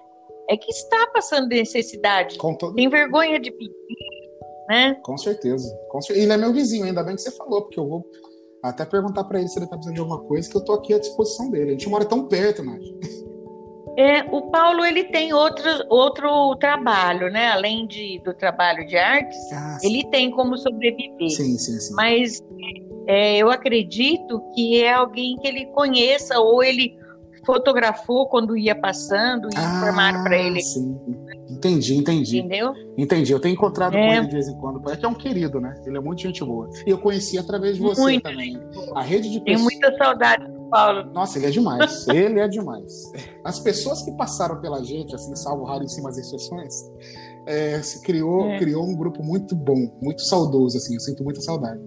é 0.48 0.56
que 0.56 0.70
está 0.70 1.06
passando 1.12 1.48
necessidade. 1.48 2.38
Todo... 2.38 2.74
Tem 2.74 2.88
vergonha 2.88 3.38
de 3.38 3.50
pedir, 3.50 3.74
né? 4.68 4.94
Com 5.02 5.16
certeza. 5.16 5.74
Com 5.90 6.00
certeza. 6.00 6.24
Ele 6.24 6.32
é 6.32 6.36
meu 6.36 6.52
vizinho, 6.52 6.84
ainda 6.84 7.02
bem 7.02 7.16
que 7.16 7.22
você 7.22 7.30
falou, 7.30 7.62
porque 7.62 7.80
eu 7.80 7.88
vou 7.88 8.04
até 8.62 8.84
perguntar 8.84 9.24
para 9.24 9.38
ele 9.38 9.48
se 9.48 9.58
ele 9.58 9.66
tá 9.66 9.76
precisando 9.76 9.94
de 9.94 10.00
alguma 10.00 10.20
coisa, 10.20 10.48
que 10.48 10.56
eu 10.56 10.64
tô 10.64 10.72
aqui 10.72 10.92
à 10.92 10.98
disposição 10.98 11.50
dele. 11.50 11.70
A 11.70 11.72
gente 11.72 11.88
mora 11.88 12.04
tão 12.04 12.26
perto, 12.26 12.62
Nádia. 12.62 12.94
É, 13.96 14.22
o 14.30 14.42
Paulo 14.42 14.84
ele 14.84 15.04
tem 15.04 15.32
outro, 15.32 15.64
outro 15.88 16.54
trabalho, 16.56 17.32
né? 17.32 17.48
Além 17.48 17.84
de, 17.84 18.20
do 18.24 18.32
trabalho 18.32 18.86
de 18.86 18.96
artes, 18.96 19.36
ah, 19.52 19.78
ele 19.82 20.04
tem 20.04 20.30
como 20.30 20.56
sobreviver. 20.56 21.30
Sim, 21.30 21.58
sim, 21.58 21.80
sim. 21.80 21.94
Mas 21.94 22.40
é, 23.08 23.38
eu 23.38 23.50
acredito 23.50 24.40
que 24.54 24.80
é 24.80 24.92
alguém 24.92 25.36
que 25.38 25.48
ele 25.48 25.66
conheça 25.66 26.38
ou 26.38 26.62
ele 26.62 26.96
fotografou 27.44 28.28
quando 28.28 28.56
ia 28.56 28.74
passando 28.74 29.48
e 29.52 29.56
ah, 29.56 29.78
informaram 29.78 30.22
para 30.22 30.38
ele. 30.38 30.60
Sim. 30.60 30.96
Entendi, 31.58 31.96
entendi. 31.96 32.38
Entendeu? 32.38 32.72
Entendi. 32.96 33.32
Eu 33.32 33.40
tenho 33.40 33.54
encontrado 33.54 33.96
é. 33.96 34.06
com 34.06 34.12
ele 34.14 34.26
de 34.26 34.32
vez 34.32 34.48
em 34.48 34.56
quando. 34.58 34.90
É 34.90 34.96
que 34.96 35.04
é 35.04 35.08
um 35.08 35.14
querido, 35.14 35.60
né? 35.60 35.74
Ele 35.84 35.96
é 35.96 36.00
muito 36.00 36.22
gente 36.22 36.44
boa. 36.44 36.70
E 36.86 36.90
eu 36.90 36.98
conheci 36.98 37.36
através 37.36 37.76
de 37.76 37.82
você 37.82 38.00
muito. 38.00 38.22
também. 38.22 38.58
A 38.94 39.02
rede 39.02 39.30
de 39.30 39.40
pessoas. 39.40 39.44
Tenho 39.44 39.60
muita 39.60 39.96
saudade 39.96 40.58
Paulo. 40.70 41.10
Nossa, 41.12 41.38
ele 41.38 41.46
é 41.46 41.50
demais. 41.50 42.06
ele 42.08 42.40
é 42.40 42.48
demais. 42.48 43.12
As 43.44 43.58
pessoas 43.58 44.02
que 44.02 44.12
passaram 44.12 44.60
pela 44.60 44.82
gente, 44.84 45.14
assim, 45.14 45.34
salvo 45.34 45.64
raríssimas 45.64 46.16
exceções, 46.16 46.74
é, 47.46 47.80
se 47.82 48.02
criou, 48.02 48.48
é. 48.50 48.58
criou 48.58 48.84
um 48.84 48.94
grupo 48.94 49.22
muito 49.22 49.56
bom, 49.56 49.90
muito 50.00 50.22
saudoso, 50.22 50.76
assim. 50.76 50.94
Eu 50.94 51.00
sinto 51.00 51.24
muita 51.24 51.40
saudade. 51.40 51.80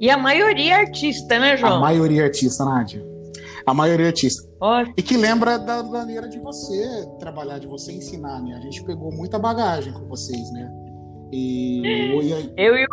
E 0.00 0.10
a 0.10 0.16
maioria 0.16 0.74
é 0.74 0.80
artista, 0.80 1.38
né, 1.38 1.56
João? 1.56 1.76
A 1.76 1.80
maioria 1.80 2.22
é 2.22 2.24
artista, 2.24 2.64
Nádia. 2.64 3.11
A 3.66 3.74
maioria 3.74 4.06
é 4.06 4.08
artista. 4.08 4.48
E 4.96 5.02
que 5.02 5.16
lembra 5.16 5.58
da 5.58 5.82
maneira 5.82 6.28
de 6.28 6.38
você 6.38 7.06
trabalhar, 7.18 7.58
de 7.58 7.66
você 7.66 7.92
ensinar, 7.92 8.40
né? 8.42 8.54
A 8.56 8.60
gente 8.60 8.82
pegou 8.84 9.12
muita 9.12 9.38
bagagem 9.38 9.92
com 9.92 10.06
vocês, 10.06 10.50
né? 10.52 10.70
E 11.32 11.82
eu 12.56 12.76
e 12.76 12.84
o 12.84 12.88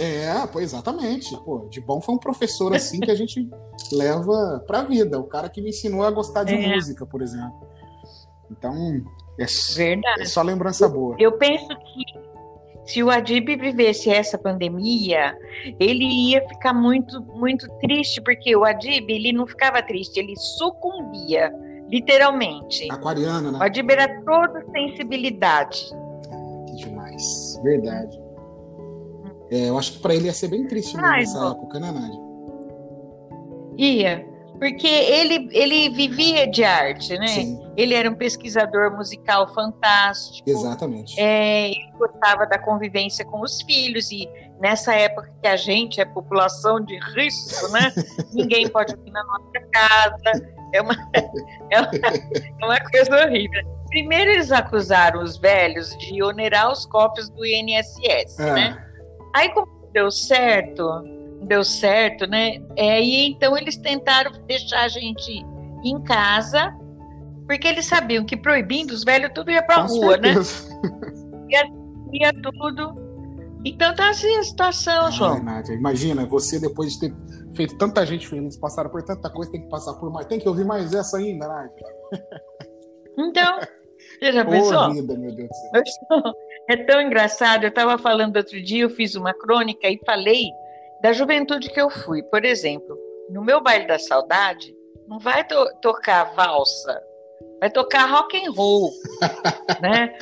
é, 0.00 0.46
pô, 0.46 0.60
exatamente. 0.60 1.36
Pô, 1.44 1.66
de 1.70 1.80
bom 1.80 2.00
foi 2.00 2.14
um 2.14 2.18
professor 2.18 2.74
assim 2.74 3.00
que 3.00 3.10
a 3.10 3.14
gente 3.14 3.48
leva 3.92 4.62
pra 4.66 4.82
vida. 4.82 5.18
O 5.18 5.24
cara 5.24 5.48
que 5.48 5.60
me 5.60 5.70
ensinou 5.70 6.02
a 6.04 6.10
gostar 6.10 6.44
de 6.44 6.54
é. 6.54 6.74
música, 6.74 7.04
por 7.04 7.20
exemplo. 7.20 7.68
Então, 8.50 9.02
é, 9.38 9.46
Verdade. 9.74 10.22
é 10.22 10.24
só 10.24 10.42
lembrança 10.42 10.88
boa. 10.88 11.16
Eu 11.18 11.32
penso 11.32 11.68
que 11.68 12.31
se 12.84 13.02
o 13.02 13.10
Adib 13.10 13.48
vivesse 13.56 14.10
essa 14.10 14.36
pandemia, 14.36 15.36
ele 15.78 16.04
ia 16.04 16.46
ficar 16.48 16.74
muito, 16.74 17.22
muito 17.34 17.68
triste, 17.80 18.20
porque 18.20 18.54
o 18.56 18.64
Adib, 18.64 19.08
ele 19.08 19.32
não 19.32 19.46
ficava 19.46 19.80
triste, 19.82 20.18
ele 20.18 20.34
sucumbia, 20.36 21.52
literalmente. 21.88 22.90
Aquariana, 22.90 23.52
né? 23.52 23.58
O 23.58 23.62
Adib 23.62 23.90
era 23.90 24.22
toda 24.22 24.64
sensibilidade. 24.72 25.90
Que 26.68 26.76
demais, 26.76 27.60
verdade. 27.62 28.20
É, 29.50 29.68
eu 29.68 29.78
acho 29.78 29.92
que 29.92 29.98
para 30.00 30.14
ele 30.14 30.26
ia 30.26 30.32
ser 30.32 30.48
bem 30.48 30.66
triste 30.66 30.96
mesmo 30.96 31.10
nessa 31.10 31.50
época, 31.50 31.78
né, 31.78 31.92
Nádia? 31.92 32.20
Ia, 33.78 34.26
porque 34.62 34.86
ele, 34.86 35.48
ele 35.50 35.88
vivia 35.88 36.46
de 36.46 36.62
arte, 36.62 37.18
né? 37.18 37.26
Sim. 37.26 37.60
Ele 37.76 37.94
era 37.94 38.08
um 38.08 38.14
pesquisador 38.14 38.96
musical 38.96 39.52
fantástico. 39.52 40.48
Exatamente. 40.48 41.20
É, 41.20 41.70
ele 41.70 41.90
gostava 41.98 42.46
da 42.46 42.56
convivência 42.60 43.24
com 43.24 43.40
os 43.40 43.60
filhos 43.62 44.12
e 44.12 44.30
nessa 44.60 44.94
época 44.94 45.28
que 45.42 45.48
a 45.48 45.56
gente 45.56 46.00
é 46.00 46.04
população 46.04 46.78
de 46.80 46.96
risco, 47.16 47.72
né? 47.72 47.92
Ninguém 48.32 48.68
pode 48.68 48.94
vir 48.94 49.10
na 49.10 49.24
nossa 49.24 49.66
casa. 49.72 50.46
É 50.72 50.80
uma, 50.80 50.94
é 51.72 51.80
uma, 51.80 51.90
é 52.60 52.64
uma 52.64 52.80
coisa 52.88 53.26
horrível. 53.26 53.64
Primeiro 53.88 54.30
eles 54.30 54.52
acusaram 54.52 55.24
os 55.24 55.38
velhos 55.38 55.90
de 55.98 56.22
onerar 56.22 56.70
os 56.70 56.86
cofres 56.86 57.28
do 57.30 57.44
INSS, 57.44 58.38
é. 58.38 58.52
né? 58.52 58.86
Aí 59.34 59.48
como 59.48 59.66
deu 59.92 60.08
certo, 60.08 61.02
deu 61.46 61.64
certo, 61.64 62.26
né? 62.26 62.62
É, 62.76 63.00
e 63.02 63.30
então 63.30 63.56
eles 63.56 63.76
tentaram 63.76 64.32
deixar 64.46 64.82
a 64.84 64.88
gente 64.88 65.44
em 65.84 66.00
casa, 66.02 66.74
porque 67.46 67.66
eles 67.68 67.86
sabiam 67.86 68.24
que 68.24 68.36
proibindo 68.36 68.92
os 68.92 69.04
velhos 69.04 69.30
tudo 69.34 69.50
ia 69.50 69.62
pra 69.62 69.82
Com 69.86 69.88
rua, 69.88 70.16
né? 70.16 70.34
certeza. 70.34 70.80
né? 70.82 71.12
Ia, 71.50 71.64
ia 72.12 72.32
tudo. 72.32 73.02
Então 73.64 73.94
tá 73.94 74.10
assim 74.10 74.36
a 74.38 74.42
situação, 74.42 75.06
Ai, 75.06 75.12
João. 75.12 75.42
Nádia, 75.42 75.74
imagina, 75.74 76.26
você 76.26 76.58
depois 76.58 76.94
de 76.94 77.00
ter 77.00 77.14
feito 77.54 77.76
tanta 77.76 78.04
gente 78.04 78.26
feliz, 78.26 78.56
passaram 78.56 78.90
por 78.90 79.02
tanta 79.02 79.30
coisa, 79.30 79.52
tem 79.52 79.62
que 79.62 79.68
passar 79.68 79.94
por 79.94 80.10
mais. 80.10 80.26
Tem 80.26 80.38
que 80.38 80.48
ouvir 80.48 80.64
mais 80.64 80.92
essa 80.94 81.18
ainda, 81.18 81.46
Nádia. 81.46 81.86
Então, 83.18 83.60
você 84.18 84.32
já 84.32 84.44
pensou? 84.46 84.92
Vida, 84.94 85.16
meu 85.16 85.34
Deus 85.34 85.48
do 85.48 85.54
céu. 85.54 86.32
É 86.70 86.76
tão 86.76 87.00
engraçado. 87.00 87.64
Eu 87.64 87.70
estava 87.70 87.98
falando 87.98 88.36
outro 88.36 88.62
dia, 88.62 88.84
eu 88.84 88.90
fiz 88.90 89.16
uma 89.16 89.34
crônica 89.34 89.84
e 89.88 89.98
falei 90.06 90.44
da 91.02 91.12
juventude 91.12 91.68
que 91.70 91.80
eu 91.80 91.90
fui. 91.90 92.22
Por 92.22 92.44
exemplo, 92.44 92.96
no 93.28 93.42
meu 93.42 93.60
baile 93.60 93.86
da 93.86 93.98
saudade, 93.98 94.74
não 95.08 95.18
vai 95.18 95.46
to 95.46 95.54
tocar 95.82 96.34
valsa, 96.34 97.02
vai 97.60 97.70
tocar 97.70 98.06
rock 98.06 98.36
and 98.36 98.52
roll, 98.52 98.90
né? 99.82 100.16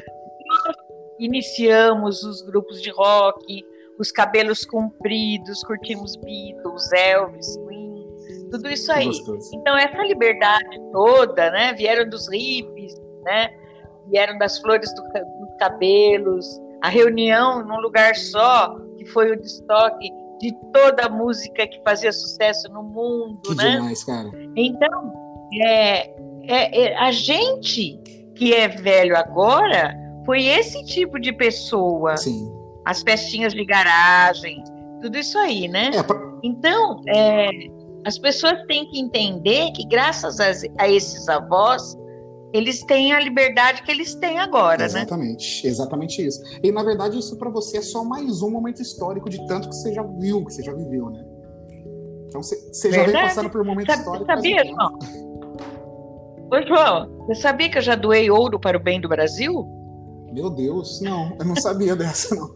Nós 0.47 0.77
iniciamos 1.19 2.25
os 2.25 2.43
grupos 2.43 2.81
de 2.81 2.91
rock, 2.91 3.65
os 3.99 4.11
cabelos 4.11 4.65
compridos, 4.65 5.63
curtimos 5.65 6.17
Beatles, 6.17 6.93
Elvis, 6.93 7.57
Queen, 7.69 8.49
tudo 8.51 8.71
isso 8.71 8.91
aí. 8.91 9.11
Então 9.53 9.77
essa 9.77 10.03
liberdade 10.03 10.81
toda, 10.93 11.51
né? 11.51 11.75
Vieram 11.75 12.09
dos 12.09 12.27
hippies, 12.29 12.99
né? 13.23 13.55
Vieram 14.09 14.39
das 14.39 14.59
flores 14.59 14.93
do, 14.95 15.03
cabelos, 15.59 16.47
a 16.81 16.89
reunião 16.89 17.63
num 17.63 17.81
lugar 17.81 18.17
só, 18.17 18.75
que 18.97 19.05
foi 19.05 19.31
o 19.31 19.41
destoque 19.41 20.11
de 20.41 20.53
toda 20.73 21.05
a 21.05 21.09
música 21.09 21.67
que 21.67 21.81
fazia 21.85 22.13
sucesso 22.13 22.69
no 22.73 22.83
mundo, 22.83 23.41
que 23.43 23.55
né? 23.55 23.73
Demais, 23.73 24.03
cara. 24.03 24.31
Então, 24.57 25.13
é, 25.63 26.09
é, 26.45 26.85
é, 26.85 26.97
a 26.99 27.13
gente 27.13 28.01
que 28.35 28.55
é 28.55 28.69
velho 28.69 29.17
agora 29.17 29.95
foi 30.25 30.47
esse 30.47 30.83
tipo 30.85 31.21
de 31.21 31.33
pessoa. 31.33 32.17
Sim. 32.17 32.51
As 32.87 33.03
festinhas 33.03 33.53
de 33.53 33.65
garagem, 33.65 34.65
tudo 35.03 35.19
isso 35.19 35.39
aí, 35.39 35.69
né? 35.69 35.91
É, 35.95 36.03
pra... 36.03 36.17
Então, 36.43 37.03
é, 37.07 37.51
as 38.07 38.19
pessoas 38.19 38.63
têm 38.67 38.87
que 38.87 38.99
entender 38.99 39.71
que 39.73 39.87
graças 39.87 40.41
a, 40.41 40.53
a 40.79 40.89
esses 40.89 41.29
avós 41.29 41.99
eles 42.53 42.83
têm 42.85 43.13
a 43.13 43.21
liberdade 43.21 43.83
que 43.83 43.91
eles 43.91 44.15
têm 44.15 44.39
agora, 44.39 44.85
exatamente, 44.85 45.65
né? 45.65 45.71
Exatamente 45.71 46.27
isso. 46.27 46.43
E 46.63 46.73
na 46.73 46.83
verdade 46.83 47.19
isso 47.19 47.37
para 47.37 47.49
você 47.49 47.79
é 47.79 47.83
só 47.83 48.05
mais 48.05 48.43
um 48.43 48.51
momento 48.51 48.83
histórico 48.83 49.29
de 49.29 49.45
tanto 49.47 49.69
que 49.69 49.75
você 49.75 49.93
já 49.93 50.03
viu, 50.03 50.45
que 50.45 50.53
você 50.53 50.63
já 50.63 50.73
viveu, 50.73 51.11
né? 51.11 51.25
Então 52.27 52.43
você, 52.43 52.57
você 52.73 52.93
já 52.93 53.05
vem 53.05 53.13
passando 53.13 53.51
por 53.51 53.61
um 53.61 53.65
momento 53.65 53.89
Sabe, 53.89 54.03
histórico. 54.03 54.27
Sabia, 54.27 54.65
João? 54.65 54.99
Ô, 56.53 56.67
João, 56.67 57.27
você 57.27 57.41
sabia 57.41 57.71
que 57.71 57.79
eu 57.79 57.83
já 57.83 57.95
doei 57.95 58.31
ouro 58.31 58.59
para 58.59 58.77
o 58.77 58.81
bem 58.81 59.01
do 59.01 59.09
Brasil? 59.09 59.67
Meu 60.33 60.51
Deus, 60.51 61.01
não, 61.01 61.37
eu 61.39 61.45
não 61.45 61.57
sabia 61.57 61.95
dessa, 61.97 62.35
não. 62.35 62.55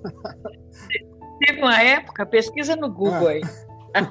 Teve 1.41 1.61
uma 1.61 1.81
época, 1.81 2.25
pesquisa 2.27 2.77
no 2.77 2.89
Google 2.91 3.31
é. 3.31 3.35
aí. 3.35 3.43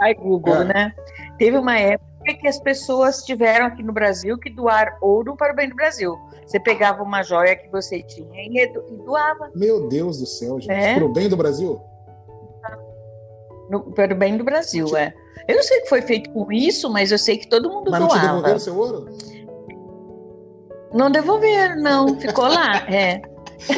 Ai, 0.00 0.14
Google, 0.14 0.62
é. 0.62 0.64
né? 0.64 0.94
Teve 1.38 1.58
uma 1.58 1.76
época 1.76 2.07
que 2.34 2.46
as 2.46 2.58
pessoas 2.60 3.22
tiveram 3.22 3.66
aqui 3.66 3.82
no 3.82 3.92
Brasil 3.92 4.38
que 4.38 4.50
doar 4.50 4.98
ouro 5.00 5.36
para 5.36 5.52
o 5.52 5.56
bem 5.56 5.68
do 5.68 5.76
Brasil. 5.76 6.16
Você 6.46 6.58
pegava 6.58 7.02
uma 7.02 7.22
joia 7.22 7.56
que 7.56 7.68
você 7.70 8.02
tinha 8.02 8.42
e 8.42 8.72
doava. 9.04 9.50
Meu 9.54 9.88
Deus 9.88 10.18
do 10.18 10.26
céu, 10.26 10.58
gente. 10.60 10.70
É? 10.70 10.94
Para 10.94 11.04
o 11.04 11.12
bem 11.12 11.28
do 11.28 11.36
Brasil? 11.36 11.80
No, 13.70 13.82
para 13.92 14.14
o 14.14 14.16
bem 14.16 14.36
do 14.36 14.44
Brasil, 14.44 14.86
que... 14.86 14.96
é. 14.96 15.12
Eu 15.46 15.56
não 15.56 15.62
sei 15.62 15.78
o 15.78 15.82
que 15.82 15.88
foi 15.88 16.02
feito 16.02 16.30
com 16.30 16.50
isso, 16.52 16.90
mas 16.90 17.12
eu 17.12 17.18
sei 17.18 17.38
que 17.38 17.48
todo 17.48 17.70
mundo 17.70 17.90
mas 17.90 18.00
doava. 18.00 18.14
Mas 18.14 18.22
não 18.22 18.28
te 18.28 18.32
devolveram 18.32 18.58
seu 18.58 18.76
ouro? 18.76 19.08
Não 20.92 21.10
devolveram, 21.10 21.76
não. 21.76 22.18
Ficou 22.20 22.46
lá, 22.46 22.76
é. 22.90 23.20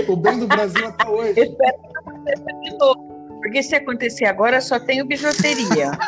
o 0.08 0.16
bem 0.16 0.38
do 0.38 0.46
Brasil 0.46 0.86
até 0.86 1.08
hoje. 1.08 1.40
Espero 1.40 1.78
que 1.80 1.98
aconteça 1.98 2.44
de 2.44 2.78
novo. 2.78 3.10
Porque 3.40 3.62
se 3.62 3.74
acontecer 3.74 4.26
agora, 4.26 4.60
só 4.60 4.78
tenho 4.78 5.06
bijuteria. 5.06 5.92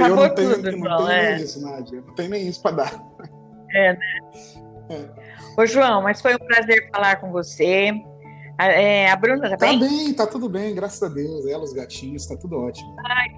Acabou 0.00 0.24
eu 0.24 0.28
não 0.28 0.34
tenho, 0.34 0.54
tudo, 0.54 0.76
não 0.76 0.96
tenho 0.96 1.08
é. 1.08 1.34
nem 1.34 1.44
isso, 1.44 1.62
Nádia. 1.62 2.02
Não 2.06 2.14
tem 2.14 2.28
nem 2.28 2.48
isso 2.48 2.62
para 2.62 2.76
dar. 2.76 3.04
É, 3.74 3.92
né? 3.92 3.98
É. 4.90 5.60
Ô, 5.60 5.66
João, 5.66 6.02
mas 6.02 6.20
foi 6.20 6.34
um 6.34 6.38
prazer 6.38 6.88
falar 6.90 7.16
com 7.16 7.30
você. 7.30 7.92
A, 8.58 8.66
é, 8.66 9.10
a 9.10 9.16
Bruna 9.16 9.50
tá, 9.50 9.56
tá 9.56 9.66
bem? 9.66 9.78
Tá 9.78 9.86
bem, 9.86 10.14
tá 10.14 10.26
tudo 10.26 10.48
bem, 10.48 10.74
graças 10.74 11.02
a 11.02 11.08
Deus. 11.08 11.46
Ela, 11.46 11.62
os 11.62 11.72
gatinhos, 11.72 12.26
tá 12.26 12.36
tudo 12.36 12.58
ótimo. 12.58 12.96
Ai, 13.06 13.28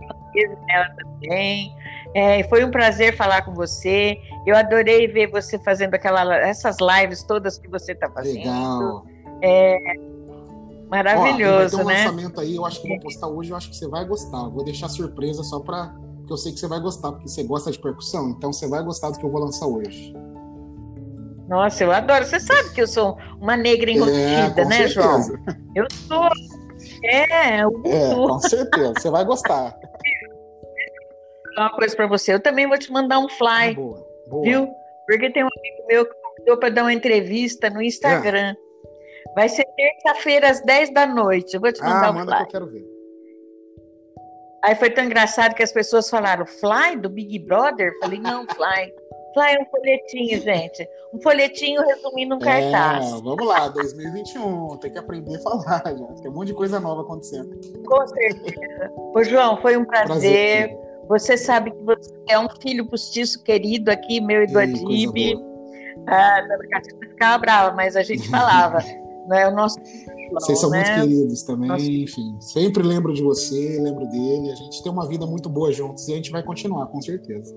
ela 0.71 0.89
também. 0.91 1.75
É, 2.15 2.43
foi 2.45 2.65
um 2.65 2.71
prazer 2.71 3.17
falar 3.17 3.43
com 3.43 3.53
você. 3.53 4.19
Eu 4.47 4.57
adorei 4.57 5.09
ver 5.09 5.31
você 5.31 5.59
fazendo 5.59 5.95
aquela, 5.95 6.37
essas 6.37 6.77
lives 6.81 7.23
todas 7.23 7.59
que 7.59 7.69
você 7.69 7.93
está 7.93 8.11
fazendo. 8.11 8.39
Legal. 8.39 9.07
É, 9.43 9.79
maravilhoso, 10.89 11.81
Ó, 11.81 11.85
vai 11.85 11.97
ter 11.97 12.03
um 12.03 12.05
né? 12.05 12.05
lançamento 12.05 12.41
aí, 12.41 12.57
eu 12.57 12.67
acho 12.67 12.83
que 12.83 12.89
vou 12.89 13.01
postar 13.01 13.29
hoje, 13.29 13.51
eu 13.51 13.57
acho 13.57 13.71
que 13.71 13.77
você 13.77 13.89
vai 13.89 14.05
gostar. 14.05 14.49
Vou 14.49 14.65
deixar 14.65 14.89
surpresa 14.89 15.43
só 15.43 15.61
para 15.61 15.95
porque 16.31 16.33
eu 16.33 16.37
sei 16.37 16.53
que 16.53 16.61
você 16.61 16.69
vai 16.69 16.81
gostar, 16.81 17.13
porque 17.13 17.29
você 17.29 17.43
gosta 17.43 17.71
de 17.73 17.79
percussão, 17.79 18.31
então 18.31 18.53
você 18.53 18.69
vai 18.69 18.83
gostar 18.83 19.11
do 19.11 19.19
que 19.19 19.25
eu 19.25 19.31
vou 19.31 19.41
lançar 19.41 19.67
hoje. 19.67 20.15
Nossa, 21.49 21.83
eu 21.83 21.91
adoro. 21.91 22.25
Você 22.25 22.39
sabe 22.39 22.73
que 22.73 22.81
eu 22.81 22.87
sou 22.87 23.19
uma 23.41 23.57
negra 23.57 23.91
enrustida, 23.91 24.63
é, 24.63 24.65
né, 24.65 24.89
certeza. 24.89 24.89
João? 24.89 25.21
Eu 25.75 25.87
sou. 25.91 26.29
É, 27.05 27.67
o 27.67 27.83
é, 27.85 28.15
com 28.15 28.39
certeza. 28.39 28.95
Você 28.97 29.11
vai 29.11 29.25
gostar. 29.25 29.77
Uma 31.59 31.71
coisa 31.71 31.97
para 31.97 32.07
você. 32.07 32.35
Eu 32.35 32.41
também 32.41 32.69
vou 32.69 32.79
te 32.79 32.93
mandar 32.93 33.19
um 33.19 33.29
fly. 33.29 33.71
Ah, 33.71 33.75
boa, 33.75 34.07
boa. 34.29 34.45
Viu? 34.45 34.69
Porque 35.07 35.31
tem 35.33 35.43
um 35.43 35.49
amigo 35.49 35.87
meu 35.89 36.07
que 36.07 36.15
convidou 36.15 36.57
para 36.59 36.69
dar 36.69 36.83
uma 36.83 36.93
entrevista 36.93 37.69
no 37.69 37.83
Instagram. 37.83 38.55
É. 38.55 39.35
Vai 39.35 39.49
ser 39.49 39.65
terça-feira 39.65 40.49
às 40.49 40.61
10 40.61 40.95
da 40.95 41.07
noite. 41.07 41.55
Eu 41.55 41.61
vou 41.61 41.73
te 41.73 41.81
mandar 41.81 42.07
ah, 42.07 42.11
um 42.11 42.15
manda 42.15 42.37
fly. 42.37 42.47
que 42.47 42.57
eu 42.57 42.61
quero 42.61 42.71
ver. 42.71 42.90
Aí 44.63 44.75
foi 44.75 44.91
tão 44.91 45.05
engraçado 45.05 45.55
que 45.55 45.63
as 45.63 45.73
pessoas 45.73 46.09
falaram, 46.11 46.45
Fly 46.47 46.97
do 46.97 47.09
Big 47.09 47.39
Brother? 47.39 47.93
Falei, 48.01 48.21
não, 48.21 48.47
Fly. 48.47 48.93
Fly 49.33 49.55
é 49.55 49.63
um 49.63 49.67
folhetinho, 49.67 50.41
gente. 50.41 50.89
Um 51.15 51.21
folhetinho 51.23 51.83
resumindo 51.83 52.35
um 52.35 52.39
é, 52.39 52.45
cartaz. 52.45 53.11
Vamos 53.23 53.47
lá, 53.47 53.69
2021. 53.69 54.77
Tem 54.79 54.91
que 54.91 54.99
aprender 54.99 55.37
a 55.37 55.41
falar, 55.41 55.83
já. 55.87 56.07
Tem 56.21 56.31
um 56.31 56.35
monte 56.35 56.49
de 56.49 56.55
coisa 56.55 56.81
nova 56.81 57.03
acontecendo. 57.03 57.49
Com 57.87 58.07
certeza. 58.07 58.93
Ô, 58.97 59.23
João, 59.23 59.57
foi 59.63 59.77
um 59.77 59.85
prazer. 59.85 60.07
prazer 60.07 60.91
você 61.11 61.37
sabe 61.37 61.73
que 61.73 61.83
você 61.83 62.15
é 62.29 62.39
um 62.39 62.49
filho 62.63 62.87
postiço 62.87 63.43
querido 63.43 63.91
aqui, 63.91 64.21
meu 64.21 64.45
e 64.45 64.47
do 64.47 64.61
Adib. 64.61 65.37
Ah, 66.07 66.39
a 66.73 66.81
ficava 66.81 67.39
brava, 67.39 67.75
mas 67.75 67.97
a 67.97 68.03
gente 68.05 68.29
falava. 68.29 68.79
né? 69.27 69.49
O 69.49 69.51
nosso 69.51 69.77
vocês 70.33 70.61
são 70.61 70.71
né? 70.71 70.79
muito 70.79 71.09
queridos 71.09 71.43
também, 71.43 71.69
Nossa. 71.69 71.85
enfim. 71.85 72.37
Sempre 72.41 72.83
lembro 72.83 73.13
de 73.13 73.23
você, 73.23 73.79
lembro 73.81 74.07
dele. 74.07 74.51
A 74.51 74.55
gente 74.55 74.83
tem 74.83 74.93
uma 74.93 75.07
vida 75.07 75.27
muito 75.27 75.49
boa 75.49 75.73
juntos 75.73 76.09
e 76.09 76.13
a 76.13 76.17
gente 76.17 76.31
vai 76.31 76.43
continuar, 76.43 76.87
com 76.87 77.01
certeza. 77.01 77.55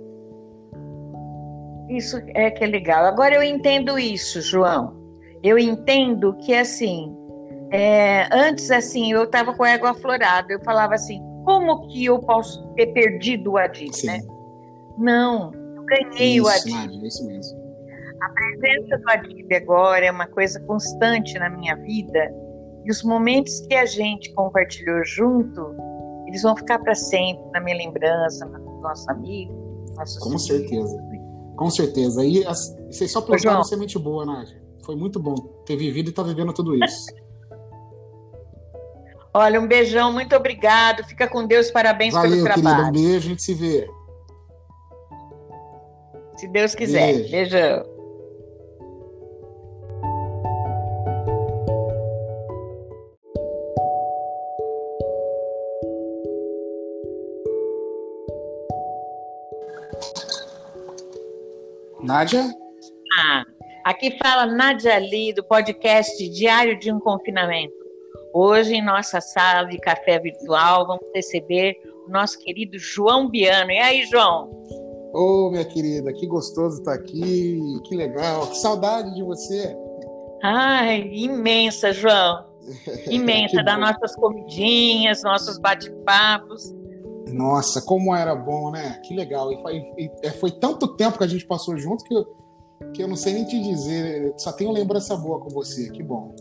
Isso 1.90 2.18
é 2.34 2.50
que 2.50 2.64
é 2.64 2.68
legal. 2.68 3.06
Agora 3.06 3.36
eu 3.36 3.44
entendo 3.44 4.00
isso, 4.00 4.41
João. 4.41 4.95
Eu 5.44 5.60
entendo 5.60 6.34
que 6.38 6.54
assim, 6.54 7.14
é, 7.72 8.28
antes 8.32 8.72
assim, 8.72 9.12
eu 9.12 9.24
estava 9.24 9.54
com 9.54 9.64
a 9.64 9.72
égua 9.72 9.91
aflorada. 9.91 10.52
Eu 10.52 10.64
falava 10.64 10.95
assim, 10.95 11.22
como 11.44 11.88
que 11.88 12.06
eu 12.06 12.20
posso 12.20 12.66
ter 12.76 12.88
perdido 12.88 13.52
o 13.52 13.58
Adib, 13.58 13.94
Sim. 13.94 14.08
né? 14.08 14.20
Não, 14.98 15.52
eu 15.54 15.84
ganhei 15.86 16.38
isso, 16.38 16.45
o 16.45 16.50
Adib. 16.50 16.74
Nádia, 16.74 17.08
isso 17.08 17.28
mesmo. 17.28 17.64
A 18.22 18.30
presença 18.30 18.98
do 18.98 19.10
Adib 19.10 19.54
agora 19.54 20.06
é 20.06 20.12
uma 20.12 20.28
coisa 20.28 20.60
constante 20.62 21.38
na 21.38 21.50
minha 21.50 21.76
vida 21.76 22.34
e 22.85 22.91
os 22.91 23.03
momentos 23.03 23.61
que 23.61 23.76
a 23.76 23.85
gente 23.85 24.34
compartilhou 24.34 25.03
junto, 25.05 25.76
eles 26.27 26.41
vão 26.41 26.55
ficar 26.55 26.80
para 26.80 26.95
sempre 26.95 27.43
na 27.51 27.61
minha 27.61 27.77
lembrança, 27.77 28.45
no 28.45 28.81
nosso 28.81 29.10
amigo. 29.10 29.53
Com 30.19 30.38
certeza. 30.38 30.97
Com 31.55 31.69
certeza. 31.69 32.26
E 32.26 32.45
as, 32.45 32.76
vocês 32.89 33.11
só 33.11 33.22
plantaram 33.22 33.64
semente 33.64 33.97
boa, 33.97 34.26
Nádia. 34.26 34.61
Foi 34.84 34.95
muito 34.95 35.19
bom 35.19 35.35
ter 35.65 35.77
vivido 35.77 36.07
e 36.07 36.10
estar 36.10 36.23
tá 36.23 36.27
vivendo 36.27 36.51
tudo 36.51 36.76
isso. 36.76 37.05
Olha, 39.34 39.60
um 39.60 39.68
beijão, 39.68 40.11
muito 40.11 40.35
obrigado. 40.35 41.03
Fica 41.05 41.27
com 41.27 41.47
Deus, 41.47 41.72
parabéns 41.72 42.14
Valeu, 42.14 42.31
pelo 42.31 42.43
trabalho. 42.43 42.91
Querido, 42.91 42.99
um 42.99 43.10
beijo, 43.10 43.26
a 43.26 43.30
gente 43.30 43.41
se 43.41 43.53
vê. 43.53 43.89
Se 46.35 46.47
Deus 46.47 46.76
quiser. 46.76 47.14
Beijo. 47.14 47.31
Beijão. 47.31 47.93
Nádia? 62.02 62.44
Ah, 63.18 63.44
aqui 63.86 64.18
fala 64.22 64.45
Nádia 64.45 64.95
Ali, 64.95 65.34
do 65.34 65.44
podcast 65.44 66.30
Diário 66.30 66.78
de 66.80 66.91
um 66.91 66.99
Confinamento. 66.99 67.74
Hoje, 68.34 68.76
em 68.76 68.84
nossa 68.84 69.22
sala 69.22 69.68
de 69.70 69.78
café 69.78 70.20
virtual, 70.20 70.88
vamos 70.88 71.06
receber 71.14 71.76
o 72.07 72.11
nosso 72.11 72.40
querido 72.40 72.78
João 72.78 73.30
Biano. 73.30 73.72
E 73.72 73.80
aí, 73.80 74.06
João? 74.06 74.49
Ô, 75.14 75.48
oh, 75.48 75.52
minha 75.52 75.65
querida, 75.65 76.11
que 76.11 76.26
gostoso 76.26 76.80
estar 76.80 76.94
aqui, 76.94 77.60
que 77.86 77.95
legal, 77.95 78.48
que 78.48 78.57
saudade 78.57 79.14
de 79.14 79.24
você. 79.24 79.76
Ai, 80.44 81.10
imensa, 81.14 81.94
João. 81.94 82.52
Imensa, 83.10 83.61
das 83.61 83.80
nossas 83.80 84.15
comidinhas, 84.15 85.22
nossos 85.24 85.57
bate-papos. 85.60 86.74
Nossa, 87.34 87.81
como 87.81 88.15
era 88.15 88.35
bom, 88.35 88.72
né? 88.72 88.99
Que 89.03 89.15
legal. 89.15 89.51
E 89.51 89.61
foi, 89.61 89.77
e 89.97 90.11
é, 90.22 90.30
foi, 90.31 90.51
tanto 90.51 90.95
tempo 90.95 91.18
que 91.18 91.23
a 91.23 91.27
gente 91.27 91.45
passou 91.45 91.77
junto 91.77 92.03
que 92.03 92.14
eu, 92.14 92.26
que 92.93 93.03
eu 93.03 93.07
não 93.07 93.15
sei 93.15 93.34
nem 93.34 93.45
te 93.45 93.60
dizer. 93.61 94.34
Só 94.38 94.51
tenho 94.51 94.72
lembrança 94.72 95.15
boa 95.18 95.39
com 95.39 95.49
você. 95.49 95.89
Que 95.89 96.03
bom. 96.03 96.35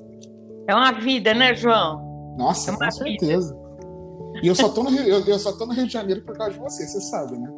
É 0.69 0.75
uma 0.75 0.93
vida, 0.93 1.33
né, 1.33 1.55
João? 1.55 2.35
Nossa, 2.37 2.73
é 2.73 2.77
com 2.77 2.91
certeza. 2.91 3.55
Vida. 3.55 4.41
E 4.43 4.49
eu 4.49 4.55
só, 4.55 4.69
tô 4.69 4.83
no 4.83 4.91
Rio, 4.91 5.03
eu, 5.03 5.25
eu, 5.25 5.39
só 5.39 5.53
tô 5.53 5.67
no 5.67 5.73
Rio 5.73 5.87
de 5.87 5.93
Janeiro 5.93 6.23
por 6.23 6.37
causa 6.37 6.53
de 6.53 6.59
você, 6.59 6.87
você 6.87 7.01
sabe, 7.01 7.39
né? 7.39 7.51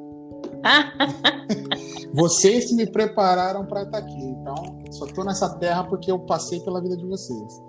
vocês 2.15 2.73
me 2.73 2.87
prepararam 2.87 3.67
para 3.67 3.83
estar 3.83 3.99
aqui. 3.99 4.23
Então, 4.23 4.55
só 4.91 5.07
tô 5.07 5.25
nessa 5.25 5.49
terra 5.59 5.85
porque 5.85 6.11
eu 6.11 6.19
passei 6.21 6.61
pela 6.61 6.81
vida 6.81 6.97
de 6.97 7.07
vocês. 7.07 7.63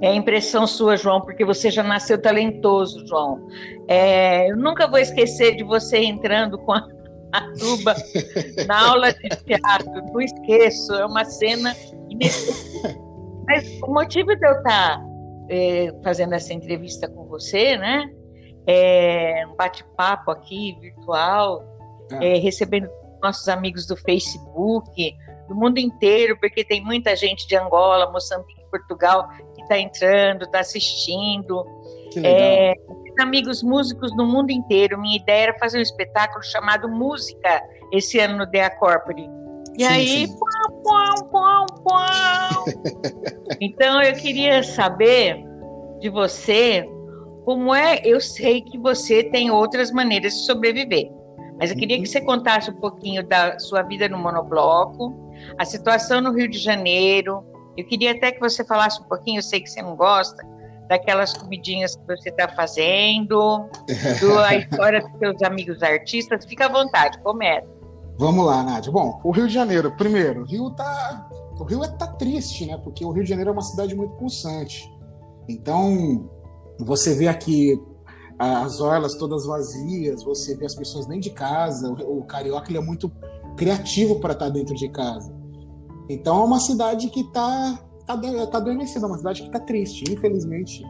É 0.00 0.14
impressão 0.14 0.66
sua, 0.66 0.96
João, 0.96 1.20
porque 1.20 1.44
você 1.44 1.70
já 1.70 1.82
nasceu 1.82 2.20
talentoso, 2.20 3.06
João. 3.06 3.46
É, 3.86 4.50
eu 4.50 4.56
nunca 4.56 4.86
vou 4.86 4.98
esquecer 4.98 5.56
de 5.56 5.62
você 5.62 5.98
entrando 5.98 6.58
com 6.58 6.72
a, 6.72 6.88
a 7.32 7.52
tuba 7.52 7.94
na 8.66 8.88
aula 8.88 9.12
de 9.12 9.28
teatro. 9.28 9.92
Não 10.12 10.20
esqueço, 10.20 10.94
é 10.94 11.04
uma 11.04 11.24
cena 11.24 11.76
inesquecível. 12.08 13.10
Mas 13.46 13.80
o 13.82 13.92
motivo 13.92 14.34
de 14.34 14.46
eu 14.46 14.52
estar 14.52 15.04
é, 15.50 15.92
fazendo 16.02 16.34
essa 16.34 16.54
entrevista 16.54 17.08
com 17.08 17.26
você, 17.26 17.76
né? 17.76 18.08
É 18.66 19.44
um 19.46 19.56
bate-papo 19.56 20.30
aqui 20.30 20.78
virtual, 20.80 21.62
é. 22.12 22.36
É, 22.36 22.38
recebendo 22.38 22.88
nossos 23.22 23.48
amigos 23.48 23.86
do 23.86 23.96
Facebook, 23.96 25.14
do 25.48 25.54
mundo 25.54 25.78
inteiro, 25.78 26.38
porque 26.38 26.64
tem 26.64 26.82
muita 26.82 27.14
gente 27.16 27.46
de 27.46 27.56
Angola, 27.56 28.10
Moçambique, 28.10 28.64
Portugal 28.70 29.28
está 29.70 29.78
entrando, 29.78 30.44
está 30.44 30.60
assistindo. 30.60 31.64
É, 32.24 32.74
amigos 33.20 33.62
músicos 33.62 34.14
no 34.16 34.26
mundo 34.26 34.50
inteiro. 34.50 35.00
Minha 35.00 35.16
ideia 35.16 35.44
era 35.44 35.58
fazer 35.58 35.78
um 35.78 35.82
espetáculo 35.82 36.42
chamado 36.42 36.88
Música 36.88 37.62
esse 37.92 38.18
ano 38.18 38.38
no 38.38 38.46
Dea 38.46 38.70
Corpore. 38.70 39.28
E 39.78 39.84
sim, 39.84 39.88
aí, 39.88 40.26
sim. 40.26 40.38
Pum, 40.38 41.28
pum, 41.30 41.66
pum, 41.84 42.64
então 43.60 44.02
eu 44.02 44.14
queria 44.14 44.62
saber 44.62 45.44
de 46.00 46.08
você 46.08 46.88
como 47.44 47.72
é. 47.74 48.00
Eu 48.04 48.20
sei 48.20 48.62
que 48.62 48.76
você 48.78 49.22
tem 49.22 49.50
outras 49.50 49.92
maneiras 49.92 50.32
de 50.32 50.44
sobreviver, 50.46 51.10
mas 51.58 51.70
eu 51.70 51.76
queria 51.76 52.00
que 52.00 52.06
você 52.06 52.20
contasse 52.20 52.70
um 52.70 52.80
pouquinho 52.80 53.26
da 53.26 53.58
sua 53.60 53.82
vida 53.82 54.08
no 54.08 54.18
monobloco, 54.18 55.14
a 55.56 55.64
situação 55.64 56.20
no 56.20 56.32
Rio 56.32 56.48
de 56.48 56.58
Janeiro, 56.58 57.44
eu 57.80 57.86
queria 57.86 58.12
até 58.12 58.32
que 58.32 58.40
você 58.40 58.64
falasse 58.64 59.00
um 59.00 59.04
pouquinho, 59.04 59.38
eu 59.38 59.42
sei 59.42 59.60
que 59.60 59.70
você 59.70 59.82
não 59.82 59.96
gosta, 59.96 60.46
daquelas 60.88 61.32
comidinhas 61.32 61.94
que 61.94 62.06
você 62.06 62.30
está 62.30 62.48
fazendo, 62.48 63.68
da 64.18 64.54
história 64.58 65.00
dos 65.00 65.18
seus 65.18 65.42
amigos 65.42 65.82
artistas. 65.82 66.44
Fica 66.44 66.66
à 66.66 66.68
vontade, 66.68 67.18
começa. 67.20 67.66
Vamos 68.18 68.44
lá, 68.44 68.62
Nádia. 68.62 68.92
Bom, 68.92 69.20
o 69.24 69.30
Rio 69.30 69.46
de 69.46 69.54
Janeiro, 69.54 69.92
primeiro, 69.96 70.42
o 70.42 70.44
Rio 70.44 70.70
tá. 70.70 71.28
O 71.58 71.64
Rio 71.64 71.84
é, 71.84 71.88
tá 71.88 72.06
triste, 72.06 72.66
né? 72.66 72.76
Porque 72.78 73.04
o 73.04 73.12
Rio 73.12 73.22
de 73.22 73.28
Janeiro 73.28 73.50
é 73.50 73.52
uma 73.52 73.62
cidade 73.62 73.94
muito 73.94 74.14
pulsante. 74.16 74.90
Então, 75.48 76.28
você 76.78 77.14
vê 77.14 77.28
aqui 77.28 77.80
as 78.38 78.80
orlas 78.80 79.14
todas 79.14 79.46
vazias, 79.46 80.24
você 80.24 80.56
vê 80.56 80.64
as 80.64 80.74
pessoas 80.74 81.06
dentro 81.06 81.22
de 81.22 81.30
casa. 81.30 81.90
O, 81.90 82.24
carioca 82.24 82.70
ele 82.70 82.78
é 82.78 82.82
muito 82.82 83.12
criativo 83.56 84.18
para 84.18 84.32
estar 84.32 84.46
tá 84.46 84.50
dentro 84.50 84.74
de 84.74 84.88
casa. 84.88 85.32
Então 86.10 86.40
é 86.40 86.44
uma 86.44 86.58
cidade 86.58 87.08
que 87.08 87.20
está 87.20 87.80
tá, 88.04 88.16
tá 88.16 88.58
adormecida, 88.58 89.06
uma 89.06 89.16
cidade 89.16 89.42
que 89.42 89.46
está 89.46 89.60
triste, 89.60 90.02
infelizmente. 90.10 90.82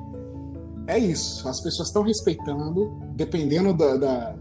É 0.86 0.98
isso. 0.98 1.46
As 1.46 1.60
pessoas 1.60 1.88
estão 1.88 2.02
respeitando, 2.02 2.90
dependendo 3.14 3.74
da, 3.74 3.96
da 3.96 4.36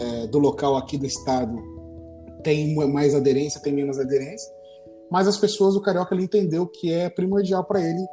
é, 0.00 0.26
do 0.26 0.38
local 0.38 0.76
aqui 0.76 0.98
do 0.98 1.06
estado, 1.06 1.56
tem 2.42 2.74
mais 2.74 3.14
aderência, 3.14 3.62
tem 3.62 3.72
menos 3.72 4.00
aderência. 4.00 4.52
Mas 5.08 5.28
as 5.28 5.38
pessoas, 5.38 5.76
o 5.76 5.80
carioca, 5.80 6.12
ele 6.12 6.24
entendeu 6.24 6.66
que 6.66 6.92
é 6.92 7.08
primordial 7.08 7.62
para 7.62 7.80
ele 7.80 8.04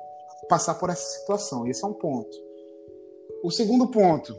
passar 0.47 0.75
por 0.75 0.91
essa 0.91 1.19
situação. 1.19 1.65
Esse 1.67 1.83
é 1.83 1.87
um 1.87 1.93
ponto. 1.93 2.37
O 3.43 3.49
segundo 3.49 3.87
ponto, 3.87 4.37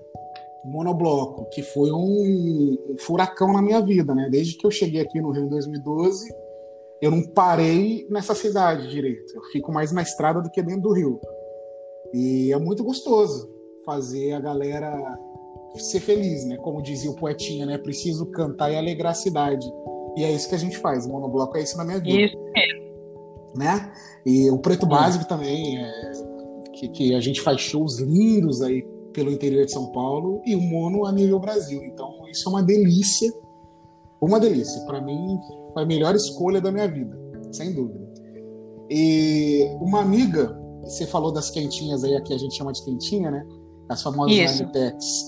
monobloco, 0.65 1.47
que 1.51 1.63
foi 1.63 1.91
um 1.91 2.79
furacão 3.01 3.53
na 3.53 3.61
minha 3.61 3.81
vida, 3.81 4.15
né? 4.15 4.29
Desde 4.31 4.57
que 4.57 4.65
eu 4.65 4.71
cheguei 4.71 5.01
aqui 5.01 5.21
no 5.21 5.33
Rio 5.33 5.47
em 5.47 5.49
2012, 5.49 6.33
eu 7.05 7.11
não 7.11 7.23
parei 7.23 8.07
nessa 8.09 8.35
cidade 8.35 8.89
direito. 8.89 9.37
Eu 9.37 9.43
fico 9.53 9.71
mais 9.71 9.93
na 9.93 10.01
estrada 10.01 10.41
do 10.41 10.51
que 10.51 10.63
dentro 10.63 10.81
do 10.81 10.93
rio. 10.95 11.21
E 12.15 12.51
é 12.51 12.59
muito 12.59 12.83
gostoso 12.83 13.47
fazer 13.85 14.33
a 14.33 14.41
galera 14.41 14.91
ser 15.77 16.01
feliz, 16.01 16.47
né? 16.47 16.57
Como 16.57 16.81
dizia 16.81 17.11
o 17.11 17.15
poetinha, 17.15 17.67
né? 17.67 17.77
Preciso 17.77 18.25
cantar 18.31 18.73
e 18.73 18.77
alegrar 18.77 19.13
a 19.13 19.15
cidade. 19.15 19.71
E 20.17 20.25
é 20.25 20.33
isso 20.33 20.49
que 20.49 20.55
a 20.55 20.59
gente 20.59 20.79
faz. 20.79 21.05
O 21.05 21.11
monobloco 21.11 21.59
é 21.59 21.63
isso 21.63 21.77
na 21.77 21.85
minha 21.85 22.01
vida. 22.01 22.23
Isso 22.23 22.39
mesmo. 22.39 22.85
Né? 23.55 23.93
E 24.25 24.51
o 24.51 24.59
Preto 24.59 24.87
Básico 24.87 25.29
também, 25.29 25.77
é, 25.77 26.11
que, 26.73 26.89
que 26.89 27.15
a 27.15 27.21
gente 27.21 27.43
faz 27.43 27.61
shows 27.61 27.99
lindos 27.99 28.63
aí 28.63 28.83
pelo 29.13 29.31
interior 29.31 29.67
de 29.67 29.73
São 29.73 29.93
Paulo 29.93 30.41
e 30.47 30.57
o 30.57 30.61
mono 30.61 31.05
a 31.05 31.13
nível 31.13 31.39
Brasil. 31.39 31.85
Então, 31.85 32.27
isso 32.31 32.49
é 32.49 32.51
uma 32.51 32.63
delícia. 32.63 33.31
Uma 34.23 34.41
delícia. 34.41 34.81
Para 34.87 35.03
mim, 35.03 35.39
foi 35.75 35.83
a 35.83 35.87
melhor 35.87 36.15
escolha 36.15 36.61
da 36.61 36.73
minha 36.73 36.89
vida, 36.89 37.15
sem 37.53 37.75
dúvida. 37.75 38.05
E 38.89 39.69
uma 39.81 40.01
amiga, 40.01 40.57
você 40.85 41.07
falou 41.07 41.33
das 41.33 41.51
quentinhas 41.51 42.05
aí, 42.05 42.15
aqui 42.17 42.33
a 42.33 42.39
gente 42.39 42.57
chama 42.57 42.73
de 42.73 42.83
quentinha, 42.85 43.31
né? 43.31 43.45
As 43.89 44.03
famosas 44.03 44.61
Anitex. 44.61 45.27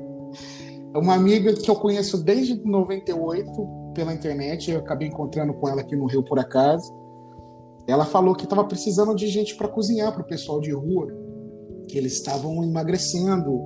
uma 0.94 1.14
amiga 1.14 1.52
que 1.52 1.70
eu 1.70 1.76
conheço 1.76 2.22
desde 2.24 2.60
98 2.64 3.50
pela 3.94 4.12
internet, 4.12 4.70
eu 4.70 4.78
acabei 4.78 5.08
encontrando 5.08 5.54
com 5.54 5.68
ela 5.68 5.82
aqui 5.82 5.94
no 5.94 6.06
Rio 6.06 6.24
por 6.24 6.38
acaso. 6.38 6.92
Ela 7.86 8.04
falou 8.04 8.34
que 8.34 8.44
estava 8.44 8.64
precisando 8.64 9.14
de 9.14 9.28
gente 9.28 9.54
para 9.56 9.68
cozinhar 9.68 10.12
para 10.12 10.22
o 10.22 10.26
pessoal 10.26 10.60
de 10.60 10.72
rua, 10.72 11.06
que 11.88 11.96
eles 11.96 12.14
estavam 12.14 12.64
emagrecendo 12.64 13.62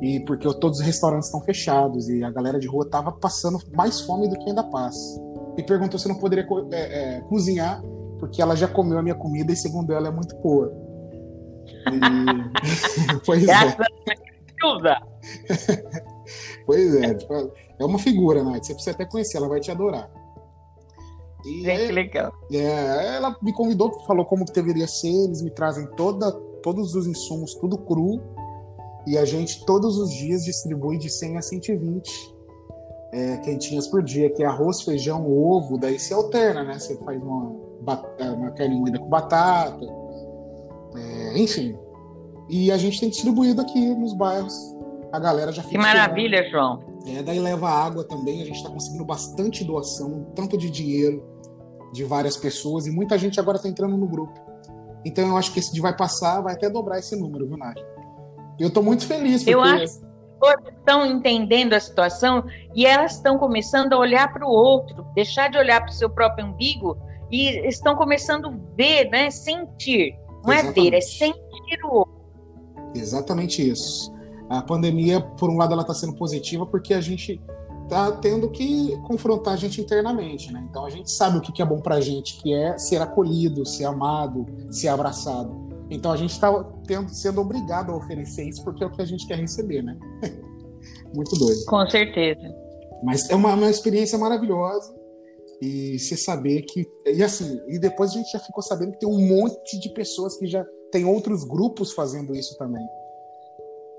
e 0.00 0.20
porque 0.20 0.46
todos 0.58 0.80
os 0.80 0.84
restaurantes 0.84 1.28
estão 1.28 1.40
fechados 1.42 2.08
e 2.08 2.22
a 2.22 2.30
galera 2.30 2.58
de 2.58 2.66
rua 2.66 2.84
estava 2.84 3.12
passando 3.12 3.58
mais 3.72 4.00
fome 4.00 4.28
do 4.28 4.36
que 4.38 4.48
ainda 4.48 4.64
passa. 4.64 5.31
E 5.56 5.62
perguntou 5.62 5.98
se 5.98 6.08
não 6.08 6.16
poderia 6.16 6.46
é, 6.72 7.16
é, 7.16 7.20
cozinhar 7.22 7.82
porque 8.22 8.40
ela 8.40 8.54
já 8.54 8.68
comeu 8.68 8.98
a 8.98 9.02
minha 9.02 9.16
comida 9.16 9.52
e 9.52 9.56
segundo 9.56 9.92
ela 9.92 10.06
é 10.06 10.10
muito 10.12 10.36
boa. 10.36 10.72
E... 11.90 11.98
pois 13.26 13.48
é. 13.48 13.76
pois 16.64 16.94
é, 17.02 17.14
tipo, 17.14 17.52
é 17.80 17.84
uma 17.84 17.98
figura, 17.98 18.44
né? 18.44 18.60
Você 18.62 18.74
precisa 18.74 18.94
até 18.94 19.04
conhecer, 19.04 19.38
ela 19.38 19.48
vai 19.48 19.58
te 19.58 19.72
adorar. 19.72 20.08
E 21.44 21.64
Gente, 21.64 21.86
que 21.86 21.92
legal. 21.92 22.32
É, 22.52 23.16
ela 23.16 23.36
me 23.42 23.52
convidou, 23.52 23.90
falou 24.06 24.24
como 24.24 24.44
que 24.44 24.52
deveria 24.52 24.86
ser, 24.86 25.24
eles 25.24 25.42
me 25.42 25.50
trazem 25.50 25.84
toda, 25.96 26.30
todos 26.62 26.94
os 26.94 27.08
insumos, 27.08 27.56
tudo 27.56 27.76
cru, 27.76 28.22
e 29.04 29.18
a 29.18 29.24
gente 29.24 29.66
todos 29.66 29.98
os 29.98 30.14
dias 30.14 30.44
distribui 30.44 30.96
de 30.96 31.10
100 31.10 31.38
a 31.38 31.42
120 31.42 32.31
é, 33.12 33.36
quentinhas 33.38 33.86
por 33.86 34.02
dia, 34.02 34.30
que 34.30 34.42
é 34.42 34.46
arroz, 34.46 34.80
feijão, 34.80 35.30
ovo, 35.30 35.78
daí 35.78 35.98
se 35.98 36.14
alterna, 36.14 36.64
né? 36.64 36.78
Você 36.78 36.96
faz 37.04 37.22
uma, 37.22 37.54
é, 38.18 38.30
uma 38.30 38.50
carne 38.52 38.74
moída 38.74 38.98
com 38.98 39.08
batata, 39.08 39.84
é, 40.96 41.38
enfim. 41.38 41.76
E 42.48 42.72
a 42.72 42.78
gente 42.78 42.98
tem 42.98 43.10
distribuído 43.10 43.60
aqui 43.60 43.94
nos 43.94 44.14
bairros. 44.14 44.54
A 45.12 45.18
galera 45.18 45.52
já 45.52 45.62
fica. 45.62 45.74
Que 45.74 45.78
maravilha, 45.78 46.48
João. 46.50 46.80
É, 47.06 47.22
daí 47.22 47.38
leva 47.38 47.68
água 47.68 48.02
também, 48.02 48.40
a 48.40 48.46
gente 48.46 48.56
está 48.56 48.70
conseguindo 48.70 49.04
bastante 49.04 49.62
doação, 49.62 50.26
tanto 50.34 50.56
de 50.56 50.70
dinheiro 50.70 51.22
de 51.92 52.04
várias 52.04 52.38
pessoas, 52.38 52.86
e 52.86 52.90
muita 52.90 53.18
gente 53.18 53.38
agora 53.38 53.56
está 53.56 53.68
entrando 53.68 53.96
no 53.96 54.06
grupo. 54.06 54.32
Então 55.04 55.28
eu 55.28 55.36
acho 55.36 55.52
que 55.52 55.58
esse 55.58 55.72
de 55.74 55.80
vai 55.80 55.94
passar 55.94 56.40
vai 56.40 56.54
até 56.54 56.70
dobrar 56.70 56.98
esse 56.98 57.14
número, 57.14 57.46
viu, 57.46 57.58
Nádia? 57.58 57.84
Eu 58.58 58.68
estou 58.68 58.82
muito 58.82 59.06
feliz. 59.06 59.42
Porque... 59.42 59.54
Eu 59.54 59.60
acho 59.60 60.11
estão 60.68 61.06
entendendo 61.06 61.74
a 61.74 61.80
situação 61.80 62.44
e 62.74 62.86
elas 62.86 63.14
estão 63.14 63.38
começando 63.38 63.92
a 63.92 63.98
olhar 63.98 64.32
para 64.32 64.46
o 64.46 64.50
outro, 64.50 65.06
deixar 65.14 65.48
de 65.48 65.58
olhar 65.58 65.80
para 65.80 65.90
o 65.90 65.94
seu 65.94 66.10
próprio 66.10 66.46
umbigo 66.46 66.96
e 67.30 67.66
estão 67.66 67.94
começando 67.94 68.48
a 68.48 68.54
ver, 68.76 69.08
né, 69.10 69.30
sentir. 69.30 70.14
Não 70.44 70.52
Exatamente. 70.52 70.80
é 70.80 70.90
ver, 70.90 70.96
é 70.96 71.00
sentir 71.00 71.84
o 71.84 71.94
outro. 71.94 72.22
Exatamente 72.94 73.68
isso. 73.68 74.12
A 74.50 74.60
pandemia, 74.60 75.20
por 75.20 75.48
um 75.48 75.56
lado, 75.56 75.72
ela 75.72 75.82
está 75.82 75.94
sendo 75.94 76.14
positiva 76.14 76.66
porque 76.66 76.92
a 76.92 77.00
gente 77.00 77.40
está 77.84 78.12
tendo 78.12 78.50
que 78.50 78.96
confrontar 79.06 79.54
a 79.54 79.56
gente 79.56 79.80
internamente, 79.80 80.52
né? 80.52 80.66
Então 80.68 80.84
a 80.84 80.90
gente 80.90 81.10
sabe 81.10 81.38
o 81.38 81.40
que 81.40 81.62
é 81.62 81.64
bom 81.64 81.80
para 81.80 81.96
a 81.96 82.00
gente, 82.00 82.40
que 82.40 82.52
é 82.52 82.76
ser 82.76 83.00
acolhido, 83.00 83.64
ser 83.66 83.84
amado, 83.84 84.46
ser 84.70 84.88
abraçado. 84.88 85.71
Então 85.92 86.10
a 86.10 86.16
gente 86.16 86.30
está 86.30 86.50
sendo 87.08 87.40
obrigado 87.40 87.92
a 87.92 87.96
oferecer 87.96 88.48
isso 88.48 88.64
porque 88.64 88.82
é 88.82 88.86
o 88.86 88.90
que 88.90 89.02
a 89.02 89.04
gente 89.04 89.26
quer 89.26 89.38
receber, 89.38 89.82
né? 89.82 89.96
Muito 91.14 91.36
doido. 91.36 91.64
Com 91.66 91.88
certeza. 91.88 92.40
Mas 93.04 93.28
é 93.28 93.34
uma, 93.34 93.52
uma 93.54 93.70
experiência 93.70 94.16
maravilhosa 94.16 94.94
e 95.60 95.98
você 95.98 96.16
saber 96.16 96.62
que 96.62 96.86
e 97.06 97.22
assim 97.22 97.60
e 97.68 97.78
depois 97.78 98.10
a 98.10 98.14
gente 98.14 98.32
já 98.32 98.38
ficou 98.38 98.62
sabendo 98.62 98.92
que 98.92 99.00
tem 99.00 99.08
um 99.08 99.28
monte 99.28 99.78
de 99.78 99.90
pessoas 99.90 100.36
que 100.38 100.46
já 100.46 100.64
tem 100.90 101.04
outros 101.04 101.44
grupos 101.44 101.92
fazendo 101.92 102.34
isso 102.34 102.56
também. 102.56 102.84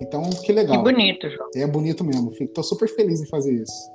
Então, 0.01 0.21
que 0.29 0.51
legal. 0.51 0.83
Que 0.83 0.91
bonito, 0.91 1.29
João. 1.29 1.49
É 1.55 1.67
bonito 1.67 2.03
mesmo. 2.03 2.31
Estou 2.39 2.63
super 2.63 2.89
feliz 2.89 3.21
em 3.21 3.27
fazer 3.27 3.53
isso. 3.53 3.92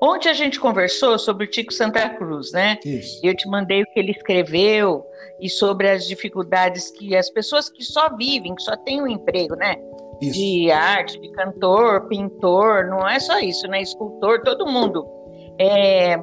Ontem 0.00 0.28
a 0.28 0.34
gente 0.34 0.60
conversou 0.60 1.18
sobre 1.18 1.44
o 1.44 1.50
Tico 1.50 1.72
Santa 1.72 2.08
Cruz, 2.10 2.52
né? 2.52 2.78
Isso. 2.84 3.20
Eu 3.22 3.34
te 3.34 3.48
mandei 3.48 3.82
o 3.82 3.86
que 3.86 3.98
ele 3.98 4.12
escreveu 4.12 5.04
e 5.40 5.48
sobre 5.48 5.88
as 5.88 6.06
dificuldades 6.06 6.90
que 6.90 7.16
as 7.16 7.30
pessoas 7.30 7.68
que 7.68 7.82
só 7.82 8.14
vivem, 8.16 8.54
que 8.54 8.62
só 8.62 8.76
têm 8.76 9.02
um 9.02 9.08
emprego, 9.08 9.56
né? 9.56 9.76
Isso. 10.20 10.38
De 10.38 10.70
arte, 10.70 11.20
de 11.20 11.30
cantor, 11.32 12.08
pintor, 12.08 12.86
não 12.86 13.08
é 13.08 13.18
só 13.18 13.38
isso, 13.38 13.66
né? 13.66 13.82
Escultor, 13.82 14.42
todo 14.42 14.66
mundo. 14.66 15.06
É, 15.58 16.16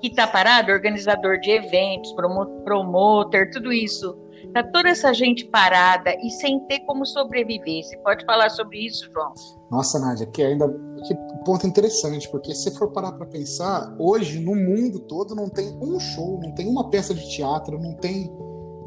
que 0.00 0.08
está 0.08 0.26
parado, 0.26 0.72
organizador 0.72 1.38
de 1.40 1.50
eventos, 1.50 2.12
promotor, 2.12 3.50
tudo 3.50 3.72
isso 3.72 4.23
Tá 4.54 4.62
toda 4.62 4.88
essa 4.88 5.12
gente 5.12 5.46
parada 5.46 6.14
e 6.22 6.30
sem 6.30 6.60
ter 6.66 6.78
como 6.86 7.04
sobreviver. 7.04 7.82
Você 7.82 7.96
pode 7.98 8.24
falar 8.24 8.48
sobre 8.50 8.86
isso, 8.86 9.10
João? 9.12 9.34
Nossa, 9.68 9.98
Nádia, 9.98 10.26
que 10.26 10.40
ainda 10.40 10.68
que 10.68 11.14
ponto 11.44 11.66
interessante, 11.66 12.30
porque 12.30 12.54
se 12.54 12.70
for 12.78 12.92
parar 12.92 13.10
para 13.12 13.26
pensar, 13.26 13.92
hoje 13.98 14.38
no 14.38 14.54
mundo 14.54 15.00
todo 15.00 15.34
não 15.34 15.48
tem 15.48 15.76
um 15.82 15.98
show, 15.98 16.38
não 16.40 16.54
tem 16.54 16.68
uma 16.68 16.88
peça 16.88 17.12
de 17.12 17.28
teatro, 17.28 17.80
não 17.80 17.96
tem 17.96 18.32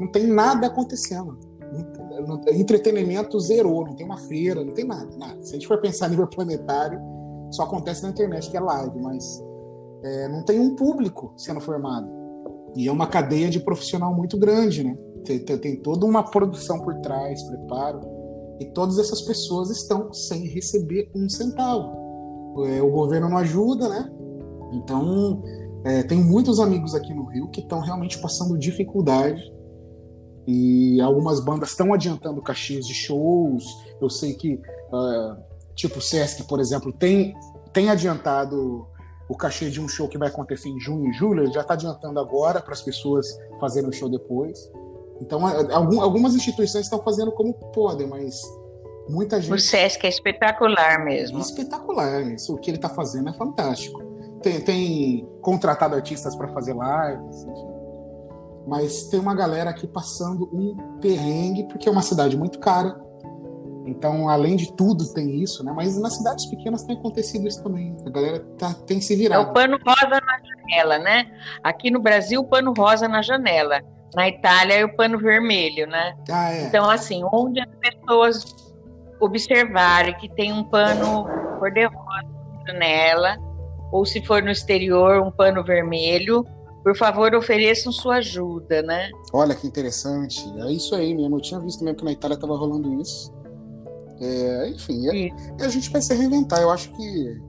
não 0.00 0.10
tem 0.10 0.26
nada 0.26 0.68
acontecendo. 0.68 1.38
Entretenimento 2.50 3.38
zerou, 3.38 3.84
não 3.84 3.94
tem 3.94 4.06
uma 4.06 4.16
feira, 4.16 4.64
não 4.64 4.72
tem 4.72 4.86
nada, 4.86 5.14
nada. 5.18 5.42
Se 5.42 5.50
a 5.50 5.58
gente 5.58 5.68
for 5.68 5.82
pensar 5.82 6.06
a 6.06 6.08
nível 6.08 6.26
planetário, 6.26 6.98
só 7.50 7.64
acontece 7.64 8.02
na 8.02 8.08
internet, 8.08 8.50
que 8.50 8.56
é 8.56 8.60
live, 8.60 8.98
mas 9.00 9.44
é, 10.02 10.28
não 10.28 10.42
tem 10.42 10.58
um 10.58 10.74
público 10.74 11.34
sendo 11.36 11.60
formado. 11.60 12.08
E 12.74 12.88
é 12.88 12.92
uma 12.92 13.06
cadeia 13.06 13.50
de 13.50 13.60
profissional 13.60 14.14
muito 14.14 14.38
grande, 14.38 14.84
né? 14.84 14.96
Tem, 15.36 15.58
tem 15.58 15.76
toda 15.76 16.06
uma 16.06 16.22
produção 16.22 16.80
por 16.80 16.94
trás, 17.00 17.42
preparo. 17.42 18.00
E 18.58 18.64
todas 18.66 18.98
essas 18.98 19.20
pessoas 19.22 19.70
estão 19.70 20.12
sem 20.12 20.46
receber 20.46 21.10
um 21.14 21.28
centavo. 21.28 22.64
É, 22.66 22.80
o 22.80 22.90
governo 22.90 23.28
não 23.28 23.36
ajuda, 23.36 23.88
né? 23.88 24.10
Então, 24.72 25.42
é, 25.84 26.02
tem 26.02 26.18
muitos 26.18 26.58
amigos 26.58 26.94
aqui 26.94 27.12
no 27.12 27.26
Rio 27.26 27.48
que 27.50 27.60
estão 27.60 27.80
realmente 27.80 28.18
passando 28.18 28.58
dificuldade. 28.58 29.42
E 30.46 30.98
algumas 31.02 31.40
bandas 31.40 31.70
estão 31.70 31.92
adiantando 31.92 32.40
caixinhas 32.40 32.86
de 32.86 32.94
shows. 32.94 33.64
Eu 34.00 34.08
sei 34.08 34.32
que, 34.32 34.54
uh, 34.54 35.36
tipo 35.74 35.98
o 35.98 36.02
Sesc, 36.02 36.44
por 36.44 36.58
exemplo, 36.58 36.90
tem, 36.90 37.34
tem 37.70 37.90
adiantado 37.90 38.86
o 39.28 39.36
cachê 39.36 39.68
de 39.68 39.78
um 39.78 39.86
show 39.86 40.08
que 40.08 40.16
vai 40.16 40.28
acontecer 40.28 40.70
em 40.70 40.80
junho 40.80 41.10
e 41.10 41.12
julho. 41.12 41.44
Ele 41.44 41.52
já 41.52 41.60
está 41.60 41.74
adiantando 41.74 42.18
agora 42.18 42.62
para 42.62 42.72
as 42.72 42.80
pessoas 42.80 43.26
fazerem 43.60 43.90
o 43.90 43.92
show 43.92 44.08
depois. 44.08 44.58
Então, 45.20 45.44
algumas 46.00 46.34
instituições 46.34 46.84
estão 46.84 47.02
fazendo 47.02 47.32
como 47.32 47.52
podem, 47.72 48.06
mas 48.06 48.40
muita 49.08 49.40
gente. 49.40 49.52
O 49.52 49.58
SESC 49.58 50.04
é 50.04 50.08
espetacular 50.08 51.04
mesmo. 51.04 51.38
É 51.38 51.40
espetacular, 51.40 52.22
isso. 52.22 52.54
O 52.54 52.58
que 52.58 52.70
ele 52.70 52.76
está 52.76 52.88
fazendo 52.88 53.28
é 53.28 53.32
fantástico. 53.32 54.02
Tem, 54.42 54.60
tem 54.60 55.28
contratado 55.40 55.94
artistas 55.96 56.36
para 56.36 56.48
fazer 56.48 56.72
lives, 56.72 57.44
enfim. 57.44 57.78
Mas 58.66 59.04
tem 59.04 59.18
uma 59.18 59.34
galera 59.34 59.70
aqui 59.70 59.86
passando 59.86 60.48
um 60.52 60.76
perrengue, 61.00 61.64
porque 61.68 61.88
é 61.88 61.92
uma 61.92 62.02
cidade 62.02 62.36
muito 62.36 62.58
cara. 62.58 63.00
Então, 63.86 64.28
além 64.28 64.54
de 64.54 64.70
tudo, 64.74 65.10
tem 65.14 65.42
isso, 65.42 65.64
né? 65.64 65.72
Mas 65.74 65.98
nas 65.98 66.16
cidades 66.16 66.44
pequenas 66.44 66.84
tem 66.84 66.94
acontecido 66.94 67.48
isso 67.48 67.62
também. 67.62 67.96
A 68.04 68.10
galera 68.10 68.40
tá, 68.58 68.74
tem 68.86 69.00
se 69.00 69.16
virado. 69.16 69.42
É 69.42 69.50
o 69.50 69.52
pano 69.54 69.78
rosa 69.84 70.20
na 70.20 70.38
janela, 70.38 70.98
né? 70.98 71.32
Aqui 71.64 71.90
no 71.90 71.98
Brasil, 71.98 72.42
o 72.42 72.44
pano 72.44 72.74
rosa 72.76 73.08
na 73.08 73.22
janela 73.22 73.82
na 74.14 74.28
Itália 74.28 74.74
é 74.74 74.84
o 74.84 74.94
pano 74.94 75.18
vermelho, 75.18 75.86
né? 75.86 76.14
Ah, 76.30 76.52
é. 76.52 76.64
Então, 76.64 76.88
assim, 76.88 77.22
onde 77.32 77.60
as 77.60 77.68
pessoas 77.80 78.44
observarem 79.20 80.14
que 80.16 80.28
tem 80.28 80.52
um 80.52 80.64
pano 80.64 81.26
cor-de-rosa 81.58 82.28
na 82.54 82.72
janela, 82.72 83.36
ou 83.92 84.04
se 84.06 84.24
for 84.24 84.42
no 84.42 84.50
exterior, 84.50 85.20
um 85.22 85.30
pano 85.30 85.64
vermelho, 85.64 86.44
por 86.82 86.96
favor, 86.96 87.34
ofereçam 87.34 87.92
sua 87.92 88.16
ajuda, 88.16 88.82
né? 88.82 89.10
Olha 89.32 89.54
que 89.54 89.66
interessante. 89.66 90.42
É 90.60 90.72
isso 90.72 90.94
aí 90.94 91.14
mesmo. 91.14 91.36
Eu 91.36 91.40
tinha 91.40 91.60
visto 91.60 91.84
mesmo 91.84 91.98
que 91.98 92.04
na 92.04 92.12
Itália 92.12 92.34
estava 92.34 92.56
rolando 92.56 93.00
isso. 93.00 93.32
É, 94.20 94.68
enfim, 94.70 95.06
é, 95.08 95.64
a 95.64 95.68
gente 95.68 95.90
vai 95.90 96.00
se 96.00 96.14
reinventar. 96.14 96.60
Eu 96.60 96.70
acho 96.70 96.90
que 96.96 97.40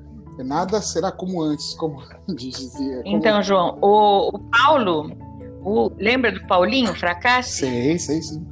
nada 0.44 0.82
será 0.82 1.12
como 1.12 1.42
antes, 1.42 1.74
como 1.76 2.02
dizia. 2.36 3.04
Como... 3.04 3.16
Então, 3.16 3.42
João, 3.42 3.78
o, 3.82 4.36
o 4.36 4.40
Paulo 4.40 5.10
o, 5.64 5.92
lembra 5.98 6.32
do 6.32 6.46
Paulinho 6.48 6.94
Fracassi? 6.96 7.60
Sei, 7.60 8.00
sei, 8.00 8.22
sim. 8.22 8.46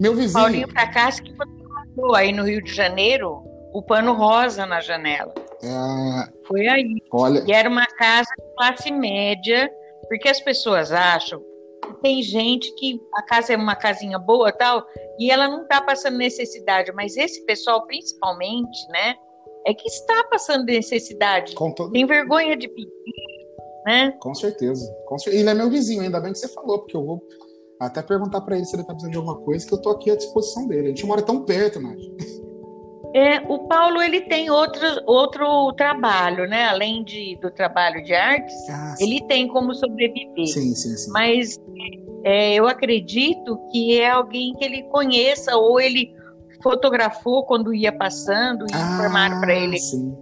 Meu 0.00 0.14
vizinho. 0.14 0.32
Paulinho 0.42 0.68
Fracassi 0.70 1.22
que 1.22 1.32
passou 1.34 2.14
aí 2.14 2.32
no 2.32 2.44
Rio 2.44 2.62
de 2.62 2.72
Janeiro 2.72 3.42
o 3.72 3.82
pano 3.82 4.12
rosa 4.14 4.64
na 4.66 4.80
janela. 4.80 5.34
É, 5.62 6.32
Foi 6.46 6.66
aí. 6.68 7.02
olha, 7.10 7.42
E 7.46 7.52
era 7.52 7.68
uma 7.68 7.86
casa 7.86 8.28
de 8.38 8.54
classe 8.56 8.90
média, 8.92 9.70
porque 10.08 10.28
as 10.28 10.40
pessoas 10.40 10.92
acham 10.92 11.40
que 11.82 11.94
tem 12.02 12.22
gente 12.22 12.72
que 12.76 13.00
a 13.14 13.22
casa 13.22 13.52
é 13.52 13.56
uma 13.56 13.74
casinha 13.74 14.18
boa 14.18 14.52
tal, 14.52 14.86
e 15.18 15.30
ela 15.30 15.48
não 15.48 15.62
está 15.62 15.80
passando 15.80 16.16
necessidade, 16.18 16.92
mas 16.92 17.16
esse 17.16 17.44
pessoal, 17.46 17.86
principalmente, 17.86 18.86
né, 18.90 19.14
é 19.66 19.74
que 19.74 19.88
está 19.88 20.24
passando 20.30 20.64
necessidade. 20.64 21.54
com, 21.54 21.72
todo, 21.72 21.90
Tem 21.92 22.06
vergonha 22.06 22.56
de 22.56 22.68
pedir, 22.68 22.90
né? 23.84 24.12
com 24.20 24.34
certeza. 24.34 24.84
Com 25.06 25.16
Ele 25.26 25.48
é 25.48 25.54
meu 25.54 25.70
vizinho, 25.70 26.02
ainda 26.02 26.20
bem 26.20 26.32
que 26.32 26.38
você 26.38 26.48
falou, 26.48 26.78
porque 26.80 26.96
eu 26.96 27.04
vou 27.04 27.22
até 27.80 28.02
perguntar 28.02 28.40
pra 28.40 28.56
ele 28.56 28.64
se 28.64 28.74
ele 28.76 28.82
tá 28.84 28.92
precisando 28.92 29.12
de 29.12 29.18
alguma 29.18 29.38
coisa, 29.40 29.66
que 29.66 29.74
eu 29.74 29.80
tô 29.82 29.90
aqui 29.90 30.10
à 30.10 30.16
disposição 30.16 30.66
dele. 30.66 30.86
A 30.86 30.88
gente 30.90 31.04
mora 31.06 31.22
tão 31.22 31.44
perto, 31.44 31.80
Nádia. 31.80 32.10
É, 33.14 33.38
o 33.48 33.68
Paulo 33.68 34.02
ele 34.02 34.22
tem 34.22 34.50
outro, 34.50 34.80
outro 35.06 35.72
trabalho, 35.74 36.48
né? 36.48 36.64
Além 36.64 37.04
de, 37.04 37.36
do 37.40 37.48
trabalho 37.50 38.02
de 38.02 38.12
artes, 38.12 38.54
Ah, 38.68 38.94
ele 38.98 39.20
tem 39.28 39.46
como 39.46 39.72
sobreviver. 39.74 40.46
sim, 40.48 40.74
sim, 40.74 40.96
sim. 40.96 41.10
Mas 41.12 41.56
é, 42.24 42.54
eu 42.54 42.66
acredito 42.66 43.56
que 43.70 44.00
é 44.00 44.10
alguém 44.10 44.52
que 44.54 44.64
ele 44.64 44.82
conheça 44.84 45.56
ou 45.56 45.80
ele 45.80 46.12
fotografou 46.60 47.44
quando 47.44 47.72
ia 47.74 47.92
passando 47.92 48.64
e 48.68 48.72
informaram 48.74 49.40
para 49.40 49.54
ele, 49.54 49.74
Ah, 49.76 49.78
Sim. 49.78 50.16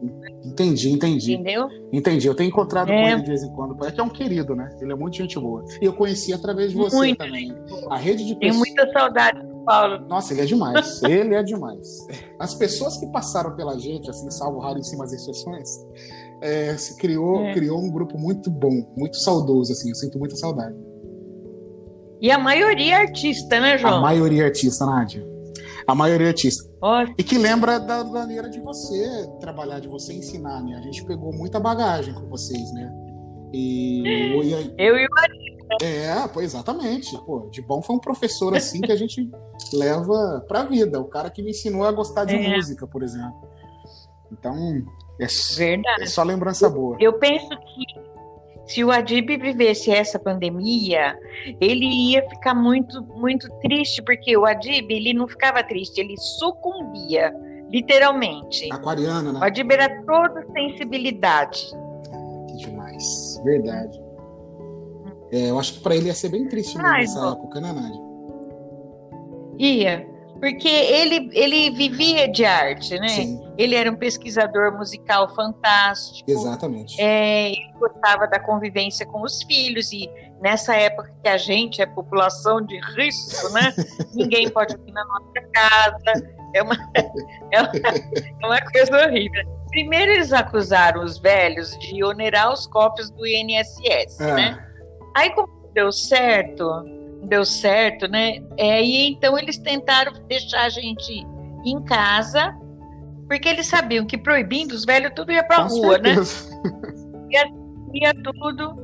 Entendi, 0.52 0.90
entendi. 0.90 1.32
entendeu? 1.34 1.68
Entendi. 1.92 2.26
Eu 2.26 2.34
tenho 2.34 2.48
encontrado 2.48 2.88
com 2.88 2.92
É. 2.92 3.12
ele 3.12 3.22
de 3.22 3.28
vez 3.28 3.42
em 3.42 3.52
quando. 3.54 3.84
É 3.86 3.90
que 3.90 4.00
é 4.00 4.04
um 4.04 4.08
querido, 4.08 4.54
né? 4.54 4.68
Ele 4.80 4.92
é 4.92 4.94
muito 4.94 5.16
gente 5.16 5.38
boa. 5.38 5.64
E 5.80 5.84
eu 5.84 5.92
conheci 5.92 6.32
através 6.32 6.70
de 6.70 6.76
você 6.76 6.94
Muito 6.96 7.18
também. 7.18 7.54
A 7.90 7.96
rede 7.96 8.24
de 8.24 8.36
Tenho 8.38 8.52
pessoas. 8.52 8.68
muita 8.68 8.92
saudade 8.92 9.42
do 9.42 9.64
Paulo. 9.64 10.06
Nossa, 10.08 10.32
ele 10.34 10.42
é 10.42 10.44
demais. 10.44 11.02
ele 11.04 11.34
é 11.34 11.42
demais. 11.42 12.06
As 12.38 12.54
pessoas 12.54 12.98
que 12.98 13.06
passaram 13.06 13.56
pela 13.56 13.78
gente, 13.78 14.10
assim, 14.10 14.30
salvo 14.30 14.58
raríssimas 14.58 15.12
exceções, 15.12 15.68
é, 16.42 16.76
se 16.76 16.96
criou, 16.98 17.40
É. 17.44 17.54
criou 17.54 17.78
um 17.80 17.90
grupo 17.90 18.18
muito 18.18 18.50
bom, 18.50 18.92
muito 18.96 19.16
saudoso, 19.16 19.72
assim. 19.72 19.88
Eu 19.88 19.94
sinto 19.94 20.18
muita 20.18 20.36
saudade. 20.36 20.76
E 22.20 22.30
a 22.30 22.38
maioria 22.38 22.94
é 22.94 23.00
artista, 23.00 23.58
né, 23.58 23.72
A 23.72 23.76
João? 23.78 24.00
maioria 24.02 24.42
é 24.42 24.46
artista, 24.46 24.86
Nádia. 24.86 25.26
A 25.86 25.94
maioria 25.94 26.26
é 26.26 26.30
artista. 26.30 26.68
Ó, 26.80 27.04
E 27.18 27.22
que 27.22 27.36
lembra 27.38 27.78
da 27.78 28.04
maneira 28.04 28.48
de 28.48 28.60
você 28.60 29.26
trabalhar, 29.40 29.80
de 29.80 29.88
você 29.88 30.12
ensinar, 30.12 30.62
né? 30.62 30.76
A 30.76 30.80
gente 30.80 31.04
pegou 31.04 31.32
muita 31.32 31.58
bagagem 31.60 32.14
com 32.14 32.26
vocês, 32.28 32.72
né? 32.72 32.92
E, 33.52 34.02
eu 34.78 34.96
e 34.96 35.04
o 35.04 35.08
é, 35.80 36.28
pô, 36.28 36.40
exatamente. 36.40 37.16
Pô, 37.24 37.48
de 37.50 37.62
bom 37.62 37.80
foi 37.82 37.96
um 37.96 37.98
professor 37.98 38.54
assim 38.54 38.80
que 38.80 38.92
a 38.92 38.96
gente 38.96 39.28
leva 39.72 40.44
pra 40.46 40.64
vida. 40.64 41.00
O 41.00 41.04
cara 41.06 41.30
que 41.30 41.42
me 41.42 41.50
ensinou 41.50 41.84
a 41.84 41.92
gostar 41.92 42.24
de 42.24 42.34
É. 42.34 42.56
música, 42.56 42.86
por 42.86 43.02
exemplo. 43.02 43.48
Então, 44.30 44.54
é, 45.20 45.26
Verdade. 45.56 46.02
é 46.02 46.06
só 46.06 46.22
lembrança 46.22 46.68
boa. 46.68 46.96
Eu 47.00 47.14
penso 47.14 47.48
que 47.48 47.84
se 48.66 48.84
o 48.84 48.90
Adib 48.90 49.28
vivesse 49.36 49.90
essa 49.90 50.18
pandemia, 50.18 51.18
ele 51.60 51.84
ia 52.12 52.28
ficar 52.28 52.54
muito, 52.54 53.02
muito 53.16 53.48
triste, 53.60 54.02
porque 54.02 54.36
o 54.36 54.46
Adib, 54.46 54.90
ele 54.90 55.12
não 55.12 55.26
ficava 55.26 55.62
triste, 55.62 56.00
ele 56.00 56.16
sucumbia, 56.16 57.34
literalmente. 57.70 58.72
Aquariana, 58.72 59.30
O 59.30 59.32
né? 59.34 59.40
Adib 59.42 59.70
era 59.72 60.02
toda 60.04 60.46
sensibilidade. 60.52 61.66
Que 62.48 62.56
demais. 62.58 63.40
Verdade. 63.44 64.00
É, 65.32 65.50
eu 65.50 65.58
acho 65.58 65.74
que 65.74 65.80
pra 65.80 65.96
ele 65.96 66.06
ia 66.06 66.14
ser 66.14 66.28
bem 66.28 66.46
triste 66.46 66.78
Ai, 66.78 67.00
nessa 67.00 67.32
época, 67.32 67.60
né, 67.60 67.72
Nádia? 67.72 68.02
Ia, 69.58 70.06
porque 70.42 70.66
ele, 70.66 71.30
ele 71.32 71.70
vivia 71.70 72.26
de 72.26 72.44
arte, 72.44 72.98
né? 72.98 73.06
Sim, 73.06 73.40
Ele 73.56 73.76
era 73.76 73.88
um 73.88 73.94
pesquisador 73.94 74.76
musical 74.76 75.32
fantástico. 75.36 76.28
exatamente. 76.28 77.00
É, 77.00 77.50
ele 77.52 77.72
gostava 77.78 78.26
da 78.26 78.40
convivência 78.40 79.06
com 79.06 79.22
os 79.22 79.40
filhos 79.44 79.92
e 79.92 80.10
nessa 80.40 80.74
época 80.74 81.14
que 81.22 81.28
a 81.28 81.36
gente 81.36 81.80
é 81.80 81.86
população 81.86 82.60
de 82.60 82.76
risco, 82.96 83.52
né? 83.52 83.72
Ninguém 84.12 84.50
pode 84.50 84.76
vir 84.78 84.90
na 84.92 85.04
nossa 85.04 85.48
casa. 85.52 86.26
É 86.56 86.60
uma, 86.64 86.74
é 87.52 87.60
uma, 87.62 87.70
é 88.42 88.46
uma 88.46 88.60
coisa 88.72 89.06
horrível. 89.06 89.44
Primeiro 89.68 90.10
eles 90.10 90.32
acusaram 90.32 91.04
os 91.04 91.20
velhos 91.20 91.78
de 91.78 92.02
onerar 92.02 92.52
os 92.52 92.66
cofres 92.66 93.12
do 93.12 93.24
INSS, 93.24 94.18
É. 94.20 94.34
né? 94.34 94.66
Aí 95.16 95.30
como 95.30 95.46
deu 95.72 95.92
certo, 95.92 96.68
deu 97.22 97.44
certo, 97.44 98.08
né? 98.08 98.42
É, 98.56 98.82
e 98.82 99.10
então 99.10 99.38
eles 99.38 99.58
tentaram 99.58 100.12
deixar 100.28 100.64
a 100.64 100.68
gente 100.68 101.26
em 101.64 101.82
casa, 101.84 102.54
porque 103.28 103.48
eles 103.48 103.66
sabiam 103.66 104.06
que 104.06 104.18
proibindo 104.18 104.72
os 104.72 104.84
velhos 104.84 105.12
tudo 105.14 105.32
ia 105.32 105.44
Com 105.44 105.62
rua, 105.68 105.98
né? 105.98 106.14
certeza. 106.14 106.60
ia 107.94 108.14
tudo. 108.14 108.82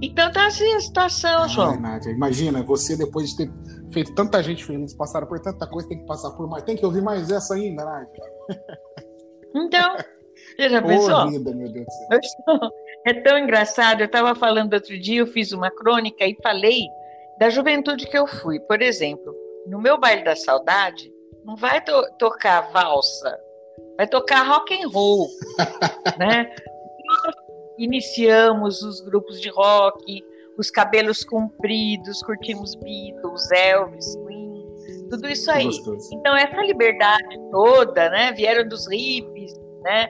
Então 0.00 0.30
tá 0.30 0.46
assim 0.46 0.72
a 0.74 0.80
situação, 0.80 1.42
Ai, 1.42 1.48
João. 1.48 1.80
Nádia, 1.80 2.10
imagina, 2.10 2.62
você 2.62 2.96
depois 2.96 3.30
de 3.30 3.36
ter 3.36 3.52
feito 3.92 4.14
tanta 4.14 4.42
gente 4.42 4.64
feliz, 4.64 4.94
passaram 4.94 5.26
por 5.26 5.40
tanta 5.40 5.66
coisa, 5.66 5.88
tem 5.88 5.98
que 5.98 6.06
passar 6.06 6.30
por 6.30 6.48
mais. 6.48 6.62
Tem 6.62 6.76
que 6.76 6.86
ouvir 6.86 7.02
mais 7.02 7.30
essa 7.30 7.54
ainda, 7.54 7.84
Nádia. 7.84 8.22
Então, 9.54 9.96
você 10.56 10.68
já 10.68 10.82
pensou? 10.82 11.30
vida, 11.30 11.54
meu 11.54 11.72
Deus 11.72 11.86
do 11.86 11.92
céu. 12.20 12.70
É 13.06 13.14
tão 13.14 13.38
engraçado. 13.38 14.00
Eu 14.00 14.06
estava 14.06 14.34
falando 14.34 14.74
outro 14.74 14.98
dia, 14.98 15.20
eu 15.20 15.26
fiz 15.26 15.52
uma 15.52 15.70
crônica 15.70 16.26
e 16.26 16.36
falei 16.42 16.82
da 17.38 17.50
juventude 17.50 18.06
que 18.08 18.16
eu 18.18 18.26
fui. 18.26 18.58
Por 18.60 18.80
exemplo, 18.82 19.34
no 19.66 19.80
meu 19.80 19.98
baile 19.98 20.24
da 20.24 20.34
saudade, 20.36 21.12
não 21.44 21.56
vai 21.56 21.82
to- 21.82 22.08
tocar 22.18 22.70
valsa, 22.72 23.38
vai 23.96 24.06
tocar 24.06 24.42
rock 24.42 24.74
and 24.74 24.88
roll, 24.88 25.26
né? 26.18 26.54
Nós 27.06 27.34
iniciamos 27.78 28.82
os 28.82 29.00
grupos 29.00 29.40
de 29.40 29.48
rock, 29.50 30.22
os 30.58 30.70
cabelos 30.70 31.24
compridos, 31.24 32.22
curtimos 32.22 32.74
Beatles, 32.76 33.50
Elvis, 33.52 34.16
Queen, 34.26 34.66
tudo 35.10 35.28
isso 35.28 35.50
aí. 35.50 35.64
gostoso. 35.64 36.08
Então, 36.12 36.36
essa 36.36 36.60
liberdade 36.62 37.38
toda, 37.50 38.10
né? 38.10 38.32
Vieram 38.32 38.68
dos 38.68 38.86
hippies, 38.90 39.52
né? 39.82 40.08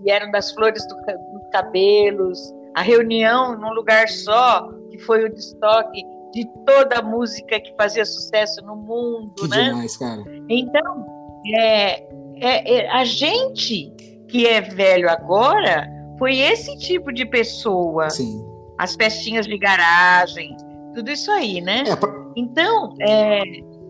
Vieram 0.00 0.30
das 0.30 0.50
flores 0.52 0.86
do 0.88 0.96
dos 0.96 1.48
cabelos, 1.52 2.38
a 2.74 2.80
reunião 2.82 3.56
num 3.58 3.72
lugar 3.74 4.08
só, 4.08 4.68
que 4.90 4.98
foi 4.98 5.24
o 5.24 5.32
destoque 5.32 6.02
de 6.32 6.46
toda 6.64 6.98
a 6.98 7.02
música 7.02 7.60
que 7.60 7.74
fazia 7.76 8.04
sucesso 8.04 8.60
no 8.64 8.76
mundo, 8.76 9.32
Que 9.36 9.48
né? 9.48 9.64
demais, 9.64 9.96
cara. 9.96 10.22
Então, 10.48 11.06
é, 11.54 12.02
é- 12.36 12.74
é- 12.76 12.90
a 12.90 13.04
gente 13.04 13.92
que 14.28 14.46
é 14.46 14.60
velho 14.60 15.10
agora 15.10 15.86
foi 16.18 16.38
esse 16.38 16.76
tipo 16.78 17.12
de 17.12 17.26
pessoa. 17.26 18.08
Sim. 18.10 18.42
As 18.78 18.94
festinhas 18.94 19.46
de 19.46 19.58
garagem, 19.58 20.56
tudo 20.94 21.10
isso 21.10 21.30
aí, 21.30 21.60
né? 21.60 21.84
É, 21.86 21.94
pra- 21.96 22.12
Então, 22.36 22.94
é, 23.00 23.42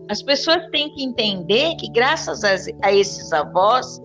as 0.09 0.21
pessoas 0.21 0.67
têm 0.71 0.89
que 0.93 1.03
entender 1.03 1.75
que, 1.77 1.89
graças 1.91 2.43
a, 2.43 2.55
a 2.81 2.91
esses 2.91 3.31
avós, 3.31 4.01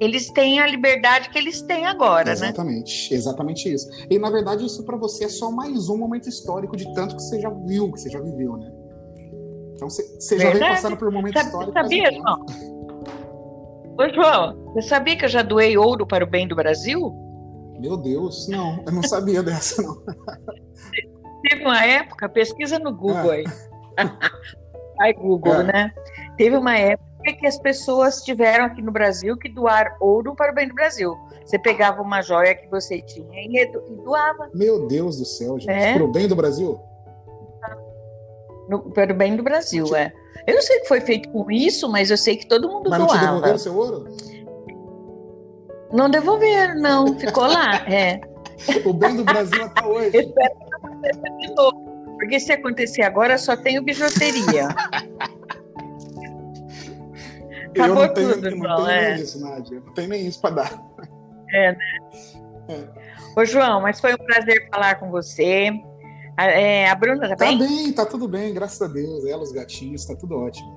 eles 0.00 0.30
têm 0.30 0.60
a 0.60 0.66
liberdade 0.66 1.30
que 1.30 1.38
eles 1.38 1.62
têm 1.62 1.86
agora, 1.86 2.24
né? 2.26 2.32
exatamente, 2.32 3.14
exatamente 3.14 3.72
isso. 3.72 3.88
E 4.10 4.18
na 4.18 4.30
verdade, 4.30 4.64
isso 4.66 4.84
pra 4.84 4.96
você 4.96 5.24
é 5.24 5.28
só 5.28 5.50
mais 5.50 5.88
um 5.88 5.96
momento 5.96 6.28
histórico 6.28 6.76
de 6.76 6.92
tanto 6.94 7.16
que 7.16 7.22
você 7.22 7.40
já 7.40 7.50
viu, 7.50 7.90
que 7.92 8.00
você 8.00 8.10
já 8.10 8.20
viveu, 8.20 8.56
né? 8.56 8.70
Então 9.74 9.88
você, 9.90 10.38
já 10.38 10.50
vem 10.50 10.60
passando 10.60 10.96
por 10.96 11.08
um 11.08 11.12
momento 11.12 11.34
Sabe- 11.34 11.46
histórico. 11.48 11.72
sabia. 11.72 12.10
João? 12.12 12.46
Ô, 13.98 14.08
João, 14.14 14.72
você 14.74 14.82
sabia 14.88 15.16
que 15.16 15.24
eu 15.24 15.28
já 15.28 15.42
doei 15.42 15.76
ouro 15.78 16.06
para 16.06 16.24
o 16.24 16.26
bem 16.26 16.46
do 16.46 16.54
Brasil? 16.54 17.14
Meu 17.78 17.96
Deus, 17.96 18.48
não, 18.48 18.82
eu 18.86 18.92
não 18.92 19.02
sabia 19.02 19.42
dessa, 19.44 19.82
não. 19.82 19.96
Teve 21.48 21.62
uma 21.64 21.84
época, 21.84 22.28
pesquisa 22.28 22.78
no 22.78 22.94
Google 22.94 23.30
Ah. 23.30 23.34
aí. 23.34 23.44
Ai, 25.00 25.12
Google, 25.12 25.52
Ah. 25.52 25.62
né? 25.62 25.92
Teve 26.38 26.56
uma 26.56 26.76
época 26.76 27.06
que 27.34 27.46
as 27.46 27.58
pessoas 27.58 28.22
tiveram 28.22 28.64
aqui 28.66 28.80
no 28.82 28.90
Brasil 28.92 29.36
que 29.36 29.48
doar 29.48 29.96
ouro 30.00 30.34
para 30.34 30.52
o 30.52 30.54
bem 30.54 30.68
do 30.68 30.74
Brasil. 30.74 31.14
Você 31.44 31.58
pegava 31.58 32.02
uma 32.02 32.22
joia 32.22 32.54
que 32.54 32.68
você 32.68 33.00
tinha 33.02 33.26
e 33.42 33.66
do- 33.70 33.80
doava 34.04 34.48
Meu 34.54 34.86
Deus 34.86 35.18
do 35.18 35.24
céu, 35.24 35.58
gente. 35.58 35.70
É? 35.70 35.94
Pro 35.94 36.08
bem 36.08 36.26
do 36.28 36.36
Brasil? 36.36 36.78
no- 38.68 38.90
para 38.90 39.12
o 39.12 39.16
bem 39.16 39.36
do 39.36 39.42
Brasil, 39.44 39.94
é. 39.94 40.12
Eu 40.46 40.54
não 40.56 40.62
sei 40.62 40.78
o 40.78 40.82
que 40.82 40.88
foi 40.88 41.00
feito 41.00 41.28
com 41.30 41.48
isso, 41.50 41.88
mas 41.88 42.10
eu 42.10 42.16
sei 42.16 42.36
que 42.36 42.46
todo 42.46 42.68
mundo 42.68 42.90
Mas 42.90 42.98
não 42.98 43.06
te 43.06 43.10
doava. 43.12 43.26
devolveram 43.26 43.58
seu 43.58 43.76
ouro? 43.76 44.08
Não 45.92 46.10
devolveram, 46.10 46.74
não. 46.80 47.18
Ficou 47.18 47.44
lá. 47.46 47.84
É. 47.88 48.20
O 48.86 48.92
bem 48.92 49.14
do 49.14 49.22
Brasil 49.24 49.62
até 49.64 49.84
hoje. 49.86 50.16
Espero 50.16 50.54
que 50.58 50.70
não 50.70 50.78
aconteça 50.90 51.20
de 51.38 51.54
novo. 51.54 51.86
Porque 52.18 52.40
se 52.40 52.52
acontecer 52.52 53.02
agora, 53.02 53.36
só 53.38 53.54
tenho 53.56 53.82
bijuteria. 53.82 54.68
eu 57.76 57.84
acabou 57.84 58.06
não 58.06 58.14
tenho, 58.14 58.34
tudo, 58.34 58.50
não 58.50 58.58
João, 58.58 58.76
tenho 58.76 58.88
é. 58.88 59.14
nem 59.14 59.22
isso, 59.22 59.40
Nádia. 59.40 59.82
Não 59.84 59.94
tenho 59.94 60.08
nem 60.08 60.26
isso 60.26 60.40
pra 60.40 60.50
dar. 60.50 60.82
Ô, 63.36 63.44
João, 63.44 63.80
mas 63.82 64.00
foi 64.00 64.14
um 64.14 64.18
prazer 64.18 64.68
falar 64.70 64.96
com 64.96 65.10
você. 65.10 65.70
A, 66.36 66.44
é, 66.46 66.88
a 66.88 66.94
Bruna 66.94 67.28
tá 67.28 67.36
Tá 67.36 67.46
bem? 67.46 67.58
bem, 67.58 67.92
tá 67.92 68.04
tudo 68.04 68.28
bem, 68.28 68.52
graças 68.52 68.80
a 68.82 68.86
Deus. 68.92 69.24
Ela, 69.24 69.42
os 69.42 69.52
gatinhos, 69.52 70.04
tá 70.04 70.14
tudo 70.14 70.36
ótimo. 70.36 70.74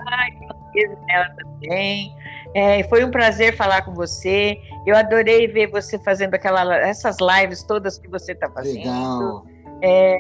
Ela 1.10 1.30
também. 1.36 2.16
É, 2.56 2.84
foi 2.84 3.04
um 3.04 3.12
prazer 3.12 3.56
falar 3.56 3.82
com 3.84 3.94
você. 3.94 4.58
Eu 4.86 4.96
adorei 4.96 5.48
ver 5.48 5.68
você 5.68 6.00
fazendo 6.00 6.34
aquela, 6.36 6.78
essas 6.78 7.18
lives 7.20 7.64
todas 7.64 7.98
que 7.98 8.08
você 8.08 8.32
está 8.32 8.50
fazendo. 8.50 8.78
Legal. 8.78 9.46
É, 9.82 10.18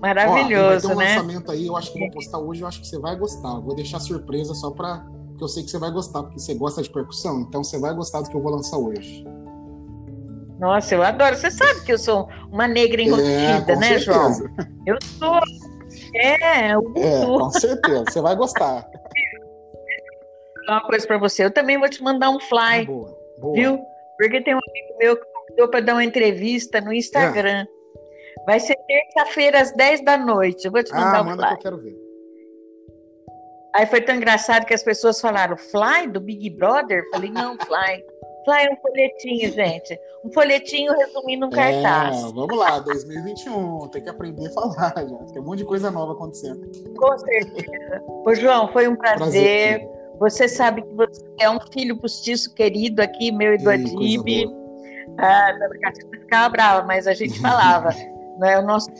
maravilhoso, 0.00 0.90
Ó, 0.90 0.94
vai 0.94 1.06
ter 1.06 1.12
um 1.12 1.14
né? 1.14 1.22
lançamento 1.22 1.52
aí, 1.52 1.66
eu 1.66 1.76
acho 1.76 1.92
que 1.92 1.98
eu 1.98 2.02
vou 2.02 2.10
postar 2.12 2.38
hoje, 2.38 2.62
eu 2.62 2.68
acho 2.68 2.80
que 2.80 2.86
você 2.86 2.98
vai 2.98 3.16
gostar. 3.16 3.54
Eu 3.54 3.62
vou 3.62 3.74
deixar 3.74 3.98
surpresa 4.00 4.54
só 4.54 4.70
para 4.70 5.04
porque 5.40 5.44
eu 5.44 5.48
sei 5.48 5.62
que 5.62 5.70
você 5.70 5.78
vai 5.78 5.90
gostar, 5.90 6.22
porque 6.22 6.38
você 6.38 6.54
gosta 6.54 6.82
de 6.82 6.90
percussão, 6.90 7.40
então 7.40 7.64
você 7.64 7.78
vai 7.78 7.94
gostar 7.94 8.20
do 8.20 8.28
que 8.28 8.36
eu 8.36 8.42
vou 8.42 8.52
lançar 8.52 8.76
hoje. 8.76 9.24
Nossa, 10.58 10.94
eu 10.94 11.02
adoro. 11.02 11.34
Você 11.36 11.50
sabe 11.50 11.80
que 11.84 11.92
eu 11.92 11.98
sou 11.98 12.28
uma 12.52 12.68
negra 12.68 13.00
enrustida, 13.00 13.72
É, 13.72 13.76
né, 13.76 13.98
João? 13.98 14.34
certeza. 14.34 14.54
Eu 14.86 14.98
sou. 15.18 15.40
É, 16.14 16.76
o 16.76 16.92
É, 16.96 17.24
com 17.24 17.50
certeza, 17.50 18.04
você 18.06 18.20
vai 18.20 18.36
gostar. 18.36 18.86
uma 20.68 20.82
coisa 20.82 21.06
para 21.06 21.16
você. 21.18 21.44
Eu 21.44 21.50
também 21.50 21.78
vou 21.78 21.88
te 21.88 22.02
mandar 22.02 22.28
um 22.30 22.38
fly, 22.38 22.84
boa, 22.86 23.16
boa. 23.40 23.54
viu? 23.54 23.78
Porque 24.18 24.42
tem 24.42 24.54
um 24.54 24.58
amigo 24.58 24.98
meu 24.98 25.16
que 25.16 25.24
convidou 25.24 25.68
para 25.68 25.80
dar 25.80 25.94
uma 25.94 26.04
entrevista 26.04 26.80
no 26.82 26.92
Instagram. 26.92 27.64
Vai 28.46 28.60
ser 28.60 28.76
terça-feira 28.86 29.60
às 29.62 29.72
10 29.72 30.04
da 30.04 30.16
noite. 30.18 30.66
Eu 30.66 30.70
vou 30.72 30.84
te 30.84 30.92
mandar 30.92 31.18
Ah, 31.18 31.22
um 31.22 31.24
manda 31.24 31.42
que 31.42 31.48
fly. 31.48 31.56
eu 31.56 31.62
quero 31.62 31.78
ver. 31.82 31.96
Aí 33.74 33.86
foi 33.86 34.00
tão 34.00 34.16
engraçado 34.16 34.66
que 34.66 34.74
as 34.74 34.82
pessoas 34.82 35.20
falaram: 35.20 35.56
Fly 35.56 36.08
do 36.08 36.20
Big 36.20 36.50
Brother? 36.50 37.02
Eu 37.04 37.10
falei: 37.10 37.30
não, 37.30 37.56
Fly. 37.56 38.04
Fly 38.44 38.64
é 38.64 38.72
um 38.72 38.76
folhetinho, 38.76 39.52
gente. 39.52 40.00
Um 40.24 40.32
folhetinho 40.32 40.92
resumindo 40.92 41.46
um 41.46 41.50
cartaz. 41.50 42.16
É, 42.16 42.22
vamos 42.32 42.56
lá, 42.56 42.78
2021, 42.80 43.88
tem 43.88 44.02
que 44.02 44.08
aprender 44.08 44.46
a 44.46 44.50
falar, 44.50 44.94
já. 44.96 45.16
Tem 45.32 45.42
um 45.42 45.44
monte 45.44 45.58
de 45.58 45.64
coisa 45.64 45.90
nova 45.90 46.12
acontecendo. 46.12 46.60
Com 46.96 47.18
certeza. 47.18 48.02
Ô, 48.06 48.34
João, 48.34 48.72
foi 48.72 48.88
um 48.88 48.96
prazer. 48.96 49.18
Prazer. 49.18 49.88
Você 50.18 50.48
sabe 50.48 50.82
que 50.82 50.94
você 50.94 51.22
é 51.38 51.50
um 51.50 51.60
filho 51.72 51.98
postiço 51.98 52.52
querido 52.54 53.02
aqui, 53.02 53.30
meu 53.30 53.54
e 53.54 53.58
do 53.58 53.70
Adib. 53.70 54.46
Ah, 55.18 55.52
Dona 55.52 55.78
Catarina 55.80 56.18
ficava 56.20 56.48
brava, 56.48 56.86
mas 56.86 57.06
a 57.06 57.14
gente 57.14 57.38
falava. 57.40 57.90
não 58.40 58.48
é 58.48 58.58
o 58.58 58.62
nosso 58.62 58.90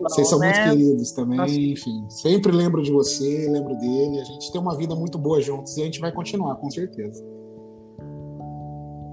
Vocês 0.00 0.28
são 0.28 0.38
né? 0.38 0.46
muito 0.46 0.70
queridos 0.70 1.12
também, 1.12 1.36
Nossa. 1.38 1.54
enfim. 1.54 2.06
Sempre 2.08 2.52
lembro 2.52 2.82
de 2.82 2.92
você, 2.92 3.48
lembro 3.50 3.76
dele. 3.76 4.20
A 4.20 4.24
gente 4.24 4.52
tem 4.52 4.60
uma 4.60 4.76
vida 4.76 4.94
muito 4.94 5.18
boa 5.18 5.40
juntos 5.40 5.76
e 5.76 5.82
a 5.82 5.84
gente 5.84 6.00
vai 6.00 6.12
continuar, 6.12 6.56
com 6.56 6.70
certeza. 6.70 7.24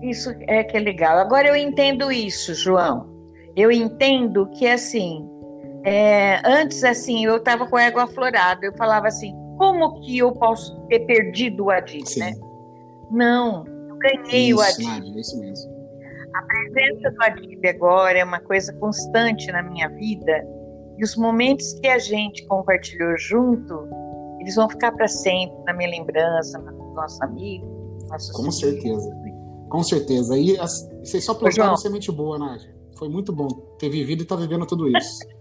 Isso 0.02 0.30
é 0.48 0.64
que 0.64 0.78
é 0.78 0.80
legal. 0.80 1.18
Agora 1.18 1.48
eu 1.48 1.56
entendo 1.56 2.12
isso, 2.12 2.53
João. 2.53 3.07
Eu 3.56 3.72
entendo 3.72 4.48
que 4.52 4.68
assim, 4.68 5.28
é, 5.84 6.41
antes 6.45 6.84
assim, 6.84 7.26
eu 7.26 7.38
estava 7.38 7.68
com 7.68 7.78
a 7.78 7.84
égua 7.84 8.03
aflorada. 8.03 8.66
Eu 8.66 8.74
falava 8.76 9.07
assim, 9.07 9.34
como 9.57 10.02
que 10.02 10.18
eu 10.18 10.32
posso 10.34 10.76
ter 10.88 10.99
perdido 11.02 11.66
o 11.66 11.72
Adib, 11.72 12.06
Sim. 12.06 12.20
né? 12.20 12.34
Não, 13.12 13.66
eu 13.66 13.98
ganhei 13.98 14.53
o 14.53 14.62
isso, 14.62 14.74
Adib. 14.74 14.88
Nádia, 14.88 15.22
isso 15.22 15.40
mesmo. 15.40 15.76
A 16.36 16.41
presença 16.44 17.12
do 17.12 17.24
Adib 17.24 17.66
agora 17.68 18.18
é 18.18 18.24
uma 18.24 18.40
coisa 18.41 18.74
constante 18.74 19.52
na 19.52 19.64
minha 19.64 19.88
vida. 19.90 20.45
E 20.98 21.04
os 21.04 21.16
momentos 21.16 21.74
que 21.80 21.88
a 21.88 22.00
gente 22.00 22.46
compartilhou 22.48 23.18
junto, 23.18 23.88
eles 24.40 24.56
vão 24.56 24.70
ficar 24.70 24.92
para 24.94 25.08
sempre 25.08 25.56
na 25.66 25.74
minha 25.74 25.90
lembrança, 25.90 26.58
no 26.60 26.94
nosso 26.94 27.24
amigo, 27.24 27.66
nossos 28.10 28.32
Com 28.32 28.50
certeza. 28.52 29.10
Com 29.70 29.84
certeza. 29.84 30.38
E 30.38 30.58
as- 30.60 30.88
vocês 31.04 31.26
só 31.26 31.34
plantaram 31.34 31.66
João. 31.70 31.78
semente 31.78 32.12
boa, 32.12 32.38
Nádia. 32.40 32.74
Foi 32.98 33.10
muito 33.10 33.34
bom 33.34 33.48
ter 33.78 33.90
vivido 33.90 34.22
e 34.22 34.24
estar 34.24 34.36
vivendo 34.38 34.66
tudo 34.66 34.88
isso. 34.96 35.20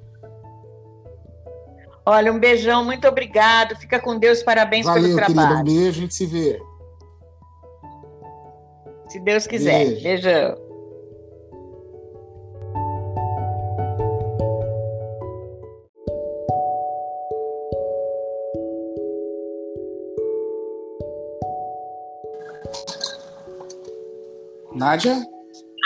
Olha, 2.07 2.33
um 2.33 2.39
beijão, 2.39 2.85
muito 2.85 3.07
obrigado. 3.09 3.77
Fica 3.77 3.99
com 4.01 4.19
Deus, 4.19 4.43
parabéns 4.43 4.85
Valeu, 4.85 5.03
pelo 5.05 5.15
querida. 5.17 5.35
trabalho. 5.35 5.61
Um 5.61 5.65
beijo, 5.65 5.89
a 5.99 6.03
gente 6.03 6.15
se 6.15 6.27
vê. 6.27 6.61
Se 9.09 9.21
Deus 9.21 9.47
quiser. 9.47 9.87
Beijo. 9.87 10.03
Beijão. 10.03 10.57
Nádia? 24.75 25.15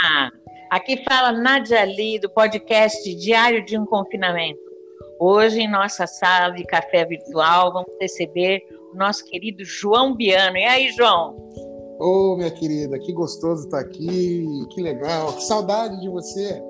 Ah, 0.02 0.30
aqui 0.70 1.04
fala 1.04 1.30
Nadia 1.32 1.84
Lee, 1.84 2.18
do 2.18 2.30
podcast 2.30 3.14
Diário 3.16 3.62
de 3.64 3.78
um 3.78 3.84
Confinamento. 3.84 4.58
Hoje, 5.20 5.60
em 5.60 5.70
nossa 5.70 6.06
sala 6.06 6.54
de 6.54 6.64
café 6.64 7.04
virtual, 7.04 7.72
vamos 7.72 7.92
receber 8.00 8.62
o 8.92 8.96
nosso 8.96 9.24
querido 9.26 9.62
João 9.62 10.14
Biano. 10.14 10.56
E 10.56 10.64
aí, 10.64 10.90
João? 10.92 11.36
Ô, 12.00 12.36
minha 12.36 12.50
querida, 12.50 12.98
que 12.98 13.12
gostoso 13.12 13.64
estar 13.64 13.80
aqui. 13.80 14.46
Que 14.70 14.80
legal. 14.80 15.34
Que 15.34 15.42
saudade 15.42 16.00
de 16.00 16.08
você. 16.08 16.62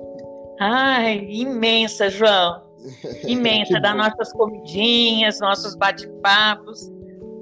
Ai, 0.59 1.25
imensa, 1.29 2.09
João. 2.09 2.67
Imensa, 3.27 3.79
das 3.79 3.95
nossas 3.95 4.33
comidinhas, 4.33 5.39
nossos 5.39 5.75
bate-papos. 5.75 6.91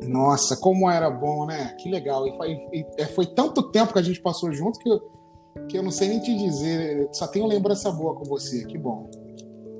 Nossa, 0.03 0.55
como 0.57 0.89
era 0.89 1.09
bom, 1.09 1.45
né? 1.45 1.75
Que 1.79 1.89
legal. 1.89 2.27
E 2.27 2.35
foi, 2.37 2.51
e- 2.73 2.85
é, 2.97 3.05
foi 3.05 3.25
tanto 3.25 3.63
tempo 3.71 3.93
que 3.93 3.99
a 3.99 4.03
gente 4.03 4.21
passou 4.21 4.51
junto 4.53 4.79
que 4.79 4.89
eu, 4.89 4.99
que 5.69 5.77
eu 5.77 5.83
não 5.83 5.91
sei 5.91 6.09
nem 6.09 6.19
te 6.19 6.35
dizer. 6.37 7.09
Só 7.11 7.27
tenho 7.27 7.47
lembrança 7.47 7.91
boa 7.91 8.15
com 8.15 8.23
você. 8.25 8.65
Que 8.65 8.77
bom. 8.77 9.09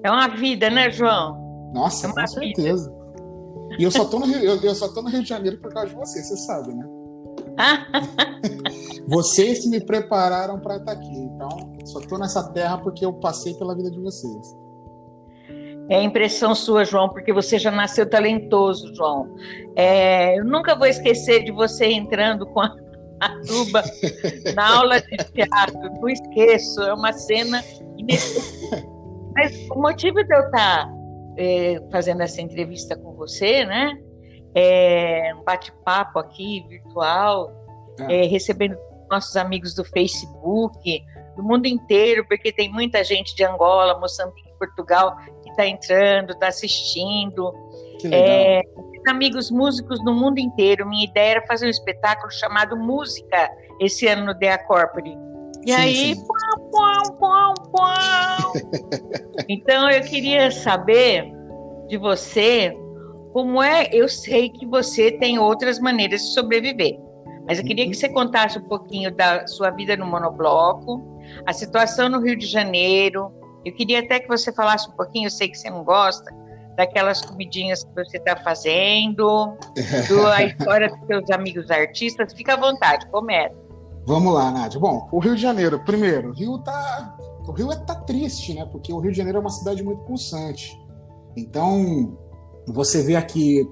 É 0.04 0.12
uma 0.12 0.28
vida, 0.28 0.70
né, 0.70 0.90
João? 0.92 1.72
Nossa, 1.74 2.08
É 2.08 2.12
com 2.14 2.28
certeza. 2.28 2.94
E 3.78 3.84
eu 3.84 3.92
só, 3.92 4.06
tô 4.06 4.20
no 4.20 4.26
Rio, 4.26 4.40
eu, 4.40 4.62
eu 4.62 4.74
só 4.76 4.88
tô 4.88 5.02
no 5.02 5.10
Rio 5.10 5.22
de 5.22 5.30
Janeiro 5.30 5.58
por 5.60 5.72
causa 5.74 5.90
de 5.90 5.96
você, 5.96 6.24
você 6.24 6.38
sabe, 6.38 6.74
né? 6.74 6.88
Vocês 9.08 9.66
me 9.66 9.80
prepararam 9.80 10.60
para 10.60 10.78
estar 10.78 10.92
aqui. 10.92 11.18
Então, 11.18 11.50
só 11.86 12.00
tô 12.02 12.18
nessa 12.18 12.44
terra 12.52 12.78
porque 12.78 13.06
eu 13.06 13.14
passei 13.14 13.54
pela 13.56 13.76
vida 13.76 13.90
de 13.90 14.00
vocês. 14.00 14.56
É 15.90 16.02
impressão 16.02 16.54
sua, 16.54 16.84
João, 16.84 17.08
porque 17.10 17.32
você 17.32 17.58
já 17.58 17.72
nasceu 17.72 18.10
talentoso, 18.10 18.94
João. 18.94 19.34
É, 19.76 20.38
eu 20.38 20.44
nunca 20.44 20.76
vou 20.76 20.86
esquecer 20.88 21.44
de 21.44 21.52
você 21.52 21.86
entrando 21.86 22.46
com 22.46 22.60
a, 22.60 22.76
a 23.22 23.30
tuba 23.42 23.84
na 24.54 24.78
aula 24.78 25.00
de 25.00 25.18
teatro. 25.32 25.80
Não 25.80 26.10
esqueço, 26.10 26.82
é 26.82 26.94
uma 26.94 27.14
cena. 27.14 27.64
Mas 29.34 29.68
o 29.70 29.82
motivo 29.82 30.24
de 30.24 30.36
eu 30.36 30.42
estar 30.42 30.90
é, 31.38 31.82
fazendo 31.92 32.22
essa 32.22 32.42
entrevista 32.42 32.96
com 32.98 33.14
você, 33.14 33.64
né? 33.66 33.98
É 34.54 35.32
um 35.36 35.44
bate-papo 35.44 36.20
aqui 36.20 36.66
virtual, 36.68 37.54
É. 38.00 38.26
é, 38.26 38.28
recebendo 38.28 38.76
nossos 39.10 39.38
amigos 39.38 39.74
do 39.74 39.86
Facebook, 39.86 41.02
do 41.36 41.44
mundo 41.44 41.68
inteiro, 41.68 42.26
porque 42.28 42.52
tem 42.52 42.72
muita 42.72 43.04
gente 43.04 43.36
de 43.36 43.44
Angola, 43.44 44.00
Moçambique, 44.00 44.52
Portugal 44.58 45.16
está 45.58 45.68
entrando, 45.68 46.32
está 46.34 46.48
assistindo. 46.48 47.52
Que 48.00 48.08
legal. 48.08 48.28
É, 48.30 48.62
amigos 49.10 49.50
músicos 49.50 50.04
no 50.04 50.14
mundo 50.14 50.40
inteiro. 50.40 50.88
Minha 50.88 51.06
ideia 51.06 51.32
era 51.32 51.48
fazer 51.48 51.66
um 51.66 51.70
espetáculo 51.70 52.32
chamado 52.32 52.78
Música 52.78 53.50
esse 53.80 54.08
ano 54.08 54.26
no 54.26 54.34
Dea 54.34 54.58
Corpore. 54.58 55.18
E 55.66 55.72
Sim, 55.72 55.76
aí, 55.76 56.16
sim. 56.16 56.24
pau, 56.72 57.18
pau, 57.20 57.54
pau. 57.72 58.54
então 59.50 59.90
eu 59.90 60.02
queria 60.02 60.52
saber 60.52 61.32
de 61.88 61.98
você 61.98 62.74
como 63.34 63.62
é. 63.62 63.90
Eu 63.92 64.08
sei 64.08 64.50
que 64.50 64.66
você 64.66 65.12
tem 65.12 65.40
outras 65.40 65.80
maneiras 65.80 66.22
de 66.22 66.34
sobreviver, 66.34 66.98
mas 67.46 67.60
eu 67.60 67.66
queria 67.66 67.88
que 67.88 67.96
você 67.96 68.08
contasse 68.08 68.58
um 68.60 68.64
pouquinho 68.64 69.14
da 69.14 69.46
sua 69.48 69.70
vida 69.72 69.98
no 69.98 70.06
monobloco, 70.06 71.04
a 71.46 71.52
situação 71.52 72.08
no 72.08 72.22
Rio 72.22 72.38
de 72.38 72.46
Janeiro. 72.46 73.32
Eu 73.66 73.74
queria 73.74 74.00
até 74.00 74.20
que 74.20 74.28
você 74.28 74.52
falasse 74.52 74.90
um 74.90 74.94
pouquinho. 74.94 75.28
Eu 75.28 75.32
sei 75.32 75.50
que 75.50 75.58
você 75.58 75.70
não 75.70 75.84
gosta 75.84 76.34
daquelas 76.78 77.22
comidinhas 77.22 77.84
que 77.84 77.94
você 77.96 78.18
está 78.18 78.36
fazendo, 78.36 79.58
do, 80.08 80.28
a 80.28 80.44
história 80.44 80.90
dos 80.90 81.08
seus 81.08 81.30
amigos 81.32 81.70
artistas. 81.72 82.34
Fica 82.34 82.54
à 82.54 82.58
vontade, 82.58 83.08
começa. 83.08 83.56
Vamos 84.06 84.34
lá, 84.34 84.52
Nádia. 84.52 84.80
Bom, 84.80 85.10
o 85.12 85.20
Rio 85.20 85.36
de 85.36 85.42
Janeiro, 85.42 85.84
primeiro, 85.84 86.30
o 86.30 86.34
Rio 86.34 86.60
tá. 86.60 87.18
O 87.46 87.52
Rio 87.52 87.72
é 87.72 87.76
tá 87.76 87.96
triste, 87.96 88.54
né? 88.54 88.66
Porque 88.66 88.94
o 88.94 89.00
Rio 89.00 89.12
de 89.12 89.18
Janeiro 89.18 89.40
é 89.40 89.42
uma 89.42 89.50
cidade 89.50 89.84
muito 89.84 90.04
pulsante. 90.04 90.78
Então, 91.36 92.18
você 92.68 93.02
vê 93.02 93.16
aqui 93.16 93.68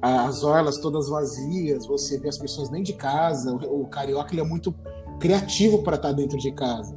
as 0.00 0.42
orlas 0.42 0.78
todas 0.78 1.08
vazias, 1.08 1.86
você 1.86 2.18
vê 2.18 2.28
as 2.28 2.38
pessoas 2.38 2.68
dentro 2.68 2.86
de 2.86 2.92
casa. 2.94 3.52
O, 3.52 3.82
o 3.82 3.86
carioca 3.86 4.32
ele 4.32 4.40
é 4.40 4.44
muito 4.44 4.74
criativo 5.18 5.82
para 5.82 5.96
estar 5.96 6.12
dentro 6.12 6.36
de 6.36 6.52
casa. 6.52 6.96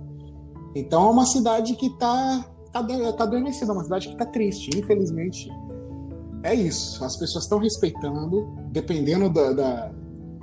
Então 0.75 1.07
é 1.07 1.09
uma 1.09 1.25
cidade 1.25 1.75
que 1.75 1.89
tá, 1.97 2.45
tá, 2.71 2.83
tá 3.13 3.23
adormecida, 3.23 3.71
é 3.71 3.73
uma 3.73 3.83
cidade 3.83 4.09
que 4.09 4.17
tá 4.17 4.25
triste. 4.25 4.69
Infelizmente, 4.77 5.49
é 6.43 6.53
isso. 6.53 7.03
As 7.03 7.15
pessoas 7.15 7.45
estão 7.45 7.57
respeitando, 7.57 8.53
dependendo 8.71 9.29
da, 9.29 9.53
da 9.53 9.91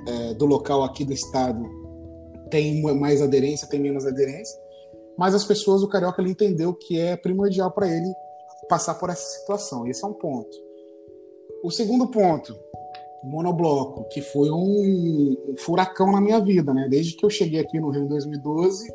é, 0.07 0.35
do 0.35 0.47
local 0.47 0.83
aqui 0.83 1.05
do 1.05 1.13
estado, 1.13 1.63
tem 2.51 2.83
mais 2.83 3.23
aderência, 3.23 3.69
tem 3.69 3.81
menos 3.81 4.07
aderência. 4.07 4.59
Mas 5.17 5.35
as 5.35 5.45
pessoas, 5.45 5.83
o 5.83 5.89
carioca, 5.89 6.21
ele 6.21 6.31
entendeu 6.31 6.75
que 6.75 6.99
é 6.99 7.17
primordial 7.17 7.71
para 7.71 7.87
ele 7.89 8.13
passar 8.69 8.95
por 8.95 9.11
essa 9.11 9.39
situação. 9.39 9.87
Esse 9.87 10.05
é 10.05 10.09
um 10.09 10.15
ponto. 10.15 10.57
O 11.63 11.71
segundo 11.71 12.09
ponto, 12.09 12.57
monobloco, 13.23 14.09
que 14.09 14.21
foi 14.21 14.51
um, 14.51 15.37
um 15.49 15.57
furacão 15.59 16.11
na 16.11 16.21
minha 16.21 16.41
vida, 16.41 16.75
né? 16.75 16.89
Desde 16.89 17.15
que 17.15 17.25
eu 17.25 17.31
cheguei 17.31 17.61
aqui 17.61 17.79
no 17.79 17.91
Rio 17.91 18.05
em 18.05 18.09
2012, 18.09 18.93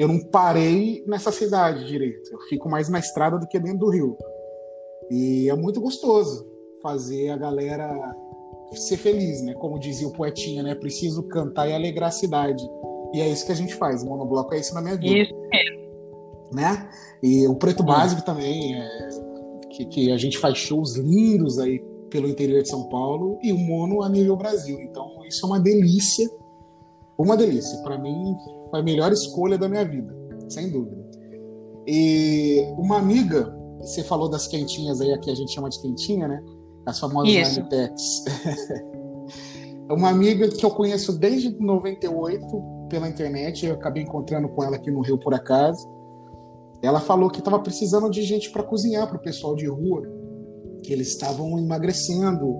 eu 0.00 0.08
não 0.08 0.18
parei 0.18 1.04
nessa 1.06 1.30
cidade 1.30 1.86
direito. 1.86 2.32
Eu 2.32 2.40
fico 2.48 2.70
mais 2.70 2.88
na 2.88 2.98
estrada 2.98 3.38
do 3.38 3.46
que 3.46 3.60
dentro 3.60 3.80
do 3.80 3.90
Rio. 3.90 4.16
E 5.10 5.46
é 5.50 5.54
muito 5.54 5.78
gostoso 5.78 6.48
fazer 6.82 7.28
a 7.28 7.36
galera 7.36 7.86
ser 8.72 8.96
feliz, 8.96 9.42
né? 9.42 9.52
Como 9.52 9.78
dizia 9.78 10.08
o 10.08 10.12
poetinha, 10.12 10.62
né? 10.62 10.74
Preciso 10.74 11.22
cantar 11.24 11.68
e 11.68 11.74
alegrar 11.74 12.08
a 12.08 12.12
cidade. 12.12 12.66
E 13.12 13.20
é 13.20 13.28
isso 13.28 13.44
que 13.44 13.52
a 13.52 13.54
gente 13.54 13.74
faz. 13.74 14.02
O 14.02 14.06
monobloco 14.06 14.54
é 14.54 14.60
isso 14.60 14.72
na 14.72 14.80
minha 14.80 14.96
vida. 14.96 15.18
Isso 15.18 15.34
mesmo. 15.52 15.80
Né? 16.54 16.88
E 17.22 17.46
o 17.46 17.54
Preto 17.56 17.82
Básico 17.82 18.24
também, 18.24 18.80
é, 18.80 19.08
que, 19.68 19.84
que 19.84 20.12
a 20.12 20.16
gente 20.16 20.38
faz 20.38 20.56
shows 20.56 20.96
lindos 20.96 21.58
aí 21.58 21.78
pelo 22.08 22.26
interior 22.26 22.62
de 22.62 22.70
São 22.70 22.88
Paulo 22.88 23.38
e 23.42 23.52
o 23.52 23.58
mono 23.58 24.02
a 24.02 24.08
nível 24.08 24.34
Brasil. 24.34 24.80
Então, 24.80 25.22
isso 25.28 25.44
é 25.44 25.46
uma 25.46 25.60
delícia. 25.60 26.26
Uma 27.18 27.36
delícia. 27.36 27.82
Para 27.82 27.98
mim, 27.98 28.34
foi 28.70 28.80
a 28.80 28.82
melhor 28.82 29.12
escolha 29.12 29.58
da 29.58 29.68
minha 29.68 29.84
vida, 29.84 30.14
sem 30.48 30.70
dúvida. 30.70 31.00
E 31.86 32.64
uma 32.78 32.98
amiga, 32.98 33.54
você 33.80 34.02
falou 34.04 34.28
das 34.28 34.46
quentinhas 34.46 35.00
aí, 35.00 35.12
aqui 35.12 35.30
a 35.30 35.34
gente 35.34 35.52
chama 35.52 35.68
de 35.68 35.80
quentinha, 35.80 36.28
né? 36.28 36.42
As 36.86 36.98
famosas 36.98 37.58
Anitex. 37.58 38.24
uma 39.90 40.08
amiga 40.08 40.48
que 40.48 40.64
eu 40.64 40.70
conheço 40.70 41.18
desde 41.18 41.50
98 41.58 42.46
pela 42.88 43.08
internet, 43.08 43.66
eu 43.66 43.74
acabei 43.74 44.02
encontrando 44.02 44.48
com 44.48 44.62
ela 44.62 44.76
aqui 44.76 44.90
no 44.90 45.00
Rio 45.00 45.18
por 45.18 45.34
acaso. 45.34 45.88
Ela 46.82 47.00
falou 47.00 47.30
que 47.30 47.40
estava 47.40 47.58
precisando 47.58 48.08
de 48.10 48.22
gente 48.22 48.50
para 48.50 48.62
cozinhar 48.62 49.06
para 49.06 49.16
o 49.16 49.20
pessoal 49.20 49.54
de 49.54 49.66
rua, 49.66 50.02
que 50.82 50.92
eles 50.92 51.08
estavam 51.08 51.58
emagrecendo 51.58 52.56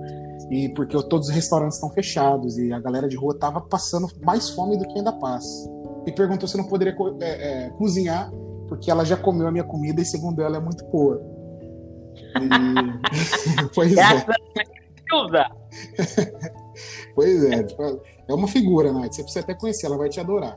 e 0.51 0.69
porque 0.71 0.97
todos 1.09 1.29
os 1.29 1.35
restaurantes 1.35 1.77
estão 1.77 1.91
fechados 1.91 2.59
e 2.59 2.73
a 2.73 2.81
galera 2.81 3.09
de 3.09 3.17
rua 3.17 3.33
estava 3.33 3.61
passando 3.61 4.09
mais 4.23 4.51
fome 4.51 4.77
do 4.77 4.87
que 4.87 4.99
ainda 4.99 5.13
passa. 5.13 5.80
E 6.07 6.13
perguntou 6.13 6.49
se 6.49 6.57
não 6.57 6.65
poderia 6.65 6.97
é, 7.21 7.67
é, 7.67 7.71
cozinhar 7.71 8.31
porque 8.71 8.89
ela 8.89 9.05
já 9.05 9.17
comeu 9.17 9.49
a 9.49 9.51
minha 9.51 9.65
comida 9.65 10.01
e 10.01 10.05
segundo 10.05 10.41
ela 10.41 10.57
é 10.57 10.61
muito 10.61 10.85
boa. 10.87 11.21
E... 12.41 12.49
pois 13.75 13.97
é. 13.97 14.25
pois 17.17 17.45
é, 17.47 17.65
tipo, 17.65 17.83
é 18.29 18.33
uma 18.33 18.47
figura, 18.47 18.93
Nath. 18.93 19.13
Você 19.13 19.25
precisa 19.25 19.45
até 19.45 19.55
conhecer, 19.55 19.87
ela 19.87 19.99
vai 19.99 20.09
te 20.09 20.21
adorar. 20.21 20.57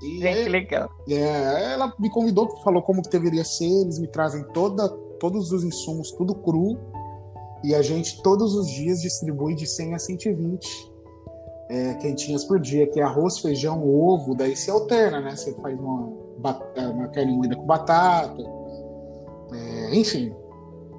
E 0.00 0.20
Gente, 0.20 0.44
que 0.44 0.48
legal. 0.48 0.88
É, 1.08 1.72
ela 1.72 1.92
me 1.98 2.08
convidou, 2.10 2.48
falou 2.62 2.80
como 2.80 3.02
que 3.02 3.10
deveria 3.10 3.44
ser, 3.44 3.82
eles 3.82 3.98
me 3.98 4.06
trazem 4.06 4.44
toda, 4.52 4.88
todos 5.18 5.50
os 5.50 5.64
insumos, 5.64 6.12
tudo 6.12 6.36
cru, 6.36 6.78
e 7.64 7.74
a 7.74 7.82
gente 7.82 8.22
todos 8.22 8.54
os 8.54 8.70
dias 8.70 9.02
distribui 9.02 9.56
de 9.56 9.66
100 9.66 9.96
a 9.96 9.98
120 9.98 10.92
é, 11.68 11.94
quentinhas 11.94 12.44
por 12.44 12.58
dia, 12.58 12.86
que 12.86 12.98
é 12.98 13.02
arroz, 13.02 13.38
feijão, 13.38 13.86
ovo, 13.86 14.34
daí 14.34 14.56
se 14.56 14.70
alterna, 14.70 15.20
né? 15.20 15.36
Você 15.36 15.52
faz 15.60 15.78
uma, 15.78 16.12
é, 16.74 16.86
uma 16.86 17.08
carne 17.08 17.32
moída 17.32 17.54
com 17.54 17.66
batata, 17.66 18.42
é, 19.52 19.94
enfim. 19.96 20.34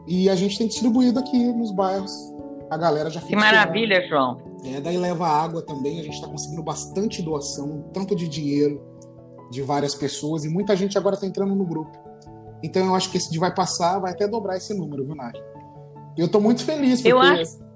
E 0.08 0.30
a 0.30 0.36
gente 0.36 0.58
tem 0.58 0.68
distribuído 0.68 1.20
aqui 1.20 1.52
nos 1.54 1.72
bairros. 1.72 2.12
A 2.70 2.78
galera 2.78 3.10
já 3.10 3.20
fica. 3.20 3.34
Que 3.34 3.36
maravilha, 3.36 4.08
João. 4.08 4.38
É, 4.64 4.80
daí 4.80 4.98
leva 4.98 5.28
água 5.28 5.62
também. 5.62 6.00
A 6.00 6.04
gente 6.04 6.16
está 6.16 6.28
conseguindo 6.28 6.62
bastante 6.62 7.22
doação, 7.22 7.86
tanto 7.94 8.16
de 8.16 8.28
dinheiro 8.28 8.82
de 9.50 9.64
várias 9.64 9.96
pessoas, 9.96 10.46
e 10.46 10.50
muita 10.50 10.76
gente 10.76 10.98
agora 10.98 11.16
está 11.16 11.26
entrando 11.26 11.56
no 11.56 11.66
grupo. 11.66 11.98
Então 12.62 12.86
eu 12.86 12.94
acho 12.94 13.10
que 13.10 13.18
esse 13.18 13.32
de 13.32 13.40
vai 13.40 13.54
passar, 13.54 13.98
vai 14.00 14.12
até 14.12 14.28
dobrar 14.28 14.58
esse 14.58 14.74
número, 14.76 15.04
viu, 15.04 15.16
Nath? 15.16 15.38
Eu 16.16 16.28
estou 16.28 16.40
muito 16.40 16.64
feliz. 16.64 17.02
Porque... 17.02 17.12
Eu 17.12 17.20
acho 17.20 17.69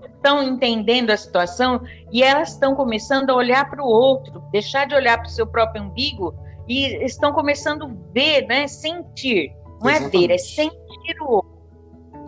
que 0.00 0.06
estão 0.06 0.42
entendendo 0.42 1.10
a 1.10 1.16
situação 1.16 1.80
e 2.12 2.22
elas 2.22 2.50
estão 2.50 2.74
começando 2.74 3.30
a 3.30 3.34
olhar 3.34 3.68
para 3.70 3.82
o 3.82 3.86
outro, 3.86 4.42
deixar 4.50 4.86
de 4.86 4.94
olhar 4.94 5.18
para 5.18 5.26
o 5.26 5.30
seu 5.30 5.46
próprio 5.46 5.82
umbigo 5.82 6.34
e 6.68 7.04
estão 7.04 7.32
começando 7.32 7.84
a 7.84 7.90
ver, 8.12 8.46
né, 8.46 8.66
sentir. 8.66 9.52
Não 9.80 9.90
Exatamente. 9.90 10.16
é 10.16 10.28
ver, 10.28 10.34
é 10.34 10.38
sentir 10.38 11.22
o 11.22 11.30
outro. 11.30 11.58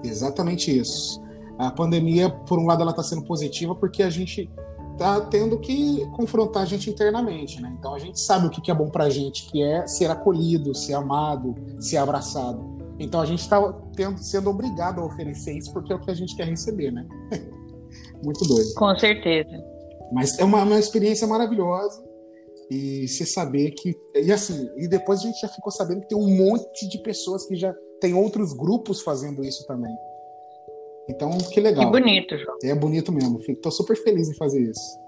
Exatamente 0.05 0.79
isso. 0.79 1.23
A 1.59 1.71
pandemia, 1.71 2.31
por 2.31 2.59
um 2.59 2.67
lado, 2.67 2.83
ela 2.83 2.91
está 2.91 3.03
sendo 3.03 3.23
positiva 3.23 3.75
porque 3.75 4.03
a 4.03 4.09
gente 4.09 4.51
está 4.93 5.21
tendo 5.23 5.59
que 5.59 6.07
confrontar 6.17 6.63
a 6.63 6.67
gente 6.67 6.89
internamente, 6.89 7.61
né? 7.61 7.75
Então 7.79 7.95
a 7.95 7.99
gente 7.99 8.21
sabe 8.21 8.47
o 8.47 8.51
que 8.51 8.71
é 8.71 8.75
bom 8.75 8.89
para 8.89 9.05
a 9.05 9.11
gente, 9.11 9.51
que 9.51 9.63
é 9.63 9.87
ser 9.87 10.11
acolhido, 10.11 10.75
ser 10.75 10.95
amado, 10.95 11.55
ser 11.79 11.97
abraçado. 11.97 12.80
Então 13.01 13.21
a 13.21 13.27
gente 13.27 13.41
está 13.41 13.59
sendo 14.19 14.51
obrigado 14.51 15.01
a 15.01 15.05
oferecer 15.07 15.57
isso 15.57 15.73
porque 15.73 15.93
é 15.93 15.97
o 15.97 16.01
que 16.01 16.11
a 16.11 16.15
gente 16.15 16.37
quer 16.37 16.47
receber, 16.47 16.93
né? 16.93 17.07
Muito 18.23 18.47
doido. 18.47 18.75
Com 18.75 18.97
certeza. 18.99 19.51
Mas 20.13 20.39
é 20.39 20.45
uma, 20.45 20.63
uma 20.63 20.79
experiência 20.79 21.27
maravilhosa 21.27 22.05
e 22.71 23.09
você 23.09 23.25
saber 23.25 23.71
que 23.73 23.97
e 24.15 24.31
assim 24.31 24.69
e 24.77 24.87
depois 24.87 25.21
a 25.21 25.23
gente 25.23 25.41
já 25.41 25.49
ficou 25.49 25.73
sabendo 25.73 26.03
que 26.03 26.09
tem 26.09 26.19
um 26.19 26.37
monte 26.37 26.89
de 26.89 27.03
pessoas 27.03 27.47
que 27.47 27.57
já 27.57 27.75
tem 28.01 28.15
outros 28.15 28.53
grupos 28.53 29.01
fazendo 29.01 29.43
isso 29.43 29.67
também. 29.67 29.95
Então, 31.09 31.31
que 31.53 31.61
legal. 31.61 31.91
Que 31.91 32.01
bonito, 32.01 32.39
João. 32.39 32.57
É 32.63 32.75
bonito 32.75 33.11
mesmo. 33.11 33.41
Estou 33.49 33.73
super 33.73 33.97
feliz 33.97 34.29
em 34.29 34.37
fazer 34.37 34.63
isso. 34.63 34.99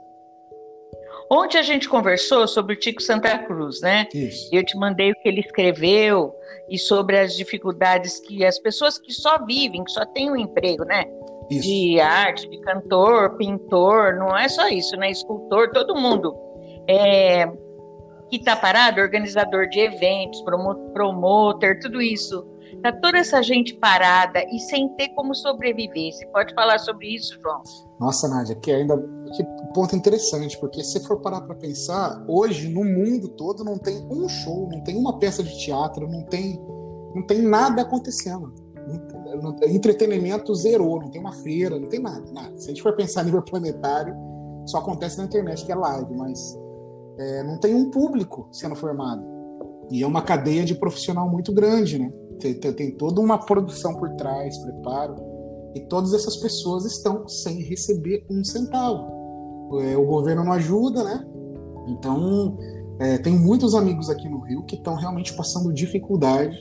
Ontem 1.30 1.58
a 1.58 1.62
gente 1.62 1.88
conversou 1.88 2.46
sobre 2.46 2.74
o 2.74 2.78
Tico 2.78 3.02
Santa 3.02 3.38
Cruz, 3.38 3.80
né? 3.80 4.06
Isso. 4.14 4.48
Eu 4.52 4.64
te 4.64 4.76
mandei 4.76 5.12
o 5.12 5.14
que 5.14 5.28
ele 5.28 5.40
escreveu 5.40 6.32
e 6.68 6.78
sobre 6.78 7.18
as 7.18 7.36
dificuldades 7.36 8.20
que 8.20 8.44
as 8.44 8.58
pessoas 8.58 8.98
que 8.98 9.12
só 9.12 9.44
vivem, 9.44 9.84
que 9.84 9.90
só 9.90 10.04
têm 10.06 10.30
um 10.30 10.36
emprego, 10.36 10.84
né? 10.84 11.04
Isso. 11.50 11.68
De 11.68 12.00
arte, 12.00 12.48
de 12.48 12.60
cantor, 12.60 13.36
pintor, 13.36 14.14
não 14.14 14.36
é 14.36 14.48
só 14.48 14.68
isso, 14.68 14.96
né? 14.96 15.10
Escultor, 15.10 15.70
todo 15.72 15.94
mundo. 15.94 16.34
É, 16.88 17.46
que 18.30 18.36
está 18.36 18.56
parado, 18.56 19.00
organizador 19.00 19.68
de 19.68 19.80
eventos, 19.80 20.40
promotor, 20.42 21.78
tudo 21.80 22.00
isso. 22.00 22.46
Tá 22.82 22.90
toda 22.90 23.18
essa 23.18 23.42
gente 23.42 23.74
parada 23.74 24.42
e 24.50 24.58
sem 24.58 24.88
ter 24.96 25.10
como 25.10 25.34
sobreviver. 25.34 26.12
Você 26.12 26.26
pode 26.28 26.54
falar 26.54 26.78
sobre 26.78 27.14
isso, 27.14 27.38
João? 27.42 27.62
Nossa, 28.02 28.26
Nádia, 28.26 28.56
que 28.56 28.72
ainda 28.72 28.98
que 29.32 29.44
ponto 29.72 29.94
interessante, 29.94 30.58
porque 30.58 30.82
se 30.82 30.98
for 31.06 31.20
parar 31.20 31.42
para 31.42 31.54
pensar, 31.54 32.24
hoje 32.26 32.68
no 32.68 32.84
mundo 32.84 33.28
todo 33.28 33.62
não 33.62 33.78
tem 33.78 34.04
um 34.10 34.28
show, 34.28 34.68
não 34.68 34.82
tem 34.82 34.96
uma 34.96 35.20
peça 35.20 35.40
de 35.40 35.56
teatro, 35.56 36.08
não 36.10 36.24
tem 36.24 36.60
não 37.14 37.22
tem 37.24 37.40
nada 37.40 37.82
acontecendo. 37.82 38.52
Entretenimento 39.68 40.52
zerou, 40.52 41.00
não 41.00 41.10
tem 41.10 41.20
uma 41.20 41.32
feira, 41.32 41.78
não 41.78 41.88
tem 41.88 42.00
nada, 42.00 42.28
nada. 42.32 42.58
Se 42.58 42.64
a 42.64 42.68
gente 42.70 42.82
for 42.82 42.96
pensar 42.96 43.20
a 43.20 43.24
nível 43.24 43.40
planetário, 43.40 44.16
só 44.66 44.78
acontece 44.78 45.18
na 45.18 45.24
internet 45.24 45.64
que 45.64 45.70
é 45.70 45.76
live, 45.76 46.12
mas 46.16 46.58
é, 47.18 47.44
não 47.44 47.56
tem 47.60 47.72
um 47.72 47.88
público 47.88 48.48
sendo 48.50 48.74
formado. 48.74 49.22
E 49.90 50.02
é 50.02 50.06
uma 50.06 50.22
cadeia 50.22 50.64
de 50.64 50.74
profissional 50.74 51.30
muito 51.30 51.52
grande, 51.52 52.00
né? 52.00 52.10
Tem, 52.40 52.52
tem, 52.54 52.72
tem 52.72 52.90
toda 52.96 53.20
uma 53.20 53.38
produção 53.38 53.94
por 53.94 54.10
trás, 54.16 54.58
preparo. 54.58 55.31
E 55.74 55.80
todas 55.80 56.12
essas 56.12 56.36
pessoas 56.36 56.84
estão 56.84 57.26
sem 57.26 57.62
receber 57.62 58.26
um 58.30 58.44
centavo. 58.44 59.80
É, 59.80 59.96
o 59.96 60.04
governo 60.04 60.44
não 60.44 60.52
ajuda, 60.52 61.02
né? 61.02 61.26
Então, 61.88 62.58
é, 62.98 63.18
tem 63.18 63.32
muitos 63.38 63.74
amigos 63.74 64.10
aqui 64.10 64.28
no 64.28 64.40
Rio 64.40 64.64
que 64.64 64.76
estão 64.76 64.94
realmente 64.94 65.32
passando 65.34 65.72
dificuldade. 65.72 66.56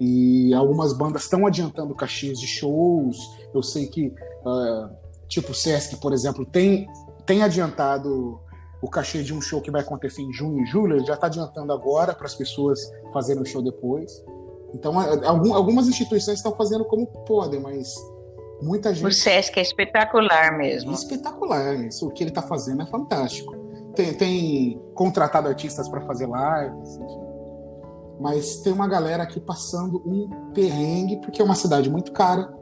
E 0.00 0.52
algumas 0.54 0.92
bandas 0.92 1.22
estão 1.22 1.46
adiantando 1.46 1.94
caixinhas 1.94 2.40
de 2.40 2.46
shows. 2.46 3.18
Eu 3.54 3.62
sei 3.62 3.86
que, 3.86 4.06
uh, 4.08 4.90
tipo 5.28 5.52
o 5.52 5.54
Sesc, 5.54 5.96
por 5.96 6.12
exemplo, 6.12 6.44
tem, 6.46 6.88
tem 7.26 7.42
adiantado 7.42 8.40
o 8.82 8.88
cachê 8.88 9.22
de 9.22 9.34
um 9.34 9.40
show 9.40 9.60
que 9.60 9.70
vai 9.70 9.82
acontecer 9.82 10.22
em 10.22 10.32
junho 10.32 10.62
e 10.62 10.66
julho. 10.66 10.96
Ele 10.96 11.04
já 11.04 11.14
está 11.14 11.26
adiantando 11.26 11.72
agora 11.72 12.14
para 12.14 12.26
as 12.26 12.34
pessoas 12.34 12.80
fazerem 13.12 13.42
o 13.42 13.46
show 13.46 13.62
depois. 13.62 14.24
Então, 14.74 14.98
algumas 15.54 15.88
instituições 15.88 16.38
estão 16.38 16.54
fazendo 16.54 16.84
como 16.84 17.06
podem, 17.06 17.60
mas 17.60 17.94
muita 18.62 18.94
gente. 18.94 19.06
O 19.06 19.12
SESC 19.12 19.58
é 19.58 19.62
espetacular 19.62 20.56
mesmo. 20.56 20.92
É 20.92 20.94
espetacular, 20.94 21.74
isso. 21.74 22.06
O 22.06 22.10
que 22.10 22.22
ele 22.22 22.30
está 22.30 22.42
fazendo 22.42 22.82
é 22.82 22.86
fantástico. 22.86 23.54
Tem, 23.94 24.14
tem 24.14 24.80
contratado 24.94 25.48
artistas 25.48 25.88
para 25.88 26.00
fazer 26.02 26.26
lives, 26.26 26.96
enfim. 26.96 27.30
Mas 28.20 28.56
tem 28.56 28.72
uma 28.72 28.86
galera 28.86 29.22
aqui 29.22 29.40
passando 29.40 30.02
um 30.06 30.28
perrengue, 30.52 31.16
porque 31.22 31.40
é 31.40 31.44
uma 31.44 31.54
cidade 31.54 31.90
muito 31.90 32.12
cara. 32.12 32.52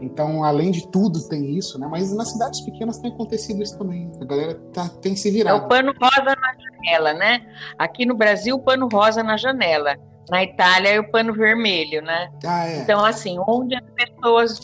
Então, 0.00 0.42
além 0.42 0.72
de 0.72 0.88
tudo, 0.88 1.28
tem 1.28 1.56
isso, 1.56 1.78
né? 1.78 1.86
Mas 1.88 2.12
nas 2.12 2.32
cidades 2.32 2.60
pequenas 2.62 2.98
tem 2.98 3.12
acontecido 3.12 3.62
isso 3.62 3.78
também. 3.78 4.10
A 4.20 4.24
galera 4.24 4.60
tá, 4.72 4.88
tem 5.00 5.14
se 5.14 5.30
virado. 5.30 5.56
É 5.56 5.64
o 5.64 5.68
pano 5.68 5.94
rosa 5.98 6.36
na 6.36 6.54
janela, 6.58 7.14
né? 7.14 7.46
Aqui 7.78 8.04
no 8.04 8.16
Brasil, 8.16 8.56
o 8.56 8.58
pano 8.58 8.88
rosa 8.92 9.22
na 9.22 9.36
janela. 9.36 9.96
Na 10.30 10.42
Itália 10.42 10.90
é 10.90 11.00
o 11.00 11.10
pano 11.10 11.32
vermelho, 11.32 12.02
né? 12.02 12.30
Ah, 12.44 12.66
é. 12.68 12.78
Então, 12.78 13.04
assim, 13.04 13.36
onde 13.46 13.74
as 13.74 13.84
pessoas 13.90 14.60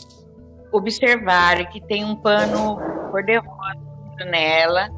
observarem 0.71 1.67
que 1.67 1.81
tem 1.81 2.05
um 2.05 2.15
pano 2.15 2.77
cor-de-rosa 3.11 3.75
na 3.75 4.23
janela, 4.23 4.89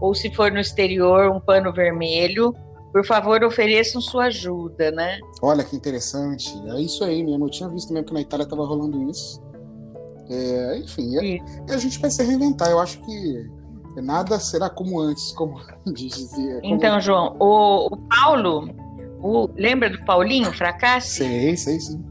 ou 0.00 0.14
se 0.14 0.30
for 0.34 0.50
no 0.50 0.58
exterior, 0.58 1.30
um 1.30 1.40
pano 1.40 1.72
vermelho, 1.72 2.54
por 2.92 3.04
favor, 3.04 3.42
ofereçam 3.44 4.00
sua 4.00 4.24
ajuda, 4.24 4.90
né? 4.90 5.18
Olha 5.42 5.62
que 5.62 5.76
interessante. 5.76 6.50
É 6.68 6.80
isso 6.80 7.04
aí 7.04 7.22
mesmo. 7.22 7.44
Eu 7.44 7.50
tinha 7.50 7.68
visto 7.68 7.92
mesmo 7.92 8.06
que 8.06 8.14
na 8.14 8.22
Itália 8.22 8.44
estava 8.44 8.64
rolando 8.64 9.10
isso. 9.10 9.42
É, 10.30 10.78
enfim, 10.78 11.14
é, 11.68 11.74
a 11.74 11.76
gente 11.78 11.98
vai 11.98 12.10
se 12.10 12.22
reinventar. 12.22 12.70
Eu 12.70 12.80
acho 12.80 12.98
que 13.04 13.50
nada 14.00 14.38
será 14.40 14.70
como 14.70 14.98
antes, 15.00 15.32
como 15.32 15.60
dizia. 15.92 16.60
Como... 16.60 16.74
Então, 16.74 17.00
João, 17.00 17.36
o, 17.38 17.86
o 17.86 17.96
Paulo, 17.96 18.68
o, 19.26 19.50
lembra 19.56 19.90
do 19.90 20.04
Paulinho 20.04 20.52
Fracasso? 20.52 21.08
Sei, 21.08 21.56
sei, 21.56 21.80
sim. 21.80 22.04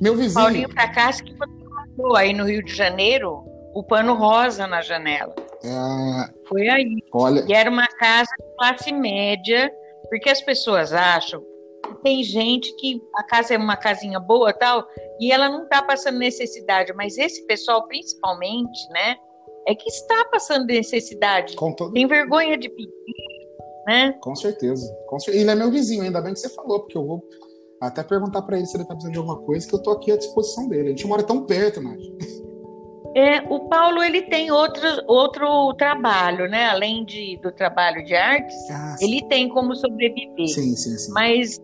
Meu 0.00 0.16
vizinho. 0.16 0.34
Paulinho 0.34 0.68
Fracasso 0.70 1.24
que 1.24 1.34
botou 1.34 2.16
aí 2.16 2.32
no 2.32 2.44
Rio 2.44 2.64
de 2.64 2.74
Janeiro 2.74 3.44
o 3.74 3.82
pano 3.82 4.14
rosa 4.14 4.66
na 4.66 4.80
janela. 4.80 5.34
É... 5.64 6.48
Foi 6.48 6.68
aí. 6.68 7.02
Olha... 7.12 7.44
E 7.48 7.52
era 7.52 7.70
uma 7.70 7.86
casa 7.86 8.30
de 8.38 8.56
classe 8.56 8.92
média, 8.92 9.72
porque 10.08 10.30
as 10.30 10.40
pessoas 10.40 10.92
acham 10.92 11.42
que 11.84 11.94
tem 12.02 12.22
gente 12.22 12.74
que 12.76 13.00
a 13.16 13.22
casa 13.24 13.54
é 13.54 13.58
uma 13.58 13.76
casinha 13.76 14.20
boa 14.20 14.52
tal, 14.52 14.86
e 15.20 15.32
ela 15.32 15.48
não 15.48 15.64
está 15.64 15.82
passando 15.82 16.18
necessidade, 16.18 16.92
mas 16.94 17.18
esse 17.18 17.46
pessoal, 17.46 17.86
principalmente, 17.86 18.88
né, 18.90 19.16
é 19.66 19.74
que 19.74 19.88
está 19.88 20.24
passando 20.30 20.66
necessidade. 20.66 21.56
Todo... 21.56 21.92
Tem 21.92 22.06
vergonha 22.06 22.56
de 22.56 22.68
pedir, 22.68 23.33
né? 23.86 24.14
Com 24.20 24.34
certeza. 24.34 24.92
Com 25.08 25.18
certeza. 25.18 25.42
Ele 25.42 25.50
é 25.50 25.54
meu 25.54 25.70
vizinho, 25.70 26.02
ainda 26.02 26.20
bem 26.20 26.32
que 26.32 26.40
você 26.40 26.48
falou, 26.48 26.80
porque 26.80 26.96
eu 26.96 27.06
vou 27.06 27.22
até 27.80 28.02
perguntar 28.02 28.42
para 28.42 28.56
ele 28.56 28.66
se 28.66 28.76
ele 28.76 28.82
está 28.82 28.94
precisando 28.94 29.12
de 29.12 29.18
alguma 29.18 29.38
coisa, 29.40 29.68
que 29.68 29.74
eu 29.74 29.82
tô 29.82 29.90
aqui 29.90 30.10
à 30.10 30.16
disposição 30.16 30.68
dele. 30.68 30.88
A 30.88 30.90
gente 30.90 31.06
mora 31.06 31.22
tão 31.22 31.44
perto, 31.44 31.80
Nath. 31.80 32.00
É, 33.16 33.40
o 33.48 33.68
Paulo 33.68 34.02
ele 34.02 34.22
tem 34.22 34.50
outro, 34.50 34.82
outro 35.06 35.72
trabalho, 35.74 36.48
né? 36.48 36.66
Além 36.66 37.04
de, 37.04 37.38
do 37.40 37.52
trabalho 37.52 38.04
de 38.04 38.14
artes, 38.14 38.56
ah, 38.70 38.96
ele 39.00 39.22
tem 39.28 39.48
como 39.48 39.76
sobreviver. 39.76 40.48
Sim, 40.48 40.74
sim, 40.74 40.98
sim. 40.98 41.12
Mas 41.12 41.60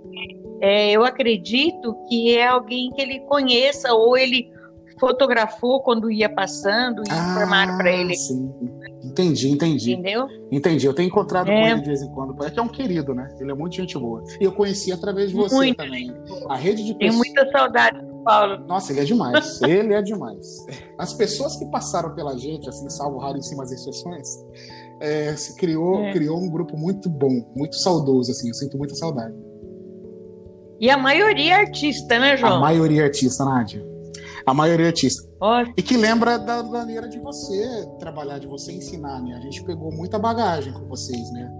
é, 0.61 0.93
eu 0.93 1.05
acredito 1.05 1.97
que 2.09 2.37
é 2.37 2.47
alguém 2.47 2.91
que 2.91 3.03
ele 3.03 3.21
conheça 3.21 3.93
ou 3.93 4.17
ele 4.17 4.49
fotografou 5.01 5.81
quando 5.81 6.11
ia 6.11 6.29
passando 6.29 7.03
e 7.09 7.11
ah, 7.11 7.33
informaram 7.33 7.79
para 7.79 7.91
ele. 7.91 8.15
Sim. 8.15 8.55
Entendi, 9.21 9.51
entendi. 9.51 9.93
Entendeu? 9.93 10.27
Entendi. 10.51 10.87
Eu 10.87 10.95
tenho 10.95 11.09
encontrado 11.09 11.51
é. 11.51 11.61
com 11.61 11.69
ele 11.69 11.81
de 11.81 11.87
vez 11.87 12.03
em 12.03 12.11
quando. 12.13 12.45
É 12.45 12.51
que 12.51 12.59
é 12.59 12.63
um 12.63 12.69
querido, 12.69 13.15
né? 13.15 13.29
Ele 13.39 13.51
é 13.51 13.55
muito 13.55 13.77
gente 13.77 13.99
boa. 13.99 14.25
E 14.41 14.45
eu 14.45 14.53
conheci 14.53 14.93
através 14.93 15.31
de 15.31 15.37
você 15.37 15.55
muito. 15.55 15.77
também. 15.77 16.13
A 16.49 16.57
rede 16.57 16.85
de 16.85 16.95
pessoas. 16.95 16.99
Tenho 16.99 17.15
muita 17.17 17.51
saudade 17.51 18.01
do 18.01 18.25
Paulo. 18.25 18.65
Nossa, 18.67 18.93
ele 18.93 19.01
é 19.01 19.05
demais. 19.05 19.61
ele 19.63 19.93
é 19.93 20.03
demais. 20.03 20.67
As 20.99 21.13
pessoas 21.13 21.57
que 21.57 21.67
passaram 21.67 22.15
pela 22.15 22.37
gente, 22.39 22.69
assim, 22.69 22.89
salvo 22.89 23.19
raríssimas 23.19 23.71
exceções, 23.71 24.29
é, 25.01 25.35
se 25.37 25.57
criou, 25.57 26.03
é. 26.05 26.13
criou 26.13 26.39
um 26.39 26.49
grupo 26.49 26.79
muito 26.79 27.11
bom, 27.11 27.53
muito 27.55 27.77
saudoso, 27.77 28.31
assim. 28.31 28.49
Eu 28.49 28.55
sinto 28.55 28.79
muita 28.79 28.95
saudade. 28.95 29.35
E 30.81 30.89
a 30.89 30.97
maioria 30.97 31.57
é 31.57 31.57
artista, 31.57 32.19
né, 32.19 32.39
João? 32.39 32.57
A 32.57 32.61
maioria 32.61 33.03
é 33.03 33.05
artista, 33.05 33.45
Nádia. 33.45 33.90
A 34.47 34.55
maioria 34.55 34.87
é 34.87 34.89
artista. 34.89 35.29
E 35.77 35.83
que 35.83 35.97
lembra 35.97 36.39
da 36.39 36.63
maneira 36.63 37.09
de 37.09 37.19
você 37.19 37.87
trabalhar, 37.99 38.39
de 38.39 38.47
você 38.47 38.73
ensinar, 38.73 39.21
né? 39.23 39.35
A 39.37 39.41
gente 39.41 39.63
pegou 39.65 39.93
muita 39.93 40.19
bagagem 40.19 40.73
com 40.73 40.87
vocês, 40.87 41.31
né? 41.33 41.51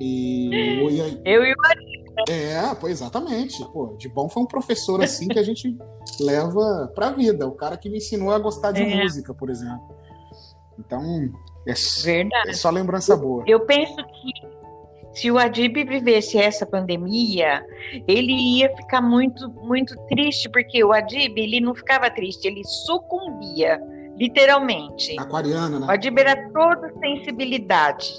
E, 0.00 0.48
eu 1.24 1.44
e 1.44 1.52
o 1.52 2.30
É, 2.30 2.74
pô, 2.74 2.88
exatamente. 2.88 3.64
Pô, 3.72 3.96
de 3.98 4.08
bom 4.08 4.28
foi 4.28 4.42
um 4.42 4.46
professor 4.46 5.02
assim 5.02 5.28
que 5.28 5.38
a 5.38 5.42
gente 5.42 5.76
leva 6.20 6.90
pra 6.94 7.10
vida. 7.10 7.46
O 7.46 7.52
cara 7.52 7.76
que 7.76 7.88
me 7.88 7.98
ensinou 7.98 8.30
a 8.30 8.38
gostar 8.38 8.72
de 8.72 8.82
é. 8.82 9.02
música, 9.02 9.34
por 9.34 9.50
exemplo. 9.50 9.96
Então, 10.78 11.30
é, 11.66 11.72
é 11.72 12.52
só 12.52 12.70
lembrança 12.70 13.16
boa. 13.16 13.44
Eu 13.46 13.60
penso 13.60 13.96
que 13.96 14.47
se 15.18 15.30
o 15.32 15.38
Adib 15.38 15.76
vivesse 15.84 16.38
essa 16.38 16.64
pandemia, 16.64 17.64
ele 18.06 18.32
ia 18.32 18.74
ficar 18.76 19.02
muito, 19.02 19.50
muito 19.50 19.96
triste, 20.06 20.48
porque 20.48 20.82
o 20.84 20.92
Adib, 20.92 21.36
ele 21.36 21.60
não 21.60 21.74
ficava 21.74 22.08
triste, 22.08 22.46
ele 22.46 22.62
sucumbia, 22.64 23.80
literalmente. 24.16 25.18
Aquariana, 25.18 25.80
né? 25.80 25.86
O 25.86 25.90
Adib 25.90 26.18
era 26.18 26.48
toda 26.50 26.92
sensibilidade. 27.00 28.14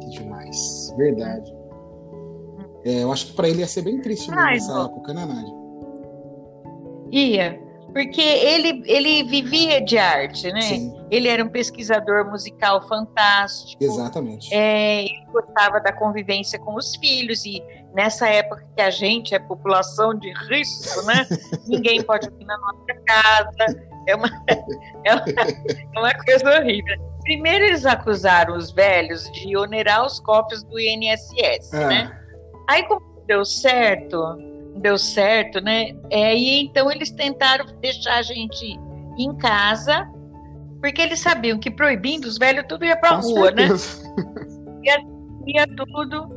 Que 0.00 0.18
demais, 0.18 0.94
verdade. 0.96 1.54
É, 2.86 3.02
eu 3.02 3.12
acho 3.12 3.26
que 3.26 3.32
para 3.34 3.48
ele 3.48 3.60
ia 3.60 3.66
ser 3.66 3.82
bem 3.82 4.00
triste 4.00 4.30
nessa 4.30 4.84
época, 4.84 5.12
né, 5.12 5.26
Nádia? 5.26 5.54
Ia, 7.12 7.60
porque 7.94 8.20
ele, 8.20 8.82
ele 8.86 9.22
vivia 9.22 9.80
de 9.80 9.96
arte, 9.96 10.50
né? 10.52 10.60
Sim. 10.62 10.92
Ele 11.12 11.28
era 11.28 11.44
um 11.44 11.48
pesquisador 11.48 12.28
musical 12.28 12.86
fantástico. 12.88 13.82
Exatamente. 13.82 14.52
É, 14.52 15.04
ele 15.04 15.24
gostava 15.32 15.78
da 15.78 15.92
convivência 15.92 16.58
com 16.58 16.74
os 16.74 16.96
filhos 16.96 17.46
e 17.46 17.62
nessa 17.94 18.28
época 18.28 18.66
que 18.74 18.82
a 18.82 18.90
gente 18.90 19.32
é 19.32 19.38
população 19.38 20.12
de 20.12 20.32
risco, 20.50 21.06
né? 21.06 21.24
Ninguém 21.68 22.02
pode 22.02 22.28
vir 22.30 22.44
na 22.44 22.58
nossa 22.58 23.00
casa. 23.06 23.86
É 24.08 24.16
uma, 24.16 24.28
é 25.06 25.14
uma, 25.14 25.24
é 25.94 26.00
uma 26.00 26.14
coisa 26.24 26.50
horrível. 26.50 26.96
Primeiro 27.22 27.64
eles 27.66 27.86
acusaram 27.86 28.56
os 28.56 28.72
velhos 28.72 29.30
de 29.30 29.56
onerar 29.56 30.04
os 30.04 30.18
cofres 30.18 30.64
do 30.64 30.80
INSS, 30.80 31.72
é. 31.72 31.86
né? 31.86 32.20
Aí 32.68 32.82
como 32.88 33.00
deu 33.28 33.44
certo, 33.44 34.36
deu 34.84 34.98
certo, 34.98 35.62
né? 35.62 35.96
É, 36.10 36.36
e 36.36 36.62
então 36.62 36.92
eles 36.92 37.10
tentaram 37.10 37.64
deixar 37.80 38.18
a 38.18 38.22
gente 38.22 38.78
em 39.18 39.34
casa, 39.38 40.06
porque 40.78 41.00
eles 41.00 41.20
sabiam 41.20 41.58
que 41.58 41.70
proibindo 41.70 42.26
os 42.26 42.36
velhos 42.36 42.66
tudo 42.68 42.84
ia 42.84 42.94
para 42.94 43.16
rua, 43.16 43.50
né? 43.50 43.68
certeza. 43.68 44.14
né? 44.14 44.46
Ia, 44.84 44.98
ia 45.46 45.66
tudo. 45.66 46.28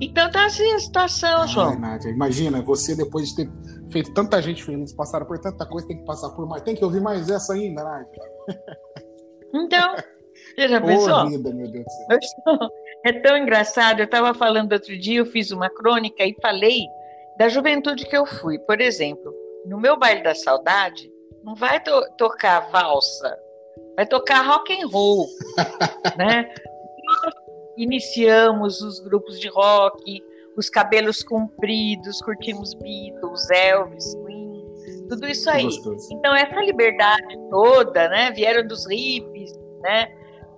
Então 0.00 0.28
tá 0.32 0.46
assim 0.46 0.72
a 0.72 0.80
situação, 0.80 1.42
Ai, 1.42 1.48
João. 1.48 1.78
Nádia, 1.78 2.10
imagina, 2.10 2.60
você 2.60 2.96
depois 2.96 3.28
de 3.28 3.36
ter 3.36 3.50
feito 3.88 4.12
tanta 4.12 4.42
gente 4.42 4.64
feliz, 4.64 4.92
passaram 4.92 5.24
por 5.24 5.38
tanta 5.38 5.64
coisa, 5.64 5.86
tem 5.86 5.98
que 5.98 6.04
passar 6.04 6.30
por 6.30 6.44
mais. 6.48 6.62
Tem 6.62 6.74
que 6.74 6.84
ouvir 6.84 7.00
mais 7.00 7.30
essa 7.30 7.52
ainda, 7.52 7.84
Nádia. 7.84 8.22
Então, 9.54 9.94
você 10.56 10.68
já 10.68 10.80
pensou? 10.82 11.30
Vida, 11.30 11.54
meu 11.54 11.70
Deus 11.70 11.84
do 11.84 12.20
céu. 12.20 12.58
É 13.04 13.12
tão 13.12 13.36
engraçado. 13.36 14.00
Eu 14.00 14.06
estava 14.06 14.34
falando 14.34 14.72
outro 14.72 14.98
dia, 14.98 15.20
eu 15.20 15.26
fiz 15.26 15.52
uma 15.52 15.70
crônica 15.70 16.24
e 16.24 16.34
falei 16.42 16.88
da 17.38 17.48
juventude 17.48 18.06
que 18.06 18.16
eu 18.16 18.26
fui. 18.26 18.58
Por 18.58 18.80
exemplo, 18.80 19.32
no 19.66 19.78
meu 19.78 19.98
baile 19.98 20.22
da 20.22 20.34
saudade, 20.34 21.10
não 21.44 21.54
vai 21.54 21.82
to 21.82 21.92
tocar 22.16 22.70
valsa, 22.70 23.38
vai 23.94 24.06
tocar 24.06 24.42
rock 24.42 24.72
and 24.72 24.86
roll, 24.88 25.26
né? 26.16 26.52
Nós 27.04 27.34
iniciamos 27.76 28.80
os 28.80 29.00
grupos 29.00 29.38
de 29.38 29.48
rock, 29.48 30.22
os 30.56 30.70
cabelos 30.70 31.22
compridos, 31.22 32.20
curtimos 32.22 32.74
Beatles, 32.74 33.50
Elvis, 33.50 34.14
Queen, 34.24 34.64
tudo 35.08 35.28
isso 35.28 35.48
aí. 35.50 35.68
Então 36.10 36.34
essa 36.34 36.60
liberdade 36.60 37.38
toda, 37.50 38.08
né? 38.08 38.30
Vieram 38.32 38.66
dos 38.66 38.86
hippies, 38.86 39.52
né? 39.82 40.08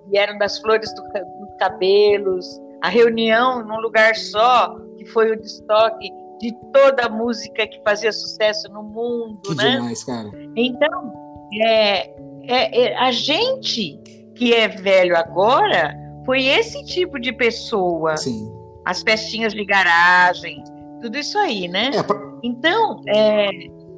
Vieram 0.06 0.38
das 0.38 0.59
flores 0.59 0.90
dos 0.94 1.05
do 1.05 1.56
cabelos, 1.59 2.46
a 2.82 2.88
reunião 2.88 3.64
num 3.66 3.80
lugar 3.80 4.14
só, 4.14 4.74
que 4.96 5.05
foi 5.06 5.32
o 5.32 5.40
destoque 5.40 6.10
de 6.40 6.52
toda 6.73 7.06
a 7.06 7.09
música 7.09 7.66
que 7.66 7.81
fazia 7.82 8.12
sucesso 8.12 8.69
no 8.73 8.82
mundo, 8.82 9.40
que 9.43 9.55
né? 9.55 9.70
Demais, 9.73 10.05
cara. 10.05 10.31
Então, 10.56 11.12
é, 11.60 12.10
é, 12.43 12.82
é, 12.82 12.97
a 12.97 13.10
gente 13.10 14.01
que 14.35 14.55
é 14.55 14.69
velho 14.69 15.16
agora 15.16 15.94
foi 16.24 16.44
esse 16.47 16.85
tipo 16.85 17.19
de 17.19 17.32
pessoa. 17.32 18.16
Sim. 18.16 18.52
As 18.85 19.02
festinhas 19.02 19.52
de 19.52 19.65
garagem, 19.65 20.62
tudo 21.01 21.19
isso 21.19 21.36
aí, 21.39 21.69
né? 21.69 21.90
É, 21.94 22.02
pra... 22.02 22.16
Então, 22.43 23.02
é, 23.09 23.48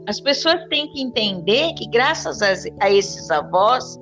as 0.09 0.21
pessoas 0.21 0.65
têm 0.69 0.91
que 0.93 1.01
entender 1.01 1.75
que 1.75 1.89
graças 1.89 2.41
a, 2.43 2.55
a 2.81 2.91
esses 2.91 3.31
avós 3.31 3.99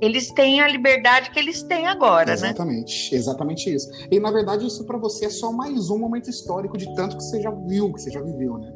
eles 0.00 0.30
têm 0.30 0.60
a 0.60 0.68
liberdade 0.68 1.30
que 1.30 1.38
eles 1.38 1.62
têm 1.62 1.86
agora, 1.86 2.32
exatamente, 2.32 3.12
né? 3.12 3.18
Exatamente 3.18 3.74
isso. 3.74 3.88
E 4.10 4.20
na 4.20 4.30
verdade 4.30 4.66
isso 4.66 4.84
para 4.84 4.98
você 4.98 5.26
é 5.26 5.30
só 5.30 5.50
mais 5.52 5.90
um 5.90 5.98
momento 5.98 6.28
histórico 6.28 6.76
de 6.76 6.92
tanto 6.94 7.16
que 7.16 7.22
você 7.22 7.40
já 7.40 7.50
viu, 7.50 7.92
que 7.92 8.02
você 8.02 8.10
já 8.10 8.20
viveu, 8.20 8.58
né? 8.58 8.72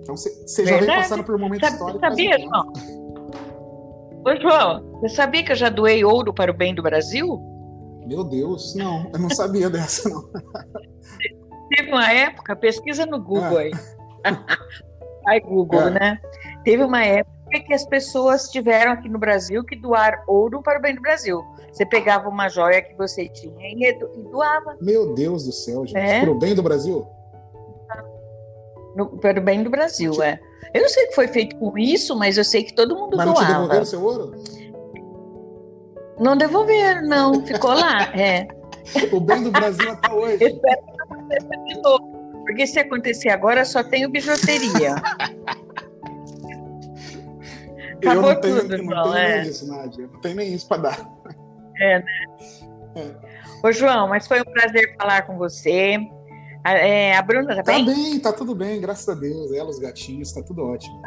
Então 0.00 0.16
você, 0.16 0.66
já 0.66 0.78
vem 0.78 0.86
passando 0.86 1.24
por 1.24 1.34
um 1.34 1.38
momento 1.38 1.60
Sabe, 1.60 1.74
histórico. 1.74 2.00
Sabia, 2.00 2.38
João? 2.38 2.72
Oi, 4.24 4.40
João, 4.40 5.00
você 5.00 5.16
sabia 5.16 5.44
que 5.44 5.52
eu 5.52 5.56
já 5.56 5.68
doei 5.68 6.04
ouro 6.04 6.32
para 6.32 6.50
o 6.50 6.54
bem 6.54 6.74
do 6.74 6.82
Brasil? 6.82 7.40
Meu 8.06 8.24
Deus, 8.24 8.74
não, 8.74 9.10
eu 9.12 9.18
não 9.18 9.30
sabia 9.30 9.70
dessa, 9.70 10.08
não. 10.08 10.28
Teve 11.68 11.90
uma 11.90 12.12
época, 12.12 12.54
pesquisa 12.54 13.06
no 13.06 13.20
Google 13.20 13.60
é. 13.60 13.64
aí. 13.64 13.72
Ai, 15.26 15.40
Google, 15.40 15.82
é. 15.82 15.90
né? 15.90 16.20
Teve 16.64 16.82
uma 16.82 17.04
época 17.04 17.41
que 17.60 17.74
as 17.74 17.84
pessoas 17.84 18.48
tiveram 18.48 18.92
aqui 18.92 19.08
no 19.08 19.18
Brasil 19.18 19.64
que 19.64 19.76
doar 19.76 20.24
ouro 20.26 20.62
para 20.62 20.78
o 20.78 20.82
bem 20.82 20.94
do 20.94 21.02
Brasil. 21.02 21.42
Você 21.72 21.86
pegava 21.86 22.28
uma 22.28 22.48
joia 22.48 22.82
que 22.82 22.94
você 22.96 23.28
tinha 23.28 23.54
e 23.60 23.98
doava. 24.30 24.76
Meu 24.80 25.14
Deus 25.14 25.44
do 25.44 25.52
céu, 25.52 25.86
gente. 25.86 25.96
É? 25.96 26.20
Para 26.20 26.30
o 26.30 26.34
bem 26.34 26.54
do 26.54 26.62
Brasil? 26.62 27.06
No, 28.94 29.18
para 29.18 29.40
o 29.40 29.42
bem 29.42 29.62
do 29.62 29.70
Brasil, 29.70 30.10
tipo... 30.10 30.22
é. 30.22 30.38
Eu 30.74 30.82
não 30.82 30.88
sei 30.88 31.04
o 31.04 31.08
que 31.08 31.14
foi 31.14 31.28
feito 31.28 31.56
com 31.56 31.76
isso, 31.78 32.16
mas 32.16 32.36
eu 32.36 32.44
sei 32.44 32.62
que 32.62 32.74
todo 32.74 32.94
mundo 32.94 33.16
mas 33.16 33.26
doava. 33.26 33.40
Mas 33.40 33.40
não 33.40 33.46
te 33.46 33.52
devolveram 33.52 33.84
seu 33.84 34.02
ouro? 34.02 34.32
Não 36.18 36.36
devolveram, 36.36 37.02
não. 37.02 37.46
Ficou 37.46 37.72
lá, 37.72 38.02
é. 38.16 38.46
o 39.10 39.20
bem 39.20 39.42
do 39.42 39.50
Brasil 39.50 39.90
até 39.90 40.12
hoje. 40.12 40.44
Espero 40.44 40.82
que 40.82 40.96
não 40.96 41.04
aconteça 41.04 41.48
de 41.48 41.82
novo. 41.82 42.12
Porque 42.44 42.66
se 42.66 42.78
acontecer 42.78 43.28
agora, 43.30 43.64
só 43.64 43.82
tenho 43.82 44.10
bijuteria. 44.10 44.96
Acabou 48.02 48.30
eu 48.30 48.34
não 48.34 48.40
tenho, 48.40 48.60
tudo, 48.60 48.78
não 48.78 48.84
João, 48.84 49.02
tenho 49.12 49.16
é. 49.16 49.40
nem 49.40 49.50
isso, 49.50 49.68
Nádia. 49.68 50.10
Não 50.12 50.20
tem 50.20 50.34
nem 50.34 50.54
isso 50.54 50.68
para 50.68 50.82
dar. 50.82 51.10
É, 51.80 51.98
né? 51.98 52.04
É. 52.94 53.66
Ô, 53.66 53.72
João, 53.72 54.08
mas 54.08 54.26
foi 54.28 54.42
um 54.42 54.44
prazer 54.44 54.94
falar 54.98 55.22
com 55.22 55.38
você. 55.38 55.96
A, 56.62 56.72
é, 56.72 57.16
a 57.16 57.22
Bruna 57.22 57.56
tá 57.56 57.62
Tá 57.62 57.72
bem? 57.72 57.86
bem, 57.86 58.20
tá 58.20 58.30
tudo 58.34 58.54
bem, 58.54 58.82
graças 58.82 59.08
a 59.08 59.18
Deus. 59.18 59.50
Ela, 59.50 59.70
os 59.70 59.78
gatinhos, 59.78 60.30
tá 60.30 60.42
tudo 60.42 60.62
ótimo. 60.62 61.00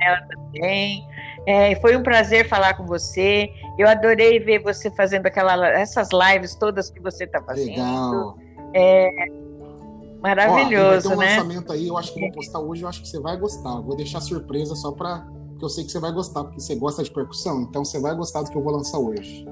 Ela 0.00 0.22
também. 0.22 1.06
É, 1.46 1.74
foi 1.82 1.94
um 1.96 2.02
prazer 2.02 2.48
falar 2.48 2.78
com 2.78 2.86
você. 2.86 3.50
Eu 3.78 3.86
adorei 3.86 4.40
ver 4.40 4.60
você 4.62 4.90
fazendo 4.90 5.26
aquela, 5.26 5.68
essas 5.68 6.08
lives 6.12 6.54
todas 6.54 6.88
que 6.90 7.00
você 7.00 7.24
está 7.24 7.42
fazendo. 7.42 7.68
Legal. 7.68 8.38
Maravilhoso, 10.20 11.12
Ó, 11.12 11.16
vai 11.16 11.16
ter 11.16 11.16
um 11.16 11.18
né? 11.18 11.36
lançamento 11.36 11.72
aí, 11.72 11.88
eu 11.88 11.96
acho 11.96 12.12
que 12.12 12.20
eu 12.20 12.24
vou 12.24 12.32
postar 12.32 12.60
hoje, 12.60 12.82
eu 12.82 12.88
acho 12.88 13.00
que 13.00 13.08
você 13.08 13.18
vai 13.18 13.36
gostar. 13.38 13.70
Eu 13.76 13.82
Vou 13.82 13.96
deixar 13.96 14.20
surpresa 14.20 14.74
só 14.74 14.92
pra. 14.92 15.26
Porque 15.60 15.66
eu 15.66 15.68
sei 15.68 15.84
que 15.84 15.90
você 15.92 15.98
vai 16.00 16.10
gostar, 16.10 16.42
porque 16.44 16.58
você 16.58 16.74
gosta 16.74 17.02
de 17.02 17.10
percussão, 17.10 17.60
então 17.68 17.84
você 17.84 18.00
vai 18.00 18.14
gostar 18.14 18.40
do 18.40 18.50
que 18.50 18.56
eu 18.56 18.62
vou 18.62 18.72
lançar 18.72 18.98
hoje. 18.98 19.44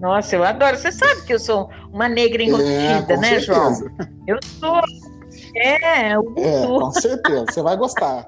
Nossa, 0.00 0.34
eu 0.34 0.42
adoro. 0.42 0.78
Você 0.78 0.90
sabe 0.90 1.20
que 1.26 1.34
eu 1.34 1.38
sou 1.38 1.68
uma 1.92 2.08
negra 2.08 2.42
É, 2.42 3.02
com 3.02 3.20
né, 3.20 3.38
João? 3.40 3.74
certeza. 3.74 3.94
Eu 4.26 4.38
sou. 4.58 4.80
É, 5.54 6.18
o 6.18 6.34
É, 6.38 6.66
com 6.66 6.90
certeza. 6.92 7.44
Você 7.46 7.60
vai 7.62 7.76
gostar. 7.76 8.26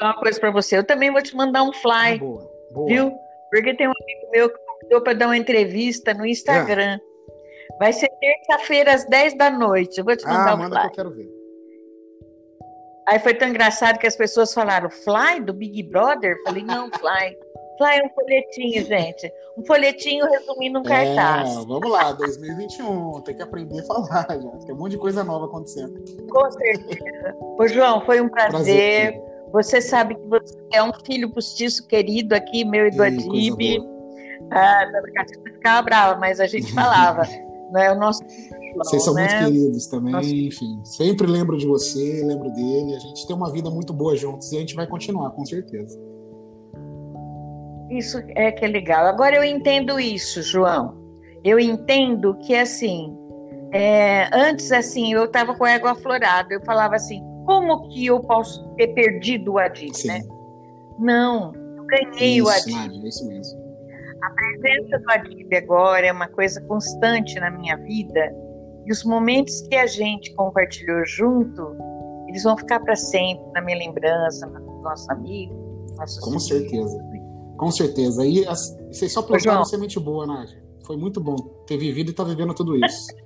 uma 0.00 0.14
coisa 0.14 0.40
para 0.40 0.50
você. 0.50 0.78
Eu 0.78 0.84
também 0.84 1.12
vou 1.12 1.20
te 1.22 1.36
mandar 1.36 1.62
um 1.64 1.68
Ah, 1.70 1.74
fly, 1.74 2.18
boa, 2.18 2.50
boa. 2.72 2.88
viu? 2.88 3.12
Porque 3.50 3.76
tem 3.76 3.86
um 3.86 3.92
amigo 3.92 4.30
meu 4.32 4.48
que 4.48 4.56
convidou 4.58 5.02
para 5.02 5.12
dar 5.12 5.26
uma 5.26 5.36
entrevista 5.36 6.14
no 6.14 6.24
Instagram. 6.24 6.98
Vai 7.78 7.92
ser 7.92 8.08
terça-feira 8.08 8.94
às 8.94 9.04
10 9.04 9.36
da 9.36 9.50
noite. 9.50 9.98
Eu 9.98 10.04
vou 10.06 10.16
te 10.16 10.24
mandar 10.24 10.52
Ah, 10.52 10.54
um 10.54 10.58
manda 10.58 10.76
que 10.76 10.80
fly. 10.80 10.88
eu 10.90 10.94
quero 10.94 11.10
ver. 11.14 11.41
Aí 13.06 13.18
foi 13.18 13.34
tão 13.34 13.48
engraçado 13.48 13.98
que 13.98 14.06
as 14.06 14.16
pessoas 14.16 14.54
falaram, 14.54 14.88
Fly 14.88 15.40
do 15.40 15.52
Big 15.52 15.82
Brother? 15.82 16.36
Eu 16.36 16.42
Falei, 16.44 16.62
não, 16.62 16.88
Fly. 16.90 17.36
Fly 17.78 17.98
é 17.98 18.06
um 18.06 18.10
folhetinho, 18.10 18.84
gente. 18.84 19.32
Um 19.58 19.64
folhetinho 19.64 20.24
resumindo 20.26 20.78
um 20.78 20.82
cartaz. 20.82 21.50
É, 21.50 21.54
vamos 21.54 21.90
lá, 21.90 22.12
2021, 22.12 23.20
tem 23.22 23.34
que 23.34 23.42
aprender 23.42 23.80
a 23.80 23.84
falar 23.84 24.26
já. 24.40 24.50
Tem 24.66 24.74
um 24.74 24.78
monte 24.78 24.92
de 24.92 24.98
coisa 24.98 25.24
nova 25.24 25.46
acontecendo. 25.46 25.92
Com 26.30 26.50
certeza. 26.50 27.36
Ô, 27.58 27.66
João, 27.66 28.04
foi 28.04 28.20
um 28.20 28.28
prazer. 28.28 28.50
Prazer. 28.52 29.20
Você 29.52 29.80
sabe 29.82 30.14
que 30.14 30.26
você 30.28 30.56
é 30.72 30.82
um 30.82 30.92
filho 31.04 31.30
postiço 31.30 31.86
querido 31.86 32.34
aqui, 32.34 32.64
meu 32.64 32.90
coisa 32.90 33.08
Eduardibe. 33.08 33.78
boa. 33.78 33.92
Ah, 34.50 34.86
ficava 35.44 35.82
brava, 35.82 36.20
mas 36.20 36.40
a 36.40 36.46
gente 36.46 36.72
falava. 36.72 37.22
não 37.72 37.80
é 37.80 37.90
o 37.90 37.98
nosso 37.98 38.22
Vocês 38.76 39.04
são 39.04 39.14
né? 39.14 39.22
muito 39.22 39.44
queridos 39.44 39.86
também, 39.86 40.12
Nossa. 40.12 40.34
enfim. 40.34 40.80
Sempre 40.84 41.26
lembro 41.26 41.56
de 41.56 41.66
você, 41.66 42.22
lembro 42.24 42.50
dele. 42.52 42.94
A 42.94 42.98
gente 42.98 43.26
tem 43.26 43.36
uma 43.36 43.50
vida 43.50 43.70
muito 43.70 43.92
boa 43.92 44.16
juntos 44.16 44.50
e 44.52 44.56
a 44.56 44.60
gente 44.60 44.74
vai 44.74 44.86
continuar, 44.86 45.30
com 45.30 45.44
certeza. 45.44 45.98
Isso 47.90 48.18
é 48.34 48.50
que 48.50 48.64
é 48.64 48.68
legal. 48.68 49.06
Agora 49.06 49.36
eu 49.36 49.44
entendo 49.44 50.00
isso, 50.00 50.42
João. 50.42 50.96
Eu 51.44 51.58
entendo 51.58 52.34
que 52.38 52.54
assim, 52.54 53.14
é, 53.72 54.28
antes 54.32 54.72
assim, 54.72 55.12
eu 55.12 55.24
estava 55.24 55.54
com 55.54 55.64
a 55.64 55.72
égua 55.72 55.92
aflorada. 55.92 56.54
Eu 56.54 56.64
falava 56.64 56.94
assim, 56.96 57.22
como 57.44 57.88
que 57.88 58.06
eu 58.06 58.20
posso 58.20 58.66
ter 58.76 58.88
perdido 58.88 59.52
o 59.52 59.58
Adib, 59.58 59.94
Sim. 59.94 60.08
né? 60.08 60.20
Não, 60.98 61.52
eu 61.54 61.84
ganhei 61.84 62.40
o 62.40 62.48
isso, 62.48 62.60
Adib. 62.60 62.74
Nádia, 62.76 63.08
isso 63.08 63.26
mesmo. 63.26 63.60
A 64.22 64.30
presença 64.30 64.98
do 64.98 65.10
Adib 65.10 65.54
agora 65.54 66.06
é 66.06 66.12
uma 66.12 66.28
coisa 66.28 66.60
constante 66.62 67.38
na 67.40 67.50
minha 67.50 67.76
vida. 67.76 68.32
E 68.86 68.92
os 68.92 69.04
momentos 69.04 69.60
que 69.68 69.76
a 69.76 69.86
gente 69.86 70.34
compartilhou 70.34 71.04
junto, 71.06 71.76
eles 72.28 72.42
vão 72.42 72.56
ficar 72.56 72.80
para 72.80 72.96
sempre 72.96 73.44
na 73.52 73.60
minha 73.60 73.78
lembrança, 73.78 74.46
no 74.46 74.82
nosso 74.82 75.10
amigo, 75.12 75.54
nossos 75.96 76.18
Com 76.20 76.38
certeza. 76.38 76.98
Com 77.56 77.70
certeza. 77.70 78.26
E 78.26 78.46
as- 78.46 78.76
vocês 78.90 79.12
só 79.12 79.22
plantaram 79.22 79.64
semente 79.64 80.00
boa, 80.00 80.26
Nádia. 80.26 80.60
Foi 80.84 80.96
muito 80.96 81.20
bom 81.20 81.36
ter 81.66 81.76
vivido 81.76 82.08
e 82.08 82.10
estar 82.10 82.24
vivendo 82.24 82.52
tudo 82.54 82.76
isso. 82.76 83.06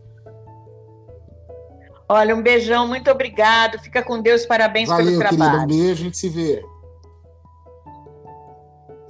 Olha, 2.08 2.36
um 2.36 2.42
beijão, 2.42 2.86
muito 2.86 3.10
obrigado. 3.10 3.78
Fica 3.80 4.02
com 4.02 4.20
Deus, 4.20 4.46
parabéns 4.46 4.88
Valeu, 4.88 5.06
pelo 5.06 5.18
querida. 5.22 5.34
Um 5.34 5.48
trabalho. 5.48 5.68
beijo, 5.68 5.92
a 6.02 6.04
gente 6.04 6.16
se 6.18 6.28
vê. 6.28 6.62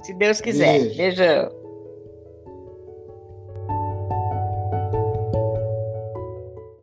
Se 0.01 0.13
Deus 0.13 0.39
quiser. 0.41 0.79
Beijo. 0.79 0.97
Beijão. 0.97 1.49